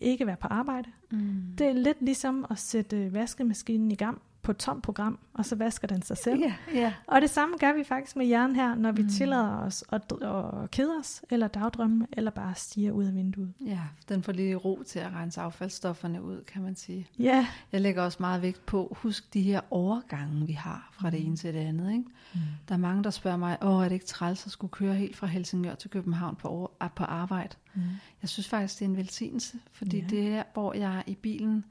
ikke 0.00 0.26
være 0.26 0.36
på 0.36 0.48
arbejde. 0.48 0.90
Mm. 1.10 1.42
Det 1.58 1.66
er 1.66 1.72
lidt 1.72 2.02
ligesom 2.02 2.46
at 2.50 2.58
sætte 2.58 3.12
vaskemaskinen 3.12 3.90
i 3.90 3.94
gang 3.94 4.22
på 4.46 4.52
tom 4.52 4.80
program, 4.80 5.18
og 5.34 5.44
så 5.44 5.56
vasker 5.56 5.88
den 5.88 6.02
sig 6.02 6.16
selv. 6.16 6.40
Yeah, 6.40 6.52
yeah. 6.74 6.92
Og 7.06 7.20
det 7.20 7.30
samme 7.30 7.56
gør 7.60 7.72
vi 7.72 7.84
faktisk 7.84 8.16
med 8.16 8.26
hjernen 8.26 8.56
her, 8.56 8.74
når 8.74 8.92
vi 8.92 9.02
mm. 9.02 9.08
tillader 9.08 9.58
os 9.58 9.84
at, 9.88 10.12
at 10.22 10.70
kede 10.70 10.96
os, 11.00 11.22
eller 11.30 11.48
dagdrømme, 11.48 12.06
eller 12.12 12.30
bare 12.30 12.54
stiger 12.54 12.92
ud 12.92 13.04
af 13.04 13.14
vinduet. 13.14 13.52
Ja, 13.66 13.80
den 14.08 14.22
får 14.22 14.32
lige 14.32 14.54
ro 14.54 14.82
til 14.86 14.98
at 14.98 15.12
rense 15.12 15.40
affaldsstofferne 15.40 16.22
ud, 16.22 16.42
kan 16.44 16.62
man 16.62 16.76
sige. 16.76 17.08
Ja. 17.18 17.24
Yeah. 17.24 17.44
Jeg 17.72 17.80
lægger 17.80 18.02
også 18.02 18.16
meget 18.20 18.42
vægt 18.42 18.66
på, 18.66 18.96
husk 19.00 19.34
de 19.34 19.42
her 19.42 19.60
overgange, 19.70 20.46
vi 20.46 20.52
har 20.52 20.88
fra 20.92 21.10
det 21.10 21.20
mm. 21.20 21.26
ene 21.26 21.36
til 21.36 21.54
det 21.54 21.60
andet. 21.60 21.92
Ikke? 21.92 22.04
Mm. 22.34 22.40
Der 22.68 22.74
er 22.74 22.78
mange, 22.78 23.04
der 23.04 23.10
spørger 23.10 23.36
mig, 23.36 23.58
åh, 23.62 23.84
er 23.84 23.88
det 23.88 23.92
ikke 23.92 24.06
træls 24.06 24.46
at 24.46 24.52
skulle 24.52 24.70
køre 24.70 24.94
helt 24.94 25.16
fra 25.16 25.26
Helsingør 25.26 25.74
til 25.74 25.90
København 25.90 26.36
på, 26.36 26.48
over, 26.48 26.88
på 26.96 27.04
arbejde? 27.04 27.56
Mm. 27.74 27.82
Jeg 28.22 28.28
synes 28.28 28.48
faktisk, 28.48 28.78
det 28.78 28.84
er 28.84 28.88
en 28.88 28.96
velsignelse, 28.96 29.58
fordi 29.72 29.98
yeah. 29.98 30.10
det 30.10 30.28
er, 30.28 30.42
hvor 30.52 30.74
jeg 30.74 31.02
i 31.06 31.14
bilen 31.14 31.64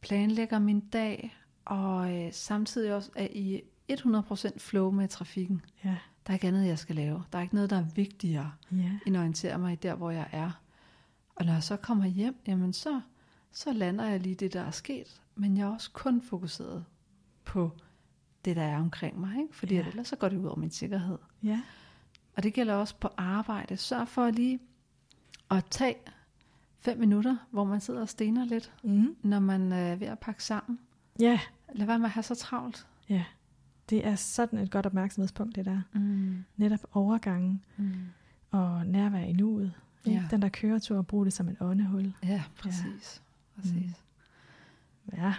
planlægger 0.00 0.58
min 0.58 0.80
dag, 0.80 1.36
og 1.64 2.16
øh, 2.16 2.32
samtidig 2.32 2.94
også 2.94 3.10
er 3.14 3.28
i 3.30 3.62
100% 3.92 4.58
flow 4.58 4.90
med 4.90 5.08
trafikken. 5.08 5.62
Ja. 5.84 5.96
Der 6.26 6.30
er 6.30 6.32
ikke 6.32 6.48
andet, 6.48 6.66
jeg 6.66 6.78
skal 6.78 6.96
lave. 6.96 7.24
Der 7.32 7.38
er 7.38 7.42
ikke 7.42 7.54
noget, 7.54 7.70
der 7.70 7.76
er 7.76 7.84
vigtigere, 7.94 8.52
ja. 8.72 8.98
end 9.06 9.16
at 9.16 9.20
orientere 9.20 9.58
mig 9.58 9.82
der, 9.82 9.94
hvor 9.94 10.10
jeg 10.10 10.28
er. 10.32 10.50
Og 11.34 11.44
når 11.44 11.52
jeg 11.52 11.62
så 11.62 11.76
kommer 11.76 12.06
hjem, 12.06 12.36
jamen 12.46 12.72
så, 12.72 13.00
så 13.52 13.72
lander 13.72 14.04
jeg 14.04 14.20
lige 14.20 14.34
det, 14.34 14.52
der 14.52 14.60
er 14.60 14.70
sket. 14.70 15.22
Men 15.34 15.56
jeg 15.56 15.62
er 15.62 15.72
også 15.72 15.90
kun 15.92 16.22
fokuseret 16.22 16.84
på 17.44 17.70
det, 18.44 18.56
der 18.56 18.62
er 18.62 18.76
omkring 18.76 19.20
mig. 19.20 19.36
Ikke? 19.40 19.56
Fordi 19.56 19.74
ja. 19.74 19.86
ellers 19.86 20.08
så 20.08 20.16
går 20.16 20.28
det 20.28 20.36
ud 20.36 20.44
over 20.44 20.56
min 20.56 20.70
sikkerhed. 20.70 21.18
Ja. 21.42 21.62
Og 22.36 22.42
det 22.42 22.54
gælder 22.54 22.74
også 22.74 22.94
på 23.00 23.08
arbejde. 23.16 23.76
Sørg 23.76 24.08
for 24.08 24.30
lige 24.30 24.58
at 25.50 25.64
tage 25.70 25.96
fem 26.78 26.98
minutter, 26.98 27.36
hvor 27.50 27.64
man 27.64 27.80
sidder 27.80 28.00
og 28.00 28.08
stener 28.08 28.44
lidt, 28.44 28.72
mm. 28.82 29.16
når 29.22 29.38
man 29.38 29.72
er 29.72 29.96
ved 29.96 30.06
at 30.06 30.18
pakke 30.18 30.44
sammen. 30.44 30.78
Ja. 31.20 31.40
Lad 31.72 31.86
være 31.86 31.98
med 31.98 32.06
at 32.06 32.12
have 32.12 32.22
så 32.22 32.34
travlt. 32.34 32.86
Ja. 33.08 33.24
Det 33.90 34.06
er 34.06 34.14
sådan 34.14 34.58
et 34.58 34.70
godt 34.70 34.86
opmærksomhedspunkt, 34.86 35.56
det 35.56 35.64
der. 35.64 35.80
Mm. 35.92 36.44
Netop 36.56 36.80
overgangen 36.92 37.62
mm. 37.76 37.94
og 38.50 38.86
nærvær 38.86 39.20
i 39.20 39.32
nuet. 39.32 39.72
Ja. 40.06 40.24
Den 40.30 40.42
der 40.42 40.48
køretur 40.48 40.96
og 40.96 41.06
bruge 41.06 41.24
det 41.24 41.32
som 41.32 41.48
et 41.48 41.56
åndehul. 41.60 42.12
Ja, 42.22 42.42
præcis. 42.58 43.22
Ja. 43.56 43.60
præcis. 43.60 44.04
Mm. 45.06 45.18
Ja. 45.18 45.34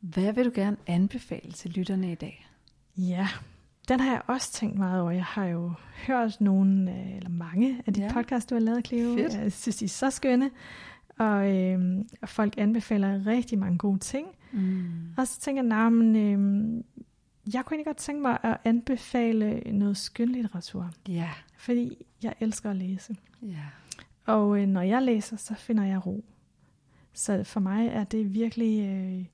Hvad 0.00 0.32
vil 0.32 0.44
du 0.44 0.50
gerne 0.54 0.76
anbefale 0.86 1.52
til 1.52 1.70
lytterne 1.70 2.12
i 2.12 2.14
dag? 2.14 2.48
Ja, 2.96 3.28
den 3.88 4.00
har 4.00 4.12
jeg 4.12 4.22
også 4.26 4.52
tænkt 4.52 4.78
meget 4.78 5.02
over. 5.02 5.10
Jeg 5.10 5.24
har 5.24 5.44
jo 5.44 5.72
hørt 6.06 6.40
nogle, 6.40 6.92
øh, 6.92 7.16
eller 7.16 7.28
mange 7.28 7.82
af 7.86 7.94
de 7.94 8.02
ja. 8.02 8.12
podcasts, 8.12 8.46
du 8.46 8.54
har 8.54 8.60
lavet, 8.60 8.86
Cleo. 8.86 9.14
Fedt. 9.14 9.34
Jeg 9.34 9.52
synes, 9.52 9.76
de 9.76 9.84
er 9.84 9.88
så 9.88 10.10
skønne. 10.10 10.50
Og, 11.18 11.56
øh, 11.56 12.04
og 12.22 12.28
folk 12.28 12.54
anbefaler 12.58 13.26
rigtig 13.26 13.58
mange 13.58 13.78
gode 13.78 13.98
ting. 13.98 14.28
Mm. 14.52 14.92
Og 15.16 15.26
så 15.28 15.40
tænker 15.40 15.62
jeg, 15.62 15.68
nah, 15.68 15.92
men, 15.92 16.16
øh, 16.16 16.84
jeg 17.54 17.64
kunne 17.64 17.74
egentlig 17.74 17.86
godt 17.86 17.96
tænke 17.96 18.22
mig 18.22 18.38
at 18.42 18.56
anbefale 18.64 19.62
noget 19.72 19.96
skønlitteratur. 19.96 20.90
Ja. 21.08 21.30
Fordi 21.58 21.96
jeg 22.22 22.34
elsker 22.40 22.70
at 22.70 22.76
læse. 22.76 23.16
Ja. 23.42 23.64
Og 24.26 24.60
øh, 24.62 24.66
når 24.66 24.80
jeg 24.82 25.02
læser, 25.02 25.36
så 25.36 25.54
finder 25.54 25.84
jeg 25.84 26.06
ro. 26.06 26.24
Så 27.12 27.44
for 27.44 27.60
mig 27.60 27.86
er 27.88 28.04
det 28.04 28.34
virkelig 28.34 28.80
øh, 28.86 29.24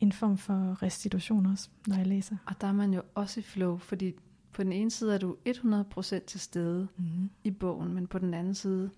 en 0.00 0.12
form 0.12 0.38
for 0.38 0.82
restitution 0.82 1.46
også, 1.46 1.68
når 1.86 1.96
jeg 1.96 2.06
læser. 2.06 2.36
Og 2.46 2.60
der 2.60 2.66
er 2.66 2.72
man 2.72 2.94
jo 2.94 3.02
også 3.14 3.40
i 3.40 3.42
flow, 3.42 3.76
fordi 3.78 4.12
på 4.52 4.62
den 4.62 4.72
ene 4.72 4.90
side 4.90 5.14
er 5.14 5.18
du 5.18 5.36
100% 5.48 6.18
til 6.26 6.40
stede 6.40 6.88
Mm. 6.96 7.30
i 7.44 7.50
bogen, 7.50 7.94
men 7.94 8.06
på 8.06 8.18
den 8.18 8.34
anden 8.34 8.54
side 8.54 8.90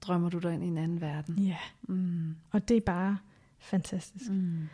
drømmer 0.00 0.28
du 0.28 0.38
dig 0.38 0.54
ind 0.54 0.64
i 0.64 0.66
en 0.66 0.78
anden 0.78 1.00
verden. 1.00 1.38
Ja, 1.38 1.56
Mm. 1.82 2.34
og 2.50 2.68
det 2.68 2.76
er 2.76 2.80
bare 2.80 3.18
fantastisk. 3.58 4.30
Mm. 4.32 4.68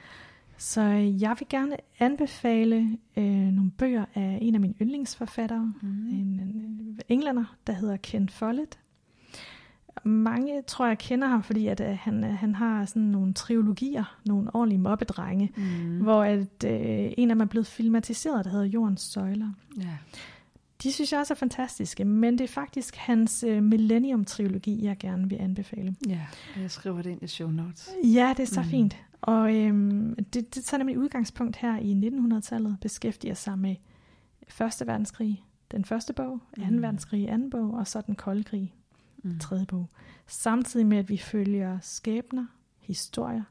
Så 0.58 0.80
jeg 1.20 1.36
vil 1.38 1.48
gerne 1.48 1.76
anbefale 1.98 2.98
øh, 3.16 3.24
nogle 3.26 3.70
bøger 3.70 4.04
af 4.14 4.38
en 4.42 4.54
af 4.54 4.60
mine 4.60 4.74
yndlingsforfattere, 4.82 5.72
Mm. 5.82 5.88
en, 6.08 6.14
en 6.14 7.00
englænder, 7.08 7.56
der 7.66 7.72
hedder 7.72 7.96
Ken 7.96 8.28
Follett. 8.28 8.78
Mange 10.04 10.62
tror 10.62 10.86
jeg 10.86 10.98
kender 10.98 11.28
ham, 11.28 11.42
fordi 11.42 11.66
at, 11.66 11.80
øh, 11.80 11.98
han, 12.00 12.24
øh, 12.24 12.30
han 12.30 12.54
har 12.54 12.84
sådan 12.84 13.02
nogle 13.02 13.32
trilogier, 13.34 14.16
nogle 14.26 14.54
ordentlige 14.54 14.78
mobbedrenge, 14.80 15.52
Mm. 15.56 15.98
hvor 16.00 16.22
at, 16.22 16.64
øh, 16.66 17.12
en 17.18 17.30
af 17.30 17.34
dem 17.34 17.40
er 17.40 17.44
blevet 17.44 17.66
filmatiseret, 17.66 18.44
der 18.44 18.50
hedder 18.50 18.64
Jordens 18.66 19.00
Søjler. 19.00 19.50
Ja. 19.80 19.88
De 20.82 20.92
synes 20.92 21.12
jeg 21.12 21.20
også 21.20 21.34
er 21.34 21.36
fantastiske, 21.36 22.04
men 22.04 22.38
det 22.38 22.44
er 22.44 22.48
faktisk 22.48 22.96
hans 22.96 23.44
øh, 23.48 23.62
Millennium-trilogi, 23.62 24.84
jeg 24.84 24.96
gerne 24.98 25.28
vil 25.28 25.36
anbefale. 25.40 25.96
ja, 26.08 26.20
jeg 26.60 26.70
skriver 26.70 27.02
det 27.02 27.10
ind 27.10 27.22
i 27.22 27.26
show 27.26 27.50
notes. 27.50 27.90
Ja, 28.04 28.34
det 28.36 28.42
er 28.42 28.46
så 28.54 28.60
mm. 28.62 28.68
fint. 28.68 28.96
Og 29.26 29.56
øhm, 29.56 30.14
det, 30.24 30.54
det 30.54 30.64
tager 30.64 30.78
nemlig 30.78 30.98
udgangspunkt 30.98 31.56
her 31.56 31.76
i 31.78 31.92
1900-tallet, 32.08 32.78
beskæftiger 32.80 33.34
sig 33.34 33.58
med 33.58 33.76
Første 34.48 34.86
verdenskrig, 34.86 35.44
den 35.70 35.84
første 35.84 36.12
bog, 36.12 36.40
Anden 36.58 36.76
Mm. 36.76 36.82
verdenskrig, 36.82 37.30
anden 37.30 37.50
bog, 37.50 37.74
og 37.74 37.86
så 37.86 38.00
den 38.00 38.14
kolde 38.14 38.44
krig, 38.44 38.74
Mm. 39.22 39.38
tredje 39.38 39.66
bog. 39.66 39.90
Samtidig 40.26 40.86
med, 40.86 40.98
at 40.98 41.08
vi 41.08 41.16
følger 41.18 41.78
skæbner, 41.82 42.46
historier. 42.80 43.42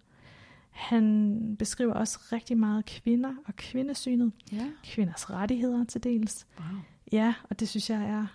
Han 0.70 1.56
beskriver 1.60 1.94
også 1.94 2.20
rigtig 2.32 2.58
meget 2.58 2.86
kvinder 2.86 3.34
og 3.46 3.56
kvindesynet, 3.56 4.32
Ja, 4.52 4.68
kvinders 4.84 5.30
rettigheder 5.30 5.84
til 5.84 6.04
dels. 6.04 6.48
wow. 6.60 6.80
Ja, 7.12 7.34
og 7.50 7.60
det 7.60 7.70
synes 7.70 7.90
jeg 7.90 8.04
er 8.04 8.26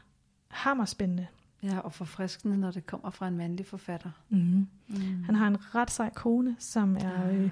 hammerspændende. 0.49 1.26
Ja, 1.63 1.79
og 1.79 1.93
forfriskende, 1.93 2.57
når 2.57 2.71
det 2.71 2.87
kommer 2.87 3.11
fra 3.11 3.29
en 3.29 3.37
mandlig 3.37 3.67
forfatter. 3.67 4.11
Mm. 4.29 4.67
Mm. 4.89 5.23
Han 5.27 5.35
har 5.35 5.47
en 5.47 5.75
ret 5.75 5.91
sej 5.91 6.11
kone, 6.15 6.57
som 6.59 6.97
er 6.97 7.31
øh, 7.33 7.51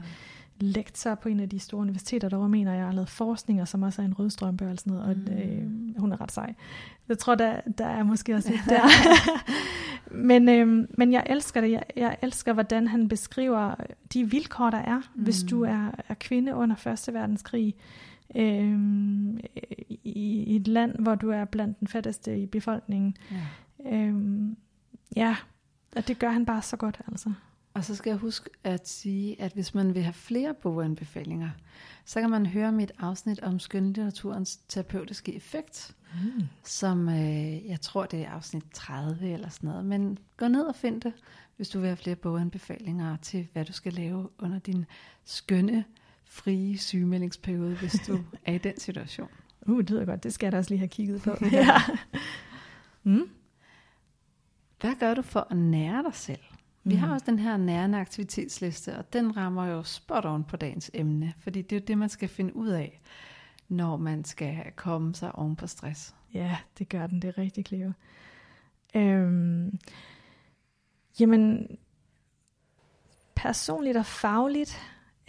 lektor 0.60 1.14
på 1.14 1.28
en 1.28 1.40
af 1.40 1.48
de 1.48 1.58
store 1.58 1.80
universiteter 1.80 2.28
derovre, 2.28 2.48
mener 2.48 2.74
jeg, 2.74 2.84
har 2.84 2.92
lavet 2.92 3.08
forskning, 3.08 3.60
og 3.60 3.68
som 3.68 3.82
også 3.82 4.02
er 4.02 4.06
en 4.06 4.14
rødstrømpe 4.18 4.70
og 4.70 4.78
sådan 4.78 4.92
noget, 4.92 5.08
og 5.08 5.16
Mm. 5.16 5.38
øh, 5.38 6.00
hun 6.00 6.12
er 6.12 6.20
ret 6.20 6.32
sej. 6.32 6.54
Jeg 7.08 7.18
tror, 7.18 7.34
der, 7.34 7.60
der 7.78 7.86
er 7.86 8.02
måske 8.02 8.34
også 8.34 8.50
lidt 8.50 8.62
der. 8.68 8.82
men, 10.30 10.48
øh, 10.48 10.88
men 10.98 11.12
jeg 11.12 11.26
elsker 11.26 11.60
det. 11.60 11.70
Jeg, 11.70 11.82
jeg 11.96 12.16
elsker, 12.22 12.52
hvordan 12.52 12.88
han 12.88 13.08
beskriver 13.08 13.74
de 14.12 14.30
vilkår, 14.30 14.70
der 14.70 14.78
er, 14.78 15.00
mm. 15.14 15.22
hvis 15.22 15.42
du 15.42 15.62
er, 15.62 15.90
er 16.08 16.14
kvinde 16.14 16.54
under 16.54 16.76
Første 16.76 17.14
Verdenskrig, 17.14 17.74
øh, 18.36 18.80
i, 20.04 20.44
i 20.46 20.56
et 20.56 20.68
land, 20.68 20.94
hvor 20.98 21.14
du 21.14 21.30
er 21.30 21.44
blandt 21.44 21.80
den 21.80 21.88
fattigste 21.88 22.38
i 22.38 22.46
befolkningen. 22.46 23.16
Ja. 23.30 23.36
Øh, 23.86 24.14
ja, 25.16 25.36
og 25.96 26.08
det 26.08 26.18
gør 26.18 26.30
han 26.30 26.46
bare 26.46 26.62
så 26.62 26.76
godt, 26.76 27.00
altså. 27.08 27.32
Og 27.74 27.84
så 27.84 27.94
skal 27.94 28.10
jeg 28.10 28.18
huske 28.18 28.50
at 28.64 28.88
sige, 28.88 29.40
at 29.42 29.52
hvis 29.52 29.74
man 29.74 29.94
vil 29.94 30.02
have 30.02 30.12
flere 30.12 30.54
boganbefalinger, 30.54 31.50
så 32.04 32.20
kan 32.20 32.30
man 32.30 32.46
høre 32.46 32.72
mit 32.72 32.92
afsnit 32.98 33.40
om 33.40 33.58
skønlitteraturens 33.58 34.56
terapeutiske 34.56 35.34
effekt, 35.36 35.92
Mm. 36.24 36.42
som 36.64 37.08
øh, 37.08 37.66
jeg 37.66 37.80
tror, 37.80 38.06
det 38.06 38.20
er 38.22 38.30
afsnit 38.30 38.64
30 38.72 39.28
eller 39.32 39.48
sådan 39.48 39.68
noget. 39.68 39.84
Men 39.84 40.18
gå 40.36 40.48
ned 40.48 40.62
og 40.64 40.74
find 40.74 41.00
det, 41.00 41.12
hvis 41.56 41.68
du 41.68 41.78
vil 41.78 41.86
have 41.86 41.96
flere 41.96 42.16
boganbefalinger 42.16 43.16
til, 43.16 43.48
hvad 43.52 43.64
du 43.64 43.72
skal 43.72 43.92
lave 43.92 44.28
under 44.38 44.58
din 44.58 44.84
skønne, 45.24 45.84
frie 46.24 46.78
sygemeldingsperiode, 46.78 47.74
hvis 47.74 48.00
du 48.06 48.18
er 48.46 48.52
i 48.52 48.58
den 48.58 48.80
situation. 48.80 49.28
Uh, 49.66 49.78
det 49.78 49.90
lyder 49.90 50.04
godt. 50.04 50.22
Det 50.24 50.32
skal 50.34 50.46
jeg 50.46 50.52
da 50.52 50.58
også 50.58 50.70
lige 50.70 50.78
have 50.78 50.88
kigget 50.88 51.22
på. 51.22 51.36
ja. 51.52 51.68
mm. 53.02 53.28
Hvad 54.86 54.94
gør 54.96 55.14
du 55.14 55.22
for 55.22 55.46
at 55.50 55.56
nære 55.56 56.02
dig 56.02 56.14
selv? 56.14 56.40
Vi 56.84 56.94
Mm. 56.94 57.00
har 57.00 57.12
også 57.12 57.26
den 57.26 57.38
her 57.38 57.56
nærende 57.56 57.98
aktivitetsliste, 57.98 58.98
og 58.98 59.12
den 59.12 59.36
rammer 59.36 59.66
jo 59.66 59.82
spot 59.82 60.24
on 60.24 60.44
på 60.44 60.56
dagens 60.56 60.90
emne, 60.94 61.34
fordi 61.38 61.62
det 61.62 61.76
er 61.76 61.80
jo 61.80 61.84
det, 61.86 61.98
man 61.98 62.08
skal 62.08 62.28
finde 62.28 62.56
ud 62.56 62.68
af, 62.68 63.00
når 63.68 63.96
man 63.96 64.24
skal 64.24 64.72
komme 64.76 65.14
sig 65.14 65.34
oven 65.34 65.56
på 65.56 65.66
stress. 65.66 66.14
Ja, 66.34 66.56
det 66.78 66.88
gør 66.88 67.06
den. 67.06 67.22
Det 67.22 67.28
er 67.28 67.38
rigtig 67.38 67.66
Cleo. 67.66 67.92
Øhm, 68.94 69.78
jamen, 71.20 71.68
personligt 73.34 73.96
og 73.96 74.06
fagligt 74.06 74.78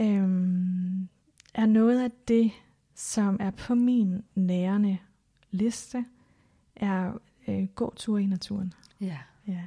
øhm, 0.01 1.09
er 1.53 1.65
noget 1.65 2.03
af 2.03 2.11
det, 2.27 2.51
som 2.95 3.37
er 3.39 3.51
på 3.51 3.75
min 3.75 4.23
nærende 4.35 4.97
liste, 5.51 6.05
er 6.75 7.13
øh, 7.47 7.67
gåture 7.75 8.23
i 8.23 8.25
naturen. 8.25 8.73
Ja. 9.01 9.17
Ja. 9.47 9.61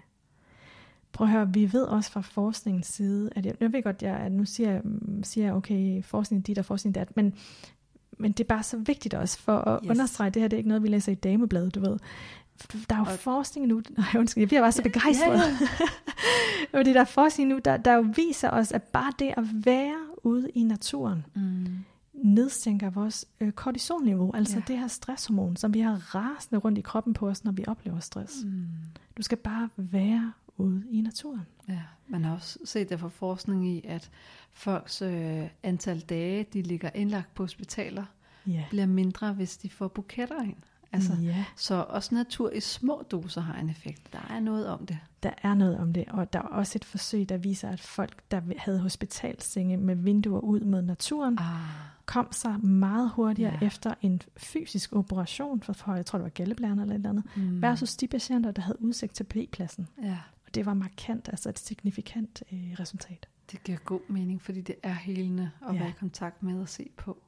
Prøv 1.12 1.26
at 1.26 1.33
høre, 1.33 1.53
vi 1.53 1.72
ved 1.72 1.83
også 1.83 2.11
fra 2.11 2.20
forskningens 2.20 2.87
side, 2.87 3.31
at 3.37 3.47
jeg, 3.47 3.55
jeg 3.61 3.72
ved 3.72 3.83
godt, 3.83 4.03
jeg, 4.03 4.16
at 4.16 4.33
nu 4.33 4.45
siger, 4.45 4.70
jeg- 4.70 4.83
siger 5.22 5.45
jeg, 5.47 5.55
okay, 5.55 6.03
forskning 6.03 6.47
dit 6.47 6.59
og 6.59 6.64
forskning 6.64 6.95
dat, 6.95 7.16
men, 7.16 7.35
men 8.18 8.33
det 8.33 8.45
er 8.45 8.49
bare 8.49 8.62
så 8.62 8.76
vigtigt 8.76 9.14
også 9.14 9.39
for 9.39 9.57
at 9.59 9.81
Yes. 9.83 9.85
yes. 9.87 9.91
understrege, 9.91 10.31
det 10.31 10.43
her 10.43 10.49
det 10.49 10.57
er 10.57 10.59
ikke 10.59 10.68
noget, 10.68 10.83
vi 10.83 10.89
læser 10.89 11.12
i 11.12 11.14
damebladet, 11.14 11.74
du 11.74 11.81
ved. 11.81 11.97
Der 12.89 12.95
er 12.95 12.99
jo 12.99 13.05
Og- 13.05 13.18
forskning 13.18 13.66
nu, 13.66 13.83
nej 13.99 14.07
undskyld, 14.18 14.41
jeg 14.43 14.49
bliver 14.49 14.62
bare 14.62 14.72
så 14.72 14.83
begejstret. 14.83 15.33
Ja, 15.39 15.39
Ja, 15.41 15.87
Fordi 16.78 16.93
der 16.93 17.01
er 17.01 17.05
forskning 17.05 17.49
nu, 17.49 17.59
der, 17.64 17.76
der 17.76 17.95
jo 17.95 18.05
viser 18.16 18.51
os, 18.51 18.72
at 18.72 18.83
bare 18.83 19.12
det 19.18 19.35
at 19.37 19.45
være 19.66 19.97
ude 20.22 20.51
i 20.55 20.62
naturen, 20.62 21.26
Mm. 21.35 21.66
Nedsænker 22.25 22.91
vores 22.91 23.27
øh, 23.41 23.53
kortisolniveau, 23.53 24.33
altså 24.35 24.57
Ja. 24.57 24.62
det 24.68 24.79
her 24.79 24.87
stresshormon, 24.89 25.57
som 25.57 25.75
vi 25.75 25.81
har 25.81 26.14
rasende 26.14 26.59
rundt 26.61 26.79
i 26.79 26.81
kroppen 26.81 27.14
på 27.14 27.29
os, 27.29 27.45
når 27.45 27.53
vi 27.53 27.64
oplever 27.66 28.01
stress. 28.01 28.35
Mm. 28.45 28.66
Du 29.16 29.23
skal 29.23 29.39
bare 29.39 29.68
være 29.77 30.33
ude 30.57 30.85
i 30.91 31.01
naturen. 31.01 31.47
Ja, 31.68 31.81
man 32.09 32.25
har 32.25 32.35
også 32.35 32.59
set 32.64 32.89
der 32.89 32.97
fra 32.97 33.09
forskning 33.09 33.68
i, 33.68 33.85
at 33.89 34.11
folks 34.53 35.03
øh, 35.03 35.43
antal 35.62 36.01
dage, 36.01 36.47
de 36.53 36.62
ligger 36.62 36.91
indlagt 36.95 37.35
på 37.35 37.43
hospitaler, 37.43 38.05
Ja. 38.47 38.64
bliver 38.71 38.87
mindre, 38.87 39.33
hvis 39.33 39.57
de 39.57 39.71
får 39.71 39.89
buketter 39.89 40.43
ind. 40.43 40.57
Altså, 40.93 41.12
ja, 41.23 41.45
Så 41.57 41.85
også 41.89 42.14
natur 42.14 42.51
i 42.51 42.61
små 42.61 43.03
doser 43.11 43.41
har 43.41 43.61
en 43.61 43.71
effekt. 43.71 44.12
Der 44.12 44.18
er 44.31 44.41
noget 44.41 44.66
om 44.68 44.87
det. 44.87 44.99
der 45.23 45.31
er 45.43 45.55
noget 45.55 45.79
om 45.79 45.93
det, 45.93 46.05
og 46.09 46.33
der 46.33 46.39
er 46.39 46.43
også 46.43 46.73
et 46.79 46.85
forsøg, 46.85 47.29
der 47.29 47.37
viser, 47.37 47.68
at 47.68 47.81
folk, 47.81 48.23
der 48.31 48.41
havde 48.59 48.81
hospitalsenge 48.81 49.77
med 49.77 49.95
vinduer 49.97 50.41
ud 50.41 50.61
mod 50.61 50.83
naturen, 50.83 51.39
Ah, 51.39 51.47
kom 52.11 52.29
sig 52.33 52.61
meget 52.65 53.11
hurtigere 53.11 53.59
Ja. 53.61 53.67
efter 53.67 53.95
en 54.03 54.23
fysisk 54.37 54.93
operation 54.93 55.63
for, 55.63 55.73
for 55.73 55.95
jeg 55.95 56.07
tror 56.07 56.19
det 56.19 56.23
var 56.25 56.29
galleblæren 56.31 56.79
eller 56.79 56.95
et 56.95 56.99
eller 56.99 57.11
andet, 57.11 57.25
mm. 57.37 57.63
versus 57.63 57.97
de 57.97 58.09
patienter, 58.09 58.51
der 58.51 58.63
havde 58.63 58.83
udsigt 58.83 59.15
til 59.15 59.25
P-pladsen. 59.25 59.89
Ja, 60.03 60.19
Og 60.47 60.55
det 60.55 60.67
var 60.67 60.75
markant, 60.75 61.29
altså 61.29 61.49
et 61.49 61.59
signifikant 61.59 62.43
øh, 62.53 62.59
resultat. 62.81 63.29
det 63.53 63.63
giver 63.65 63.79
god 63.79 64.01
mening, 64.09 64.43
fordi 64.43 64.61
det 64.61 64.75
er 64.83 64.93
helende 64.93 65.51
at 65.69 65.75
Ja. 65.75 65.79
være 65.81 65.89
i 65.89 65.95
kontakt 65.99 66.43
med 66.43 66.61
og 66.61 66.69
se 66.69 66.91
på. 66.97 67.19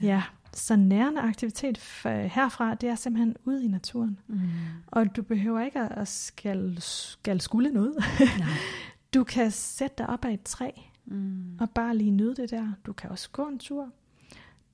Ja, 0.00 0.06
ja 0.06 0.22
så 0.52 0.76
nærende 0.76 1.20
aktivitet 1.20 1.78
herfra, 2.04 2.74
det 2.74 2.88
er 2.88 2.94
simpelthen 2.94 3.36
ude 3.44 3.64
i 3.64 3.68
naturen. 3.68 4.18
Mm. 4.26 4.40
Og 4.86 5.16
du 5.16 5.22
behøver 5.22 5.60
ikke 5.60 5.78
at- 5.80 5.92
at 5.98 6.08
skal, 6.08 6.76
skal 6.80 7.40
skulle 7.40 7.70
noget. 7.70 7.94
Nej. 8.20 8.48
Du 9.14 9.24
kan 9.24 9.50
sætte 9.50 9.94
dig 9.98 10.06
op 10.08 10.24
af 10.24 10.32
et 10.32 10.42
træ, 10.42 10.70
Mm. 11.06 11.58
og 11.60 11.70
bare 11.70 11.96
lige 11.96 12.10
nyde 12.10 12.34
det 12.36 12.50
der. 12.50 12.72
Du 12.86 12.92
kan 12.92 13.10
også 13.10 13.30
gå 13.30 13.48
en 13.48 13.58
tur. 13.58 13.88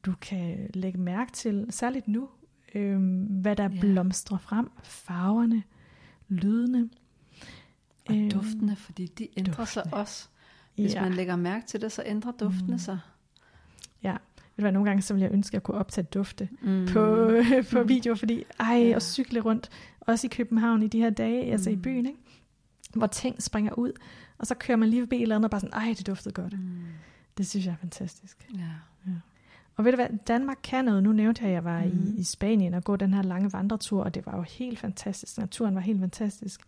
Du 0.06 0.14
kan 0.20 0.70
lægge 0.74 0.98
mærke 0.98 1.32
til, 1.32 1.66
særligt 1.70 2.08
nu, 2.08 2.28
øhm, 2.74 3.22
hvad 3.24 3.56
der 3.56 3.62
ja. 3.68 3.80
blomstrer 3.80 4.38
frem. 4.38 4.70
Farverne, 4.82 5.62
lydene. 6.28 6.88
Og 8.08 8.16
Øhm, 8.16 8.30
duftene, 8.30 8.76
fordi 8.76 9.06
de 9.06 9.28
ændrer 9.36 9.54
duftene. 9.54 9.66
sig 9.66 9.94
også. 9.94 10.28
Hvis 10.74 10.94
ja. 10.94 11.02
man 11.02 11.12
lægger 11.14 11.36
mærke 11.36 11.66
til 11.66 11.80
det, 11.80 11.92
så 11.92 12.02
ændrer 12.06 12.32
duftene 12.32 12.72
Mm. 12.72 12.78
sig. 12.78 12.98
ja. 14.02 14.16
Ved 14.56 14.64
du 14.64 14.70
nogle 14.70 14.88
gange 14.88 15.02
så 15.02 15.14
ville 15.14 15.24
jeg 15.24 15.32
ønske, 15.34 15.50
at 15.50 15.54
jeg 15.54 15.62
kunne 15.62 15.78
optage 15.78 16.04
dufte 16.14 16.48
Mm. 16.62 16.86
på, 16.92 17.30
på 17.72 17.82
video, 17.82 18.14
fordi 18.14 18.44
ej, 18.60 18.76
Ja. 18.76 18.96
at 18.96 19.02
cykle 19.02 19.40
rundt, 19.40 19.68
også 20.00 20.26
i 20.26 20.30
København 20.30 20.82
i 20.82 20.88
de 20.88 20.98
her 21.00 21.10
dage, 21.10 21.44
mm. 21.46 21.52
altså 21.52 21.70
i 21.70 21.74
Mm. 21.74 21.82
byen, 21.82 22.06
ikke? 22.06 22.18
Hvor 22.94 23.06
ting 23.06 23.42
springer 23.42 23.72
ud, 23.72 23.92
og 24.38 24.46
så 24.46 24.54
kører 24.54 24.76
man 24.76 24.88
lige 24.88 25.02
forbi 25.02 25.16
et 25.16 25.22
eller 25.22 25.36
andet, 25.36 25.46
og 25.46 25.50
bare 25.50 25.60
sådan, 25.60 25.74
ej, 25.74 25.94
det 25.98 26.06
duftede 26.06 26.34
godt. 26.34 26.52
Mm. 26.52 26.82
Det 27.38 27.46
synes 27.48 27.66
jeg 27.66 27.72
er 27.72 27.76
fantastisk. 27.76 28.48
Ja. 28.54 28.70
Og 29.76 29.84
ved 29.84 29.92
du 29.92 29.96
hvad, 29.96 30.08
Danmark 30.26 30.58
kan 30.62 30.84
noget. 30.84 31.02
Nu 31.02 31.12
nævnte 31.12 31.42
jeg, 31.42 31.48
at 31.48 31.54
jeg 31.54 31.64
var 31.64 31.84
mm. 31.84 32.14
i, 32.16 32.20
i 32.20 32.22
Spanien 32.22 32.74
og 32.74 32.84
gå 32.84 32.96
den 32.96 33.14
her 33.14 33.22
lange 33.22 33.52
vandretur, 33.52 34.04
og 34.04 34.14
det 34.14 34.26
var 34.26 34.36
jo 34.36 34.42
helt 34.42 34.78
fantastisk. 34.78 35.38
Naturen 35.38 35.74
var 35.74 35.80
helt 35.80 36.00
fantastisk. 36.00 36.60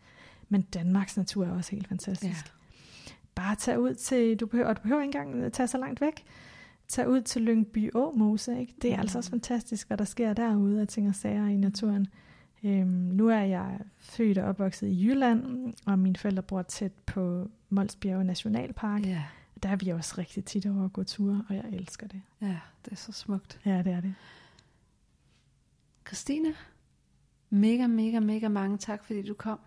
Men 0.49 0.63
Danmarks 0.63 1.17
natur 1.17 1.47
er 1.47 1.51
også 1.51 1.71
helt 1.71 1.89
fantastisk. 1.89 2.47
Ja. 2.47 3.13
Bare 3.35 3.57
tag 3.57 3.81
ud 3.81 3.95
til, 3.95 4.37
du 4.37 4.47
behøver, 4.47 4.69
og 4.69 4.77
du 4.77 4.83
behøver 4.83 5.03
ikke 5.03 5.19
engang 5.19 5.53
tage 5.53 5.67
så 5.67 5.79
langt 5.79 6.01
væk. 6.01 6.25
Tag 6.89 7.09
ud 7.09 7.21
til 7.21 7.43
Lyngby 7.43 7.91
Åmose, 7.95 8.61
ikke? 8.61 8.75
Det 8.83 8.93
er 8.93 8.97
mm. 8.97 9.01
altså 9.01 9.19
også 9.19 9.31
fantastisk, 9.31 9.87
hvad 9.87 9.97
der 9.97 10.05
sker 10.05 10.33
derude 10.33 10.81
af 10.81 10.89
ting 10.89 11.09
og 11.09 11.15
sager 11.15 11.47
i 11.47 11.57
naturen. 11.57 12.07
Øhm, 12.65 12.87
nu 12.89 13.29
er 13.29 13.41
jeg 13.41 13.81
født 13.99 14.39
og 14.39 14.45
opvokset 14.49 14.89
i 14.89 15.07
Jylland, 15.07 15.73
og 15.87 15.99
mine 15.99 16.17
forældre 16.17 16.43
bor 16.43 16.63
tæt 16.63 16.93
på 17.07 17.51
Molsbjerge 17.71 18.25
Nationalpark. 18.25 19.07
Ja, 19.07 19.25
Der 19.63 19.69
er 19.69 19.77
vi 19.77 19.89
også 19.89 20.15
rigtig 20.19 20.45
tit 20.45 20.67
over 20.67 20.85
at 20.85 20.93
gå 20.93 21.03
ture, 21.05 21.45
og 21.49 21.55
jeg 21.55 21.65
elsker 21.73 22.07
det. 22.09 22.23
ja, 22.41 22.59
det 22.85 22.93
er 22.93 22.97
så 22.97 23.13
smukt. 23.13 23.61
Ja, 23.65 23.79
det 23.83 23.93
er 23.93 24.01
det. 24.01 24.15
Christine, 26.07 26.55
mega, 27.51 27.87
mega, 27.87 28.21
mega 28.21 28.49
mange 28.49 28.79
tak, 28.79 29.05
fordi 29.05 29.23
du 29.23 29.35
kom. 29.35 29.59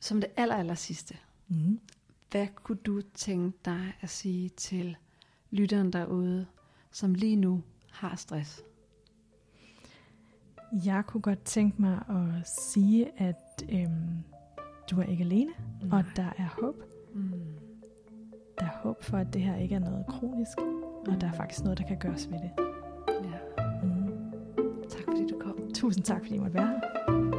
Som 0.00 0.20
det 0.20 0.30
aller, 0.36 0.54
aller 0.56 0.74
sidste, 0.74 1.18
Mm. 1.48 1.80
hvad 2.30 2.46
kunne 2.54 2.78
du 2.78 3.00
tænke 3.14 3.58
dig 3.64 3.92
at 4.00 4.10
sige 4.10 4.48
til 4.48 4.96
lytteren 5.50 5.92
derude, 5.92 6.46
som 6.90 7.14
lige 7.14 7.36
nu 7.36 7.62
har 7.90 8.16
stress? 8.16 8.62
Jeg 10.72 11.02
kunne 11.06 11.20
godt 11.20 11.44
tænke 11.44 11.82
mig 11.82 12.04
at 12.08 12.48
sige, 12.48 13.10
at 13.22 13.64
øhm, 13.72 14.24
du 14.90 15.00
er 15.00 15.04
ikke 15.04 15.24
alene, 15.24 15.50
Nej. 15.82 15.98
og 15.98 16.04
der 16.16 16.32
er 16.38 16.60
håb. 16.62 16.82
Mm. 17.14 17.32
Der 18.60 18.64
er 18.66 18.70
håb 18.82 19.02
for, 19.04 19.16
at 19.18 19.34
det 19.34 19.42
her 19.42 19.56
ikke 19.56 19.74
er 19.74 19.78
noget 19.78 20.06
kronisk, 20.08 20.58
og 21.06 21.20
der 21.20 21.26
er 21.26 21.32
faktisk 21.32 21.62
noget, 21.64 21.78
der 21.78 21.84
kan 21.84 21.96
gøres 21.98 22.30
ved 22.30 22.38
det. 22.38 22.50
Ja. 23.08 23.64
Mm. 23.82 24.08
Tak 24.88 25.02
fordi 25.06 25.26
du 25.26 25.38
kom. 25.40 25.70
Tusind 25.74 26.04
tak, 26.04 26.20
fordi 26.20 26.34
I 26.34 26.38
måtte 26.38 26.54
være 26.54 26.66
her. 26.66 27.31